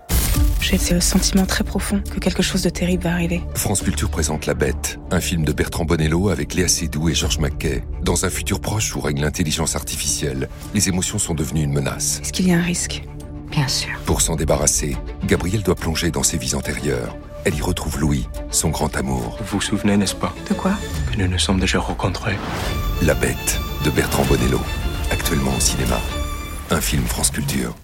J'ai 0.64 0.78
ce 0.78 1.02
sentiment 1.02 1.46
très 1.46 1.66
profond 1.66 2.02
que 2.10 2.20
quelque 2.20 2.42
chose 2.42 2.62
de 2.62 2.70
terrible 2.70 3.04
va 3.04 3.12
arriver. 3.12 3.42
France 3.54 3.82
Culture 3.82 4.10
présente 4.10 4.46
La 4.46 4.54
Bête, 4.54 4.98
un 5.12 5.20
film 5.20 5.44
de 5.44 5.52
Bertrand 5.52 5.84
Bonello 5.84 6.30
avec 6.30 6.54
Léa 6.54 6.70
Seydoux 6.70 7.10
et 7.10 7.14
Georges 7.14 7.38
Mackay. 7.40 7.84
Dans 8.02 8.24
un 8.24 8.30
futur 8.30 8.62
proche 8.62 8.96
où 8.96 9.02
règne 9.02 9.20
l'intelligence 9.20 9.76
artificielle, 9.76 10.48
les 10.74 10.88
émotions 10.88 11.20
sont 11.20 11.34
devenues 11.34 11.64
une 11.64 11.74
menace. 11.74 12.22
Est-ce 12.22 12.32
qu'il 12.32 12.48
y 12.48 12.54
a 12.54 12.58
un 12.58 12.62
risque? 12.62 13.04
Bien 13.52 13.68
sûr. 13.68 13.90
Pour 14.06 14.22
s'en 14.22 14.38
débarrasser, 14.38 14.96
Gabrielle 15.26 15.64
doit 15.64 15.76
plonger 15.76 16.12
dans 16.12 16.24
ses 16.24 16.38
vies 16.38 16.56
antérieures. 16.56 17.18
Elle 17.44 17.56
y 17.56 17.62
retrouve 17.62 18.00
Louis, 18.00 18.26
son 18.50 18.70
grand 18.70 18.96
amour. 18.96 19.38
Vous 19.42 19.58
vous 19.58 19.62
souvenez, 19.62 19.98
n'est-ce 19.98 20.16
pas? 20.16 20.34
De 20.50 20.54
quoi? 20.54 20.72
Que 21.12 21.18
nous 21.18 21.28
nous 21.28 21.40
sommes 21.40 21.60
déjà 21.60 21.80
rencontrés. 21.80 22.38
La 23.02 23.16
Bête, 23.16 23.60
de 23.84 23.90
Bertrand 23.90 24.24
Bonello, 24.24 24.62
actuellement 25.12 25.52
au 25.58 25.60
cinéma. 25.60 26.00
Un 26.72 26.80
film 26.80 27.04
France 27.04 27.32
Culture. 27.32 27.76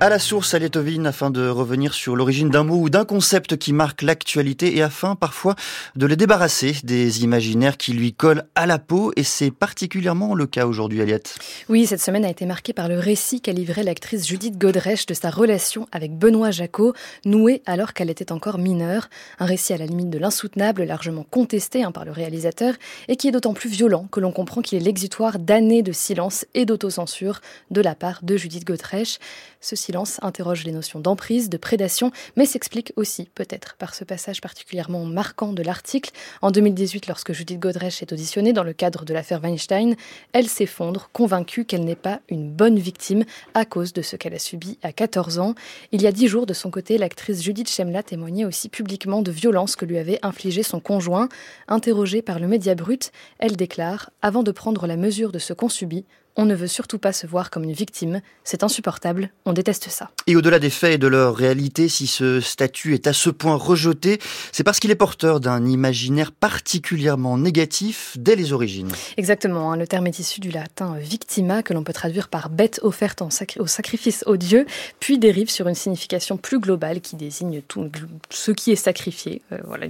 À 0.00 0.08
la 0.08 0.20
source, 0.20 0.54
à 0.54 0.60
Letovine, 0.60 1.08
afin 1.08 1.28
de 1.30 1.48
revenir 1.48 1.92
sur 1.92 2.14
l'origine 2.14 2.50
d'un 2.50 2.62
mot 2.62 2.76
ou 2.76 2.88
d'un 2.88 3.04
concept 3.04 3.56
qui 3.56 3.72
marque 3.72 4.02
l'actualité 4.02 4.76
et 4.76 4.82
afin 4.82 5.16
parfois 5.16 5.56
de 5.96 6.06
les 6.06 6.14
débarrasser 6.14 6.76
des 6.84 7.24
imaginaires 7.24 7.76
qui 7.76 7.94
lui 7.94 8.12
collent 8.12 8.44
à 8.54 8.66
la 8.66 8.78
peau. 8.78 9.10
Et 9.16 9.24
c'est 9.24 9.50
particulièrement 9.50 10.36
le 10.36 10.46
cas 10.46 10.66
aujourd'hui, 10.66 11.02
Aliette. 11.02 11.36
Oui, 11.68 11.84
cette 11.84 12.00
semaine 12.00 12.24
a 12.24 12.30
été 12.30 12.46
marquée 12.46 12.72
par 12.72 12.86
le 12.86 12.96
récit 12.96 13.40
qu'a 13.40 13.50
livré 13.50 13.82
l'actrice 13.82 14.24
Judith 14.24 14.56
Godrèche 14.56 15.04
de 15.06 15.14
sa 15.14 15.30
relation 15.30 15.88
avec 15.90 16.16
Benoît 16.16 16.52
Jacot, 16.52 16.92
nouée 17.24 17.60
alors 17.66 17.92
qu'elle 17.92 18.08
était 18.08 18.30
encore 18.30 18.58
mineure. 18.58 19.08
Un 19.40 19.46
récit 19.46 19.72
à 19.72 19.78
la 19.78 19.86
limite 19.86 20.10
de 20.10 20.18
l'insoutenable, 20.18 20.84
largement 20.84 21.26
contesté 21.28 21.82
hein, 21.82 21.90
par 21.90 22.04
le 22.04 22.12
réalisateur, 22.12 22.74
et 23.08 23.16
qui 23.16 23.26
est 23.26 23.32
d'autant 23.32 23.52
plus 23.52 23.68
violent 23.68 24.06
que 24.12 24.20
l'on 24.20 24.30
comprend 24.30 24.62
qu'il 24.62 24.78
est 24.78 24.84
l'exutoire 24.84 25.40
d'années 25.40 25.82
de 25.82 25.90
silence 25.90 26.46
et 26.54 26.66
d'autocensure 26.66 27.40
de 27.72 27.80
la 27.80 27.96
part 27.96 28.20
de 28.22 28.36
Judith 28.36 28.64
Godrèche. 28.64 29.18
Ceci 29.60 29.88
silence 29.88 30.18
interroge 30.22 30.64
les 30.64 30.72
notions 30.72 31.00
d'emprise, 31.00 31.48
de 31.48 31.56
prédation, 31.56 32.12
mais 32.36 32.46
s'explique 32.46 32.92
aussi 32.96 33.28
peut-être 33.34 33.74
par 33.76 33.94
ce 33.94 34.04
passage 34.04 34.40
particulièrement 34.40 35.04
marquant 35.04 35.52
de 35.52 35.62
l'article. 35.62 36.10
En 36.42 36.50
2018, 36.50 37.06
lorsque 37.06 37.32
Judith 37.32 37.58
Godrèche 37.58 38.02
est 38.02 38.12
auditionnée 38.12 38.52
dans 38.52 38.62
le 38.62 38.72
cadre 38.72 39.04
de 39.04 39.12
l'affaire 39.12 39.40
Weinstein, 39.42 39.96
elle 40.32 40.48
s'effondre, 40.48 41.10
convaincue 41.12 41.64
qu'elle 41.64 41.84
n'est 41.84 41.96
pas 41.96 42.20
une 42.28 42.50
bonne 42.50 42.78
victime 42.78 43.24
à 43.54 43.64
cause 43.64 43.92
de 43.92 44.02
ce 44.02 44.16
qu'elle 44.16 44.34
a 44.34 44.38
subi 44.38 44.78
à 44.82 44.92
14 44.92 45.38
ans. 45.38 45.54
Il 45.90 46.02
y 46.02 46.06
a 46.06 46.12
dix 46.12 46.28
jours, 46.28 46.46
de 46.46 46.54
son 46.54 46.70
côté, 46.70 46.98
l'actrice 46.98 47.42
Judith 47.42 47.70
Chemla 47.70 48.02
témoignait 48.02 48.44
aussi 48.44 48.68
publiquement 48.68 49.22
de 49.22 49.32
violences 49.32 49.74
que 49.74 49.84
lui 49.84 49.98
avait 49.98 50.20
infligées 50.22 50.62
son 50.62 50.80
conjoint. 50.80 51.28
Interrogée 51.66 52.22
par 52.22 52.38
le 52.38 52.46
Média 52.46 52.74
Brut, 52.74 53.10
elle 53.38 53.56
déclare 53.56 54.10
Avant 54.22 54.42
de 54.42 54.52
prendre 54.52 54.86
la 54.86 54.96
mesure 54.96 55.32
de 55.32 55.38
ce 55.38 55.52
qu'on 55.52 55.68
subit, 55.68 56.04
on 56.38 56.46
ne 56.46 56.54
veut 56.54 56.68
surtout 56.68 56.98
pas 56.98 57.12
se 57.12 57.26
voir 57.26 57.50
comme 57.50 57.64
une 57.64 57.72
victime. 57.72 58.22
C'est 58.44 58.62
insupportable. 58.62 59.30
On 59.44 59.52
déteste 59.52 59.90
ça. 59.90 60.10
Et 60.28 60.36
au-delà 60.36 60.60
des 60.60 60.70
faits 60.70 60.94
et 60.94 60.98
de 60.98 61.08
leur 61.08 61.34
réalité, 61.34 61.88
si 61.88 62.06
ce 62.06 62.40
statut 62.40 62.94
est 62.94 63.08
à 63.08 63.12
ce 63.12 63.28
point 63.28 63.56
rejeté, 63.56 64.20
c'est 64.52 64.62
parce 64.62 64.78
qu'il 64.78 64.92
est 64.92 64.94
porteur 64.94 65.40
d'un 65.40 65.66
imaginaire 65.66 66.30
particulièrement 66.30 67.36
négatif 67.36 68.16
dès 68.16 68.36
les 68.36 68.52
origines. 68.52 68.90
Exactement. 69.16 69.72
Hein. 69.72 69.76
le 69.76 69.88
terme 69.88 70.06
est 70.06 70.20
issu 70.20 70.38
du 70.38 70.52
latin 70.52 70.96
victima, 70.98 71.64
que 71.64 71.74
l'on 71.74 71.82
peut 71.82 71.92
traduire 71.92 72.28
par 72.28 72.50
bête 72.50 72.78
offerte 72.84 73.20
au 73.58 73.66
sacrifice 73.66 74.22
aux 74.26 74.36
dieux, 74.36 74.64
puis 75.00 75.18
dérive 75.18 75.50
sur 75.50 75.66
une 75.66 75.74
signification 75.74 76.36
plus 76.36 76.60
globale 76.60 77.00
qui 77.00 77.16
désigne 77.16 77.62
tout 77.66 77.90
ce 78.30 78.52
qui 78.52 78.70
est 78.70 78.76
sacrifié. 78.76 79.42
Euh, 79.50 79.58
voilà 79.66 79.86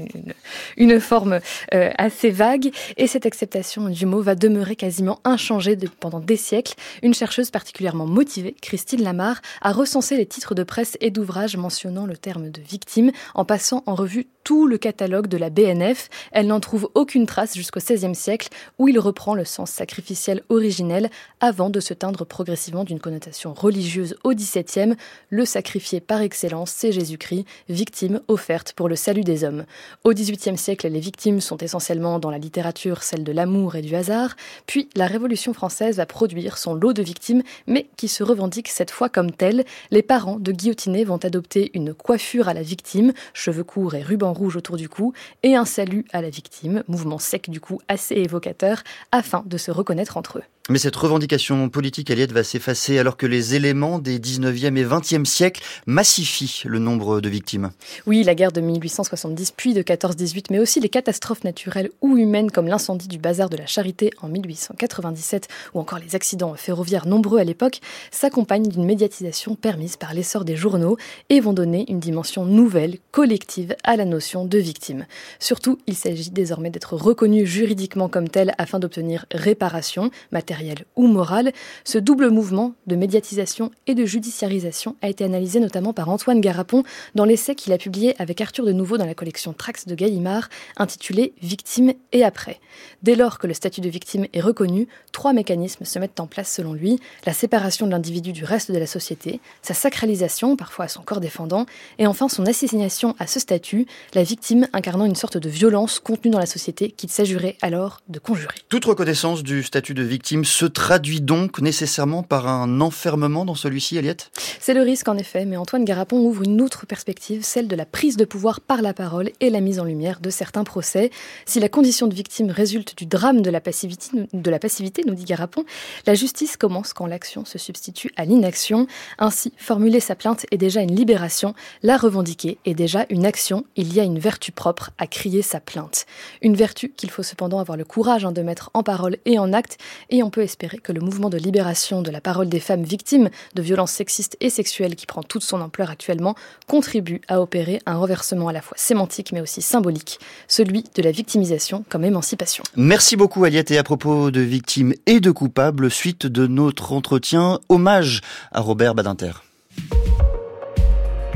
une, 0.78 0.98
forme 0.98 1.40
euh, 1.74 1.90
assez 1.98 2.30
vague. 2.30 2.70
Et 2.96 3.06
cette 3.06 3.26
acceptation 3.26 3.90
du 3.90 4.06
mot 4.06 4.22
va 4.22 4.34
demeurer 4.34 4.76
quasiment 4.76 5.20
inchangée 5.24 5.76
pendant 6.00 6.20
des 6.20 6.37
siècles, 6.38 6.74
une 7.02 7.14
chercheuse 7.14 7.50
particulièrement 7.50 8.06
motivée, 8.06 8.54
Christine 8.60 9.02
Lamar, 9.02 9.40
a 9.60 9.72
recensé 9.72 10.16
les 10.16 10.26
titres 10.26 10.54
de 10.54 10.62
presse 10.62 10.96
et 11.00 11.10
d'ouvrages 11.10 11.56
mentionnant 11.56 12.06
le 12.06 12.16
terme 12.16 12.50
de 12.50 12.62
victime 12.62 13.12
en 13.34 13.44
passant 13.44 13.82
en 13.86 13.94
revue 13.94 14.26
tout 14.44 14.66
le 14.66 14.78
catalogue 14.78 15.26
de 15.26 15.36
la 15.36 15.50
BNF. 15.50 16.08
Elle 16.32 16.46
n'en 16.46 16.60
trouve 16.60 16.88
aucune 16.94 17.26
trace 17.26 17.54
jusqu'au 17.54 17.80
XVIe 17.80 18.14
siècle 18.14 18.48
où 18.78 18.88
il 18.88 18.98
reprend 18.98 19.34
le 19.34 19.44
sens 19.44 19.70
sacrificiel 19.70 20.42
originel 20.48 21.10
avant 21.40 21.68
de 21.68 21.80
se 21.80 21.92
teindre 21.92 22.24
progressivement 22.24 22.84
d'une 22.84 23.00
connotation 23.00 23.52
religieuse 23.52 24.16
au 24.24 24.32
XVIIe. 24.32 24.94
Le 25.28 25.44
sacrifié 25.44 26.00
par 26.00 26.22
excellence, 26.22 26.70
c'est 26.70 26.92
Jésus-Christ, 26.92 27.44
victime 27.68 28.20
offerte 28.28 28.72
pour 28.72 28.88
le 28.88 28.96
salut 28.96 29.22
des 29.22 29.44
hommes. 29.44 29.64
Au 30.04 30.14
XVIIIe 30.14 30.56
siècle, 30.56 30.88
les 30.88 31.00
victimes 31.00 31.40
sont 31.40 31.58
essentiellement 31.58 32.18
dans 32.18 32.30
la 32.30 32.38
littérature 32.38 33.02
celles 33.02 33.24
de 33.24 33.32
l'amour 33.32 33.76
et 33.76 33.82
du 33.82 33.94
hasard, 33.94 34.36
puis 34.66 34.88
la 34.94 35.06
Révolution 35.06 35.52
française 35.52 35.96
va 35.96 36.06
produire 36.06 36.27
son 36.56 36.74
lot 36.74 36.92
de 36.92 37.02
victimes, 37.02 37.42
mais 37.66 37.88
qui 37.96 38.08
se 38.08 38.22
revendique 38.22 38.68
cette 38.68 38.90
fois 38.90 39.08
comme 39.08 39.32
tel. 39.32 39.64
Les 39.90 40.02
parents 40.02 40.38
de 40.38 40.52
guillotinés 40.52 41.04
vont 41.04 41.16
adopter 41.16 41.70
une 41.74 41.94
coiffure 41.94 42.48
à 42.48 42.54
la 42.54 42.62
victime, 42.62 43.12
cheveux 43.32 43.64
courts 43.64 43.94
et 43.94 44.02
ruban 44.02 44.32
rouge 44.32 44.56
autour 44.56 44.76
du 44.76 44.88
cou, 44.88 45.12
et 45.42 45.54
un 45.54 45.64
salut 45.64 46.04
à 46.12 46.22
la 46.22 46.30
victime, 46.30 46.82
mouvement 46.88 47.18
sec 47.18 47.50
du 47.50 47.60
cou 47.60 47.80
assez 47.88 48.14
évocateur, 48.14 48.82
afin 49.12 49.42
de 49.46 49.56
se 49.56 49.70
reconnaître 49.70 50.16
entre 50.16 50.38
eux. 50.38 50.57
Mais 50.70 50.78
cette 50.78 50.96
revendication 50.96 51.70
politique, 51.70 52.10
Aliette, 52.10 52.32
va 52.32 52.44
s'effacer 52.44 52.98
alors 52.98 53.16
que 53.16 53.24
les 53.24 53.54
éléments 53.54 53.98
des 53.98 54.18
19e 54.18 54.76
et 54.76 54.84
20e 54.84 55.24
siècles 55.24 55.62
massifient 55.86 56.64
le 56.66 56.78
nombre 56.78 57.22
de 57.22 57.28
victimes. 57.30 57.70
Oui, 58.06 58.22
la 58.22 58.34
guerre 58.34 58.52
de 58.52 58.60
1870 58.60 59.52
puis 59.52 59.72
de 59.72 59.80
14-18, 59.80 60.48
mais 60.50 60.58
aussi 60.58 60.78
les 60.80 60.90
catastrophes 60.90 61.42
naturelles 61.42 61.88
ou 62.02 62.18
humaines 62.18 62.50
comme 62.50 62.66
l'incendie 62.66 63.08
du 63.08 63.16
bazar 63.16 63.48
de 63.48 63.56
la 63.56 63.64
Charité 63.64 64.10
en 64.20 64.28
1897 64.28 65.48
ou 65.72 65.80
encore 65.80 66.00
les 66.00 66.14
accidents 66.14 66.54
ferroviaires 66.54 67.06
nombreux 67.06 67.38
à 67.38 67.44
l'époque 67.44 67.80
s'accompagnent 68.10 68.68
d'une 68.68 68.84
médiatisation 68.84 69.54
permise 69.54 69.96
par 69.96 70.12
l'essor 70.12 70.44
des 70.44 70.56
journaux 70.56 70.98
et 71.30 71.40
vont 71.40 71.54
donner 71.54 71.86
une 71.88 71.98
dimension 71.98 72.44
nouvelle, 72.44 72.98
collective 73.10 73.74
à 73.84 73.96
la 73.96 74.04
notion 74.04 74.44
de 74.44 74.58
victime. 74.58 75.06
Surtout, 75.38 75.78
il 75.86 75.96
s'agit 75.96 76.30
désormais 76.30 76.68
d'être 76.68 76.92
reconnu 76.92 77.46
juridiquement 77.46 78.10
comme 78.10 78.28
tel 78.28 78.54
afin 78.58 78.78
d'obtenir 78.78 79.24
réparation 79.32 80.10
matérielle 80.30 80.57
ou 80.96 81.06
morale, 81.06 81.52
ce 81.84 81.98
double 81.98 82.30
mouvement 82.30 82.74
de 82.86 82.96
médiatisation 82.96 83.70
et 83.86 83.94
de 83.94 84.04
judiciarisation 84.04 84.96
a 85.02 85.08
été 85.08 85.24
analysé 85.24 85.60
notamment 85.60 85.92
par 85.92 86.08
Antoine 86.08 86.40
Garapon 86.40 86.82
dans 87.14 87.24
l'essai 87.24 87.54
qu'il 87.54 87.72
a 87.72 87.78
publié 87.78 88.14
avec 88.20 88.40
Arthur 88.40 88.64
de 88.64 88.72
Nouveau 88.72 88.98
dans 88.98 89.06
la 89.06 89.14
collection 89.14 89.52
Trax 89.52 89.86
de 89.86 89.94
Gallimard, 89.94 90.48
intitulé 90.76 91.32
Victime 91.42 91.92
et 92.12 92.24
après. 92.24 92.60
Dès 93.02 93.14
lors 93.14 93.38
que 93.38 93.46
le 93.46 93.54
statut 93.54 93.80
de 93.80 93.88
victime 93.88 94.26
est 94.32 94.40
reconnu, 94.40 94.88
trois 95.12 95.32
mécanismes 95.32 95.84
se 95.84 95.98
mettent 95.98 96.20
en 96.20 96.26
place 96.26 96.52
selon 96.52 96.72
lui 96.72 97.00
la 97.26 97.32
séparation 97.32 97.86
de 97.86 97.92
l'individu 97.92 98.32
du 98.32 98.44
reste 98.44 98.70
de 98.70 98.78
la 98.78 98.86
société, 98.86 99.40
sa 99.62 99.74
sacralisation, 99.74 100.56
parfois 100.56 100.86
à 100.86 100.88
son 100.88 101.02
corps 101.02 101.20
défendant, 101.20 101.66
et 101.98 102.06
enfin 102.06 102.28
son 102.28 102.46
assignation 102.46 103.14
à 103.18 103.26
ce 103.26 103.40
statut, 103.40 103.86
la 104.14 104.22
victime 104.22 104.68
incarnant 104.72 105.04
une 105.04 105.14
sorte 105.14 105.36
de 105.36 105.48
violence 105.48 105.98
contenue 106.00 106.30
dans 106.30 106.38
la 106.38 106.46
société 106.46 106.90
qu'il 106.90 107.10
s'agirait 107.10 107.56
alors 107.62 108.00
de 108.08 108.18
conjurer. 108.18 108.54
Toute 108.68 108.84
reconnaissance 108.84 109.42
du 109.42 109.62
statut 109.62 109.94
de 109.94 110.02
victime 110.02 110.44
se 110.48 110.66
traduit 110.66 111.20
donc 111.20 111.60
nécessairement 111.60 112.22
par 112.22 112.48
un 112.48 112.80
enfermement 112.80 113.44
dans 113.44 113.54
celui-ci, 113.54 113.98
Aliette 113.98 114.30
C'est 114.60 114.74
le 114.74 114.82
risque 114.82 115.08
en 115.08 115.16
effet, 115.16 115.44
mais 115.44 115.56
Antoine 115.56 115.84
Garapon 115.84 116.18
ouvre 116.18 116.42
une 116.42 116.60
autre 116.60 116.86
perspective, 116.86 117.42
celle 117.42 117.68
de 117.68 117.76
la 117.76 117.86
prise 117.86 118.16
de 118.16 118.24
pouvoir 118.24 118.60
par 118.60 118.82
la 118.82 118.94
parole 118.94 119.30
et 119.40 119.50
la 119.50 119.60
mise 119.60 119.78
en 119.80 119.84
lumière 119.84 120.20
de 120.20 120.30
certains 120.30 120.64
procès. 120.64 121.10
Si 121.46 121.60
la 121.60 121.68
condition 121.68 122.06
de 122.06 122.14
victime 122.14 122.50
résulte 122.50 122.96
du 122.96 123.06
drame 123.06 123.42
de 123.42 123.50
la 123.50 123.60
passivité, 123.60 124.10
de 124.32 124.50
la 124.50 124.58
passivité 124.58 125.02
nous 125.06 125.14
dit 125.14 125.24
Garapon, 125.24 125.64
la 126.06 126.14
justice 126.14 126.56
commence 126.56 126.92
quand 126.92 127.06
l'action 127.06 127.44
se 127.44 127.58
substitue 127.58 128.10
à 128.16 128.24
l'inaction. 128.24 128.86
Ainsi, 129.18 129.52
formuler 129.56 130.00
sa 130.00 130.14
plainte 130.14 130.46
est 130.50 130.58
déjà 130.58 130.80
une 130.80 130.94
libération, 130.94 131.54
la 131.82 131.96
revendiquer 131.96 132.58
est 132.64 132.74
déjà 132.74 133.06
une 133.10 133.26
action. 133.26 133.64
Il 133.76 133.94
y 133.94 134.00
a 134.00 134.04
une 134.04 134.18
vertu 134.18 134.52
propre 134.52 134.90
à 134.98 135.06
crier 135.06 135.42
sa 135.42 135.60
plainte. 135.60 136.06
Une 136.42 136.56
vertu 136.56 136.92
qu'il 136.96 137.10
faut 137.10 137.22
cependant 137.22 137.58
avoir 137.58 137.76
le 137.76 137.84
courage 137.84 138.24
hein, 138.24 138.32
de 138.32 138.42
mettre 138.42 138.70
en 138.74 138.82
parole 138.82 139.18
et 139.24 139.38
en 139.38 139.52
acte, 139.52 139.78
et 140.10 140.22
on 140.22 140.30
peut 140.30 140.37
espérer 140.42 140.78
que 140.78 140.92
le 140.92 141.00
mouvement 141.00 141.30
de 141.30 141.38
libération 141.38 142.02
de 142.02 142.10
la 142.10 142.20
parole 142.20 142.48
des 142.48 142.60
femmes 142.60 142.82
victimes 142.82 143.30
de 143.54 143.62
violences 143.62 143.92
sexistes 143.92 144.36
et 144.40 144.50
sexuelles 144.50 144.96
qui 144.96 145.06
prend 145.06 145.22
toute 145.22 145.42
son 145.42 145.60
ampleur 145.60 145.90
actuellement 145.90 146.34
contribue 146.66 147.20
à 147.28 147.40
opérer 147.40 147.80
un 147.86 147.96
renversement 147.96 148.48
à 148.48 148.52
la 148.52 148.62
fois 148.62 148.76
sémantique 148.76 149.32
mais 149.32 149.40
aussi 149.40 149.62
symbolique, 149.62 150.18
celui 150.46 150.84
de 150.94 151.02
la 151.02 151.10
victimisation 151.10 151.84
comme 151.88 152.04
émancipation. 152.04 152.64
Merci 152.76 153.16
beaucoup 153.16 153.44
Aliette 153.44 153.70
et 153.70 153.78
à 153.78 153.82
propos 153.82 154.30
de 154.30 154.40
victimes 154.40 154.94
et 155.06 155.20
de 155.20 155.30
coupables, 155.30 155.90
suite 155.90 156.26
de 156.26 156.46
notre 156.46 156.92
entretien, 156.92 157.60
hommage 157.68 158.20
à 158.52 158.60
Robert 158.60 158.94
Badinter. 158.94 159.32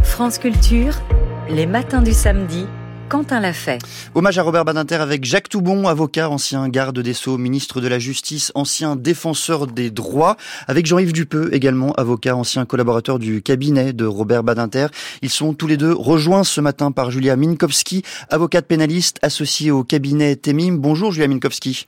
France 0.02 0.38
Culture, 0.38 0.94
les 1.48 1.66
matins 1.66 2.02
du 2.02 2.12
samedi 2.12 2.66
Quentin 3.12 3.40
l'a 3.40 3.52
fait. 3.52 3.78
Hommage 4.14 4.39
à 4.39 4.43
Robert 4.43 4.64
Badinter 4.64 4.94
avec 4.94 5.26
Jacques 5.26 5.51
Toubon, 5.51 5.86
avocat, 5.86 6.30
ancien 6.30 6.66
garde 6.70 6.98
des 6.98 7.12
Sceaux, 7.12 7.36
ministre 7.36 7.82
de 7.82 7.86
la 7.86 7.98
Justice, 7.98 8.52
ancien 8.55 8.97
défenseur 8.97 9.66
des 9.66 9.90
droits, 9.90 10.39
avec 10.66 10.86
Jean-Yves 10.86 11.12
Dupeux, 11.12 11.51
également 11.52 11.93
avocat, 11.93 12.34
ancien 12.34 12.64
collaborateur 12.64 13.18
du 13.18 13.43
cabinet 13.43 13.93
de 13.93 14.06
Robert 14.06 14.43
Badinter. 14.44 14.86
Ils 15.20 15.28
sont 15.28 15.52
tous 15.52 15.66
les 15.66 15.76
deux 15.76 15.93
rejoints 15.93 16.43
ce 16.43 16.62
matin 16.62 16.90
par 16.90 17.10
Julia 17.10 17.36
Minkowski, 17.36 18.02
avocate 18.30 18.64
pénaliste 18.66 19.18
associée 19.20 19.70
au 19.70 19.84
cabinet 19.84 20.34
Temim. 20.36 20.78
Bonjour 20.78 21.12
Julia 21.12 21.28
Minkowski. 21.28 21.84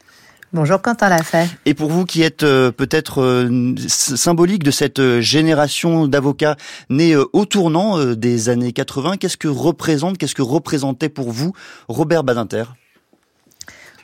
Bonjour 0.54 0.80
Quentin 0.80 1.08
Lafay. 1.08 1.48
Et 1.66 1.74
pour 1.74 1.90
vous 1.90 2.04
qui 2.04 2.22
êtes 2.22 2.44
euh, 2.44 2.70
peut-être 2.70 3.20
euh, 3.20 3.74
symbolique 3.88 4.62
de 4.62 4.70
cette 4.70 5.00
euh, 5.00 5.20
génération 5.20 6.06
d'avocats 6.06 6.54
nés 6.90 7.16
au 7.16 7.44
tournant 7.44 7.98
des 8.14 8.48
années 8.50 8.70
80, 8.72 9.16
qu'est-ce 9.16 9.36
que 9.36 9.48
représente, 9.48 10.16
qu'est-ce 10.16 10.36
que 10.36 10.42
représentait 10.42 11.08
pour 11.08 11.32
vous 11.32 11.54
Robert 11.88 12.22
Badinter? 12.22 12.66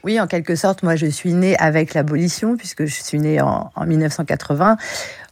Oui, 0.02 0.18
en 0.20 0.26
quelque 0.26 0.56
sorte, 0.56 0.82
moi 0.82 0.96
je 0.96 1.06
suis 1.06 1.34
née 1.34 1.56
avec 1.58 1.94
l'abolition, 1.94 2.56
puisque 2.56 2.84
je 2.84 3.00
suis 3.00 3.20
née 3.20 3.40
en, 3.40 3.70
en 3.76 3.86
1980. 3.86 4.76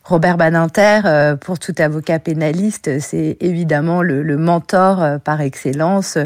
Robert 0.04 0.38
Badinter, 0.38 1.00
euh, 1.04 1.36
pour 1.36 1.58
tout 1.58 1.74
avocat 1.78 2.18
pénaliste, 2.18 2.98
c'est 2.98 3.36
évidemment 3.40 4.02
le, 4.02 4.38
mentor 4.38 5.02
euh, 5.02 5.18
par 5.18 5.40
excellence, 5.42 6.16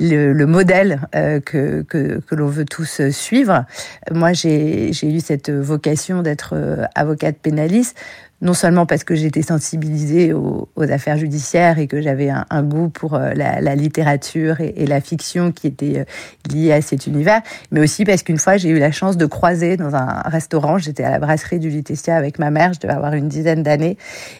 le, 0.00 0.44
modèle 0.44 1.00
euh, 1.14 1.40
que, 1.40 1.82
que, 1.82 2.20
que 2.20 2.34
l'on 2.34 2.48
veut 2.48 2.66
tous 2.66 3.08
suivre. 3.10 3.64
Moi, 4.10 4.34
j'ai 4.34 4.90
eu 4.90 5.20
cette 5.20 5.50
vocation 5.50 6.22
d'être 6.22 6.54
avocate 6.94 7.38
pénaliste 7.38 7.96
non 8.42 8.54
seulement 8.54 8.86
parce 8.86 9.04
que 9.04 9.14
j'étais 9.14 9.42
sensibilisée 9.42 10.32
aux, 10.32 10.68
affaires 10.76 11.16
judiciaires 11.16 11.78
et 11.78 11.86
que 11.86 12.02
j'avais 12.02 12.28
un, 12.28 12.62
goût 12.64 12.88
pour 12.88 13.14
euh, 13.14 13.32
la, 13.34 13.74
littérature 13.76 14.60
et, 14.60 14.84
la 14.84 15.00
fiction 15.00 15.52
qui 15.52 15.68
était 15.68 16.00
euh, 16.00 16.04
liée 16.52 16.72
à 16.72 16.82
cet 16.82 17.06
univers, 17.06 17.40
mais 17.70 17.80
aussi 17.80 18.04
parce 18.04 18.24
qu'une 18.24 18.38
fois 18.38 18.56
j'ai 18.56 18.68
eu 18.70 18.80
la 18.80 18.90
chance 18.90 19.16
de 19.16 19.26
croiser 19.26 19.76
dans 19.76 19.94
un 19.94 20.22
restaurant, 20.24 20.76
j'étais 20.76 21.04
à 21.04 21.10
la 21.10 21.20
brasserie 21.20 21.60
du 21.60 21.70
Lutetia 21.70 22.16
avec 22.16 22.40
ma 22.40 22.50
mère, 22.50 22.72
je 22.72 22.80
devais 22.80 22.92
avoir 22.92 23.14
une 23.14 23.28
dizaine 23.28 23.62
d'années, 23.62 23.96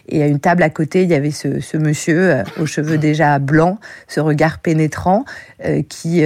et 0.09 0.21
à 0.21 0.27
une 0.27 0.41
table 0.41 0.63
à 0.63 0.69
côté 0.69 1.03
il 1.03 1.09
y 1.09 1.15
avait 1.15 1.31
ce, 1.31 1.77
monsieur 1.77 2.31
euh, 2.31 2.43
aux 2.59 2.65
cheveux 2.65 2.97
déjà 2.97 3.39
blancs, 3.39 3.79
ce 4.09 4.19
regard 4.19 4.59
pénétrant, 4.59 5.23
qui 5.87 6.23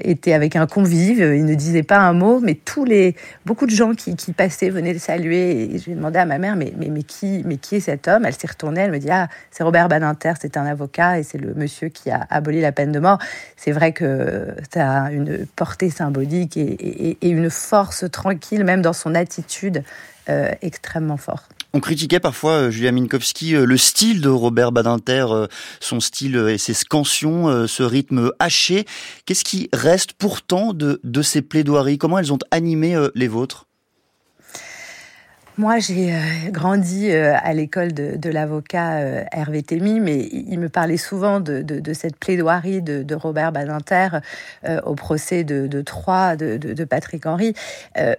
était 0.00 0.32
avec 0.32 0.56
un 0.56 0.66
convive, 0.66 1.20
il 1.20 1.44
ne 1.44 1.54
disait 1.54 1.84
pas 1.84 1.98
un 1.98 2.12
mot, 2.12 2.40
mais 2.40 2.54
tous 2.54 2.84
les 2.84 3.14
beaucoup 3.46 3.66
de 3.66 3.70
gens 3.70 3.92
qui, 3.94 4.16
passaient 4.32 4.70
venaient 4.70 4.92
le 4.92 4.98
saluer, 4.98 5.74
et 5.74 5.78
je 5.78 5.86
lui 5.86 5.94
demandais 5.94 6.18
à 6.18 6.26
ma 6.26 6.38
mère 6.38 6.56
mais, 6.56 6.72
qui, 7.02 7.42
mais 7.44 7.56
qui 7.56 7.76
est 7.76 7.80
cet 7.80 8.08
homme? 8.08 8.24
Elle 8.24 8.34
s'est 8.34 8.46
retournée, 8.46 8.80
elle 8.82 8.92
me 8.92 8.98
dit 8.98 9.10
Ah, 9.10 9.28
c'est 9.50 9.62
Robert 9.62 9.88
Badinter, 9.88 10.34
c'est 10.40 10.56
un 10.56 10.66
avocat 10.66 11.18
et 11.18 11.22
c'est 11.22 11.38
le 11.38 11.54
monsieur 11.54 11.88
qui 11.88 12.10
a 12.10 12.26
aboli 12.30 12.60
la 12.60 12.72
peine 12.72 12.92
de 12.92 13.00
mort. 13.00 13.18
C'est 13.56 13.72
vrai 13.72 13.92
que 13.92 14.54
ça 14.72 15.04
a 15.04 15.12
une 15.12 15.46
portée 15.56 15.90
symbolique 15.90 16.56
et, 16.56 17.16
une 17.22 17.50
force 17.50 18.04
tranquille, 18.10 18.64
même 18.64 18.82
dans 18.82 18.92
son 18.92 19.14
attitude, 19.14 19.82
euh, 20.28 20.50
extrêmement 20.62 21.16
forte. 21.16 21.50
On 21.74 21.80
critiquait 21.80 22.20
parfois, 22.20 22.52
euh, 22.52 22.70
Julia 22.70 22.92
Minkowski, 22.92 23.54
euh, 23.54 23.64
le 23.64 23.76
style 23.76 24.20
de 24.20 24.28
Robert 24.28 24.72
Badinter, 24.72 25.26
son 25.80 26.00
style 26.00 26.36
et 26.36 26.58
ses 26.58 26.74
scansions, 26.74 27.66
ce 27.66 27.82
rythme 27.82 28.30
haché. 28.38 28.84
Qu'est-ce 29.26 29.44
qui 29.44 29.68
reste 29.72 30.14
pourtant 30.14 30.72
de, 30.72 31.00
de 31.04 31.22
ces 31.22 31.42
plaidoiries? 31.42 31.98
Comment 31.98 32.18
elles 32.18 32.32
ont 32.32 32.38
animé 32.50 32.96
les 33.14 33.28
vôtres? 33.28 33.67
Moi, 35.58 35.80
j'ai 35.80 36.14
euh, 36.14 36.18
grandi 36.50 37.10
euh, 37.10 37.34
à 37.42 37.52
l'école 37.52 37.92
de, 37.92 38.30
l'avocat 38.30 38.98
euh, 38.98 39.24
Hervé 39.32 39.64
Thémy, 39.64 39.98
mais 39.98 40.28
il 40.30 40.56
me 40.60 40.68
parlait 40.68 40.96
souvent 40.96 41.40
de, 41.40 41.64
cette 41.94 42.16
plaidoirie 42.16 42.80
de, 42.80 43.14
Robert 43.16 43.50
Badinter 43.50 44.20
au 44.84 44.94
procès 44.94 45.42
de, 45.42 45.82
Troyes 45.82 46.36
de, 46.36 46.84
Patrick 46.84 47.26
Henry. 47.26 47.54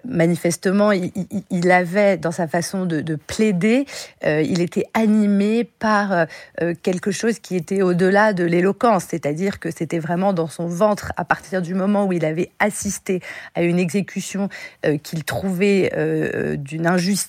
manifestement, 0.04 0.92
il, 0.92 1.72
avait, 1.72 2.18
dans 2.18 2.32
sa 2.32 2.48
façon 2.48 2.86
de, 2.86 3.16
plaider, 3.16 3.86
il 4.26 4.60
était 4.60 4.86
animé 4.94 5.64
par 5.64 6.26
quelque 6.82 7.12
chose 7.12 7.40
qui 7.40 7.56
était 7.56 7.82
au-delà 7.82 8.34
de 8.34 8.44
l'éloquence, 8.44 9.06
c'est-à-dire 9.10 9.60
que 9.60 9.72
c'était 9.72 10.00
vraiment 10.00 10.34
dans 10.34 10.48
son 10.48 10.68
ventre, 10.68 11.14
à 11.16 11.24
partir 11.24 11.62
du 11.62 11.76
moment 11.76 12.06
où 12.06 12.14
il 12.14 12.26
avait 12.26 12.50
assisté 12.60 13.22
à 13.56 13.62
une 13.62 13.80
exécution 13.80 14.50
qu'il 15.04 15.24
trouvait 15.24 15.92
d'une 16.58 16.88
injustice 16.88 17.29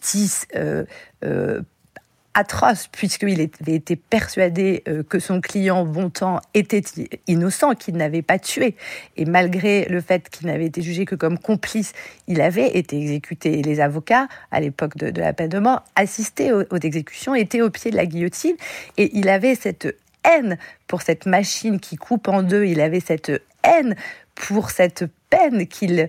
euh, 0.57 0.85
euh, 1.25 1.61
atroce, 2.33 2.87
puisqu'il 2.87 3.41
avait 3.61 3.75
été 3.75 3.97
persuadé 3.97 4.85
euh, 4.89 5.03
que 5.03 5.19
son 5.19 5.41
client 5.41 5.85
Bontemps 5.85 6.41
était 6.55 6.83
innocent, 7.27 7.75
qu'il 7.75 7.97
n'avait 7.97 8.23
pas 8.23 8.39
tué. 8.39 8.77
Et 9.17 9.25
malgré 9.25 9.87
le 9.87 10.01
fait 10.01 10.29
qu'il 10.31 10.47
n'avait 10.47 10.67
été 10.67 10.81
jugé 10.81 11.05
que 11.05 11.17
comme 11.17 11.39
complice, 11.39 11.93
il 12.29 12.41
avait 12.41 12.79
été 12.79 12.97
exécuté. 12.97 13.59
Et 13.59 13.63
les 13.63 13.81
avocats, 13.81 14.29
à 14.53 14.61
l'époque 14.61 14.97
de, 14.97 15.21
la 15.21 15.33
peine 15.33 15.49
de 15.49 15.59
mort, 15.59 15.83
assistaient 15.97 16.53
aux, 16.53 16.63
aux 16.71 16.79
exécutions, 16.79 17.35
étaient 17.35 17.63
au 17.63 17.71
pied 17.71 17.91
de 17.91 17.97
la 17.97 18.07
guillotine. 18.07 18.57
Et 18.97 19.11
il 19.19 19.29
avait 19.29 19.57
cette 19.57 19.95
haine 20.25 20.57
pour 20.87 21.03
cette 21.03 21.27
machine 21.27 21.81
qui 21.81 21.97
coupe 21.97 22.29
en 22.29 22.43
deux, 22.43 22.65
il 22.65 22.81
avait 22.81 23.01
cette 23.01 23.33
haine 23.65 23.97
pour 24.35 24.71
cette 24.71 25.05
peine 25.31 25.67
qu'il 25.67 26.09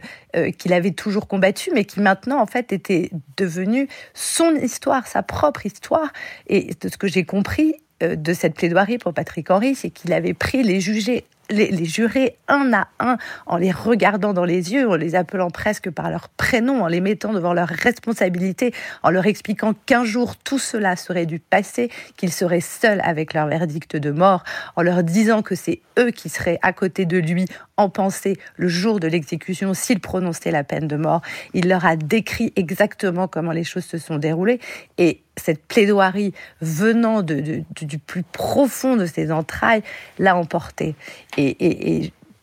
qu'il 0.57 0.73
avait 0.73 0.91
toujours 0.91 1.27
combattue, 1.27 1.71
mais 1.73 1.85
qui 1.85 1.99
maintenant 1.99 2.41
en 2.41 2.45
fait 2.45 2.73
était 2.73 3.11
devenue 3.37 3.87
son 4.13 4.55
histoire, 4.55 5.07
sa 5.07 5.23
propre 5.23 5.65
histoire. 5.65 6.11
Et 6.47 6.73
de 6.81 6.89
ce 6.89 6.97
que 6.97 7.07
j'ai 7.07 7.23
compris 7.23 7.75
de 8.01 8.33
cette 8.33 8.55
plaidoirie 8.55 8.97
pour 8.97 9.13
Patrick 9.13 9.49
Henry, 9.51 9.75
c'est 9.75 9.91
qu'il 9.91 10.11
avait 10.13 10.33
pris 10.33 10.63
les 10.63 10.81
jugés 10.81 11.25
les, 11.51 11.85
jurés 11.85 12.37
un 12.47 12.73
à 12.73 12.87
un, 12.99 13.17
en 13.45 13.57
les 13.57 13.71
regardant 13.71 14.33
dans 14.33 14.45
les 14.45 14.73
yeux, 14.73 14.89
en 14.89 14.95
les 14.95 15.15
appelant 15.15 15.49
presque 15.49 15.89
par 15.89 16.09
leur 16.09 16.29
prénom, 16.29 16.83
en 16.83 16.87
les 16.87 17.01
mettant 17.01 17.33
devant 17.33 17.53
leurs 17.53 17.67
responsabilités, 17.67 18.73
en 19.03 19.09
leur 19.09 19.25
expliquant 19.25 19.73
qu'un 19.85 20.03
jour 20.03 20.35
tout 20.35 20.59
cela 20.59 20.95
serait 20.95 21.25
du 21.25 21.39
passé, 21.39 21.89
qu'ils 22.17 22.31
seraient 22.31 22.61
seuls 22.61 23.01
avec 23.03 23.33
leur 23.33 23.47
verdict 23.47 23.95
de 23.95 24.11
mort, 24.11 24.43
en 24.75 24.81
leur 24.81 25.03
disant 25.03 25.41
que 25.41 25.55
c'est 25.55 25.81
eux 25.99 26.11
qui 26.11 26.29
seraient 26.29 26.59
à 26.61 26.73
côté 26.73 27.05
de 27.05 27.17
lui 27.17 27.45
en 27.77 27.89
pensée 27.89 28.37
le 28.55 28.67
jour 28.67 28.99
de 28.99 29.07
l'exécution 29.07 29.73
s'il 29.73 29.99
prononçait 29.99 30.51
la 30.51 30.63
peine 30.63 30.87
de 30.87 30.95
mort. 30.95 31.21
Il 31.53 31.67
leur 31.67 31.85
a 31.85 31.95
décrit 31.95 32.53
exactement 32.55 33.27
comment 33.27 33.51
les 33.51 33.63
choses 33.63 33.85
se 33.85 33.97
sont 33.97 34.17
déroulées 34.17 34.59
et 34.97 35.23
cette 35.37 35.65
plaidoirie 35.65 36.33
venant 36.61 37.21
du 37.21 37.63
plus 38.05 38.23
profond 38.23 38.95
de 38.95 39.05
ses 39.05 39.31
entrailles 39.31 39.83
l'a 40.19 40.35
emporté. 40.35 40.95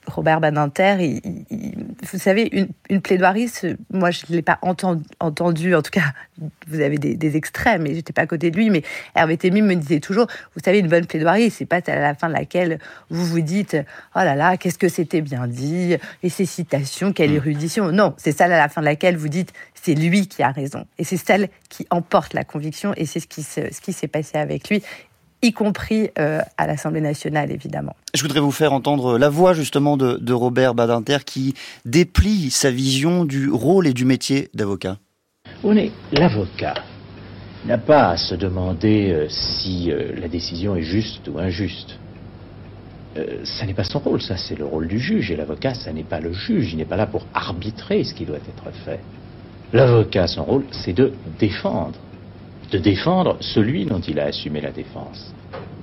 Robert 0.08 0.40
Badinter, 0.40 1.20
vous 2.10 2.18
savez, 2.18 2.48
une, 2.52 2.68
une 2.90 3.00
plaidoirie, 3.00 3.50
moi 3.92 4.10
je 4.10 4.22
ne 4.28 4.36
l'ai 4.36 4.42
pas 4.42 4.58
entendu, 4.62 5.74
en 5.74 5.82
tout 5.82 5.90
cas, 5.90 6.12
vous 6.66 6.80
avez 6.80 6.98
des, 6.98 7.14
des 7.14 7.36
extraits, 7.36 7.80
mais 7.80 7.94
j'étais 7.94 8.12
pas 8.12 8.22
à 8.22 8.26
côté 8.26 8.50
de 8.50 8.56
lui, 8.56 8.70
mais 8.70 8.82
Hervé 9.14 9.36
Témy 9.36 9.62
me 9.62 9.74
disait 9.74 10.00
toujours, 10.00 10.26
vous 10.54 10.60
savez, 10.64 10.78
une 10.78 10.88
bonne 10.88 11.06
plaidoirie, 11.06 11.50
c'est 11.50 11.66
pas 11.66 11.80
à 11.86 11.96
la 11.96 12.14
fin 12.14 12.28
de 12.28 12.34
laquelle 12.34 12.78
vous 13.10 13.24
vous 13.24 13.40
dites, 13.40 13.76
oh 14.14 14.20
là 14.20 14.34
là, 14.34 14.56
qu'est-ce 14.56 14.78
que 14.78 14.88
c'était 14.88 15.20
bien 15.20 15.46
dit, 15.46 15.96
et 16.22 16.28
ces 16.28 16.46
citations, 16.46 17.12
quelle 17.12 17.30
mm. 17.30 17.36
érudition. 17.36 17.92
Non, 17.92 18.14
c'est 18.16 18.36
celle 18.36 18.52
à 18.52 18.58
la 18.58 18.68
fin 18.68 18.80
de 18.80 18.86
laquelle 18.86 19.16
vous 19.16 19.28
dites, 19.28 19.52
c'est 19.74 19.94
lui 19.94 20.26
qui 20.26 20.42
a 20.42 20.50
raison. 20.50 20.84
Et 20.98 21.04
c'est 21.04 21.16
celle 21.16 21.48
qui 21.68 21.86
emporte 21.90 22.34
la 22.34 22.44
conviction, 22.44 22.92
et 22.96 23.06
c'est 23.06 23.20
ce 23.20 23.26
qui, 23.26 23.42
ce 23.42 23.80
qui 23.80 23.92
s'est 23.92 24.08
passé 24.08 24.38
avec 24.38 24.68
lui 24.68 24.82
y 25.42 25.52
compris 25.52 26.10
euh, 26.18 26.40
à 26.56 26.66
l'Assemblée 26.66 27.00
nationale, 27.00 27.50
évidemment. 27.52 27.94
Je 28.14 28.22
voudrais 28.22 28.40
vous 28.40 28.50
faire 28.50 28.72
entendre 28.72 29.18
la 29.18 29.28
voix 29.28 29.54
justement 29.54 29.96
de, 29.96 30.16
de, 30.16 30.32
Robert 30.32 30.74
Badinter 30.74 31.18
qui 31.24 31.54
déplie 31.84 32.50
sa 32.50 32.70
vision 32.70 33.24
du 33.24 33.50
rôle 33.50 33.86
et 33.86 33.92
du 33.92 34.04
métier 34.04 34.48
d'avocat. 34.54 34.98
On 35.64 35.76
est 35.76 35.92
l'avocat 36.12 36.74
n'a 37.66 37.78
pas 37.78 38.10
à 38.10 38.16
se 38.16 38.34
demander 38.34 39.10
euh, 39.10 39.26
si 39.28 39.90
euh, 39.90 40.12
la 40.20 40.28
décision 40.28 40.76
est 40.76 40.82
juste 40.82 41.28
ou 41.28 41.38
injuste. 41.38 41.98
ça 43.42 43.66
n'est 43.66 43.74
pas 43.74 43.82
son 43.82 43.98
rôle, 43.98 44.22
ça 44.22 44.36
c'est 44.36 44.56
le 44.56 44.64
rôle 44.64 44.86
du 44.86 45.00
juge. 45.00 45.30
Et 45.32 45.36
l'avocat, 45.36 45.74
ça 45.74 45.92
n'est 45.92 46.04
pas 46.04 46.20
le 46.20 46.32
juge, 46.32 46.72
il 46.72 46.78
n'est 46.78 46.84
pas 46.84 46.96
là 46.96 47.06
pour 47.06 47.26
arbitrer 47.34 48.04
ce 48.04 48.14
qui 48.14 48.24
doit 48.24 48.36
être 48.36 48.70
fait. 48.84 49.00
L'avocat, 49.72 50.28
son 50.28 50.44
rôle, 50.44 50.64
c'est 50.70 50.92
de 50.92 51.12
défendre 51.38 51.98
de 52.70 52.78
défendre 52.78 53.36
celui 53.40 53.84
dont 53.84 54.00
il 54.00 54.20
a 54.20 54.24
assumé 54.24 54.60
la 54.60 54.70
défense. 54.70 55.32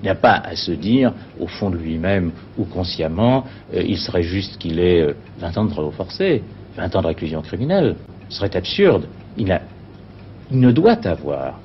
Il 0.02 0.04
n'y 0.04 0.10
a 0.10 0.16
pas 0.16 0.36
à 0.36 0.56
se 0.56 0.72
dire, 0.72 1.14
au 1.40 1.48
fond 1.48 1.70
de 1.70 1.78
lui-même 1.78 2.32
ou 2.58 2.66
consciemment, 2.66 3.46
euh, 3.74 3.82
il 3.84 3.98
serait 3.98 4.24
juste 4.24 4.58
qu'il 4.58 4.80
ait 4.80 5.16
20 5.40 5.58
euh, 5.58 5.60
ans 5.60 5.66
de 5.66 5.72
travaux 5.72 5.92
forcés, 5.92 6.44
20 6.78 6.96
ans 6.96 7.02
de 7.02 7.08
réclusion 7.08 7.42
criminelle. 7.42 7.96
Ce 8.30 8.38
serait 8.38 8.56
absurde. 8.56 9.08
Il, 9.38 9.60
ne 10.52 10.72
doit 10.72 11.08
avoir 11.08 11.60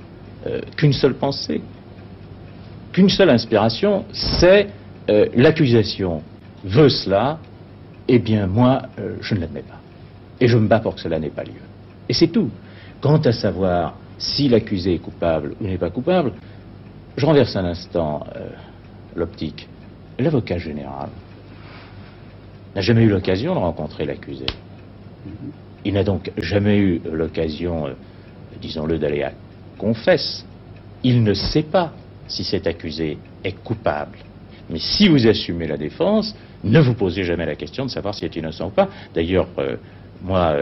euh, 0.47 0.61
qu'une 0.77 0.95
seule 0.95 1.15
pensée, 1.15 1.61
qu'une 2.93 3.11
seule 3.11 3.31
inspiration, 3.31 4.05
c'est 4.13 4.69
l'accusation 5.35 6.23
veut 6.63 6.89
cela, 6.89 7.41
eh 8.07 8.21
bien 8.21 8.47
moi, 8.47 8.83
je 9.21 9.35
ne 9.35 9.41
l'admets 9.41 9.63
pas. 9.63 9.81
Et 10.41 10.47
je 10.47 10.57
me 10.57 10.69
bats 10.69 10.79
pour 10.79 10.95
que 10.95 11.01
cela 11.01 11.19
n'ait 11.19 11.31
pas 11.31 11.43
lieu. 11.43 11.61
Et 12.09 12.13
c'est 12.13 12.29
tout. 12.29 12.49
Quant 13.01 13.19
à 13.19 13.33
savoir 13.33 13.97
si 14.21 14.49
l'accusé 14.49 14.95
est 14.95 14.99
coupable 14.99 15.55
ou 15.61 15.65
n'est 15.65 15.79
pas 15.79 15.91
coupable, 15.91 16.33
je 17.17 17.27
renverse 17.27 17.57
un 17.57 17.65
instant 17.65 18.25
euh, 18.37 18.51
l'optique. 19.17 19.67
L'avocat 20.19 20.59
général 20.59 21.09
n'a 22.77 22.83
jamais 22.83 23.03
eu 23.03 23.09
l'occasion 23.09 23.55
de 23.55 23.59
rencontrer 23.59 24.05
l'accusé. 24.05 24.45
Il 25.85 25.95
n'a 25.95 26.05
donc 26.05 26.31
jamais 26.37 26.77
eu 26.77 27.01
l'occasion, 27.11 27.87
euh, 27.87 27.95
disons-le, 28.61 28.99
d'aller 28.99 29.23
à 29.23 29.33
confesse. 29.79 30.45
Il 31.03 31.25
ne 31.25 31.33
sait 31.33 31.63
pas 31.63 31.93
si 32.29 32.45
cet 32.45 32.67
accusé 32.67 33.17
est 33.43 33.53
coupable. 33.65 34.19
Mais 34.69 34.79
si 34.79 35.09
vous 35.09 35.27
assumez 35.27 35.67
la 35.67 35.79
défense, 35.79 36.37
ne 36.63 36.79
vous 36.79 36.95
posez 36.95 37.25
jamais 37.25 37.47
la 37.47 37.57
question 37.57 37.87
de 37.87 37.91
savoir 37.91 38.15
s'il 38.15 38.27
est 38.27 38.37
innocent 38.37 38.69
ou 38.69 38.71
pas. 38.71 38.91
D'ailleurs, 39.15 39.49
euh, 39.59 39.77
moi, 40.23 40.55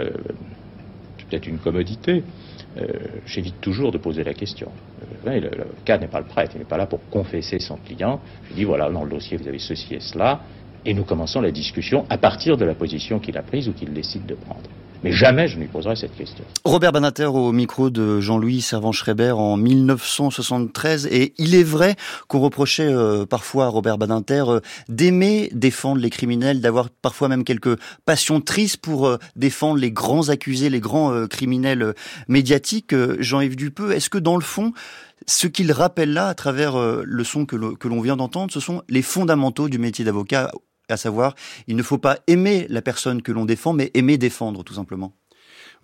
c'est 1.19 1.27
peut-être 1.27 1.49
une 1.49 1.59
commodité, 1.59 2.23
j'évite 3.27 3.61
toujours 3.61 3.93
de 3.93 3.99
poser 3.99 4.25
la 4.25 4.35
question. 4.35 4.71
Euh, 5.27 5.41
le, 5.41 5.51
cas 5.85 5.99
n'est 5.99 6.09
pas 6.09 6.21
le 6.21 6.27
prêtre, 6.27 6.53
il 6.55 6.59
n'est 6.59 6.65
pas 6.65 6.77
là 6.77 6.87
pour 6.87 7.01
confesser 7.11 7.59
son 7.59 7.77
client. 7.77 8.21
Je 8.51 8.55
dis 8.55 8.65
voilà, 8.65 8.91
dans 8.91 9.05
le 9.05 9.11
dossier 9.11 9.37
vous 9.37 9.49
avez 9.49 9.59
ceci 9.59 9.95
et 9.95 10.01
cela, 10.01 10.41
et 10.85 10.95
nous 10.95 11.05
commençons 11.05 11.41
la 11.41 11.51
discussion 11.51 12.07
à 12.09 12.19
partir 12.19 12.57
de 12.57 12.65
la 12.65 12.75
position 12.75 13.19
qu'il 13.19 13.37
a 13.37 13.43
prise 13.43 13.69
ou 13.69 13.73
qu'il 13.73 13.93
décide 13.93 14.27
de 14.27 14.35
prendre. 14.35 14.69
Mais 15.05 15.13
jamais 15.13 15.47
je 15.47 15.57
ne 15.57 15.61
lui 15.63 15.69
poserai 15.69 15.95
cette 15.95 16.17
question. 16.17 16.45
Robert 16.65 16.91
Banater 16.91 17.27
au 17.27 17.53
micro 17.53 17.89
de 17.89 18.21
Jean-Louis 18.21 18.61
Servan-Schreiber 18.61 19.33
en 19.33 19.57
1973. 19.57 21.07
Et 21.07 21.35
il 21.39 21.55
est 21.55 21.63
vrai 21.63 21.95
qu'on 22.27 22.41
reprochait 22.41 22.89
euh, 22.89 23.25
parfois 23.25 23.67
à 23.67 23.69
Robert 23.69 23.97
Banater 23.97 24.45
euh, 24.49 24.61
d'aimer 24.89 25.51
défendre 25.53 26.01
les 26.01 26.11
criminels, 26.11 26.61
d'avoir 26.61 26.91
parfois 26.91 27.29
même 27.29 27.45
quelques 27.45 27.79
passions 28.07 28.41
tristes 28.41 28.79
pour 28.79 29.07
euh, 29.07 29.19
défendre 29.37 29.79
les 29.79 29.93
grands 29.93 30.31
accusés, 30.31 30.69
les 30.69 30.81
grands 30.81 31.27
criminels 31.29 31.95
médiatiques. 32.27 32.95
Jean-Yves 33.21 33.57
Dupeux, 33.57 33.93
est-ce 33.93 34.11
que 34.11 34.19
dans 34.19 34.37
le 34.37 34.43
fond, 34.43 34.73
ce 35.27 35.47
qu'il 35.47 35.71
rappelle 35.71 36.13
là, 36.13 36.27
à 36.27 36.35
travers 36.35 36.77
le 36.79 37.25
son 37.25 37.47
que 37.47 37.57
l'on 37.57 38.01
vient 38.01 38.17
d'entendre, 38.17 38.53
ce 38.53 38.61
sont 38.61 38.83
les 38.89 39.03
fondamentaux 39.03 39.69
du 39.69 39.79
métier 39.79 40.05
d'avocat 40.05 40.51
à 40.89 40.97
savoir, 40.97 41.35
il 41.67 41.77
ne 41.77 41.83
faut 41.83 41.99
pas 41.99 42.19
aimer 42.27 42.67
la 42.69 42.83
personne 42.83 43.23
que 43.23 43.33
l'on 43.33 43.45
défend, 43.45 43.73
mais 43.73 43.91
aimer 43.95 44.19
défendre, 44.19 44.65
tout 44.65 44.75
simplement. 44.75 45.15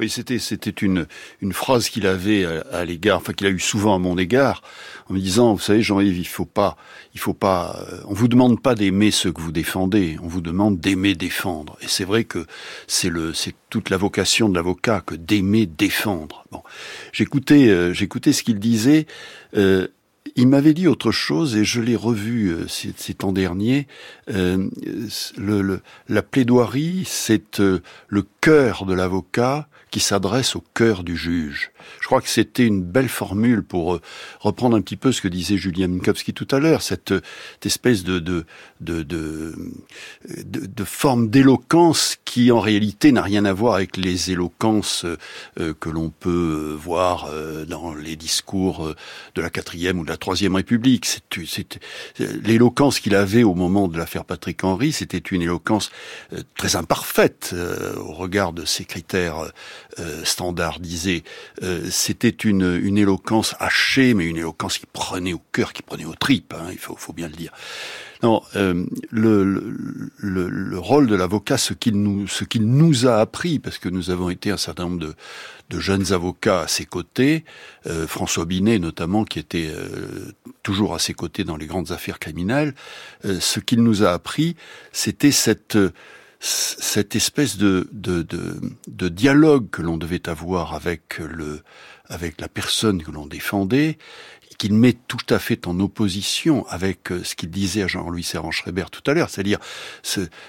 Oui, 0.01 0.11
c'était 0.11 0.41
c'était 0.41 0.71
une 0.71 1.07
une 1.41 1.53
phrase 1.53 1.89
qu'il 1.89 2.07
avait 2.09 2.45
à, 2.73 2.85
l'égard, 2.85 3.19
enfin 3.19 3.33
qu'il 3.33 3.47
a 3.47 3.51
eu 3.51 3.61
souvent 3.61 3.95
à 3.95 3.99
mon 3.99 4.19
égard, 4.19 4.61
en 5.09 5.15
me 5.15 5.21
disant, 5.21 5.55
vous 5.55 5.61
savez, 5.61 5.83
Jean-Yves, 5.83 6.19
il 6.19 6.27
faut 6.27 6.45
pas, 6.45 6.77
il 7.15 7.21
faut 7.21 7.35
pas, 7.35 7.77
euh, 7.93 8.01
on 8.09 8.15
vous 8.15 8.27
demande 8.27 8.61
pas 8.61 8.75
d'aimer 8.75 9.13
ceux 9.13 9.31
que 9.31 9.41
vous 9.41 9.53
défendez, 9.53 10.17
on 10.21 10.27
vous 10.27 10.41
demande 10.41 10.81
d'aimer 10.81 11.15
défendre. 11.15 11.77
Et 11.81 11.87
c'est 11.87 12.05
vrai 12.05 12.25
que 12.25 12.45
c'est 12.89 13.09
le, 13.09 13.33
c'est 13.35 13.55
toute 13.71 13.89
la 13.89 13.97
vocation 13.97 14.49
de 14.49 14.57
l'avocat 14.57 15.01
que 15.01 15.15
d'aimer 15.15 15.67
défendre. 15.67 16.45
Bon, 16.51 16.63
j'écoutais, 17.13 17.69
euh, 17.69 17.93
j'écoutais 17.93 18.33
ce 18.33 18.43
qu'il 18.43 18.59
disait. 18.59 19.07
Euh, 19.57 19.87
il 20.37 20.49
m'avait 20.49 20.75
dit 20.75 20.89
autre 20.89 21.11
chose 21.11 21.57
et 21.57 21.65
je 21.65 21.81
l'ai 21.81 21.97
revu 21.97 22.49
euh, 22.49 22.67
ces, 22.69 23.15
temps 23.15 23.33
derniers. 23.33 23.87
Euh, 24.31 24.69
le, 25.37 25.81
la 26.09 26.23
plaidoirie, 26.23 27.05
c'est 27.07 27.61
euh, 27.61 27.81
le 28.09 28.25
cœur 28.41 28.87
de 28.87 28.95
l'avocat 28.95 29.69
qui 29.95 30.01
s'adresse 30.01 30.57
au 30.57 30.65
cœur 30.75 31.05
du 31.05 31.17
juge. 31.17 31.71
Je 32.01 32.07
crois 32.07 32.21
que 32.21 32.29
c'était 32.29 32.67
une 32.67 32.83
belle 32.83 33.09
formule 33.09 33.63
pour 33.63 33.95
euh, 33.95 34.01
reprendre 34.41 34.77
un 34.77 34.81
petit 34.81 34.97
peu 34.97 35.13
ce 35.13 35.21
que 35.21 35.29
disait 35.29 35.57
Julien 35.57 35.87
Minkowski 35.87 36.35
tout 36.35 36.49
à 36.51 36.59
l'heure, 36.59 36.83
cette, 36.83 37.15
espèce 37.65 38.03
de, 38.03 38.19
de, 38.19 38.45
de, 38.81 39.05
de, 39.05 39.55
de 40.45 40.85
forme 40.85 41.31
d'éloquence 41.31 42.17
qui 42.25 42.51
en 42.51 42.59
réalité 42.59 43.13
n'a 43.13 43.23
rien 43.23 43.45
à 43.45 43.53
voir 43.53 43.77
avec 43.77 43.97
les 43.97 44.33
éloquences 44.33 45.07
euh, 45.61 45.75
que 45.75 45.91
l'on 45.91 46.11
peut 46.11 46.77
voir 46.77 47.29
euh, 47.31 47.65
dans 47.65 47.95
les 47.95 48.17
discours 48.17 48.93
de 49.37 49.43
la 49.43 49.49
quatrième 49.49 50.01
ou 50.01 50.05
de 50.05 50.11
la 50.11 50.17
troisième 50.17 50.57
République. 50.57 51.07
C'est 51.47 51.79
l'éloquence 52.19 52.99
qu'il 52.99 53.15
avait 53.15 53.45
au 53.45 53.55
moment 53.55 53.87
de 53.87 53.97
l'affaire 53.97 54.25
Patrick 54.25 54.65
Henry, 54.65 54.91
c'était 54.91 55.19
une 55.19 55.43
éloquence 55.43 55.93
très 56.57 56.75
imparfaite 56.75 57.55
au 57.97 58.13
regard 58.13 58.53
de 58.53 58.65
ses 58.65 58.85
critères 58.85 59.53
euh, 59.99 60.25
standardisé. 60.25 61.25
Euh, 61.63 61.89
c'était 61.91 62.29
une, 62.29 62.81
une 62.83 62.99
éloquence 62.99 63.55
hachée, 63.59 64.15
mais 64.15 64.27
une 64.27 64.37
éloquence 64.37 64.79
qui 64.79 64.87
prenait 64.87 65.33
au 65.33 65.43
cœur, 65.53 65.73
qui 65.73 65.83
prenait 65.83 66.05
aux 66.05 66.15
tripes, 66.15 66.55
hein, 66.55 66.69
il 66.73 66.79
faut, 66.79 66.97
faut 66.97 67.13
bien 67.13 67.29
le 67.29 67.35
dire. 67.35 67.53
Non, 68.25 68.43
euh, 68.57 68.87
le, 69.11 69.45
le, 70.17 70.49
le, 70.49 70.79
rôle 70.79 71.07
de 71.07 71.15
l'avocat, 71.15 71.59
ce 71.59 71.75
qu'il 71.75 72.01
nous, 72.01 72.27
ce 72.27 72.45
qu'il 72.45 72.67
nous 72.67 73.07
a 73.07 73.21
appris, 73.21 73.59
parce 73.59 73.77
que 73.77 73.91
nous 73.91 74.09
avons 74.09 74.31
été 74.31 74.51
un 74.51 74.57
certain 74.57 74.85
nombre 74.85 75.01
de, 75.01 75.15
de 75.69 75.79
jeunes 75.79 76.11
avocats 76.11 76.63
à 76.63 76.69
ses 76.69 76.87
côtés, 76.87 77.45
euh, 77.87 78.07
François 78.07 78.47
Binet 78.47 78.79
notamment, 78.79 79.25
qui 79.25 79.39
était 79.39 79.69
euh, 79.69 80.33
toujours 80.63 80.95
à 80.95 80.99
ses 80.99 81.13
côtés 81.13 81.45
dans 81.45 81.59
les 81.59 81.67
grandes 81.67 81.93
affaires 81.93 82.19
criminelles, 82.19 82.75
ce 83.25 83.61
qu'il 83.61 83.83
nous 83.83 84.03
a 84.03 84.13
appris, 84.13 84.57
c'était 84.93 85.31
cette 85.31 85.77
cette 86.47 87.17
espèce 87.17 87.57
de, 87.57 87.89
de, 87.93 88.21
de, 88.21 88.61
de 88.87 89.09
dialogue 89.09 89.71
que 89.71 89.81
l'on 89.81 89.97
devait 89.97 90.29
avoir 90.29 90.75
avec 90.75 91.19
le 91.19 91.63
avec 92.11 92.39
la 92.39 92.49
personne 92.49 93.03
que 93.03 93.11
l'on 93.11 93.27
défendait, 93.27 93.97
qu'il 94.59 94.75
met 94.75 94.93
tout 94.93 95.25
à 95.31 95.39
fait 95.39 95.67
en 95.67 95.81
opposition 95.81 96.67
avec 96.69 97.11
euh, 97.11 97.25
ce 97.25 97.35
qu'il 97.35 97.51
disait 97.51 97.83
à 97.83 97.87
Jean-Louis 97.87 98.23
Servan-Schreiber 98.23 98.85
tout 98.93 99.03
à 99.11 99.15
l'heure, 99.15 99.31
c'est-à-dire 99.31 99.59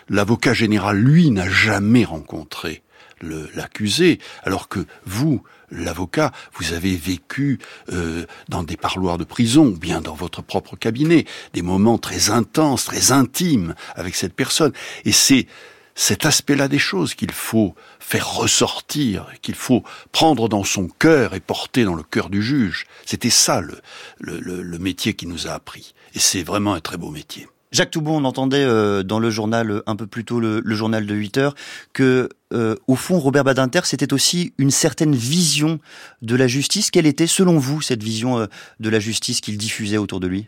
l'avocat 0.09 0.53
général, 0.53 0.97
lui, 0.97 1.31
n'a 1.31 1.49
jamais 1.49 2.03
rencontré 2.03 2.83
l'accusé, 3.21 4.19
alors 4.43 4.67
que 4.67 4.85
vous, 5.05 5.41
l'avocat, 5.71 6.33
vous 6.55 6.73
avez 6.73 6.95
vécu 6.95 7.59
euh, 7.91 8.25
dans 8.49 8.61
des 8.61 8.75
parloirs 8.75 9.17
de 9.17 9.23
prison, 9.23 9.67
ou 9.67 9.77
bien 9.77 10.01
dans 10.01 10.13
votre 10.13 10.41
propre 10.41 10.75
cabinet, 10.75 11.25
des 11.53 11.61
moments 11.61 11.97
très 11.97 12.29
intenses, 12.29 12.83
très 12.83 13.13
intimes 13.13 13.73
avec 13.95 14.15
cette 14.15 14.33
personne. 14.33 14.73
Et 15.05 15.13
c'est 15.13 15.47
cet 15.95 16.25
aspect-là 16.25 16.67
des 16.67 16.79
choses 16.79 17.15
qu'il 17.15 17.31
faut 17.31 17.73
faire 17.99 18.29
ressortir, 18.35 19.27
qu'il 19.41 19.55
faut 19.55 19.83
prendre 20.11 20.49
dans 20.49 20.63
son 20.63 20.87
cœur 20.87 21.33
et 21.33 21.39
porter 21.39 21.85
dans 21.85 21.95
le 21.95 22.03
cœur 22.03 22.29
du 22.29 22.43
juge. 22.43 22.85
C'était 23.05 23.29
ça 23.29 23.61
le, 23.61 23.79
le, 24.19 24.61
le 24.61 24.79
métier 24.79 25.13
qui 25.13 25.25
nous 25.25 25.47
a 25.47 25.51
appris. 25.51 25.95
Et 26.13 26.19
c'est 26.19 26.43
vraiment 26.43 26.73
un 26.73 26.81
très 26.81 26.97
beau 26.97 27.09
métier. 27.09 27.47
Jacques 27.75 27.91
Toubon, 27.91 28.21
on 28.21 28.23
entendait 28.23 28.63
euh, 28.63 29.03
dans 29.03 29.19
le 29.19 29.29
journal, 29.29 29.69
euh, 29.69 29.83
un 29.85 29.97
peu 29.97 30.07
plus 30.07 30.23
tôt, 30.23 30.39
le, 30.39 30.61
journal 30.75 31.05
de 31.05 31.13
8 31.13 31.37
heures, 31.37 31.55
que 31.91 32.29
euh, 32.53 32.75
au 32.87 32.95
fond, 32.95 33.19
Robert 33.19 33.43
Badinter, 33.43 33.81
c'était 33.83 34.13
aussi 34.13 34.53
une 34.57 34.71
certaine 34.71 35.13
vision 35.13 35.79
de 36.21 36.35
la 36.37 36.47
justice. 36.47 36.89
Quelle 36.89 37.05
était, 37.05 37.27
selon 37.27 37.57
vous, 37.57 37.81
cette 37.81 38.01
vision 38.01 38.47
de 38.79 38.89
la 38.89 38.99
justice 38.99 39.41
qu'il 39.41 39.57
diffusait 39.57 39.97
autour 39.97 40.21
de 40.21 40.27
lui? 40.27 40.47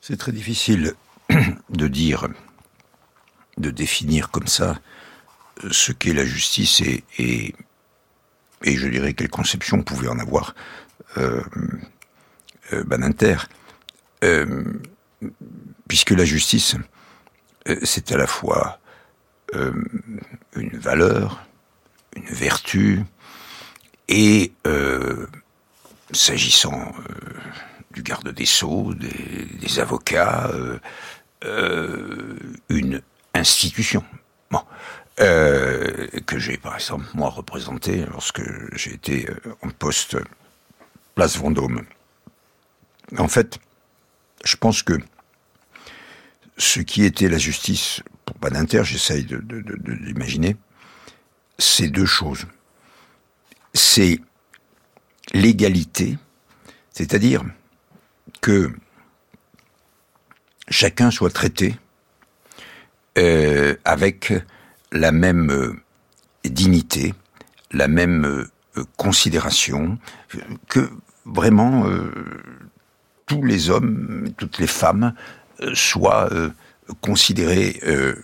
C'est 0.00 0.16
très 0.16 0.32
difficile 0.32 0.94
de 1.70 1.88
dire, 1.88 2.28
de 3.56 3.70
définir 3.70 4.30
comme 4.30 4.46
ça 4.46 4.78
ce 5.70 5.92
qu'est 5.92 6.14
la 6.14 6.24
justice 6.24 6.80
et, 7.18 7.54
je 8.62 8.88
dirais 8.88 9.14
quelle 9.14 9.30
conception 9.30 9.82
pouvait 9.82 10.08
en 10.08 10.18
avoir 10.18 10.54
euh. 11.16 11.42
Euh, 14.22 14.64
puisque 15.88 16.10
la 16.10 16.24
justice, 16.24 16.76
euh, 17.68 17.76
c'est 17.82 18.12
à 18.12 18.16
la 18.16 18.26
fois 18.26 18.78
euh, 19.54 19.72
une 20.54 20.78
valeur, 20.78 21.46
une 22.14 22.26
vertu, 22.26 23.02
et 24.08 24.52
s'agissant 26.12 26.92
du 27.92 28.02
garde 28.02 28.28
des 28.30 28.44
sceaux, 28.44 28.92
des, 28.94 29.78
avocats, 29.78 30.50
une 31.42 33.02
institution. 33.34 34.04
Bon. 34.50 34.62
que 35.16 36.38
j'ai 36.38 36.56
par 36.56 36.74
exemple 36.74 37.06
moi 37.14 37.30
représenté 37.30 38.04
lorsque 38.06 38.42
j'ai 38.76 38.94
été 38.94 39.28
en 39.62 39.68
poste 39.70 40.16
place 41.14 41.36
Vendôme. 41.36 41.84
En 43.18 43.28
fait, 43.28 43.58
je 44.44 44.56
pense 44.56 44.82
que 44.82 44.94
ce 46.56 46.80
qui 46.80 47.04
était 47.04 47.28
la 47.28 47.38
justice 47.38 48.02
pour 48.24 48.36
Badinter, 48.38 48.84
j'essaye 48.84 49.24
de, 49.24 49.40
l'imaginer, 49.86 50.56
c'est 51.58 51.88
deux 51.88 52.06
choses. 52.06 52.46
C'est 53.74 54.20
l'égalité, 55.32 56.18
c'est-à-dire 56.92 57.44
que 58.40 58.72
chacun 60.70 61.10
soit 61.10 61.30
traité 61.30 61.76
euh, 63.18 63.74
avec 63.84 64.32
la 64.92 65.12
même 65.12 65.50
euh, 65.50 65.74
dignité, 66.44 67.14
la 67.72 67.88
même 67.88 68.24
euh, 68.24 68.84
considération, 68.96 69.98
que 70.68 70.88
vraiment 71.26 71.84
tous 73.30 73.44
les 73.44 73.70
hommes, 73.70 74.30
toutes 74.36 74.58
les 74.58 74.66
femmes 74.66 75.14
euh, 75.60 75.70
soient 75.74 76.28
euh, 76.32 76.50
considérés 77.00 77.78
euh, 77.86 78.14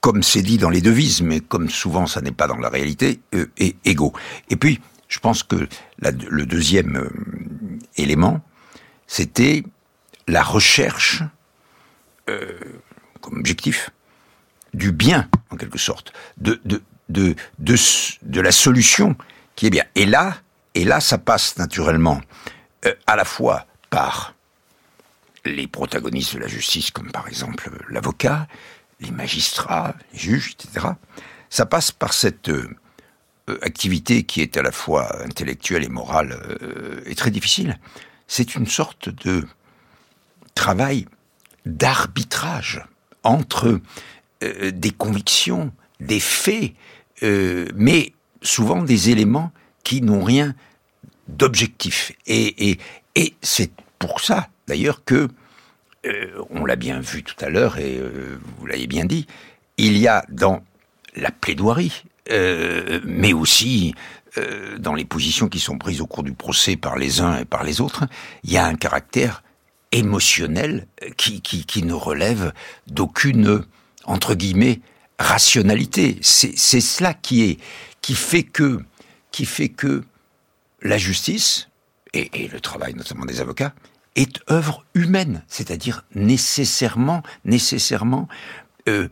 comme 0.00 0.22
c'est 0.22 0.42
dit 0.42 0.58
dans 0.58 0.68
les 0.68 0.82
devises, 0.82 1.22
mais 1.22 1.40
comme 1.40 1.70
souvent 1.70 2.06
ça 2.06 2.20
n'est 2.20 2.30
pas 2.32 2.46
dans 2.46 2.58
la 2.58 2.68
réalité, 2.68 3.20
et 3.58 3.74
égaux. 3.84 4.12
Et 4.48 4.56
puis, 4.56 4.80
je 5.08 5.18
pense 5.18 5.42
que 5.42 5.68
le 6.00 6.46
deuxième 6.46 7.10
élément, 7.96 8.40
c'était 9.08 9.64
la 10.28 10.42
recherche 10.42 11.22
comme 13.20 13.38
objectif 13.38 13.90
du 14.74 14.92
bien, 14.92 15.28
en 15.50 15.56
quelque 15.56 15.78
sorte, 15.78 16.12
de, 16.38 16.82
la 18.32 18.52
solution 18.52 19.16
qui 19.56 19.66
est 19.66 19.70
bien. 19.70 19.84
Et 19.94 20.06
là, 20.06 20.38
et 20.74 20.84
là, 20.84 21.00
ça 21.00 21.18
passe 21.18 21.56
naturellement 21.58 22.20
euh, 22.86 22.94
à 23.06 23.16
la 23.16 23.24
fois 23.24 23.66
par 23.90 24.34
les 25.44 25.66
protagonistes 25.66 26.34
de 26.34 26.40
la 26.40 26.46
justice, 26.46 26.90
comme 26.90 27.10
par 27.10 27.26
exemple 27.28 27.70
l'avocat, 27.88 28.46
les 29.00 29.10
magistrats, 29.10 29.94
les 30.12 30.18
juges, 30.18 30.52
etc. 30.52 30.88
Ça 31.50 31.66
passe 31.66 31.90
par 31.90 32.12
cette 32.12 32.50
euh, 32.50 32.68
activité 33.62 34.24
qui 34.24 34.42
est 34.42 34.56
à 34.56 34.62
la 34.62 34.72
fois 34.72 35.24
intellectuelle 35.24 35.84
et 35.84 35.88
morale 35.88 36.38
euh, 36.62 37.00
et 37.06 37.14
très 37.14 37.30
difficile. 37.30 37.78
C'est 38.26 38.54
une 38.54 38.66
sorte 38.66 39.08
de 39.08 39.46
travail 40.58 41.06
d'arbitrage 41.64 42.84
entre 43.22 43.80
des 44.40 44.90
convictions, 44.90 45.72
des 46.00 46.20
faits, 46.20 46.72
mais 47.22 48.12
souvent 48.42 48.82
des 48.82 49.10
éléments 49.10 49.52
qui 49.84 50.02
n'ont 50.02 50.24
rien 50.24 50.54
d'objectifs. 51.28 52.12
Et, 52.26 52.78
c'est 53.42 53.70
pour 53.98 54.20
ça, 54.20 54.48
d'ailleurs, 54.66 55.04
que, 55.04 55.28
euh, 56.06 56.42
on 56.50 56.64
l'a 56.64 56.76
bien 56.76 57.00
vu 57.00 57.22
tout 57.22 57.34
à 57.44 57.48
l'heure, 57.48 57.78
et 57.78 57.96
euh, 57.98 58.38
vous 58.58 58.66
l'avez 58.66 58.86
bien 58.86 59.04
dit, 59.04 59.26
il 59.76 59.96
y 59.96 60.06
a 60.08 60.24
dans 60.28 60.62
la 61.16 61.30
plaidoirie, 61.30 62.04
euh, 62.30 63.00
mais 63.04 63.32
aussi 63.32 63.94
dans 64.78 64.94
les 64.94 65.04
positions 65.04 65.48
qui 65.48 65.58
sont 65.58 65.78
prises 65.78 66.00
au 66.00 66.06
cours 66.06 66.22
du 66.22 66.32
procès 66.32 66.76
par 66.76 66.96
les 66.96 67.20
uns 67.20 67.38
et 67.38 67.44
par 67.44 67.64
les 67.64 67.80
autres, 67.80 68.04
il 68.44 68.52
y 68.52 68.56
a 68.56 68.64
un 68.64 68.76
caractère 68.76 69.42
émotionnel 69.92 70.86
qui, 71.16 71.40
qui, 71.40 71.64
qui 71.64 71.82
ne 71.82 71.94
relève 71.94 72.52
d'aucune, 72.86 73.64
entre 74.04 74.34
guillemets, 74.34 74.80
rationalité. 75.18 76.18
C'est 76.22 76.80
cela 76.80 77.14
qui 77.14 77.42
est, 77.42 77.58
qui 78.02 78.14
fait 78.14 78.42
que, 78.44 78.80
qui 79.30 79.44
fait 79.44 79.68
que 79.68 80.04
la 80.82 80.98
justice, 80.98 81.68
et, 82.14 82.48
le 82.48 82.60
travail 82.60 82.94
notamment 82.94 83.24
des 83.24 83.40
avocats, 83.40 83.74
est 84.14 84.40
œuvre 84.50 84.84
humaine, 84.94 85.44
c'est-à-dire 85.48 86.04
nécessairement, 86.14 87.22
nécessairement 87.44 88.28
euh, 88.88 89.08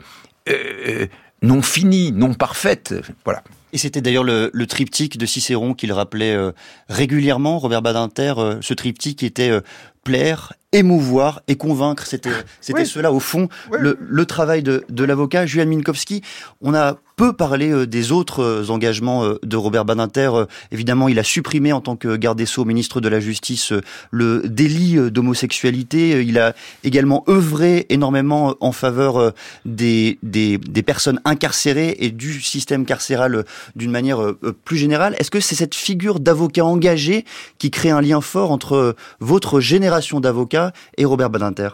euh, 0.48 1.06
non 1.42 1.62
finie, 1.62 2.12
non 2.12 2.34
parfaite. 2.34 2.94
Voilà. 3.24 3.42
Et 3.72 3.78
c'était 3.78 4.00
d'ailleurs 4.00 4.24
le, 4.24 4.50
triptyque 4.66 5.18
de 5.18 5.26
Cicéron 5.26 5.74
qu'il 5.74 5.92
rappelait 5.92 6.34
euh, 6.34 6.52
régulièrement, 6.88 7.58
Robert 7.58 7.82
Badinter, 7.82 8.34
ce 8.60 8.74
triptyque 8.74 9.22
était 9.22 9.60
plaire, 10.02 10.54
émouvoir 10.72 11.42
et 11.48 11.56
convaincre. 11.56 12.06
C'était 12.06 12.30
c'était 12.60 12.84
cela 12.84 13.12
au 13.12 13.20
fond 13.20 13.48
le, 13.70 14.26
travail 14.26 14.62
de, 14.62 14.84
de 14.88 15.04
l'avocat 15.04 15.46
Julian 15.46 15.66
Minkowski. 15.66 16.22
On 16.60 16.74
a 16.74 16.96
peu 17.16 17.32
parlé 17.32 17.70
euh, 17.70 17.86
des 17.86 18.12
autres 18.12 18.42
euh, 18.42 18.68
engagements 18.68 19.24
euh, 19.24 19.38
de 19.42 19.56
Robert 19.56 19.86
Badinter. 19.86 20.30
Évidemment, 20.70 21.08
il 21.08 21.18
a 21.18 21.24
supprimé 21.24 21.72
en 21.72 21.80
tant 21.80 21.96
que 21.96 22.14
garde 22.16 22.36
des 22.36 22.44
sceaux, 22.44 22.66
ministre 22.66 23.00
de 23.00 23.08
la 23.08 23.20
Justice, 23.20 23.72
le 24.10 24.42
délit 24.44 25.10
d'homosexualité. 25.10 26.22
Il 26.22 26.38
a 26.38 26.54
également 26.84 27.24
œuvré 27.28 27.86
énormément 27.88 28.54
en 28.60 28.72
faveur 28.72 29.32
des, 29.64 30.18
des, 30.22 30.58
des 30.58 30.82
personnes 30.82 31.20
incarcérées 31.24 31.96
et 32.00 32.10
du 32.10 32.40
système 32.42 32.84
carcéral 32.84 33.44
d'une 33.74 33.90
manière 33.90 34.34
plus 34.64 34.76
générale. 34.76 35.14
Est-ce 35.18 35.30
que 35.30 35.40
c'est 35.40 35.54
cette 35.54 35.74
figure 35.74 36.20
d'avocat 36.20 36.64
engagé 36.64 37.24
qui 37.58 37.70
crée 37.70 37.90
un 37.90 38.00
lien 38.00 38.20
fort 38.20 38.50
entre 38.50 38.94
votre 39.20 39.60
génération 39.60 40.20
d'avocats 40.20 40.55
et 40.96 41.04
Robert 41.04 41.30
Badinter 41.30 41.70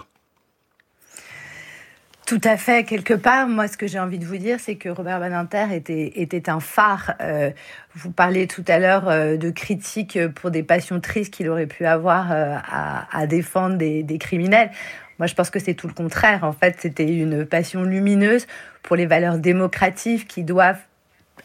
tout 2.32 2.40
à 2.44 2.56
fait. 2.56 2.84
Quelque 2.84 3.12
part, 3.12 3.46
moi, 3.46 3.68
ce 3.68 3.76
que 3.76 3.86
j'ai 3.86 3.98
envie 3.98 4.18
de 4.18 4.24
vous 4.24 4.38
dire, 4.38 4.58
c'est 4.58 4.76
que 4.76 4.88
Robert 4.88 5.20
Badinter 5.20 5.66
était, 5.74 6.48
un 6.48 6.60
phare. 6.60 7.12
Euh, 7.20 7.50
vous 7.94 8.10
parlez 8.10 8.46
tout 8.46 8.64
à 8.68 8.78
l'heure 8.78 9.06
euh, 9.10 9.36
de 9.36 9.50
critiques 9.50 10.18
pour 10.36 10.50
des 10.50 10.62
passions 10.62 10.98
tristes 10.98 11.34
qu'il 11.34 11.50
aurait 11.50 11.66
pu 11.66 11.84
avoir 11.84 12.32
euh, 12.32 12.56
à, 12.64 13.26
défendre 13.26 13.76
des, 13.76 14.18
criminels. 14.18 14.70
Moi, 15.18 15.26
je 15.26 15.34
pense 15.34 15.50
que 15.50 15.58
c'est 15.58 15.74
tout 15.74 15.88
le 15.88 15.92
contraire. 15.92 16.44
En 16.44 16.52
fait, 16.52 16.76
c'était 16.78 17.06
une 17.06 17.44
passion 17.44 17.82
lumineuse 17.82 18.46
pour 18.82 18.96
les 18.96 19.04
valeurs 19.04 19.36
démocratiques 19.36 20.26
qui 20.26 20.42
doivent 20.42 20.80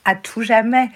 à 0.06 0.16
tout 0.16 0.44
jamais 0.44 0.90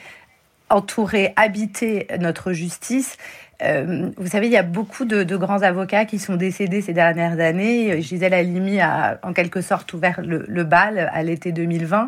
entourer, 0.69 1.34
habiter 1.35 2.07
notre 2.19 2.53
justice 2.53 3.18
Euh, 3.63 4.09
vous 4.17 4.27
savez, 4.27 4.47
il 4.47 4.53
y 4.53 4.57
a 4.57 4.63
beaucoup 4.63 5.05
de, 5.05 5.23
grands 5.35 5.61
avocats 5.61 6.05
qui 6.05 6.19
sont 6.19 6.35
décédés 6.35 6.81
ces 6.81 6.93
dernières 6.93 7.39
années. 7.39 8.01
Gisèle 8.01 8.33
Halimi 8.33 8.79
a 8.79 9.19
en 9.23 9.33
quelque 9.33 9.61
sorte 9.61 9.93
ouvert 9.93 10.21
le, 10.23 10.63
bal 10.63 11.09
à 11.13 11.23
l'été 11.23 11.51
2020. 11.51 12.07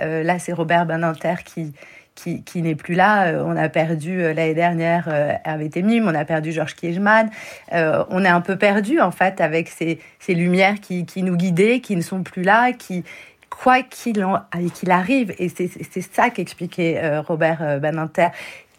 Euh, 0.00 0.22
là, 0.22 0.38
c'est 0.38 0.52
Robert 0.52 0.86
Beninter 0.86 1.34
qui, 1.44 1.72
qui, 2.14 2.62
n'est 2.62 2.74
plus 2.74 2.94
là. 2.94 3.28
Euh, 3.28 3.44
on 3.44 3.56
a 3.56 3.68
perdu 3.68 4.20
l'année 4.20 4.54
dernière 4.54 5.08
Hervé 5.44 5.70
Temim, 5.70 6.08
on 6.08 6.14
a 6.14 6.24
perdu 6.24 6.52
Georges 6.52 6.74
Kiechman. 6.74 7.30
on 7.72 8.24
est 8.24 8.28
un 8.28 8.40
peu 8.40 8.56
perdu 8.56 9.00
en 9.00 9.12
fait 9.12 9.40
avec 9.40 9.68
ces, 9.68 10.00
ces 10.18 10.34
lumières 10.34 10.80
qui, 10.80 11.06
qui, 11.06 11.22
nous 11.22 11.36
guidaient, 11.36 11.80
qui 11.80 11.94
ne 11.94 12.02
sont 12.02 12.22
plus 12.22 12.42
là, 12.42 12.72
qui, 12.72 13.04
quoi 13.50 13.82
qu'il 13.82 14.26
qu'il 14.74 14.90
arrive, 14.90 15.34
et 15.38 15.48
c'est 15.48 16.00
ça 16.12 16.30
qu'expliquait 16.30 17.18
Robert 17.18 17.80
Beninter, 17.80 18.28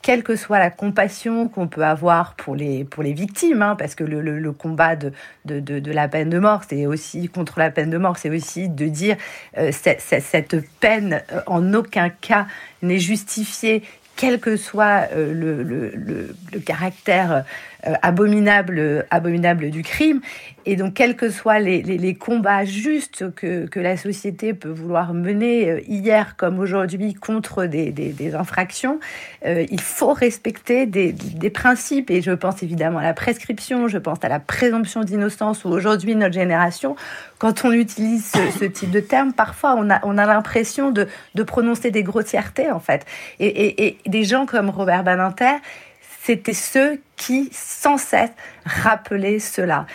quelle 0.02 0.24
que 0.24 0.36
soit 0.36 0.60
la 0.60 0.70
compassion 0.70 1.48
qu'on 1.48 1.68
peut 1.68 1.84
avoir 1.84 2.36
pour 2.36 2.56
les, 2.56 2.86
victimes, 3.00 3.62
hein, 3.62 3.76
parce 3.78 3.96
que 3.96 4.04
le, 4.04 4.52
combat 4.52 4.96
de, 4.96 5.12
la 5.46 6.08
peine 6.08 6.30
de 6.30 6.40
mort, 6.40 6.62
c'est 6.68 6.86
aussi 6.86 7.28
contre 7.28 7.60
la 7.60 7.70
peine 7.70 7.90
de 7.90 7.98
mort, 7.98 8.18
c'est 8.18 8.30
aussi 8.30 8.70
de 8.70 8.88
dire 8.88 9.18
euh, 9.58 9.72
cette, 9.72 10.56
peine 10.80 11.22
euh, 11.32 11.42
en 11.48 11.74
aucun 11.74 12.10
cas 12.10 12.48
n'est 12.82 13.00
justifiée, 13.00 13.84
quel 14.16 14.40
que 14.40 14.58
soit 14.58 15.08
euh, 15.14 15.34
le, 15.34 16.60
caractère 16.66 17.46
abominable, 17.84 19.06
abominable 19.10 19.70
du 19.70 19.84
crime. 19.84 20.22
Et 20.66 20.76
donc, 20.76 20.94
quels 20.94 21.16
que 21.16 21.32
soient 21.32 21.58
les, 21.60 22.14
combats 22.14 22.64
justes 22.66 23.34
que, 23.34 23.66
que, 23.66 23.80
la 23.80 23.98
société 23.98 24.54
peut 24.54 24.70
vouloir 24.70 25.14
mener 25.14 25.70
euh, 25.70 25.80
hier 25.88 26.36
comme 26.36 26.60
aujourd'hui 26.60 27.14
contre 27.14 27.66
des, 27.66 27.92
des, 27.92 28.36
infractions, 28.36 29.00
euh, 29.46 29.66
il 29.72 29.82
faut 29.82 30.14
respecter 30.14 30.86
des, 30.86 31.14
des, 31.14 31.50
principes. 31.50 32.12
Et 32.12 32.22
je 32.22 32.32
pense 32.32 32.62
évidemment 32.62 33.00
à 33.00 33.04
la 33.04 33.14
prescription, 33.14 33.88
je 33.88 33.98
pense 33.98 34.20
à 34.22 34.30
la 34.30 34.40
présomption 34.40 35.02
d'innocence, 35.02 35.66
où 35.66 35.70
aujourd'hui, 35.70 36.16
notre 36.16 36.36
génération, 36.36 36.96
quand 37.40 37.66
on 37.66 37.72
utilise 37.72 38.32
ce, 38.60 38.66
type 38.66 38.92
de 38.92 39.00
terme, 39.00 39.34
parfois 39.34 39.76
on 39.76 39.90
a, 39.90 40.00
on 40.04 40.18
a 40.18 40.26
l'impression 40.26 40.92
de, 40.92 41.08
de 41.36 41.44
prononcer 41.44 41.90
des 41.90 42.04
grossièretés, 42.04 42.70
en 42.70 42.80
fait. 42.80 43.06
Et, 43.40 43.98
des 44.06 44.24
gens 44.24 44.46
comme 44.46 44.70
Robert 44.70 45.04
Baninter, 45.04 45.56
c'était 46.22 46.54
ceux 46.54 47.00
qui, 47.16 47.50
sans 47.52 47.98
cesse, 47.98 48.32
rappelaient 48.66 49.40
cela. 49.40 49.86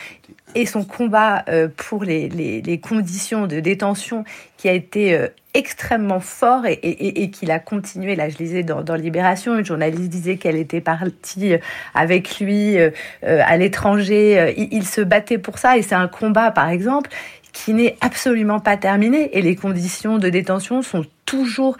Et 0.54 0.66
son 0.66 0.84
combat 0.84 1.44
euh, 1.48 1.68
pour 1.76 2.04
les, 2.04 2.80
conditions 2.82 3.46
de 3.46 3.60
détention 3.60 4.24
qui 4.56 4.68
a 4.68 4.72
été 4.72 5.14
euh, 5.14 5.28
extrêmement 5.52 6.20
fort 6.20 6.64
et, 6.66 7.30
qu'il 7.30 7.50
a 7.50 7.58
continué. 7.58 8.16
Là, 8.16 8.28
je 8.28 8.38
lisais 8.38 8.62
dans, 8.62 8.94
Libération, 8.94 9.58
une 9.58 9.64
journaliste 9.64 10.08
disait 10.08 10.36
qu'elle 10.36 10.56
était 10.56 10.80
partie 10.80 11.54
euh, 11.54 11.58
avec 11.94 12.40
lui 12.40 12.76
à 13.22 13.56
l'étranger. 13.56 14.54
Il, 14.56 14.68
il, 14.72 14.86
se 14.86 15.00
battait 15.00 15.38
pour 15.38 15.58
ça 15.58 15.76
et 15.76 15.82
c'est 15.82 15.94
un 15.94 16.08
combat, 16.08 16.50
par 16.50 16.68
exemple, 16.68 17.10
qui 17.52 17.72
n'est 17.72 17.96
absolument 18.00 18.60
pas 18.60 18.76
terminé 18.76 19.36
et 19.36 19.42
les 19.42 19.56
conditions 19.56 20.18
de 20.18 20.28
détention 20.28 20.82
sont 20.82 21.04
toujours 21.24 21.76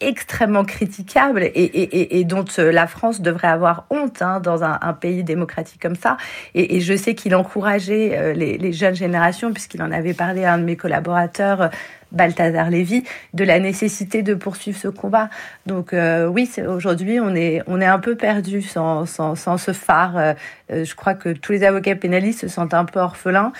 extrêmement 0.00 0.64
critiquable 0.64 1.50
et, 1.54 2.24
dont 2.24 2.44
euh, 2.58 2.70
la 2.70 2.86
France 2.86 3.22
devrait 3.22 3.48
avoir 3.48 3.86
honte 3.90 4.20
hein, 4.20 4.40
dans 4.40 4.62
un, 4.62 4.92
pays 4.92 5.24
démocratique 5.24 5.80
comme 5.80 5.96
ça. 5.96 6.16
Et, 6.54 6.80
je 6.80 6.94
sais 6.94 7.14
qu'il 7.14 7.34
encourageait 7.34 8.12
euh, 8.14 8.32
les, 8.34 8.72
jeunes 8.72 8.94
générations, 8.94 9.52
puisqu'il 9.52 9.82
en 9.82 9.90
avait 9.90 10.14
parlé 10.14 10.44
à 10.44 10.54
un 10.54 10.58
de 10.58 10.64
mes 10.64 10.76
collaborateurs, 10.76 11.62
euh, 11.62 11.68
Balthazar 12.12 12.70
Lévy, 12.70 13.04
de 13.34 13.44
la 13.44 13.58
nécessité 13.58 14.22
de 14.22 14.34
poursuivre 14.34 14.78
ce 14.78 14.88
combat. 14.88 15.28
Donc 15.66 15.92
oui, 15.92 16.48
aujourd'hui, 16.68 17.18
on 17.18 17.34
est, 17.34 17.62
on 17.66 17.80
est 17.80 17.86
un 17.86 17.98
peu 17.98 18.14
perdu 18.14 18.62
sans, 18.62 19.06
sans, 19.06 19.56
ce 19.58 19.72
phare. 19.72 20.36
je 20.70 20.94
crois 20.94 21.14
que 21.14 21.30
tous 21.30 21.50
les 21.50 21.64
avocats 21.64 21.96
pénalistes 21.96 22.42
se 22.42 22.48
sentent 22.48 22.74
un 22.74 22.84
peu 22.84 23.00
orphelins. 23.00 23.52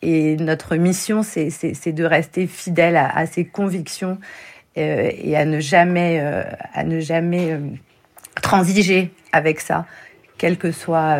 Et 0.00 0.36
notre 0.36 0.76
mission, 0.76 1.22
c'est 1.22 1.92
de 1.92 2.04
rester 2.04 2.46
fidèle 2.46 2.96
à, 2.96 3.14
à 3.14 3.26
ses 3.26 3.44
convictions 3.44 4.18
et 4.80 5.36
à 5.36 5.44
ne 5.44 5.60
jamais, 5.60 6.20
euh, 6.20 6.42
à 6.74 6.84
ne 6.84 7.00
jamais 7.00 7.52
euh, 7.52 7.58
transiger 8.42 9.10
avec 9.32 9.60
ça 9.60 9.86
quel 10.38 10.56
que 10.56 10.72
soit, 10.72 11.18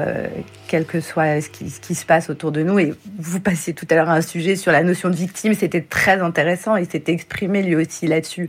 quel 0.67 0.87
que 0.87 1.03
soit 1.03 1.43
ce 1.43 1.51
qui, 1.51 1.69
ce 1.69 1.79
qui, 1.79 1.95
se 1.95 2.07
passe 2.07 2.31
autour 2.31 2.53
de 2.53 2.63
nous. 2.63 2.79
Et 2.79 2.95
vous 3.19 3.39
passiez 3.39 3.75
tout 3.75 3.87
à 3.91 3.95
l'heure 3.95 4.09
un 4.09 4.23
sujet 4.23 4.57
sur 4.57 4.73
la 4.73 4.83
notion 4.83 5.11
de 5.11 5.15
victime, 5.15 5.53
c'était 5.53 5.83
très 5.83 6.23
intéressant. 6.23 6.77
Il 6.77 6.91
s'est 6.91 7.05
exprimé 7.09 7.63
lui 7.63 7.77
aussi 7.77 8.07
là-dessus, 8.07 8.49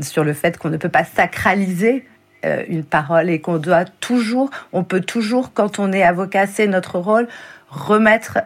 sur 0.00 0.24
le 0.24 0.32
fait 0.32 0.56
qu'on 0.56 0.70
ne 0.70 0.78
peut 0.78 0.88
pas 0.88 1.04
sacraliser 1.04 2.06
une 2.44 2.82
parole 2.82 3.28
et 3.28 3.42
qu'on 3.42 3.58
doit 3.58 3.84
toujours, 3.84 4.48
on 4.72 4.84
peut 4.84 5.02
toujours, 5.02 5.52
quand 5.52 5.78
on 5.78 5.92
est 5.92 6.02
avocat, 6.02 6.46
c'est 6.46 6.66
notre 6.66 6.98
rôle, 6.98 7.28
remettre 7.68 8.38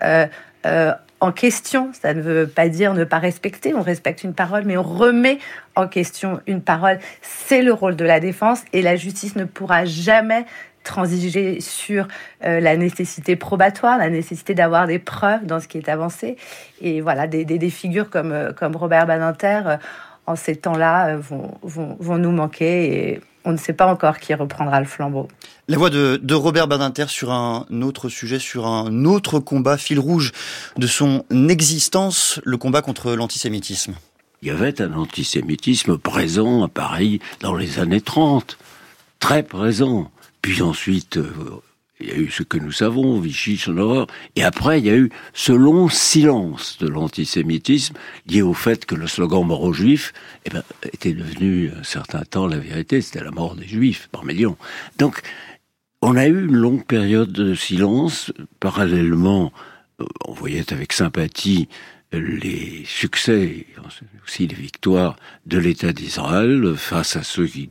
en 1.22 1.30
question. 1.30 1.90
Ça 1.92 2.14
ne 2.14 2.20
veut 2.20 2.48
pas 2.48 2.68
dire 2.68 2.94
ne 2.94 3.04
pas 3.04 3.18
respecter, 3.18 3.74
on 3.74 3.80
respecte 3.80 4.24
une 4.24 4.34
parole, 4.34 4.64
mais 4.66 4.76
on 4.76 4.82
remet 4.82 5.38
en 5.76 5.86
question 5.86 6.40
une 6.48 6.60
parole. 6.60 6.98
C'est 7.22 7.62
le 7.62 7.72
rôle 7.72 7.94
de 7.94 8.04
la 8.04 8.18
défense 8.18 8.62
et 8.72 8.82
la 8.82 8.96
justice 8.96 9.36
ne 9.36 9.44
pourra 9.44 9.84
jamais 9.84 10.44
transiger 10.82 11.60
sur 11.60 12.08
euh, 12.44 12.58
la 12.58 12.76
nécessité 12.76 13.36
probatoire, 13.36 13.98
la 13.98 14.10
nécessité 14.10 14.52
d'avoir 14.54 14.88
des 14.88 14.98
preuves 14.98 15.46
dans 15.46 15.60
ce 15.60 15.68
qui 15.68 15.78
est 15.78 15.88
avancé. 15.88 16.36
Et 16.80 17.00
voilà, 17.00 17.28
des, 17.28 17.70
figures 17.70 18.10
comme, 18.10 18.32
euh, 18.32 18.52
comme 18.52 18.74
Robert 18.74 19.06
Badinter, 19.06 19.60
euh, 19.66 19.76
en 20.26 20.36
ces 20.36 20.56
temps-là, 20.56 21.16
vont, 21.16 21.58
vont, 21.62 21.96
vont 21.98 22.18
nous 22.18 22.32
manquer. 22.32 23.10
Et 23.12 23.20
on 23.44 23.52
ne 23.52 23.56
sait 23.56 23.72
pas 23.72 23.86
encore 23.86 24.18
qui 24.18 24.34
reprendra 24.34 24.80
le 24.80 24.86
flambeau. 24.86 25.28
La 25.68 25.76
voix 25.76 25.90
de, 25.90 26.34
Robert 26.34 26.68
Badinter 26.68 27.06
sur 27.08 27.30
un 27.30 27.66
autre 27.82 28.08
sujet, 28.08 28.38
sur 28.38 28.66
un 28.66 29.04
autre 29.04 29.38
combat, 29.38 29.76
fil 29.76 29.98
rouge 29.98 30.32
de 30.76 30.86
son 30.86 31.24
existence, 31.48 32.40
le 32.44 32.56
combat 32.56 32.82
contre 32.82 33.14
l'antisémitisme. 33.14 33.94
Il 34.42 34.48
y 34.48 34.50
avait 34.50 34.80
un 34.80 34.92
antisémitisme 34.94 35.98
présent 35.98 36.64
à 36.64 36.68
Paris 36.68 37.20
dans 37.40 37.54
les 37.54 37.78
années 37.78 38.00
30, 38.00 38.58
très 39.20 39.42
présent. 39.42 40.10
Puis 40.40 40.62
ensuite, 40.62 41.18
euh, 41.18 41.32
il 42.02 42.08
y 42.08 42.12
a 42.12 42.16
eu 42.16 42.30
ce 42.30 42.42
que 42.42 42.58
nous 42.58 42.72
savons, 42.72 43.18
Vichy, 43.20 43.56
son 43.56 43.78
horreur, 43.78 44.06
et 44.36 44.42
après 44.42 44.80
il 44.80 44.86
y 44.86 44.90
a 44.90 44.96
eu 44.96 45.10
ce 45.32 45.52
long 45.52 45.88
silence 45.88 46.78
de 46.80 46.88
l'antisémitisme 46.88 47.94
lié 48.26 48.42
au 48.42 48.54
fait 48.54 48.84
que 48.84 48.94
le 48.94 49.06
slogan 49.06 49.46
mort 49.46 49.62
aux 49.62 49.72
juifs 49.72 50.12
eh 50.44 50.50
ben, 50.50 50.62
était 50.92 51.12
devenu 51.12 51.70
un 51.70 51.84
certain 51.84 52.22
temps 52.22 52.46
la 52.46 52.58
vérité, 52.58 53.00
c'était 53.00 53.24
la 53.24 53.30
mort 53.30 53.56
des 53.56 53.66
juifs 53.66 54.08
par 54.10 54.24
millions. 54.24 54.56
Donc 54.98 55.22
on 56.00 56.16
a 56.16 56.26
eu 56.26 56.46
une 56.46 56.56
longue 56.56 56.84
période 56.84 57.32
de 57.32 57.54
silence, 57.54 58.32
parallèlement 58.60 59.52
euh, 60.00 60.06
on 60.26 60.32
voyait 60.32 60.72
avec 60.72 60.92
sympathie 60.92 61.68
les 62.12 62.82
succès, 62.84 63.66
aussi 64.26 64.46
les 64.46 64.54
victoires 64.54 65.16
de 65.46 65.58
l'État 65.58 65.92
d'Israël 65.92 66.74
face 66.76 67.16
à 67.16 67.22
ceux 67.22 67.46
qui 67.46 67.70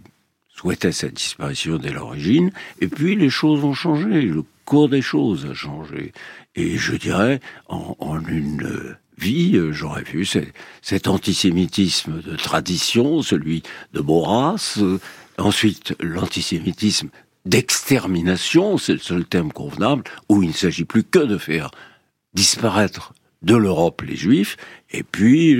souhaitait 0.62 0.92
sa 0.92 1.08
disparition 1.08 1.78
dès 1.78 1.90
l'origine, 1.92 2.52
et 2.82 2.88
puis 2.88 3.16
les 3.16 3.32
choses 3.32 3.64
ont 3.64 3.74
changé, 3.74 4.22
le 4.22 4.44
cours 4.64 4.90
des 4.90 5.02
choses 5.02 5.48
a 5.50 5.56
changé. 5.56 6.14
Et 6.56 6.78
je 6.78 6.96
dirais, 6.96 7.40
en, 7.68 8.20
une 8.28 8.96
vie, 9.18 9.60
j'aurais 9.72 10.04
vu 10.04 10.24
cet 10.84 11.08
antisémitisme 11.08 12.22
de 12.22 12.36
tradition, 12.36 13.24
celui 13.24 13.64
de 13.94 14.02
Maurras, 14.02 14.80
ensuite 15.40 15.96
l'antisémitisme 16.00 17.10
d'extermination, 17.46 18.78
c'est 18.78 18.94
le 18.94 19.00
seul 19.00 19.26
terme 19.26 19.52
convenable, 19.52 20.04
où 20.30 20.44
il 20.44 20.50
ne 20.50 20.54
s'agit 20.54 20.86
plus 20.86 21.04
que 21.04 21.20
de 21.20 21.40
faire 21.40 21.72
disparaître 22.36 23.14
de 23.42 23.56
l'Europe 23.56 24.04
les 24.04 24.16
Juifs, 24.16 24.58
et 24.92 25.02
puis 25.02 25.58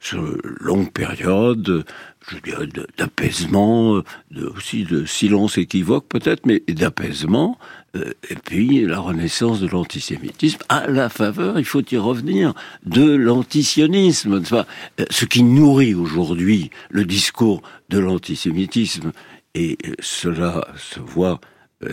ce 0.00 0.16
longue 0.60 0.90
période 0.90 1.84
je 2.28 2.38
dirais, 2.38 2.68
d'apaisement, 2.98 4.02
de, 4.30 4.46
aussi 4.46 4.84
de 4.84 5.04
silence 5.04 5.58
équivoque 5.58 6.06
peut-être, 6.08 6.46
mais 6.46 6.62
d'apaisement, 6.68 7.58
euh, 7.96 8.12
et 8.28 8.36
puis 8.36 8.84
la 8.84 9.00
renaissance 9.00 9.60
de 9.60 9.66
l'antisémitisme, 9.66 10.60
à 10.68 10.86
la 10.86 11.08
faveur, 11.08 11.58
il 11.58 11.64
faut 11.64 11.82
y 11.90 11.96
revenir, 11.96 12.54
de 12.84 13.14
l'antisionisme, 13.14 14.42
euh, 14.52 14.64
ce 15.10 15.24
qui 15.24 15.42
nourrit 15.42 15.94
aujourd'hui 15.94 16.70
le 16.90 17.04
discours 17.04 17.62
de 17.88 17.98
l'antisémitisme, 17.98 19.12
et 19.54 19.76
euh, 19.86 19.94
cela 20.00 20.66
se 20.76 21.00
voit 21.00 21.40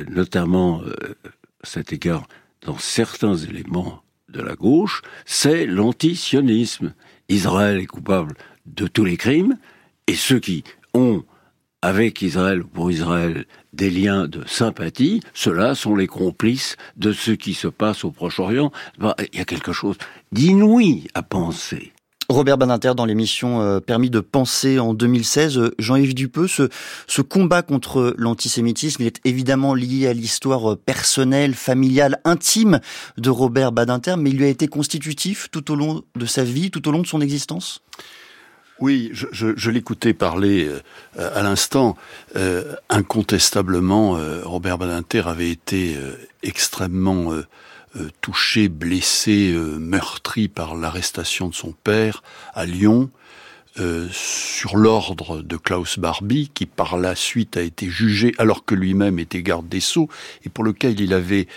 notamment 0.10 0.82
à 0.82 1.66
cet 1.66 1.94
égard 1.94 2.28
dans 2.66 2.78
certains 2.78 3.38
éléments 3.38 4.04
de 4.28 4.42
la 4.42 4.56
gauche, 4.56 5.02
c'est 5.26 5.66
l'antisionisme. 5.66 6.94
Israël 7.30 7.78
est 7.78 7.86
coupable 7.86 8.36
de 8.66 8.86
tous 8.88 9.06
les 9.06 9.16
crimes, 9.16 9.58
et 10.08 10.16
ceux 10.16 10.40
qui 10.40 10.64
ont 10.94 11.24
avec 11.82 12.22
Israël 12.22 12.64
ou 12.64 12.68
pour 12.68 12.92
Israël 12.92 13.46
des 13.74 13.92
liens 13.92 14.28
de 14.28 14.44
sympathie, 14.48 15.22
ceux-là 15.34 15.76
sont 15.76 15.96
les 15.96 16.08
complices 16.08 16.76
de 16.96 17.12
ce 17.14 17.32
qui 17.32 17.54
se 17.54 17.68
passe 17.68 18.04
au 18.04 18.12
Proche-Orient. 18.12 18.72
Bah, 18.98 19.16
il 19.32 19.38
y 19.38 19.42
a 19.42 19.46
quelque 19.46 19.74
chose 19.74 19.98
d'inouï 20.32 21.08
à 21.14 21.22
penser 21.22 21.94
Robert 22.30 22.58
Badinter 22.58 22.94
dans 22.96 23.06
l'émission 23.06 23.62
euh, 23.62 23.80
Permis 23.80 24.10
de 24.10 24.20
penser 24.20 24.80
en 24.80 24.94
2016. 24.94 25.58
Euh, 25.58 25.76
Jean-Yves 25.80 26.14
Dupeux, 26.14 26.48
ce, 26.48 26.68
ce 27.08 27.22
combat 27.22 27.62
contre 27.62 28.14
l'antisémitisme, 28.18 29.04
il 29.04 29.08
est 29.08 29.22
évidemment 29.24 29.74
lié 29.74 30.08
à 30.08 30.14
l'histoire 30.14 30.74
euh, 30.74 30.76
personnelle, 30.76 31.54
familiale, 31.54 32.20
intime 32.26 32.82
de 33.18 33.30
Robert 33.30 33.72
Badinter, 33.72 34.16
mais 34.18 34.32
il 34.32 34.38
lui 34.38 34.46
a 34.46 34.50
été 34.50 34.68
constitutif 34.68 35.48
tout 35.52 35.72
au 35.72 35.76
long 35.76 36.04
de 36.18 36.26
sa 36.26 36.44
vie, 36.44 36.70
tout 36.70 36.86
au 36.90 36.92
long 36.92 37.02
de 37.02 37.08
son 37.08 37.22
existence? 37.22 37.82
Oui, 38.80 39.10
je, 39.14 39.28
je, 39.32 39.48
je 39.56 39.72
l'écoutais 39.72 40.14
parler 40.14 40.70
à 41.18 41.42
l'instant. 41.42 41.98
incontestablement, 42.90 44.20
Robert 44.44 44.78
Badinter 44.78 45.24
avait 45.28 45.50
été 45.50 45.98
extrêmement 46.44 47.34
euh, 47.98 48.10
touché, 48.22 48.68
blessé, 48.68 49.54
euh, 49.54 49.78
meurtri 49.80 50.50
par 50.50 50.76
l'arrestation 50.76 51.48
de 51.48 51.54
son 51.54 51.72
père 51.72 52.22
à 52.54 52.66
Lyon, 52.66 53.10
euh, 53.80 54.08
sur 54.12 54.76
l'ordre 54.76 55.42
de 55.42 55.56
Klaus 55.56 55.98
Barbie, 55.98 56.52
qui 56.54 56.66
par 56.66 56.98
la 56.98 57.16
suite 57.16 57.56
a 57.56 57.62
été 57.62 57.90
jugé 57.90 58.34
alors 58.40 58.66
que 58.66 58.76
lui-même 58.76 59.20
était 59.20 59.42
garde 59.42 59.70
des 59.70 59.80
Sceaux, 59.80 60.10
et 60.44 60.50
pour 60.50 60.64
lequel 60.64 61.00
il 61.00 61.14
avait 61.14 61.48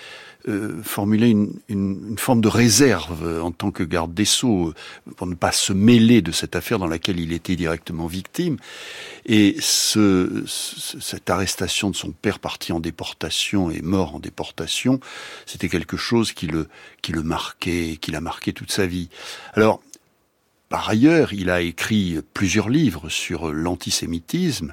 euh, 0.48 0.82
formuler 0.82 1.28
une, 1.28 1.52
une, 1.68 2.08
une, 2.10 2.18
forme 2.18 2.40
de 2.40 2.48
réserve 2.48 3.26
euh, 3.26 3.42
en 3.42 3.50
tant 3.50 3.70
que 3.70 3.82
garde 3.82 4.14
des 4.14 4.24
sceaux 4.24 4.68
euh, 4.68 5.12
pour 5.16 5.26
ne 5.26 5.34
pas 5.34 5.52
se 5.52 5.72
mêler 5.72 6.22
de 6.22 6.32
cette 6.32 6.56
affaire 6.56 6.78
dans 6.78 6.86
laquelle 6.86 7.20
il 7.20 7.32
était 7.32 7.56
directement 7.56 8.06
victime. 8.06 8.56
Et 9.26 9.56
ce, 9.60 10.44
cette 10.46 11.28
arrestation 11.28 11.90
de 11.90 11.96
son 11.96 12.12
père 12.12 12.38
parti 12.38 12.72
en 12.72 12.80
déportation 12.80 13.70
et 13.70 13.82
mort 13.82 14.14
en 14.14 14.18
déportation, 14.18 14.98
c'était 15.44 15.68
quelque 15.68 15.98
chose 15.98 16.32
qui 16.32 16.46
le, 16.46 16.68
qui 17.02 17.12
le 17.12 17.22
marquait, 17.22 17.98
qui 18.00 18.10
l'a 18.10 18.22
marqué 18.22 18.54
toute 18.54 18.72
sa 18.72 18.86
vie. 18.86 19.10
Alors, 19.52 19.82
par 20.70 20.88
ailleurs, 20.88 21.34
il 21.34 21.50
a 21.50 21.60
écrit 21.60 22.20
plusieurs 22.32 22.68
livres 22.68 23.08
sur 23.08 23.52
l'antisémitisme, 23.52 24.72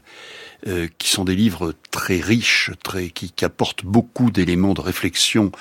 euh, 0.67 0.87
qui 0.99 1.09
sont 1.09 1.25
des 1.25 1.35
livres 1.35 1.73
très 1.89 2.19
riches, 2.19 2.69
très 2.83 3.09
qui, 3.09 3.31
qui 3.31 3.43
apportent 3.43 3.83
beaucoup 3.83 4.29
d'éléments 4.29 4.75
de 4.75 4.81
réflexion 4.81 5.51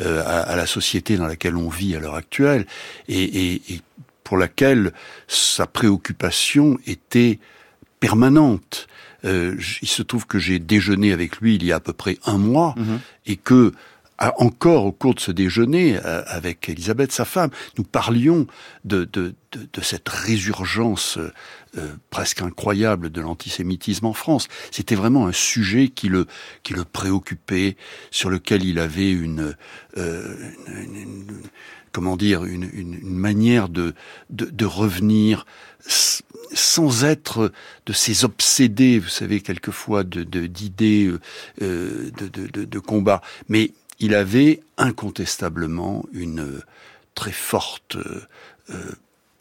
euh, 0.00 0.20
à, 0.26 0.40
à, 0.40 0.56
la 0.56 0.66
société 0.66 1.16
dans 1.16 1.28
laquelle 1.28 1.56
on 1.56 1.68
vit 1.68 1.94
à 1.94 2.00
l'heure 2.00 2.16
actuelle, 2.16 2.66
et, 3.06 3.22
et, 3.22 3.62
et, 3.72 3.80
pour 4.24 4.36
laquelle 4.36 4.92
sa 5.28 5.68
préoccupation 5.68 6.76
était 6.86 7.38
permanente. 8.00 8.88
Euh, 9.24 9.56
il 9.80 9.88
se 9.88 10.02
trouve 10.02 10.26
que 10.26 10.40
j'ai 10.40 10.58
déjeuné 10.58 11.12
avec 11.12 11.36
lui 11.36 11.54
il 11.54 11.64
y 11.64 11.70
a 11.70 11.76
à 11.76 11.80
peu 11.80 11.92
près 11.92 12.18
un 12.26 12.38
mois, 12.38 12.74
mmh. 12.76 12.96
et 13.26 13.36
que 13.36 13.72
encore 14.18 14.84
au 14.84 14.92
cours 14.92 15.14
de 15.14 15.20
ce 15.20 15.32
déjeuner 15.32 15.98
euh, 16.04 16.22
avec 16.26 16.68
Elisabeth, 16.68 17.12
sa 17.12 17.24
femme, 17.24 17.50
nous 17.78 17.84
parlions 17.84 18.46
de, 18.84 19.04
de, 19.04 19.34
de, 19.52 19.68
de 19.72 19.80
cette 19.80 20.08
résurgence 20.08 21.18
euh, 21.18 21.94
presque 22.10 22.40
incroyable 22.42 23.10
de 23.10 23.20
l'antisémitisme 23.20 24.06
en 24.06 24.12
France. 24.12 24.48
C'était 24.70 24.94
vraiment 24.94 25.26
un 25.26 25.32
sujet 25.32 25.88
qui 25.88 26.08
le, 26.08 26.26
qui 26.62 26.74
le 26.74 26.84
préoccupait, 26.84 27.76
sur 28.10 28.30
lequel 28.30 28.64
il 28.64 28.78
avait 28.78 29.10
une, 29.10 29.56
euh, 29.96 30.36
une, 30.68 30.96
une 30.96 31.40
comment 31.94 32.16
dire, 32.16 32.44
une, 32.44 32.68
une, 32.72 32.94
une 32.94 33.16
manière 33.16 33.68
de, 33.68 33.94
de, 34.30 34.46
de, 34.46 34.64
revenir 34.66 35.46
sans 36.52 37.04
être 37.04 37.52
de 37.86 37.92
ces 37.92 38.24
obsédés, 38.24 38.98
vous 38.98 39.08
savez, 39.08 39.40
quelquefois, 39.40 40.02
d'idées 40.04 41.06
de, 41.06 41.20
euh, 41.62 42.10
de, 42.18 42.26
de, 42.26 42.46
de, 42.48 42.64
de 42.64 42.78
combat, 42.80 43.22
mais 43.48 43.72
il 44.00 44.14
avait 44.14 44.60
incontestablement 44.76 46.04
une 46.12 46.62
très 47.14 47.32
forte 47.32 47.96
euh, 47.96 48.92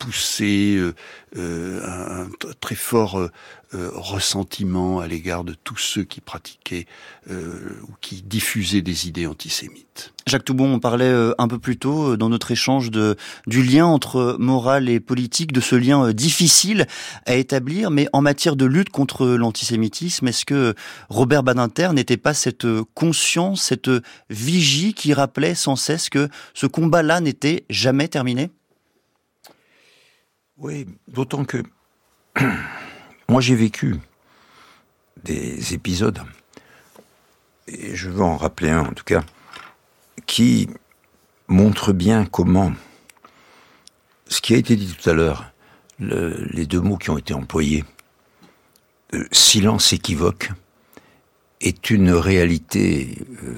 poussée, 0.04 0.76
euh, 0.76 0.94
euh, 1.38 1.82
un, 1.86 2.28
très 2.60 2.76
fort 2.76 3.18
euh, 3.18 3.30
ressentiment 3.96 5.00
à 5.00 5.08
l'égard 5.08 5.46
de 5.46 5.56
tous 5.64 5.78
ceux 5.78 6.04
qui 6.04 6.22
pratiquaient 6.22 6.86
ou 7.30 7.94
qui 8.02 8.22
diffusaient 8.22 8.82
des 8.82 9.08
idées 9.08 9.26
antisémites. 9.26 10.14
Jacques 10.28 10.46
Toubon, 10.46 10.74
on 10.74 10.80
parlait 10.80 11.12
un 11.38 11.48
peu 11.48 11.58
plus 11.58 11.78
tôt 11.78 12.18
dans 12.18 12.30
notre 12.30 12.52
échange 12.52 12.92
du 12.92 13.64
lien 13.64 13.86
entre 13.86 14.36
morale 14.40 14.90
et 14.90 15.00
politique, 15.00 15.54
de 15.54 15.62
ce 15.62 15.76
lien 15.76 16.12
difficile 16.12 16.86
à 17.26 17.36
établir, 17.36 17.90
mais 17.90 18.08
en 18.14 18.22
matière 18.22 18.56
de 18.56 18.66
lutte 18.66 18.90
contre 18.90 19.26
l'antisémitisme, 19.26 20.28
est-ce 20.28 20.46
que 20.46 20.76
Robert 21.10 21.44
Badinter 21.44 21.90
n'était 21.94 22.18
pas 22.18 22.34
cette 22.34 22.68
conscience, 22.94 23.64
cette 23.64 23.90
vigie 24.30 24.94
qui 24.94 25.14
rappelait 25.14 25.56
sans 25.56 25.78
cesse 25.78 26.10
que 26.10 26.30
ce 26.54 26.68
combat-là 26.68 27.22
n'était 27.22 27.66
jamais 27.70 28.08
terminé? 28.08 28.52
Oui, 30.58 30.88
d'autant 31.08 31.46
que 31.46 31.64
moi 33.30 33.42
j'ai 33.42 33.56
vécu 33.56 33.96
des 35.24 35.74
épisodes, 35.74 36.22
et 37.68 37.96
je 37.96 38.10
veux 38.10 38.24
en 38.24 38.38
rappeler 38.38 38.70
un 38.70 38.86
en 38.86 38.94
tout 38.94 39.04
cas, 39.04 39.24
qui 40.26 40.70
montre 41.48 41.94
bien 41.94 42.26
comment 42.26 42.74
ce 44.28 44.42
qui 44.42 44.54
a 44.54 44.58
été 44.58 44.76
dit 44.76 44.92
tout 44.92 45.10
à 45.10 45.14
l'heure, 45.14 45.52
le, 46.00 46.48
les 46.52 46.66
deux 46.66 46.82
mots 46.82 46.98
qui 46.98 47.10
ont 47.10 47.18
été 47.18 47.34
employés, 47.34 47.84
euh, 49.14 49.26
silence 49.32 49.94
équivoque, 49.94 50.52
est 51.62 51.90
une 51.90 52.12
réalité 52.12 53.20
euh, 53.44 53.56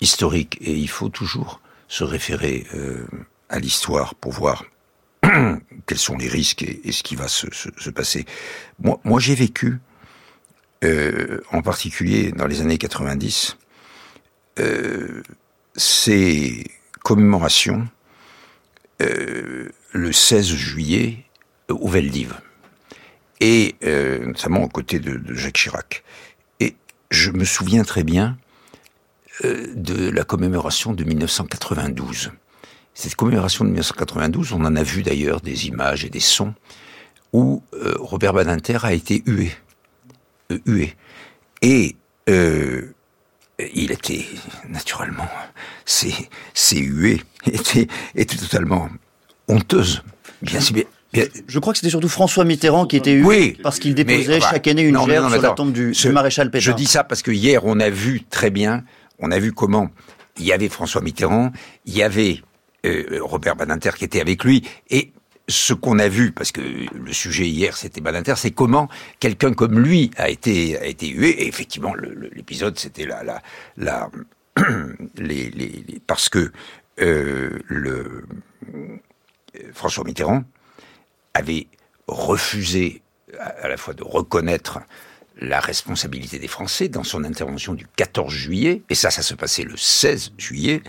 historique. 0.00 0.58
Et 0.60 0.72
il 0.72 0.88
faut 0.88 1.08
toujours 1.08 1.60
se 1.88 2.04
référer 2.04 2.66
euh, 2.74 3.06
à 3.48 3.58
l'histoire 3.58 4.14
pour 4.14 4.32
voir 4.32 4.64
quels 5.86 5.98
sont 5.98 6.16
les 6.16 6.28
risques 6.28 6.62
et, 6.62 6.92
ce 6.92 7.02
qui 7.02 7.16
va 7.16 7.28
se, 7.28 7.46
se, 7.52 7.68
se 7.76 7.90
passer. 7.90 8.24
Moi, 8.78 9.20
j'ai 9.20 9.34
vécu, 9.34 9.78
euh, 10.84 11.40
en 11.52 11.62
particulier 11.62 12.32
dans 12.32 12.46
les 12.46 12.60
années 12.60 12.78
90, 12.78 13.56
euh, 14.58 15.22
ces 15.76 16.64
commémorations 17.02 17.88
euh, 19.02 19.68
le 19.92 20.12
16 20.12 20.46
juillet 20.54 21.24
au 21.68 21.88
Veldiv, 21.88 22.34
et 23.40 23.74
notamment 24.22 24.62
aux 24.62 24.68
côtés 24.68 24.98
de, 24.98 25.16
de, 25.16 25.34
Jacques 25.34 25.56
Chirac. 25.56 26.04
Et 26.60 26.76
je 27.10 27.30
me 27.30 27.44
souviens 27.44 27.82
très 27.82 28.04
bien 28.04 28.38
de 29.42 30.10
la 30.10 30.24
commémoration 30.24 30.92
de 30.92 31.04
1992 31.04 32.30
cette 32.94 33.16
commémoration 33.16 33.64
de 33.64 33.70
1992, 33.70 34.52
on 34.52 34.64
en 34.64 34.76
a 34.76 34.82
vu 34.82 35.02
d'ailleurs 35.02 35.40
des 35.40 35.66
images 35.66 36.04
et 36.04 36.10
des 36.10 36.20
sons 36.20 36.54
où 37.32 37.62
euh, 37.74 37.94
Robert 37.98 38.32
Badinter 38.32 38.78
a 38.84 38.92
été 38.92 39.22
hué. 39.26 39.50
Euh, 40.52 40.58
hué. 40.66 40.94
Et 41.60 41.96
euh, 42.30 42.94
il 43.74 43.90
était, 43.90 44.24
naturellement, 44.68 45.28
ces, 45.84 46.14
ces 46.54 46.78
huées 46.78 47.22
étaient, 47.46 47.88
étaient 48.14 48.36
totalement 48.36 48.88
honteuses. 49.48 50.02
Bien, 50.40 50.60
bien, 50.72 50.84
bien. 51.12 51.24
Je 51.48 51.58
crois 51.58 51.72
que 51.72 51.78
c'était 51.78 51.90
surtout 51.90 52.08
François 52.08 52.44
Mitterrand 52.44 52.86
qui 52.86 52.96
était 52.96 53.14
hué 53.14 53.24
oui, 53.24 53.58
parce 53.62 53.80
qu'il 53.80 53.94
déposait 53.94 54.38
mais, 54.38 54.40
chaque 54.40 54.68
année 54.68 54.82
une 54.82 54.98
gerbe 55.04 55.32
sur 55.32 55.42
la 55.42 55.50
tombe 55.50 55.72
du, 55.72 55.90
du 55.90 56.08
maréchal 56.10 56.50
Pétain. 56.50 56.64
Je 56.64 56.72
dis 56.72 56.86
ça 56.86 57.02
parce 57.02 57.22
que 57.22 57.32
hier, 57.32 57.64
on 57.64 57.80
a 57.80 57.90
vu 57.90 58.22
très 58.30 58.50
bien, 58.50 58.84
on 59.18 59.32
a 59.32 59.38
vu 59.40 59.52
comment 59.52 59.90
il 60.38 60.44
y 60.44 60.52
avait 60.52 60.68
François 60.68 61.00
Mitterrand, 61.00 61.52
il 61.86 61.96
y 61.96 62.02
avait 62.02 62.42
Robert 63.20 63.56
Badinter 63.56 63.90
qui 63.96 64.04
était 64.04 64.20
avec 64.20 64.44
lui, 64.44 64.62
et 64.90 65.12
ce 65.48 65.74
qu'on 65.74 65.98
a 65.98 66.08
vu, 66.08 66.32
parce 66.32 66.52
que 66.52 66.60
le 66.60 67.12
sujet 67.12 67.46
hier 67.46 67.76
c'était 67.76 68.00
Badinter, 68.00 68.34
c'est 68.36 68.50
comment 68.50 68.88
quelqu'un 69.20 69.52
comme 69.52 69.78
lui 69.78 70.10
a 70.16 70.28
été 70.30 70.78
a 70.78 70.86
hué. 71.06 71.30
Et 71.30 71.48
effectivement, 71.48 71.94
l'épisode 71.94 72.78
c'était 72.78 73.06
la 73.06 74.10
parce 76.06 76.28
que 76.28 76.52
euh, 77.00 77.58
le 77.66 78.24
François 79.72 80.04
Mitterrand 80.04 80.44
avait 81.34 81.66
refusé 82.06 83.02
à 83.38 83.68
la 83.68 83.76
fois 83.76 83.94
de 83.94 84.04
reconnaître 84.04 84.80
la 85.40 85.58
responsabilité 85.58 86.38
des 86.38 86.46
Français 86.46 86.88
dans 86.88 87.02
son 87.02 87.24
intervention 87.24 87.74
du 87.74 87.86
14 87.96 88.32
juillet, 88.32 88.82
et 88.88 88.94
ça, 88.94 89.10
ça 89.10 89.22
se 89.22 89.34
passait 89.34 89.64
le 89.64 89.76
16 89.76 90.34
juillet, 90.38 90.82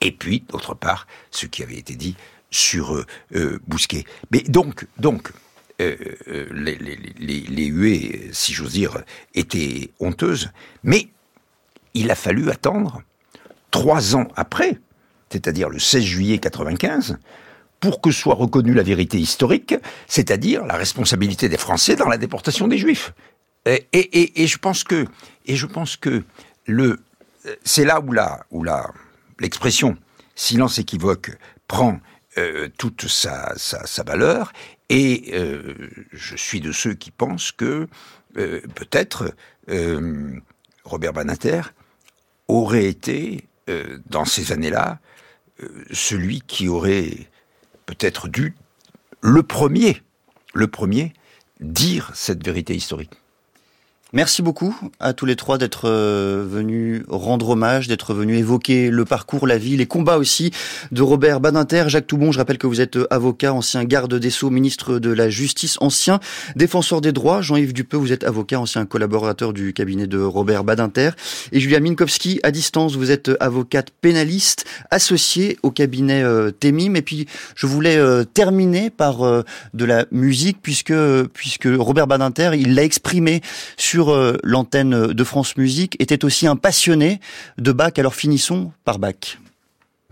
et 0.00 0.12
puis, 0.12 0.44
d'autre 0.48 0.74
part, 0.74 1.06
ce 1.30 1.46
qui 1.46 1.62
avait 1.62 1.76
été 1.76 1.94
dit 1.94 2.16
sur 2.50 2.94
euh, 2.94 3.06
euh, 3.34 3.58
Bousquet. 3.66 4.04
Mais 4.30 4.40
donc, 4.40 4.86
donc 4.98 5.32
euh, 5.80 5.96
euh 6.28 6.46
les, 6.52 6.76
les, 6.76 6.96
les, 7.18 7.40
les 7.40 7.66
huées, 7.66 8.30
si 8.32 8.52
j'ose 8.52 8.72
dire, 8.72 9.02
étaient 9.34 9.90
honteuses, 10.00 10.50
mais 10.82 11.08
il 11.94 12.10
a 12.10 12.14
fallu 12.14 12.50
attendre 12.50 13.02
trois 13.70 14.16
ans 14.16 14.28
après, 14.36 14.78
c'est-à-dire 15.30 15.68
le 15.68 15.78
16 15.78 16.02
juillet 16.02 16.38
95, 16.38 17.18
pour 17.80 18.00
que 18.00 18.10
soit 18.10 18.34
reconnue 18.34 18.74
la 18.74 18.82
vérité 18.82 19.18
historique, 19.18 19.74
c'est-à-dire 20.06 20.64
la 20.64 20.76
responsabilité 20.76 21.48
des 21.48 21.58
Français 21.58 21.96
dans 21.96 22.08
la 22.08 22.16
déportation 22.16 22.68
des 22.68 22.78
Juifs. 22.78 23.12
Et, 23.66 23.86
et, 23.92 24.42
et, 24.42 24.46
je 24.46 24.58
pense 24.58 24.84
que, 24.84 25.06
et 25.46 25.56
je 25.56 25.66
pense 25.66 25.96
que 25.96 26.22
le, 26.66 27.00
c'est 27.64 27.84
là 27.84 28.00
où 28.00 28.12
la, 28.12 28.46
où 28.50 28.62
la, 28.62 28.92
l'expression 29.40 29.96
silence 30.34 30.78
équivoque 30.78 31.36
prend 31.68 32.00
euh, 32.38 32.68
toute 32.78 33.08
sa, 33.08 33.54
valeur 34.04 34.52
Et 34.90 35.32
je 36.12 36.36
suis 36.36 36.60
de 36.60 36.72
ceux 36.72 36.94
qui 36.94 37.10
pensent 37.10 37.52
que 37.52 37.88
peut-être 38.34 39.34
Robert 40.84 41.12
Banater 41.12 41.62
aurait 42.48 42.84
été, 42.84 43.48
dans 44.06 44.24
ces 44.24 44.52
années-là, 44.52 45.00
celui 45.90 46.42
qui 46.42 46.68
aurait 46.68 47.28
peut-être 47.86 48.28
dû 48.28 48.54
le 49.22 49.42
premier, 49.42 50.02
dire 51.60 52.10
cette 52.14 52.44
vérité 52.44 52.74
historique. 52.74 53.12
Merci 54.16 54.40
beaucoup 54.40 54.74
à 54.98 55.12
tous 55.12 55.26
les 55.26 55.36
trois 55.36 55.58
d'être 55.58 55.82
euh, 55.84 56.42
venus 56.48 57.02
rendre 57.06 57.50
hommage, 57.50 57.86
d'être 57.86 58.14
venus 58.14 58.38
évoquer 58.38 58.88
le 58.88 59.04
parcours, 59.04 59.46
la 59.46 59.58
vie, 59.58 59.76
les 59.76 59.84
combats 59.84 60.16
aussi 60.16 60.52
de 60.90 61.02
Robert 61.02 61.38
Badinter. 61.38 61.84
Jacques 61.88 62.06
Toubon, 62.06 62.32
je 62.32 62.38
rappelle 62.38 62.56
que 62.56 62.66
vous 62.66 62.80
êtes 62.80 62.98
avocat, 63.10 63.52
ancien 63.52 63.84
garde 63.84 64.14
des 64.14 64.30
Sceaux, 64.30 64.48
ministre 64.48 64.98
de 64.98 65.10
la 65.10 65.28
Justice, 65.28 65.76
ancien 65.82 66.18
défenseur 66.54 67.02
des 67.02 67.12
droits. 67.12 67.42
Jean-Yves 67.42 67.74
Dupeux, 67.74 67.98
vous 67.98 68.10
êtes 68.10 68.24
avocat, 68.24 68.58
ancien 68.58 68.86
collaborateur 68.86 69.52
du 69.52 69.74
cabinet 69.74 70.06
de 70.06 70.18
Robert 70.18 70.64
Badinter. 70.64 71.10
Et 71.52 71.60
Julia 71.60 71.80
Minkowski, 71.80 72.40
à 72.42 72.52
distance, 72.52 72.96
vous 72.96 73.10
êtes 73.10 73.30
avocate 73.38 73.90
pénaliste, 74.00 74.64
associée 74.90 75.58
au 75.62 75.70
cabinet 75.70 76.22
euh, 76.22 76.50
Temim. 76.52 76.94
Et 76.94 77.02
puis, 77.02 77.26
je 77.54 77.66
voulais 77.66 77.98
euh, 77.98 78.24
terminer 78.24 78.88
par 78.88 79.18
de 79.74 79.84
la 79.84 80.06
musique, 80.10 80.56
puisque, 80.62 80.94
puisque 81.34 81.68
Robert 81.70 82.06
Badinter, 82.06 82.52
il 82.54 82.74
l'a 82.74 82.82
exprimé 82.82 83.42
sur 83.76 84.05
euh, 84.10 84.38
l'antenne 84.42 85.08
de 85.12 85.24
France 85.24 85.56
Musique, 85.56 85.96
était 86.00 86.24
aussi 86.24 86.46
un 86.46 86.56
passionné 86.56 87.20
de 87.58 87.72
Bach. 87.72 87.92
Alors 87.98 88.14
finissons 88.14 88.72
par 88.84 88.98
Bach. 88.98 89.38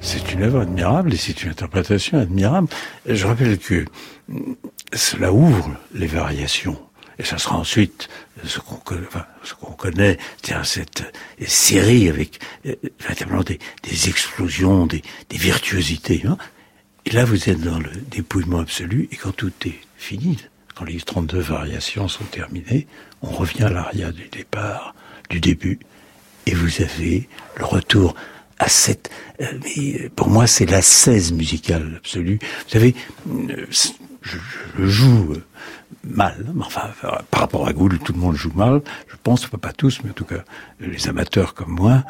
C'est 0.00 0.32
une 0.32 0.42
œuvre 0.42 0.60
admirable 0.60 1.14
et 1.14 1.16
c'est 1.16 1.44
une 1.44 1.50
interprétation 1.50 2.18
admirable. 2.18 2.68
Je 3.06 3.26
rappelle 3.26 3.58
que 3.58 3.84
cela 4.92 5.32
ouvre 5.32 5.70
les 5.94 6.06
variations. 6.06 6.78
Et 7.18 7.24
ça 7.24 7.38
sera 7.38 7.56
ensuite 7.56 8.08
ce 8.44 8.58
qu'on 8.58 9.72
connaît, 9.72 10.18
c'est 10.42 10.64
cette 10.64 11.04
série 11.46 12.08
avec 12.08 12.40
euh, 12.66 12.74
véritablement 13.00 13.42
des, 13.42 13.58
explosions, 14.08 14.86
des, 14.86 15.02
virtuosités. 15.30 16.22
Hein. 16.26 16.36
Et 17.06 17.10
là, 17.10 17.24
vous 17.24 17.48
êtes 17.48 17.60
dans 17.60 17.78
le 17.78 17.90
dépouillement 18.10 18.60
absolu, 18.60 19.08
et 19.12 19.16
quand 19.16 19.32
tout 19.32 19.52
est 19.64 19.78
fini, 19.96 20.38
quand 20.74 20.84
les 20.84 21.00
32 21.00 21.38
variations 21.38 22.08
sont 22.08 22.24
terminées, 22.24 22.86
on 23.22 23.30
revient 23.30 23.64
à 23.64 23.70
l'aria 23.70 24.12
du 24.12 24.28
départ, 24.28 24.94
du 25.30 25.40
début, 25.40 25.78
et 26.46 26.54
vous 26.54 26.82
avez 26.82 27.28
le 27.56 27.64
retour 27.64 28.14
à 28.58 28.68
cette... 28.68 29.10
Euh, 29.40 29.46
mais 29.64 30.08
pour 30.10 30.28
moi, 30.28 30.46
c'est 30.46 30.66
la 30.66 30.82
16 30.82 31.32
musicale 31.32 31.94
absolue. 31.96 32.38
Vous 32.40 32.70
savez, 32.70 32.94
euh, 33.28 33.66
je, 33.70 34.36
joue 34.78 35.32
euh, 35.32 35.44
mal, 36.04 36.46
enfin, 36.60 36.90
par 37.30 37.40
rapport 37.40 37.66
à 37.66 37.72
Gould, 37.72 38.02
tout 38.02 38.12
le 38.12 38.18
monde 38.18 38.36
joue 38.36 38.52
mal, 38.54 38.82
je 39.08 39.16
pense, 39.22 39.46
pas 39.46 39.72
tous, 39.72 40.00
mais 40.02 40.10
en 40.10 40.14
tout 40.14 40.24
cas, 40.24 40.44
les 40.80 41.08
amateurs 41.08 41.54
comme 41.54 41.70
moi, 41.70 42.04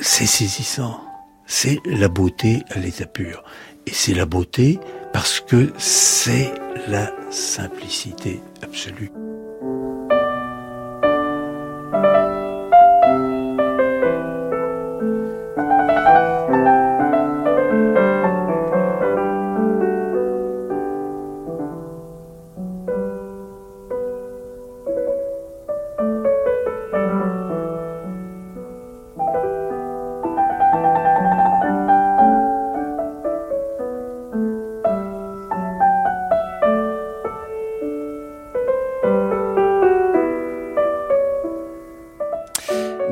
c'est 0.00 0.26
saisissant. 0.26 1.00
C'est 1.46 1.78
la 1.84 2.08
beauté 2.08 2.62
à 2.70 2.78
l'état 2.78 3.06
pur. 3.06 3.42
Et 3.86 3.92
c'est 3.92 4.14
la 4.14 4.26
beauté 4.26 4.78
parce 5.12 5.40
que 5.40 5.72
c'est 5.78 6.52
la 6.88 7.10
simplicité 7.30 8.40
absolue. 8.62 9.10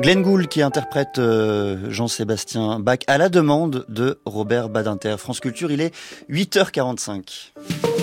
Glenn 0.07 0.23
Gould 0.23 0.47
qui 0.47 0.61
interprète 0.61 1.19
euh, 1.19 1.91
Jean-Sébastien 1.91 2.79
Bach 2.79 2.99
à 3.07 3.17
la 3.17 3.27
demande 3.27 3.83
de 3.89 4.21
Robert 4.23 4.69
Badinter. 4.69 5.17
France 5.17 5.41
Culture, 5.41 5.69
il 5.69 5.81
est 5.81 5.93
8h45. 6.29 7.96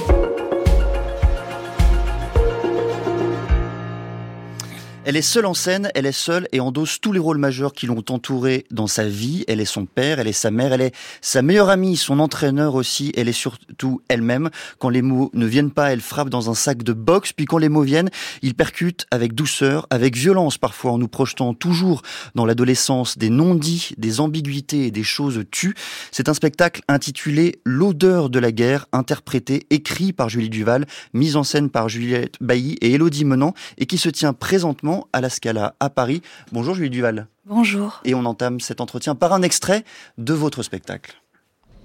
Elle 5.07 5.19
est 5.19 5.23
seule 5.23 5.45
en 5.45 5.53
scène, 5.53 5.91
elle 5.95 6.07
est 6.07 6.13
seule 6.13 6.49
et 6.51 6.61
endosse 6.61 6.99
tous 6.99 7.13
les 7.13 7.19
rôles 7.19 7.37
majeurs 7.37 7.75
qui 7.75 7.85
l'ont 7.85 8.03
entourée 8.09 8.65
dans 8.71 8.87
sa 8.87 9.07
vie. 9.07 9.45
Elle 9.49 9.61
est 9.61 9.67
son 9.67 9.85
père, 9.85 10.19
elle 10.19 10.29
est 10.29 10.33
sa 10.33 10.51
mère, 10.51 10.73
elle 10.73 10.81
est 10.81 10.95
sa 11.21 11.43
meilleure 11.43 11.69
amie, 11.69 11.99
son 11.99 12.21
entraîneur 12.21 12.75
aussi. 12.75 13.13
Elle 13.15 13.29
est 13.29 13.33
surtout 13.33 14.01
elle-même. 14.09 14.49
Quand 14.79 14.89
les 14.89 15.03
mots 15.03 15.31
ne 15.35 15.45
viennent 15.45 15.73
pas, 15.73 15.93
elle 15.93 16.01
frappe 16.01 16.31
dans 16.31 16.49
un 16.49 16.55
sac 16.55 16.83
de 16.83 16.95
boxe. 16.95 17.35
Puis 17.35 17.45
quand 17.45 17.59
les 17.59 17.69
mots 17.69 17.83
viennent, 17.83 18.09
il 18.41 18.55
percute 18.55 19.05
avec 19.11 19.35
douceur, 19.35 19.87
avec 19.91 20.17
violence 20.17 20.57
parfois, 20.57 20.93
en 20.93 20.99
nous 20.99 21.09
projetant 21.09 21.53
toujours 21.53 22.01
dans 22.35 22.47
l'adolescence 22.47 23.19
des 23.19 23.29
non-dits, 23.29 23.91
des 23.99 24.21
ambiguïtés 24.21 24.87
et 24.87 24.91
des 24.91 25.05
choses 25.05 25.45
tues. 25.51 25.75
C'est 26.13 26.31
un 26.31 26.35
spectacle 26.35 26.81
intitulé 26.89 27.61
L'odeur 27.67 28.31
de 28.31 28.39
la 28.39 28.53
guerre, 28.53 28.87
interprété, 28.93 29.67
écrit 29.69 30.15
par 30.15 30.31
Julie 30.31 30.49
Duval, 30.49 30.87
mise 31.13 31.37
en 31.37 31.45
scène 31.45 31.69
par 31.69 31.91
Juliette 31.91 32.37
Bailly 32.41 32.79
et 32.81 32.95
Elodie 32.95 33.27
Menant 33.27 33.53
et 33.77 33.85
qui 33.85 33.99
se 33.99 34.09
tient 34.09 34.33
présentement 34.33 34.94
à 35.13 35.21
la 35.21 35.29
Scala 35.29 35.75
à 35.81 35.91
Paris. 35.91 36.23
Bonjour 36.53 36.75
Julie 36.75 36.91
Duval. 36.91 37.27
Bonjour. 37.47 38.01
Et 38.05 38.15
on 38.15 38.25
entame 38.25 38.61
cet 38.61 38.81
entretien 38.81 39.15
par 39.15 39.33
un 39.33 39.43
extrait 39.43 39.85
de 40.19 40.33
votre 40.33 40.63
spectacle. 40.63 41.21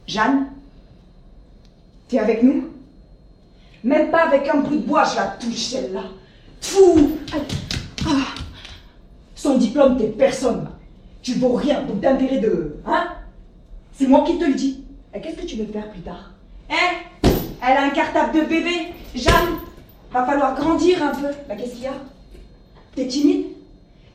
Jeanne, 0.07 0.47
t'es 2.07 2.19
avec 2.19 2.43
nous? 2.43 2.69
Même 3.83 4.11
pas 4.11 4.27
avec 4.27 4.47
un 4.49 4.57
bout 4.57 4.75
de 4.75 4.81
bois, 4.81 5.03
je 5.03 5.15
la 5.15 5.27
touche 5.27 5.55
celle-là. 5.55 6.03
Fou 6.61 7.17
ah. 8.05 8.09
Son 9.35 9.57
diplôme, 9.57 9.97
t'es 9.97 10.07
personne. 10.07 10.69
Tu 11.21 11.33
vaux 11.35 11.53
rien, 11.53 11.83
donc 11.83 11.99
d'intérêt 11.99 12.39
de... 12.39 12.77
Hein? 12.85 13.07
C'est 13.93 14.07
moi 14.07 14.23
qui 14.25 14.37
te 14.37 14.45
le 14.45 14.53
dis. 14.53 14.83
Et 15.13 15.21
qu'est-ce 15.21 15.37
que 15.37 15.45
tu 15.45 15.57
veux 15.57 15.71
faire 15.71 15.89
plus 15.91 16.01
tard? 16.01 16.31
Hein? 16.69 17.29
Elle 17.61 17.77
a 17.77 17.83
un 17.83 17.89
cartable 17.89 18.33
de 18.33 18.41
bébé. 18.45 18.93
Jeanne, 19.15 19.59
va 20.11 20.25
falloir 20.25 20.55
grandir 20.55 21.03
un 21.03 21.13
peu. 21.13 21.27
Bah 21.47 21.55
qu'est-ce 21.55 21.73
qu'il 21.73 21.83
y 21.83 21.87
a? 21.87 21.93
T'es 22.95 23.07
timide 23.07 23.45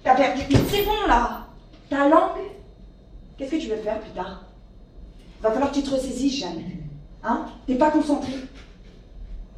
T'as 0.02 0.14
perdu. 0.14 0.42
C'est 0.70 0.84
bon 0.84 1.06
là 1.08 1.46
Ta 1.88 2.08
langue 2.08 2.42
Qu'est-ce 3.38 3.50
que 3.52 3.56
tu 3.56 3.68
veux 3.68 3.76
faire 3.76 4.00
plus 4.00 4.12
tard 4.12 4.44
Va 5.42 5.50
falloir 5.50 5.70
que 5.70 5.76
tu 5.76 5.82
te 5.82 5.90
ressaisisses, 5.90 6.38
Jeanne. 6.40 6.62
Hein 7.22 7.46
T'es 7.66 7.74
pas 7.76 7.90
concentré 7.90 8.32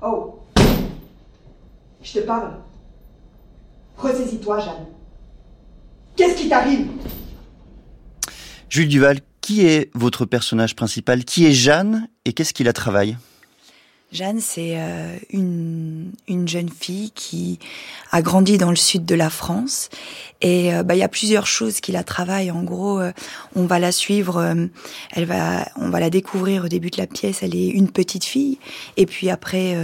Oh 0.03 0.41
Je 2.03 2.13
te 2.13 2.19
parle. 2.21 2.53
Ressaisis-toi, 3.97 4.61
Jeanne. 4.61 4.87
Qu'est-ce 6.17 6.37
qui 6.37 6.49
t'arrive 6.49 6.89
Jules 8.69 8.89
Duval, 8.89 9.21
qui 9.41 9.65
est 9.67 9.91
votre 9.95 10.25
personnage 10.27 10.75
principal? 10.77 11.25
Qui 11.25 11.47
est 11.47 11.53
Jeanne? 11.53 12.09
Et 12.25 12.33
qu'est-ce 12.33 12.53
qui 12.55 12.65
la 12.65 12.73
travaille 12.73 13.17
Jeanne, 14.13 14.41
c'est 14.41 14.75
euh, 14.77 15.17
une, 15.31 16.13
une, 16.29 16.47
jeune 16.47 16.69
fille 16.69 17.11
qui 17.11 17.59
a 18.13 18.23
grandi 18.23 18.57
dans 18.57 18.71
le 18.71 18.77
sud 18.77 19.05
de 19.05 19.17
la 19.17 19.31
France. 19.31 19.89
Et 20.41 20.73
euh, 20.73 20.85
bah, 20.85 20.95
il 20.95 20.99
y 20.99 21.03
a 21.03 21.09
plusieurs 21.09 21.49
choses 21.49 21.81
qui 21.81 21.91
la 21.91 22.05
travaillent. 22.05 22.53
En 22.53 22.63
gros, 22.63 23.01
euh, 23.01 23.11
on 23.57 23.67
va 23.67 23.81
la 23.81 23.91
suivre, 23.91 24.57
elle 25.11 25.25
va, 25.25 25.67
on 25.75 25.91
va 25.91 25.99
la 25.99 26.09
découvrir 26.09 26.65
au 26.65 26.69
début 26.69 26.91
de 26.91 26.99
la 26.99 27.09
pièce. 27.09 27.43
Elle 27.43 27.57
est 27.57 27.67
une 27.67 27.91
petite 27.91 28.25
fille, 28.25 28.59
et 28.97 29.07
puis 29.07 29.29
après 29.29 29.77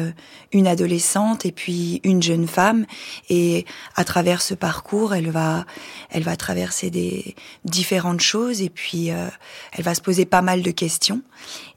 une 0.52 0.68
adolescente, 0.68 1.44
et 1.44 1.52
puis 1.52 2.00
une 2.04 2.22
jeune 2.22 2.46
femme. 2.46 2.86
Et 3.28 3.66
à 3.96 4.04
travers 4.04 4.40
ce 4.40 4.54
parcours, 4.54 5.14
elle 5.14 5.30
va, 5.30 5.66
elle 6.10 6.22
va 6.22 6.36
traverser 6.36 6.90
des 6.90 7.34
différentes 7.64 8.20
choses, 8.20 8.62
et 8.62 8.70
puis 8.70 9.08
elle 9.08 9.82
va 9.82 9.94
se 9.94 10.00
poser 10.00 10.26
pas 10.26 10.42
mal 10.42 10.62
de 10.62 10.70
questions. 10.70 11.22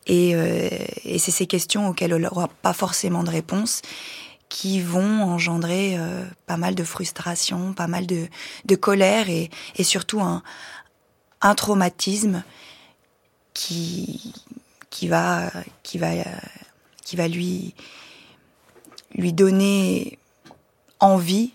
Et, 0.08 0.36
euh, 0.36 0.70
et 1.04 1.18
c'est 1.20 1.32
ces 1.32 1.48
questions 1.48 1.88
auxquelles 1.90 2.12
elle 2.12 2.22
n'aura 2.22 2.48
pas 2.62 2.74
forcément 2.74 3.24
de 3.24 3.30
réponse 3.30 3.82
qui 4.50 4.80
vont 4.80 5.24
engendrer 5.24 5.98
euh, 5.98 6.24
pas 6.46 6.58
mal 6.58 6.76
de 6.76 6.84
frustration, 6.84 7.74
pas 7.74 7.88
mal 7.88 8.06
de, 8.06 8.76
colère 8.76 9.30
et, 9.30 9.50
et 9.76 9.84
surtout 9.84 10.22
un, 10.22 10.44
traumatisme 11.56 12.44
qui, 13.54 14.34
va, 15.04 15.52
lui 17.14 17.74
donner 19.34 20.20
envie 21.00 21.52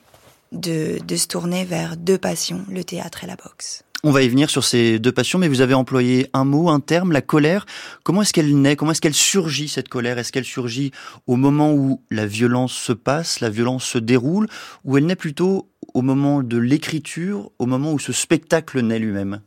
de, 0.52 0.98
de 1.04 1.16
se 1.16 1.26
tourner 1.26 1.64
vers 1.64 1.96
deux 1.96 2.18
passions, 2.18 2.64
le 2.68 2.84
théâtre 2.84 3.24
et 3.24 3.26
la 3.26 3.36
boxe. 3.36 3.84
On 4.02 4.12
va 4.12 4.22
y 4.22 4.28
venir 4.30 4.48
sur 4.48 4.64
ces 4.64 4.98
deux 4.98 5.12
passions, 5.12 5.38
mais 5.38 5.48
vous 5.48 5.60
avez 5.60 5.74
employé 5.74 6.28
un 6.32 6.44
mot, 6.44 6.70
un 6.70 6.80
terme, 6.80 7.12
la 7.12 7.20
colère. 7.20 7.66
Comment 8.02 8.22
est-ce 8.22 8.32
qu'elle 8.32 8.58
naît? 8.58 8.74
Comment 8.74 8.92
est-ce 8.92 9.00
qu'elle 9.02 9.12
surgit, 9.12 9.68
cette 9.68 9.90
colère? 9.90 10.16
Est-ce 10.18 10.32
qu'elle 10.32 10.46
surgit 10.46 10.90
au 11.26 11.36
moment 11.36 11.74
où 11.74 12.02
la 12.10 12.24
violence 12.24 12.72
se 12.72 12.94
passe, 12.94 13.40
la 13.40 13.50
violence 13.50 13.84
se 13.84 13.98
déroule, 13.98 14.48
ou 14.84 14.96
elle 14.96 15.04
naît 15.04 15.16
plutôt 15.16 15.68
au 15.92 16.00
moment 16.00 16.42
de 16.42 16.56
l'écriture, 16.56 17.50
au 17.58 17.66
moment 17.66 17.92
où 17.92 17.98
ce 17.98 18.12
spectacle 18.12 18.80
naît 18.80 18.98
lui-même? 18.98 19.42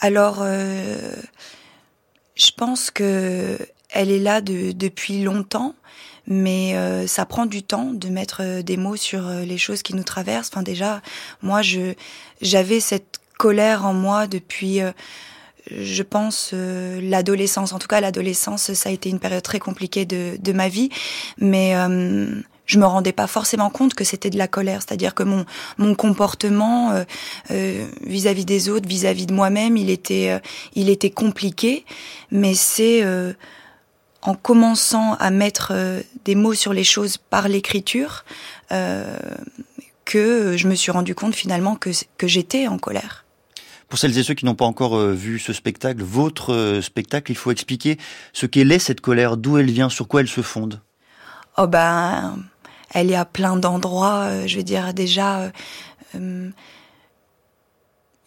Alors, 0.00 0.40
euh, 0.42 1.14
je 2.34 2.50
pense 2.54 2.90
que 2.90 3.56
elle 3.88 4.10
est 4.10 4.18
là 4.18 4.42
de, 4.42 4.72
depuis 4.72 5.22
longtemps 5.22 5.74
mais 6.26 6.74
euh, 6.74 7.06
ça 7.06 7.24
prend 7.24 7.46
du 7.46 7.62
temps 7.62 7.90
de 7.92 8.08
mettre 8.08 8.40
euh, 8.42 8.62
des 8.62 8.76
mots 8.76 8.96
sur 8.96 9.26
euh, 9.26 9.42
les 9.42 9.58
choses 9.58 9.82
qui 9.82 9.94
nous 9.94 10.02
traversent. 10.02 10.50
Enfin 10.52 10.62
déjà, 10.62 11.02
moi 11.42 11.62
je 11.62 11.94
j'avais 12.40 12.80
cette 12.80 13.20
colère 13.38 13.84
en 13.86 13.92
moi 13.92 14.26
depuis 14.26 14.80
je 15.70 16.02
pense 16.02 16.54
l'adolescence. 16.54 17.72
En 17.72 17.78
tout 17.78 17.88
cas, 17.88 18.00
l'adolescence, 18.00 18.72
ça 18.72 18.88
a 18.88 18.92
été 18.92 19.10
une 19.10 19.18
période 19.18 19.42
très 19.42 19.58
compliquée 19.58 20.06
de, 20.06 20.38
de 20.40 20.52
ma 20.52 20.68
vie, 20.68 20.88
mais 21.38 21.74
je 22.66 22.78
me 22.78 22.86
rendais 22.86 23.12
pas 23.12 23.26
forcément 23.26 23.68
compte 23.68 23.92
que 23.92 24.04
c'était 24.04 24.30
de 24.30 24.38
la 24.38 24.48
colère. 24.48 24.80
C'est-à-dire 24.80 25.14
que 25.14 25.22
mon 25.22 25.44
mon 25.76 25.94
comportement 25.94 26.92
vis-à-vis 27.50 28.42
-vis 28.42 28.46
des 28.46 28.68
autres, 28.68 28.88
vis-à-vis 28.88 29.24
-vis 29.24 29.26
de 29.26 29.34
moi-même, 29.34 29.76
il 29.76 29.90
était 29.90 30.40
il 30.74 30.88
était 30.88 31.10
compliqué, 31.10 31.84
mais 32.30 32.54
c'est 32.54 33.02
en 34.26 34.34
commençant 34.34 35.14
à 35.14 35.30
mettre 35.30 35.68
euh, 35.72 36.02
des 36.24 36.34
mots 36.34 36.54
sur 36.54 36.72
les 36.72 36.84
choses 36.84 37.16
par 37.16 37.48
l'écriture 37.48 38.24
euh, 38.72 39.18
que 40.04 40.56
je 40.56 40.66
me 40.66 40.74
suis 40.74 40.90
rendu 40.90 41.14
compte 41.14 41.34
finalement 41.34 41.76
que, 41.76 41.90
que 42.18 42.26
j'étais 42.26 42.66
en 42.66 42.78
colère. 42.78 43.24
Pour 43.88 44.00
celles 44.00 44.18
et 44.18 44.24
ceux 44.24 44.34
qui 44.34 44.44
n'ont 44.44 44.56
pas 44.56 44.64
encore 44.64 44.96
euh, 44.96 45.12
vu 45.12 45.38
ce 45.38 45.52
spectacle, 45.52 46.02
votre 46.02 46.80
spectacle, 46.82 47.30
il 47.30 47.36
faut 47.36 47.52
expliquer 47.52 47.98
ce 48.32 48.46
qu'elle 48.46 48.72
est 48.72 48.80
cette 48.80 49.00
colère, 49.00 49.36
d'où 49.36 49.58
elle 49.58 49.70
vient, 49.70 49.88
sur 49.88 50.08
quoi 50.08 50.22
elle 50.22 50.28
se 50.28 50.42
fonde. 50.42 50.80
Oh 51.56 51.68
ben, 51.68 52.36
elle 52.92 53.12
est 53.12 53.16
à 53.16 53.24
plein 53.24 53.56
d'endroits. 53.56 54.46
je 54.46 54.56
veux 54.56 54.64
dire 54.64 54.92
déjà, 54.92 55.52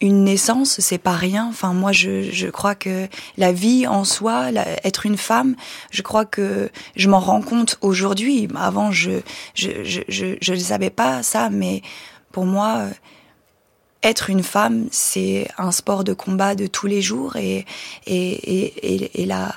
une 0.00 0.24
naissance, 0.24 0.80
c'est 0.80 0.98
pas 0.98 1.14
rien. 1.14 1.46
Enfin, 1.48 1.72
moi, 1.74 1.92
je, 1.92 2.30
je 2.30 2.46
crois 2.48 2.74
que 2.74 3.06
la 3.36 3.52
vie 3.52 3.86
en 3.86 4.04
soi, 4.04 4.50
être 4.82 5.04
une 5.06 5.18
femme, 5.18 5.56
je 5.90 6.02
crois 6.02 6.24
que 6.24 6.70
je 6.96 7.08
m'en 7.08 7.20
rends 7.20 7.42
compte 7.42 7.78
aujourd'hui. 7.82 8.48
Avant, 8.56 8.90
je 8.90 9.20
je, 9.54 9.84
je, 9.84 10.00
je, 10.08 10.36
je 10.40 10.52
ne 10.54 10.58
savais 10.58 10.90
pas 10.90 11.22
ça, 11.22 11.50
mais 11.50 11.82
pour 12.32 12.46
moi, 12.46 12.86
être 14.02 14.30
une 14.30 14.42
femme, 14.42 14.88
c'est 14.90 15.48
un 15.58 15.72
sport 15.72 16.04
de 16.04 16.14
combat 16.14 16.54
de 16.54 16.66
tous 16.66 16.86
les 16.86 17.02
jours 17.02 17.36
et 17.36 17.66
et 18.06 18.30
et, 18.94 19.22
et, 19.22 19.26
la 19.26 19.54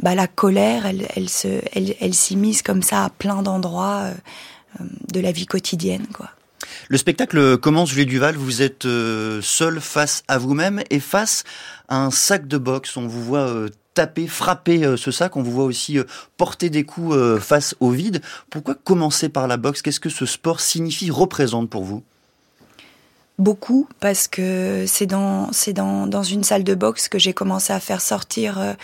bah, 0.00 0.14
la 0.14 0.26
colère, 0.26 0.84
elle, 0.84 1.08
elle 1.16 1.30
se 1.30 1.62
elle, 1.72 1.94
elle 2.00 2.14
s'immisce 2.14 2.62
comme 2.62 2.82
ça 2.82 3.04
à 3.04 3.10
plein 3.10 3.42
d'endroits 3.42 4.10
euh, 4.80 4.84
de 5.12 5.20
la 5.20 5.32
vie 5.32 5.46
quotidienne, 5.46 6.06
quoi. 6.12 6.28
Le 6.88 6.98
spectacle 6.98 7.58
commence, 7.58 7.90
Julie 7.90 8.06
Duval, 8.06 8.36
vous 8.36 8.60
êtes 8.60 8.86
euh, 8.86 9.40
seul 9.40 9.80
face 9.80 10.24
à 10.28 10.38
vous-même 10.38 10.82
et 10.90 11.00
face 11.00 11.44
à 11.88 11.96
un 11.96 12.10
sac 12.10 12.46
de 12.48 12.58
boxe. 12.58 12.96
On 12.96 13.06
vous 13.06 13.22
voit 13.22 13.48
euh, 13.48 13.68
taper, 13.94 14.26
frapper 14.26 14.84
euh, 14.84 14.96
ce 14.96 15.10
sac, 15.10 15.36
on 15.36 15.42
vous 15.42 15.52
voit 15.52 15.64
aussi 15.64 15.98
porter 16.36 16.70
des 16.70 16.84
coups 16.84 17.16
face 17.40 17.74
au 17.80 17.90
vide. 17.90 18.20
Pourquoi 18.50 18.74
commencer 18.74 19.28
par 19.28 19.46
la 19.46 19.56
boxe? 19.56 19.80
Qu'est-ce 19.80 20.00
que 20.00 20.10
ce 20.10 20.26
sport 20.26 20.60
signifie, 20.60 21.10
représente 21.10 21.70
pour 21.70 21.84
vous? 21.84 22.02
Beaucoup, 23.38 23.88
parce 24.00 24.28
que 24.28 24.84
c'est 24.86 25.06
dans, 25.06 25.50
dans, 25.74 26.06
dans 26.06 26.22
une 26.22 26.44
salle 26.44 26.64
de 26.64 26.74
boxe 26.74 27.08
que 27.08 27.18
j'ai 27.18 27.32
commencé 27.32 27.72
à 27.72 27.80
faire 27.80 28.00
sortir 28.00 28.76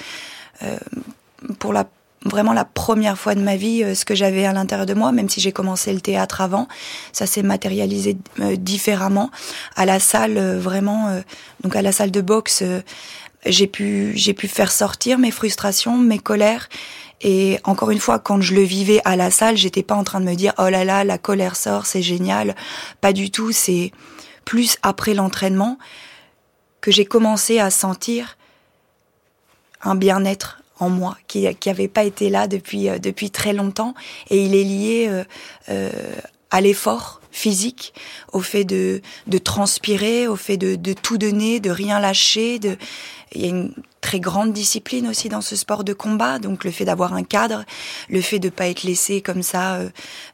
pour 1.58 1.72
la 1.72 1.86
vraiment 2.24 2.52
la 2.52 2.64
première 2.64 3.18
fois 3.18 3.34
de 3.34 3.40
ma 3.40 3.56
vie 3.56 3.82
euh, 3.84 3.94
ce 3.94 4.04
que 4.04 4.14
j'avais 4.14 4.44
à 4.44 4.52
l'intérieur 4.52 4.86
de 4.86 4.94
moi, 4.94 5.12
même 5.12 5.28
si 5.28 5.40
j'ai 5.40 5.52
commencé 5.52 5.92
le 5.92 6.00
théâtre 6.00 6.40
avant. 6.40 6.68
Ça 7.12 7.26
s'est 7.26 7.42
matérialisé 7.42 8.16
euh, 8.40 8.56
différemment. 8.56 9.30
À 9.76 9.86
la 9.86 10.00
salle, 10.00 10.36
euh, 10.36 10.58
vraiment, 10.58 11.22
donc 11.62 11.76
à 11.76 11.82
la 11.82 11.92
salle 11.92 12.10
de 12.10 12.20
boxe, 12.20 12.62
j'ai 13.46 13.66
pu, 13.66 14.12
j'ai 14.14 14.34
pu 14.34 14.48
faire 14.48 14.72
sortir 14.72 15.18
mes 15.18 15.30
frustrations, 15.30 15.96
mes 15.96 16.18
colères. 16.18 16.68
Et 17.20 17.58
encore 17.64 17.90
une 17.90 17.98
fois, 17.98 18.18
quand 18.18 18.40
je 18.40 18.54
le 18.54 18.62
vivais 18.62 19.00
à 19.04 19.16
la 19.16 19.30
salle, 19.30 19.56
j'étais 19.56 19.82
pas 19.82 19.94
en 19.94 20.04
train 20.04 20.20
de 20.20 20.24
me 20.24 20.34
dire 20.34 20.52
oh 20.58 20.68
là 20.68 20.84
là, 20.84 21.04
la 21.04 21.18
colère 21.18 21.56
sort, 21.56 21.86
c'est 21.86 22.02
génial. 22.02 22.54
Pas 23.00 23.12
du 23.12 23.30
tout. 23.30 23.50
C'est 23.52 23.92
plus 24.44 24.76
après 24.82 25.14
l'entraînement 25.14 25.78
que 26.80 26.90
j'ai 26.90 27.04
commencé 27.04 27.58
à 27.58 27.70
sentir 27.70 28.36
un 29.82 29.94
bien-être 29.94 30.57
en 30.80 30.88
moi, 30.88 31.16
qui 31.26 31.52
qui 31.56 31.70
avait 31.70 31.88
pas 31.88 32.04
été 32.04 32.30
là 32.30 32.46
depuis 32.46 32.88
euh, 32.88 32.98
depuis 32.98 33.30
très 33.30 33.52
longtemps, 33.52 33.94
et 34.30 34.42
il 34.44 34.54
est 34.54 34.64
lié 34.64 35.06
euh, 35.08 35.24
euh, 35.68 35.90
à 36.50 36.60
l'effort 36.60 37.20
physique, 37.30 37.94
au 38.32 38.40
fait 38.40 38.64
de 38.64 39.02
de 39.26 39.38
transpirer, 39.38 40.28
au 40.28 40.36
fait 40.36 40.56
de 40.56 40.76
de 40.76 40.92
tout 40.92 41.18
donner, 41.18 41.60
de 41.60 41.70
rien 41.70 42.00
lâcher, 42.00 42.58
de 42.58 42.76
il 43.34 43.42
y 43.42 43.44
a 43.44 43.48
une 43.48 43.72
très 44.00 44.20
grande 44.20 44.52
discipline 44.52 45.06
aussi 45.06 45.28
dans 45.28 45.40
ce 45.40 45.56
sport 45.56 45.84
de 45.84 45.92
combat, 45.92 46.38
donc 46.38 46.64
le 46.64 46.70
fait 46.70 46.84
d'avoir 46.84 47.12
un 47.12 47.24
cadre, 47.24 47.64
le 48.08 48.20
fait 48.20 48.38
de 48.38 48.48
pas 48.48 48.68
être 48.68 48.82
laissé 48.82 49.20
comme 49.20 49.42
ça. 49.42 49.76
Euh, 49.76 49.90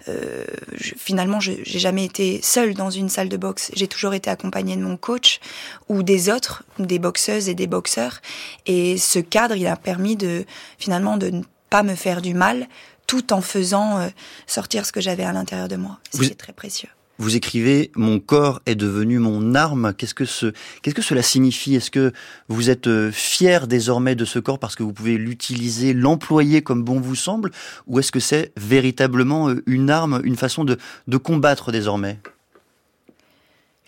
euh, 0.08 0.44
je, 0.74 0.94
finalement, 0.96 1.40
j'ai 1.40 1.62
jamais 1.64 2.04
été 2.04 2.40
seule 2.42 2.74
dans 2.74 2.90
une 2.90 3.08
salle 3.08 3.28
de 3.28 3.36
boxe. 3.36 3.70
J'ai 3.74 3.88
toujours 3.88 4.14
été 4.14 4.30
accompagnée 4.30 4.76
de 4.76 4.82
mon 4.82 4.96
coach 4.96 5.40
ou 5.88 6.02
des 6.02 6.30
autres, 6.30 6.62
des 6.78 6.98
boxeuses 6.98 7.48
et 7.48 7.54
des 7.54 7.66
boxeurs. 7.66 8.20
Et 8.66 8.96
ce 8.98 9.18
cadre, 9.18 9.56
il 9.56 9.66
a 9.66 9.76
permis 9.76 10.16
de 10.16 10.44
finalement 10.78 11.16
de 11.16 11.30
ne 11.30 11.42
pas 11.70 11.82
me 11.82 11.94
faire 11.94 12.22
du 12.22 12.34
mal, 12.34 12.68
tout 13.06 13.32
en 13.32 13.40
faisant 13.40 13.98
euh, 13.98 14.08
sortir 14.46 14.86
ce 14.86 14.92
que 14.92 15.00
j'avais 15.00 15.24
à 15.24 15.32
l'intérieur 15.32 15.68
de 15.68 15.76
moi. 15.76 15.98
C'est 16.12 16.36
très 16.36 16.52
précieux. 16.52 16.88
Vous 17.18 17.36
écrivez 17.36 17.92
Mon 17.94 18.18
corps 18.18 18.60
est 18.66 18.74
devenu 18.74 19.20
mon 19.20 19.54
arme. 19.54 19.94
Qu'est-ce 19.96 20.14
que 20.14 20.24
cela 20.24 21.22
signifie? 21.22 21.76
Est-ce 21.76 21.92
que 21.92 22.12
vous 22.48 22.70
êtes 22.70 22.88
euh, 22.88 23.12
fier 23.12 23.68
désormais 23.68 24.16
de 24.16 24.24
ce 24.24 24.40
corps 24.40 24.58
parce 24.58 24.74
que 24.74 24.82
vous 24.82 24.92
pouvez 24.92 25.16
l'utiliser, 25.16 25.92
l'employer 25.92 26.62
comme 26.62 26.82
bon 26.82 27.00
vous 27.00 27.14
semble, 27.14 27.52
ou 27.86 28.00
est-ce 28.00 28.10
que 28.10 28.18
c'est 28.18 28.52
véritablement 28.56 29.48
euh, 29.48 29.62
une 29.66 29.90
arme, 29.90 30.22
une 30.24 30.36
façon 30.36 30.64
de, 30.64 30.76
combattre 31.16 31.70
désormais? 31.70 32.18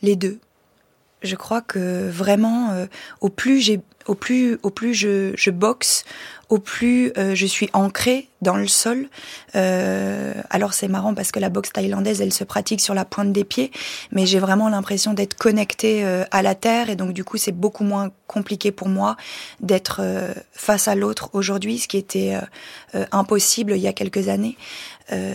Les 0.03 0.15
deux. 0.15 0.39
Je 1.23 1.35
crois 1.35 1.63
que 1.63 2.09
vraiment, 2.09 2.71
euh, 2.71 2.87
au 3.21 3.29
plus 3.31 3.61
je 3.61 5.51
boxe, 5.51 6.05
au 6.49 6.59
plus 6.59 7.13
euh, 7.19 7.35
je 7.35 7.47
suis 7.47 7.69
ancrée 7.73 8.29
dans 8.43 8.57
le 8.57 8.69
sol. 8.69 9.09
Euh, 9.55 10.35
alors 10.51 10.75
c'est 10.75 10.89
marrant 10.89 11.15
parce 11.15 11.33
que 11.33 11.41
la 11.41 11.49
boxe 11.49 11.73
thaïlandaise, 11.73 12.21
elle 12.21 12.33
se 12.33 12.45
pratique 12.45 12.81
sur 12.81 12.95
la 12.95 13.05
pointe 13.05 13.33
des 13.33 13.45
pieds, 13.45 13.71
mais 14.13 14.27
j'ai 14.27 14.39
vraiment 14.39 14.69
l'impression 14.69 15.15
d'être 15.15 15.35
connectée 15.35 16.05
euh, 16.05 16.25
à 16.31 16.43
la 16.43 16.55
terre 16.55 16.91
et 16.91 16.97
donc 16.97 17.13
du 17.13 17.25
coup 17.25 17.37
c'est 17.37 17.53
beaucoup 17.53 17.85
moins 17.85 18.11
compliqué 18.27 18.73
pour 18.73 18.89
moi 18.89 19.17
d'être 19.61 20.01
euh, 20.03 20.33
face 20.53 20.89
à 20.89 20.95
l'autre 20.95 21.31
aujourd'hui, 21.33 21.79
ce 21.79 21.89
qui 21.89 21.97
était 21.97 22.39
impossible 23.13 23.73
il 23.73 23.81
y 23.81 23.89
a 23.89 23.93
quelques 23.93 24.29
années. 24.29 24.57
Euh, 25.13 25.35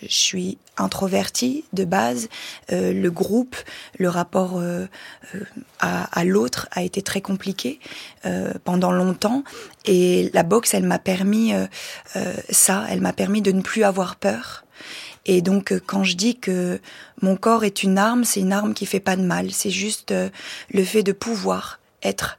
je 0.00 0.08
suis 0.08 0.58
introvertie 0.78 1.64
de 1.72 1.84
base. 1.84 2.28
Euh, 2.72 2.92
le 2.92 3.10
groupe, 3.10 3.56
le 3.98 4.08
rapport 4.08 4.58
euh, 4.58 4.86
à, 5.80 6.04
à 6.18 6.24
l'autre 6.24 6.68
a 6.72 6.82
été 6.82 7.02
très 7.02 7.20
compliqué 7.20 7.78
pendant 8.64 8.92
longtemps. 8.92 9.42
Et 9.84 10.30
la 10.32 10.42
boxe, 10.42 10.74
elle 10.74 10.84
m'a 10.84 10.98
permis 10.98 11.52
ça. 12.50 12.84
Elle 12.88 13.00
m'a 13.00 13.12
permis 13.12 13.42
de 13.42 13.52
ne 13.52 13.62
plus 13.62 13.84
avoir 13.84 14.16
peur. 14.16 14.64
Et 15.24 15.42
donc, 15.42 15.72
quand 15.86 16.04
je 16.04 16.16
dis 16.16 16.38
que 16.38 16.80
mon 17.20 17.36
corps 17.36 17.64
est 17.64 17.82
une 17.82 17.98
arme, 17.98 18.24
c'est 18.24 18.40
une 18.40 18.52
arme 18.52 18.74
qui 18.74 18.86
fait 18.86 19.00
pas 19.00 19.16
de 19.16 19.22
mal. 19.22 19.50
C'est 19.50 19.70
juste 19.70 20.12
le 20.70 20.84
fait 20.84 21.02
de 21.02 21.12
pouvoir 21.12 21.80
être 22.02 22.38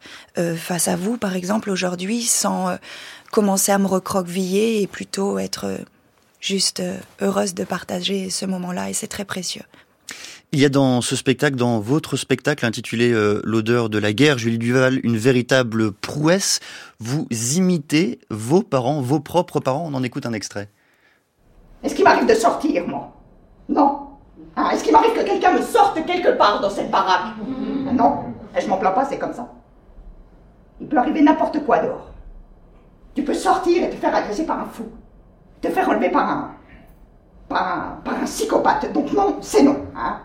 face 0.55 0.87
à 0.87 0.95
vous, 0.95 1.17
par 1.17 1.35
exemple, 1.35 1.69
aujourd'hui, 1.69 2.23
sans 2.23 2.77
commencer 3.31 3.71
à 3.71 3.77
me 3.77 3.87
recroqueviller 3.87 4.81
et 4.81 4.87
plutôt 4.87 5.39
être 5.39 5.79
juste 6.43 6.81
euh, 6.81 6.97
heureuse 7.21 7.55
de 7.55 7.63
partager 7.63 8.29
ce 8.29 8.45
moment-là 8.45 8.89
et 8.89 8.93
c'est 8.93 9.07
très 9.07 9.25
précieux. 9.25 9.63
Il 10.51 10.59
y 10.59 10.65
a 10.65 10.69
dans 10.69 11.01
ce 11.01 11.15
spectacle, 11.15 11.55
dans 11.55 11.79
votre 11.79 12.15
spectacle 12.15 12.65
intitulé 12.65 13.11
euh, 13.11 13.41
L'odeur 13.43 13.89
de 13.89 13.97
la 13.97 14.13
guerre, 14.13 14.37
Julie 14.37 14.59
Duval, 14.59 14.99
une 15.03 15.17
véritable 15.17 15.91
prouesse. 15.91 16.59
Vous 16.99 17.27
imitez 17.55 18.19
vos 18.29 18.61
parents, 18.61 19.01
vos 19.01 19.19
propres 19.19 19.59
parents. 19.59 19.85
On 19.87 19.95
en 19.95 20.03
écoute 20.03 20.25
un 20.25 20.33
extrait. 20.33 20.69
Est-ce 21.83 21.95
qu'il 21.95 22.03
m'arrive 22.03 22.27
de 22.27 22.35
sortir, 22.35 22.87
moi? 22.87 23.13
Non. 23.67 23.99
Ah, 24.55 24.69
est-ce 24.73 24.83
qu'il 24.83 24.93
m'arrive 24.93 25.13
que 25.13 25.25
quelqu'un 25.25 25.53
me 25.53 25.61
sorte 25.61 26.05
quelque 26.05 26.37
part 26.37 26.61
dans 26.61 26.69
cette 26.69 26.91
baraque 26.91 27.35
Non. 27.91 28.25
Et 28.55 28.61
je 28.61 28.67
m'en 28.67 28.77
plains 28.77 28.91
pas, 28.91 29.05
c'est 29.05 29.17
comme 29.17 29.33
ça. 29.33 29.51
Il 30.79 30.87
peut 30.87 30.97
arriver 30.97 31.21
n'importe 31.21 31.65
quoi 31.65 31.79
dehors. 31.79 32.11
Tu 33.15 33.23
peux 33.23 33.33
sortir 33.33 33.83
et 33.83 33.89
te 33.89 33.95
faire 33.95 34.15
agresser 34.15 34.45
par 34.45 34.59
un 34.59 34.65
fou 34.65 34.85
te 35.63 35.69
faire 35.69 35.89
enlever 35.89 36.09
par 36.09 36.29
un, 36.29 36.51
pas 37.53 38.11
un, 38.11 38.25
psychopathe. 38.25 38.91
Donc 38.93 39.11
non, 39.13 39.37
c'est 39.41 39.63
non. 39.63 39.77
Hein. 39.95 40.19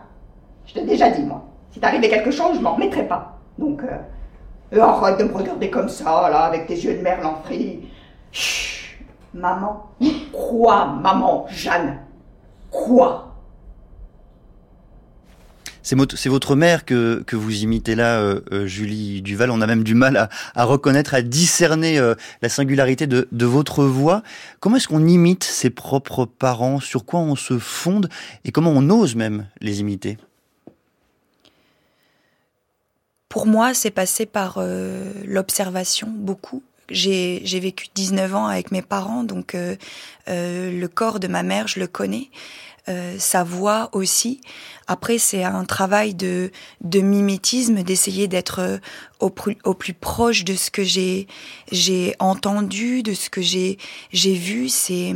Je 0.65 0.73
t'ai 0.73 0.81
déjà 0.81 1.09
dit, 1.09 1.23
moi. 1.23 1.43
Si 1.71 1.79
t'arrivait 1.79 2.09
quelque 2.09 2.31
chose, 2.31 2.57
je 2.57 2.61
m'en 2.61 2.73
remettrais 2.73 3.07
pas. 3.07 3.37
Donc, 3.57 3.83
euh, 3.83 4.81
arrête 4.81 5.19
de 5.19 5.23
me 5.23 5.33
regarder 5.33 5.69
comme 5.69 5.89
ça, 5.89 6.29
là, 6.29 6.41
avec 6.45 6.67
tes 6.67 6.75
yeux 6.75 6.97
de 6.97 7.01
merlan 7.01 7.35
frit. 7.43 7.89
Chut, 8.31 9.05
maman. 9.33 9.87
Quoi, 10.33 10.85
maman, 10.85 11.45
Jeanne? 11.49 11.99
Quoi? 12.71 13.28
C'est 16.15 16.29
votre 16.29 16.55
mère 16.55 16.85
que, 16.85 17.23
que 17.25 17.35
vous 17.35 17.63
imitez 17.63 17.95
là, 17.95 18.19
euh, 18.19 18.41
euh, 18.51 18.67
Julie 18.67 19.21
Duval. 19.21 19.49
On 19.49 19.61
a 19.61 19.67
même 19.67 19.83
du 19.83 19.95
mal 19.95 20.29
à, 20.53 20.63
reconnaître, 20.63 21.13
à 21.13 21.21
discerner 21.21 21.97
euh, 21.97 22.15
la 22.41 22.49
singularité 22.49 23.07
de, 23.07 23.27
de, 23.31 23.45
votre 23.45 23.83
voix. 23.83 24.21
Comment 24.59 24.75
est-ce 24.75 24.87
qu'on 24.87 25.07
imite 25.07 25.43
ses 25.43 25.69
propres 25.69 26.25
parents? 26.25 26.79
Sur 26.79 27.05
quoi 27.05 27.19
on 27.19 27.35
se 27.35 27.57
fonde? 27.57 28.09
Et 28.45 28.51
comment 28.51 28.71
on 28.71 28.89
ose 28.89 29.15
même 29.15 29.47
les 29.61 29.79
imiter? 29.79 30.17
Pour 33.27 33.45
moi, 33.45 33.73
c'est 33.73 33.91
passé 33.91 34.25
par 34.25 34.59
l'observation, 35.25 36.07
beaucoup 36.11 36.63
j'ai 36.91 37.59
vécu 37.59 37.85
19 37.93 38.33
ans 38.33 38.47
avec 38.47 38.71
mes 38.71 38.81
parents, 38.81 39.23
donc 39.23 39.55
le 40.25 40.87
corps 40.87 41.19
de 41.19 41.27
ma 41.27 41.43
mère, 41.43 41.67
je 41.67 41.79
le 41.79 41.85
connais. 41.85 42.31
Sa 43.19 43.43
voix 43.43 43.89
aussi. 43.91 44.41
Après, 44.91 45.19
c'est 45.19 45.43
un 45.43 45.65
travail 45.65 46.15
de, 46.15 46.51
de 46.81 46.99
mimétisme, 46.99 47.83
d'essayer 47.83 48.27
d'être 48.27 48.59
euh, 48.59 48.77
au, 49.19 49.31
au, 49.63 49.73
plus 49.75 49.93
proche 49.93 50.43
de 50.43 50.55
ce 50.55 50.71
que 50.71 50.81
j'ai 50.83 52.15
entendu, 52.17 53.03
de 53.03 53.13
ce 53.13 53.29
que 53.29 53.39
j'ai 53.39 53.77
vu. 54.11 54.67
C'est 54.67 55.13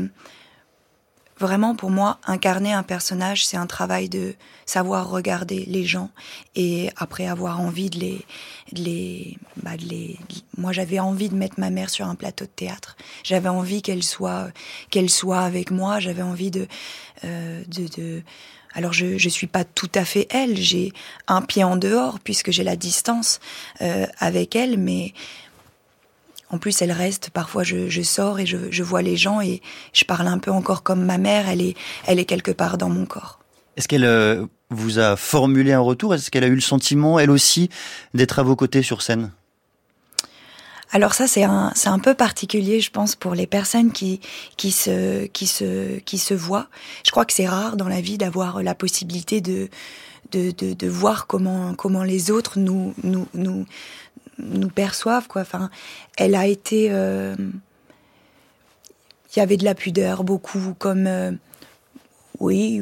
vraiment 1.40 1.76
pour 1.76 1.90
moi 1.90 2.20
incarner 2.28 2.72
un 2.72 2.84
personnage, 2.84 3.48
c'est 3.48 3.58
un 3.58 3.66
travail 3.66 4.10
de 4.10 4.36
savoir 4.68 5.10
regarder 5.10 5.66
les 5.66 5.86
gens 5.86 6.12
et 6.56 6.92
après 6.96 7.26
avoir 7.26 7.60
envie 7.60 7.90
de 7.90 7.98
les, 7.98 8.26
les, 8.74 9.38
bah 9.64 9.76
de 9.76 9.86
les. 9.86 10.20
Moi, 10.56 10.72
j'avais 10.72 11.00
envie 11.00 11.30
de 11.30 11.36
mettre 11.36 11.60
ma 11.60 11.72
mère 11.72 11.90
sur 11.90 12.06
un 12.08 12.14
plateau 12.14 12.46
de 12.46 12.52
théâtre. 12.52 12.96
J'avais 13.24 13.50
envie 13.50 13.82
qu'elle 13.82 14.04
soit, 14.04 14.50
qu'elle 14.92 15.10
soit 15.10 15.42
avec 15.42 15.72
moi. 15.72 16.00
J'avais 16.00 16.22
envie 16.22 16.52
de, 16.52 16.68
euh, 17.24 17.64
de 17.68 18.22
alors 18.74 18.94
je 18.94 19.18
je 19.18 19.30
suis 19.30 19.48
pas 19.48 19.64
tout 19.64 19.92
à 19.96 20.06
fait 20.06 20.28
elle, 20.30 20.58
j'ai 20.58 20.94
un 21.28 21.42
pied 21.42 21.64
en 21.64 21.78
dehors 21.78 22.20
puisque 22.20 22.52
j'ai 22.52 22.64
la 22.64 22.76
distance 22.76 23.40
euh, 23.82 24.06
avec 24.20 24.56
elle, 24.56 24.78
mais 24.78 25.14
en 26.54 26.60
plus, 26.60 26.84
elle 26.84 26.92
reste. 26.92 27.32
Parfois, 27.32 27.64
je, 27.64 28.02
sors 28.04 28.40
et 28.40 28.46
je, 28.46 28.58
je, 28.70 28.84
vois 28.84 29.02
les 29.02 29.18
gens 29.18 29.42
et 29.42 29.60
je 29.92 30.06
parle 30.06 30.28
un 30.28 30.38
peu 30.38 30.52
encore 30.52 30.84
comme 30.84 31.04
ma 31.04 31.18
mère. 31.18 31.50
Elle 31.50 31.62
est, 31.62 31.76
elle 32.06 32.20
est 32.20 32.26
quelque 32.26 32.52
part 32.52 32.78
dans 32.78 32.90
mon 32.90 33.08
corps. 33.08 33.40
Est-ce 33.76 33.88
qu'elle 33.88 34.06
euh, 34.06 34.46
vous 34.70 35.00
a 35.00 35.16
formulé 35.16 35.74
un 35.74 35.80
retour? 35.80 36.14
Est-ce 36.14 36.30
qu'elle 36.30 36.44
a 36.44 36.48
eu 36.48 36.56
le 36.56 36.62
sentiment, 36.62 37.18
elle 37.18 37.32
aussi, 37.32 37.70
d'être 38.14 38.38
à 38.38 38.44
vos 38.44 38.56
côtés 38.56 38.84
sur 38.84 39.02
scène? 39.02 39.32
Alors 40.94 41.14
ça 41.14 41.28
c'est 41.28 41.44
un 41.44 41.74
un 41.86 42.00
peu 42.00 42.14
particulier 42.14 42.80
je 42.80 42.90
pense 42.90 43.16
pour 43.16 43.36
les 43.36 43.48
personnes 43.48 43.92
qui 43.92 44.22
qui 44.56 44.72
se 44.72 45.26
qui 45.26 45.48
se 45.48 45.98
qui 46.00 46.18
se 46.18 46.34
voient. 46.34 46.68
Je 47.06 47.12
crois 47.12 47.26
que 47.26 47.34
c'est 47.34 47.48
rare 47.48 47.76
dans 47.76 47.90
la 47.90 48.00
vie 48.00 48.18
d'avoir 48.18 48.64
la 48.64 48.76
possibilité 48.76 49.42
de 49.42 49.70
de, 50.32 50.52
de 50.52 50.88
voir 50.88 51.28
comment 51.28 51.76
comment 51.76 52.04
les 52.04 52.32
autres 52.32 52.58
nous 52.58 52.94
nous 53.04 53.28
nous 53.34 53.66
nous 54.38 54.70
perçoivent 54.70 55.28
quoi. 55.28 55.42
Enfin, 55.42 55.70
elle 56.18 56.36
a 56.36 56.48
été, 56.48 56.88
euh, 56.92 57.36
il 59.36 59.40
y 59.40 59.42
avait 59.42 59.58
de 59.58 59.66
la 59.66 59.76
pudeur 59.76 60.24
beaucoup, 60.24 60.76
comme 60.78 61.08
euh, 61.08 61.32
oui, 62.40 62.82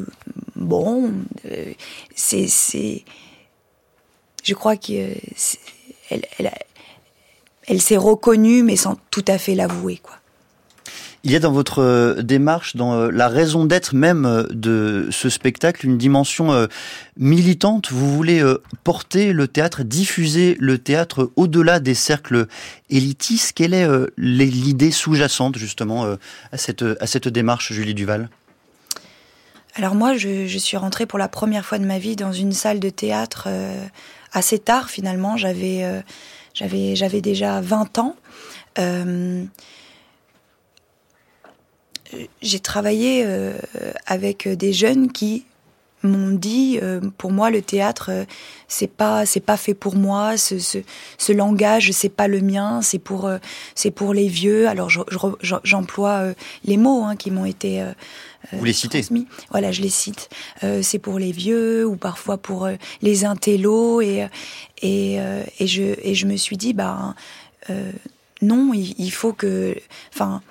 bon, 0.56 1.12
euh, 1.46 1.72
c'est 2.14 2.46
c'est, 2.46 3.04
je 4.42 4.54
crois 4.54 4.76
que 4.76 5.14
elle, 6.10 6.26
elle, 6.38 6.52
elle 7.66 7.80
s'est 7.80 7.96
reconnue 7.96 8.62
mais 8.62 8.76
sans 8.76 8.96
tout 9.10 9.24
à 9.28 9.38
fait 9.38 9.54
l'avouer 9.54 10.00
quoi. 10.02 10.16
Il 11.24 11.30
y 11.30 11.36
a 11.36 11.38
dans 11.38 11.52
votre 11.52 11.80
euh, 11.80 12.20
démarche, 12.20 12.74
dans 12.74 12.94
euh, 12.94 13.10
la 13.12 13.28
raison 13.28 13.64
d'être 13.64 13.94
même 13.94 14.26
euh, 14.26 14.42
de 14.50 15.08
ce 15.12 15.28
spectacle, 15.28 15.86
une 15.86 15.96
dimension 15.96 16.68
militante. 17.16 17.92
Vous 17.92 18.12
voulez 18.12 18.42
porter 18.82 19.32
le 19.32 19.46
théâtre, 19.46 19.84
diffuser 19.84 20.56
le 20.58 20.78
théâtre 20.78 21.30
au-delà 21.36 21.78
des 21.78 21.94
cercles 21.94 22.46
élitistes. 22.90 23.52
Quelle 23.54 23.74
est 23.74 23.88
l'idée 24.18 24.90
sous-jacente 24.90 25.56
justement 25.56 26.16
à 26.52 26.56
cette, 26.56 26.84
à 27.00 27.06
cette 27.06 27.28
démarche, 27.28 27.72
Julie 27.72 27.94
Duval? 27.94 28.28
Alors 29.74 29.94
moi, 29.94 30.16
je, 30.16 30.46
je, 30.46 30.58
suis 30.58 30.76
rentrée 30.76 31.06
pour 31.06 31.18
la 31.18 31.28
première 31.28 31.64
fois 31.64 31.78
de 31.78 31.86
ma 31.86 31.98
vie 31.98 32.16
dans 32.16 32.32
une 32.32 32.52
salle 32.52 32.80
de 32.80 32.90
théâtre 32.90 33.48
assez 34.32 34.58
tard 34.58 34.90
finalement. 34.90 35.36
J'avais 35.36 36.02
j'avais 36.54 37.20
déjà 37.20 37.60
20 37.60 37.98
ans. 37.98 38.16
Euh, 38.78 39.44
j'ai 42.42 42.60
travaillé 42.60 43.24
euh, 43.24 43.56
avec 44.06 44.48
des 44.48 44.72
jeunes 44.72 45.12
qui 45.12 45.46
m'ont 46.02 46.30
dit 46.30 46.78
euh, 46.82 47.00
pour 47.18 47.32
moi 47.32 47.50
le 47.50 47.62
théâtre 47.62 48.10
euh, 48.10 48.24
c'est 48.68 48.90
pas 48.90 49.26
c'est 49.26 49.40
pas 49.40 49.56
fait 49.56 49.74
pour 49.74 49.96
moi 49.96 50.36
ce, 50.36 50.58
ce, 50.58 50.78
ce 51.18 51.32
langage 51.32 51.92
c'est 51.92 52.08
pas 52.08 52.28
le 52.28 52.40
mien 52.40 52.82
c'est 52.82 52.98
pour 52.98 53.30
c'est 53.74 53.90
pour 53.90 54.14
les 54.14 54.28
vieux. 54.28 54.68
Alors 54.68 54.88
j'emploie 55.62 56.32
les 56.64 56.76
mots 56.76 57.04
hein, 57.04 57.16
qui 57.16 57.30
m'ont 57.30 57.44
été 57.44 57.84
vous 58.52 58.64
les 58.64 58.72
citez. 58.72 59.04
voilà 59.50 59.72
je 59.72 59.82
les 59.82 59.90
cite. 59.90 60.30
C'est 60.60 60.98
pour 60.98 61.18
les 61.18 61.32
vieux 61.32 61.86
ou 61.86 61.96
parfois 61.96 62.38
pour 62.38 62.68
les 63.02 63.24
intellos. 63.24 64.00
Et 64.00 64.26
et 64.80 65.16
et 65.58 65.66
je 65.66 65.82
et 66.02 66.14
je 66.14 66.26
me 66.26 66.36
suis 66.36 66.56
dit 66.56 66.72
bah 66.72 67.14
non 68.40 68.72
il, 68.72 68.94
il 68.98 69.12
faut 69.12 69.32
que 69.32 69.76
enfin 70.14 70.42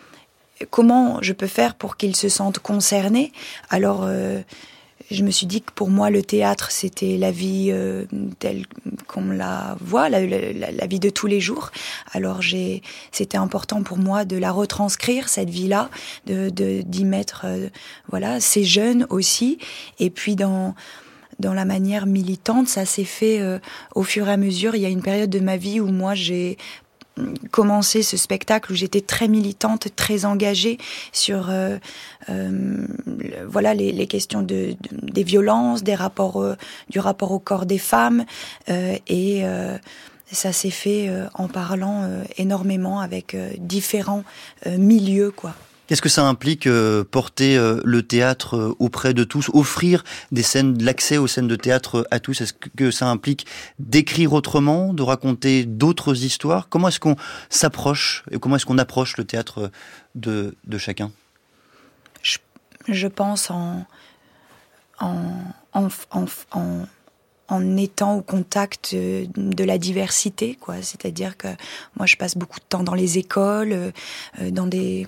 comment 0.69 1.19
je 1.21 1.33
peux 1.33 1.47
faire 1.47 1.75
pour 1.75 1.97
qu'ils 1.97 2.15
se 2.15 2.29
sentent 2.29 2.59
concernés? 2.59 3.31
Alors, 3.69 4.03
euh, 4.03 4.41
je 5.11 5.23
me 5.23 5.31
suis 5.31 5.45
dit 5.45 5.61
que 5.61 5.71
pour 5.73 5.89
moi, 5.89 6.09
le 6.09 6.23
théâtre, 6.23 6.71
c'était 6.71 7.17
la 7.17 7.31
vie 7.31 7.69
euh, 7.71 8.05
telle 8.39 8.65
qu'on 9.07 9.31
la 9.31 9.75
voit, 9.81 10.09
la, 10.09 10.19
vie 10.87 10.99
de 10.99 11.09
tous 11.09 11.27
les 11.27 11.39
jours. 11.39 11.71
Alors, 12.13 12.41
j'ai, 12.41 12.81
c'était 13.11 13.37
important 13.37 13.83
pour 13.83 13.97
moi 13.97 14.25
de 14.25 14.37
la 14.37 14.51
retranscrire 14.51 15.29
cette 15.29 15.49
vie-là, 15.49 15.89
de 16.25 16.49
d'y 16.49 17.05
mettre, 17.05 17.43
euh, 17.45 17.67
voilà, 18.09 18.39
ces 18.39 18.63
jeunes 18.63 19.05
aussi, 19.09 19.57
et 19.99 20.09
puis 20.09 20.35
dans 20.35 20.75
dans 21.39 21.53
la 21.53 21.65
manière 21.65 22.05
militante, 22.05 22.67
ça 22.67 22.85
s'est 22.85 23.03
fait 23.03 23.41
au 23.95 24.03
fur 24.03 24.27
et 24.27 24.31
à 24.31 24.37
mesure. 24.37 24.75
Il 24.75 24.81
y 24.81 24.85
a 24.85 24.89
une 24.89 25.01
période 25.01 25.29
de 25.29 25.39
ma 25.39 25.57
vie 25.57 25.79
où 25.79 25.87
moi 25.87 26.13
j'ai 26.13 26.55
commencé 27.51 28.03
ce 28.03 28.17
spectacle 28.17 28.71
où 28.71 28.75
j'étais 28.75 29.01
très 29.01 29.27
militante, 29.27 29.87
très 29.95 30.25
engagée 30.25 30.77
sur 31.11 31.49
euh, 31.49 31.77
euh, 32.29 32.87
voilà 33.47 33.73
les, 33.73 34.07
questions 34.07 34.41
de, 34.41 34.75
de, 34.79 35.11
des 35.11 35.23
violences, 35.23 35.83
des 35.83 35.95
rapports, 35.95 36.55
du 36.89 36.99
rapport 36.99 37.31
au 37.31 37.39
corps 37.39 37.65
des 37.65 37.77
femmes 37.77 38.25
euh, 38.69 38.95
et 39.07 39.43
ça 40.31 40.53
s'est 40.53 40.69
fait 40.69 41.09
en 41.33 41.49
parlant 41.49 42.09
énormément 42.37 43.01
avec 43.01 43.35
différents 43.59 44.23
milieux 44.65 45.31
quoi. 45.31 45.53
Qu'est-ce 45.91 46.01
que 46.01 46.07
ça 46.07 46.25
implique 46.25 46.67
euh, 46.67 47.03
porter 47.03 47.57
euh, 47.57 47.81
le 47.83 48.01
théâtre 48.01 48.55
euh, 48.55 48.75
auprès 48.79 49.13
de 49.13 49.25
tous, 49.25 49.49
offrir 49.53 50.05
des 50.31 50.41
scènes, 50.41 50.81
l'accès 50.81 51.17
aux 51.17 51.27
scènes 51.27 51.49
de 51.49 51.57
théâtre 51.57 52.07
à 52.11 52.21
tous? 52.21 52.39
Est-ce 52.39 52.53
que 52.53 52.91
ça 52.91 53.07
implique 53.07 53.45
d'écrire 53.77 54.31
autrement, 54.31 54.93
de 54.93 55.03
raconter 55.03 55.65
d'autres 55.65 56.23
histoires? 56.23 56.69
Comment 56.69 56.87
est-ce 56.87 57.01
qu'on 57.01 57.17
s'approche 57.49 58.23
et 58.31 58.39
comment 58.39 58.55
est-ce 58.55 58.65
qu'on 58.65 58.77
approche 58.77 59.17
le 59.17 59.25
théâtre 59.25 59.69
de, 60.15 60.55
de 60.65 60.77
chacun? 60.77 61.11
Je, 62.87 63.07
pense 63.07 63.51
en 63.51 63.85
en, 65.01 65.25
en, 65.73 65.89
en, 66.11 66.25
en 66.53 66.85
en 67.49 67.75
étant 67.75 68.15
au 68.15 68.21
contact 68.21 68.95
de 68.95 69.63
la 69.65 69.77
diversité, 69.77 70.55
quoi. 70.55 70.81
C'est-à-dire 70.81 71.35
que 71.35 71.49
moi, 71.97 72.05
je 72.05 72.15
passe 72.15 72.37
beaucoup 72.37 72.61
de 72.61 72.65
temps 72.69 72.81
dans 72.81 72.93
les 72.93 73.17
écoles, 73.17 73.91
dans 74.39 74.67
des 74.67 75.05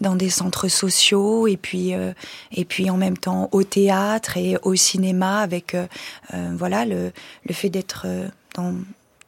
dans 0.00 0.14
des 0.14 0.30
centres 0.30 0.68
sociaux 0.68 1.46
et 1.46 1.56
puis 1.56 1.94
euh, 1.94 2.12
et 2.52 2.64
puis 2.64 2.90
en 2.90 2.96
même 2.96 3.16
temps 3.16 3.48
au 3.52 3.62
théâtre 3.62 4.36
et 4.36 4.56
au 4.62 4.74
cinéma 4.74 5.40
avec 5.40 5.74
euh, 5.74 5.86
euh 6.34 6.54
voilà 6.56 6.84
le, 6.84 7.12
le 7.46 7.54
fait 7.54 7.68
d'être 7.68 8.02
euh, 8.06 8.28
dans 8.54 8.74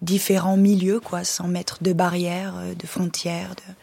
différents 0.03 0.57
milieux 0.57 1.01
quoi 1.01 1.25
sans 1.25 1.49
mettre 1.49 1.83
de 1.83 1.93
barrières 1.93 2.55
de 2.79 2.87
frontières 2.87 3.55
de 3.57 3.75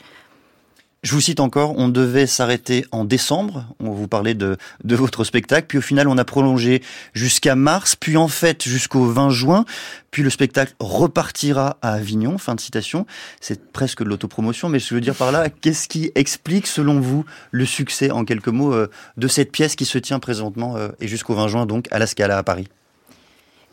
Je 1.08 1.14
vous 1.14 1.22
cite 1.22 1.40
encore, 1.40 1.74
on 1.78 1.88
devait 1.88 2.28
s'arrêter 2.28 2.84
en 2.92 3.06
décembre, 3.06 3.66
on 3.80 3.92
vous 3.92 4.10
parlait 4.10 4.34
de, 4.34 4.58
de 4.84 4.96
votre 4.98 5.24
spectacle, 5.24 5.66
puis 5.66 5.78
au 5.78 5.82
final 5.82 6.10
on 6.10 6.18
a 6.18 6.26
prolongé 6.26 6.84
jusqu'à 7.14 7.56
mars, 7.56 7.96
puis 7.96 8.18
en 8.18 8.28
fait 8.28 8.68
jusqu'au 8.68 9.06
20 9.06 9.30
juin, 9.30 9.64
puis 10.12 10.22
le 10.22 10.30
spectacle 10.30 10.74
repartira 10.82 11.78
à 11.82 11.94
Avignon, 11.94 12.38
fin 12.38 12.56
de 12.56 12.60
citation. 12.60 13.06
C'est 13.40 13.72
presque 13.72 14.04
de 14.04 14.10
l'autopromotion, 14.10 14.68
mais 14.68 14.80
je 14.80 14.94
veux 14.94 15.00
dire 15.00 15.16
par 15.16 15.32
là, 15.32 15.48
qu'est-ce 15.50 15.88
qui 15.88 16.12
explique 16.16 16.68
selon 16.68 17.00
vous 17.00 17.24
le 17.52 17.66
succès 17.66 18.12
en 18.12 18.26
quelques 18.26 18.50
mots 18.50 18.74
euh, 18.74 18.92
de 19.16 19.30
cette 19.30 19.54
pièce 19.54 19.78
qui 19.78 19.86
se 19.86 20.00
tient 20.00 20.20
présentement 20.20 20.76
euh, 20.76 20.90
et 21.00 21.08
jusqu'au 21.08 21.36
20 21.36 21.48
juin 21.48 21.66
donc 21.66 21.88
à 21.90 22.00
la 22.00 22.08
Scala 22.08 22.38
à 22.38 22.44
Paris? 22.44 22.68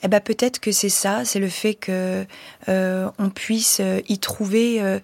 Eh 0.04 0.08
ben 0.08 0.20
peut-être 0.20 0.60
que 0.60 0.70
c'est 0.70 0.90
ça, 0.90 1.24
c'est 1.24 1.38
le 1.38 1.48
fait 1.48 1.74
que 1.74 2.26
euh, 2.68 3.10
on 3.18 3.30
puisse 3.30 3.78
euh, 3.80 4.02
y 4.06 4.18
trouver 4.18 4.82
euh, 4.82 5.00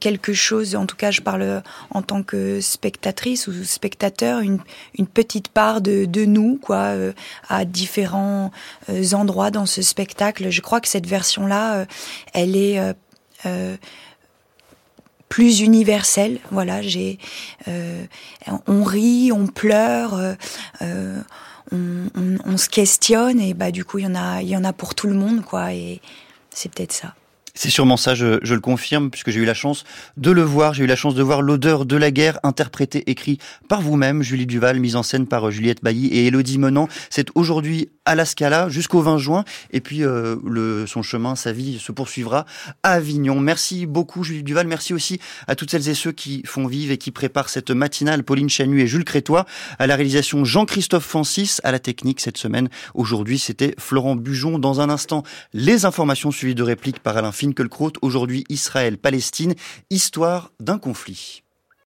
quelque 0.00 0.32
chose. 0.32 0.76
En 0.76 0.86
tout 0.86 0.96
cas, 0.96 1.10
je 1.10 1.20
parle 1.20 1.62
en 1.90 2.00
tant 2.00 2.22
que 2.22 2.58
spectatrice 2.62 3.48
ou 3.48 3.64
spectateur, 3.64 4.40
une, 4.40 4.60
une 4.98 5.06
petite 5.06 5.48
part 5.48 5.82
de, 5.82 6.06
de 6.06 6.24
nous, 6.24 6.58
quoi, 6.60 6.94
à 7.48 7.64
différents 7.66 8.50
endroits 9.12 9.50
dans 9.50 9.66
ce 9.66 9.82
spectacle. 9.82 10.48
Je 10.48 10.60
crois 10.62 10.80
que 10.80 10.88
cette 10.88 11.06
version-là, 11.06 11.86
elle 12.32 12.56
est 12.56 12.78
plus 15.30 15.60
universelle. 15.60 16.40
Voilà, 16.50 16.82
j'ai, 16.82 17.18
on 18.66 18.84
rit, 18.84 19.32
on 19.32 19.46
pleure 19.46 20.36
on, 21.72 22.56
se 22.56 22.68
questionne 22.68 23.40
et 23.40 23.52
bah 23.52 23.72
du 23.72 23.84
coup 23.84 23.98
il 23.98 24.04
y 24.04 24.06
en 24.06 24.14
a 24.14 24.40
il 24.42 24.48
y 24.48 24.56
en 24.56 24.64
a 24.64 24.72
pour 24.72 24.94
tout 24.94 25.08
le 25.08 25.14
monde 25.14 25.44
quoi 25.44 25.72
et 25.72 26.00
c'est 26.50 26.72
peut-être 26.72 26.92
ça. 26.92 27.14
C'est 27.56 27.70
sûrement 27.70 27.96
ça, 27.96 28.16
je, 28.16 28.40
le 28.42 28.60
confirme, 28.60 29.10
puisque 29.10 29.30
j'ai 29.30 29.38
eu 29.38 29.44
la 29.44 29.54
chance 29.54 29.84
de 30.16 30.32
le 30.32 30.42
voir. 30.42 30.74
J'ai 30.74 30.82
eu 30.82 30.88
la 30.88 30.96
chance 30.96 31.14
de 31.14 31.22
voir 31.22 31.40
l'odeur 31.40 31.86
de 31.86 31.96
la 31.96 32.10
guerre, 32.10 32.40
interprété, 32.42 33.08
écrit 33.08 33.38
par 33.68 33.80
vous-même, 33.80 34.22
Julie 34.22 34.46
Duval, 34.46 34.80
mise 34.80 34.96
en 34.96 35.04
scène 35.04 35.28
par 35.28 35.52
Juliette 35.52 35.82
Bailly 35.82 36.08
et 36.08 36.26
Elodie 36.26 36.58
Menant. 36.58 36.88
C'est 37.10 37.28
aujourd'hui 37.36 37.90
à 38.04 38.14
la 38.14 38.24
Scala 38.24 38.68
jusqu'au 38.68 39.00
20 39.00 39.18
juin. 39.18 39.44
Et 39.70 39.80
puis 39.80 40.04
euh, 40.04 40.36
le, 40.44 40.86
son 40.86 41.02
chemin, 41.02 41.36
sa 41.36 41.52
vie 41.52 41.78
se 41.78 41.92
poursuivra 41.92 42.46
à 42.82 42.92
Avignon. 42.92 43.40
Merci 43.40 43.86
beaucoup 43.86 44.24
Julie 44.24 44.42
Duval. 44.42 44.66
Merci 44.66 44.94
aussi 44.94 45.20
à 45.46 45.54
toutes 45.54 45.70
celles 45.70 45.88
et 45.88 45.94
ceux 45.94 46.12
qui 46.12 46.42
font 46.44 46.66
vivre 46.66 46.92
et 46.92 46.98
qui 46.98 47.10
préparent 47.10 47.48
cette 47.48 47.70
matinale. 47.70 48.24
Pauline 48.24 48.48
Chanu 48.48 48.80
et 48.80 48.86
Jules 48.86 49.04
Crétois. 49.04 49.46
À 49.78 49.86
la 49.86 49.96
réalisation 49.96 50.44
Jean-Christophe 50.44 51.06
Francis. 51.06 51.60
À 51.64 51.72
la 51.72 51.78
technique 51.78 52.20
cette 52.20 52.38
semaine. 52.38 52.68
Aujourd'hui 52.94 53.38
c'était 53.38 53.74
Florent 53.78 54.16
Bujon. 54.16 54.58
Dans 54.58 54.80
un 54.80 54.90
instant, 54.90 55.22
les 55.52 55.84
informations 55.84 56.30
suivies 56.30 56.54
de 56.54 56.62
répliques 56.62 57.00
par 57.00 57.16
Alain 57.16 57.32
Finkielkraut. 57.32 57.92
Aujourd'hui 58.02 58.44
Israël-Palestine. 58.48 59.54
Histoire 59.90 60.50
d'un 60.60 60.78
conflit. 60.78 61.43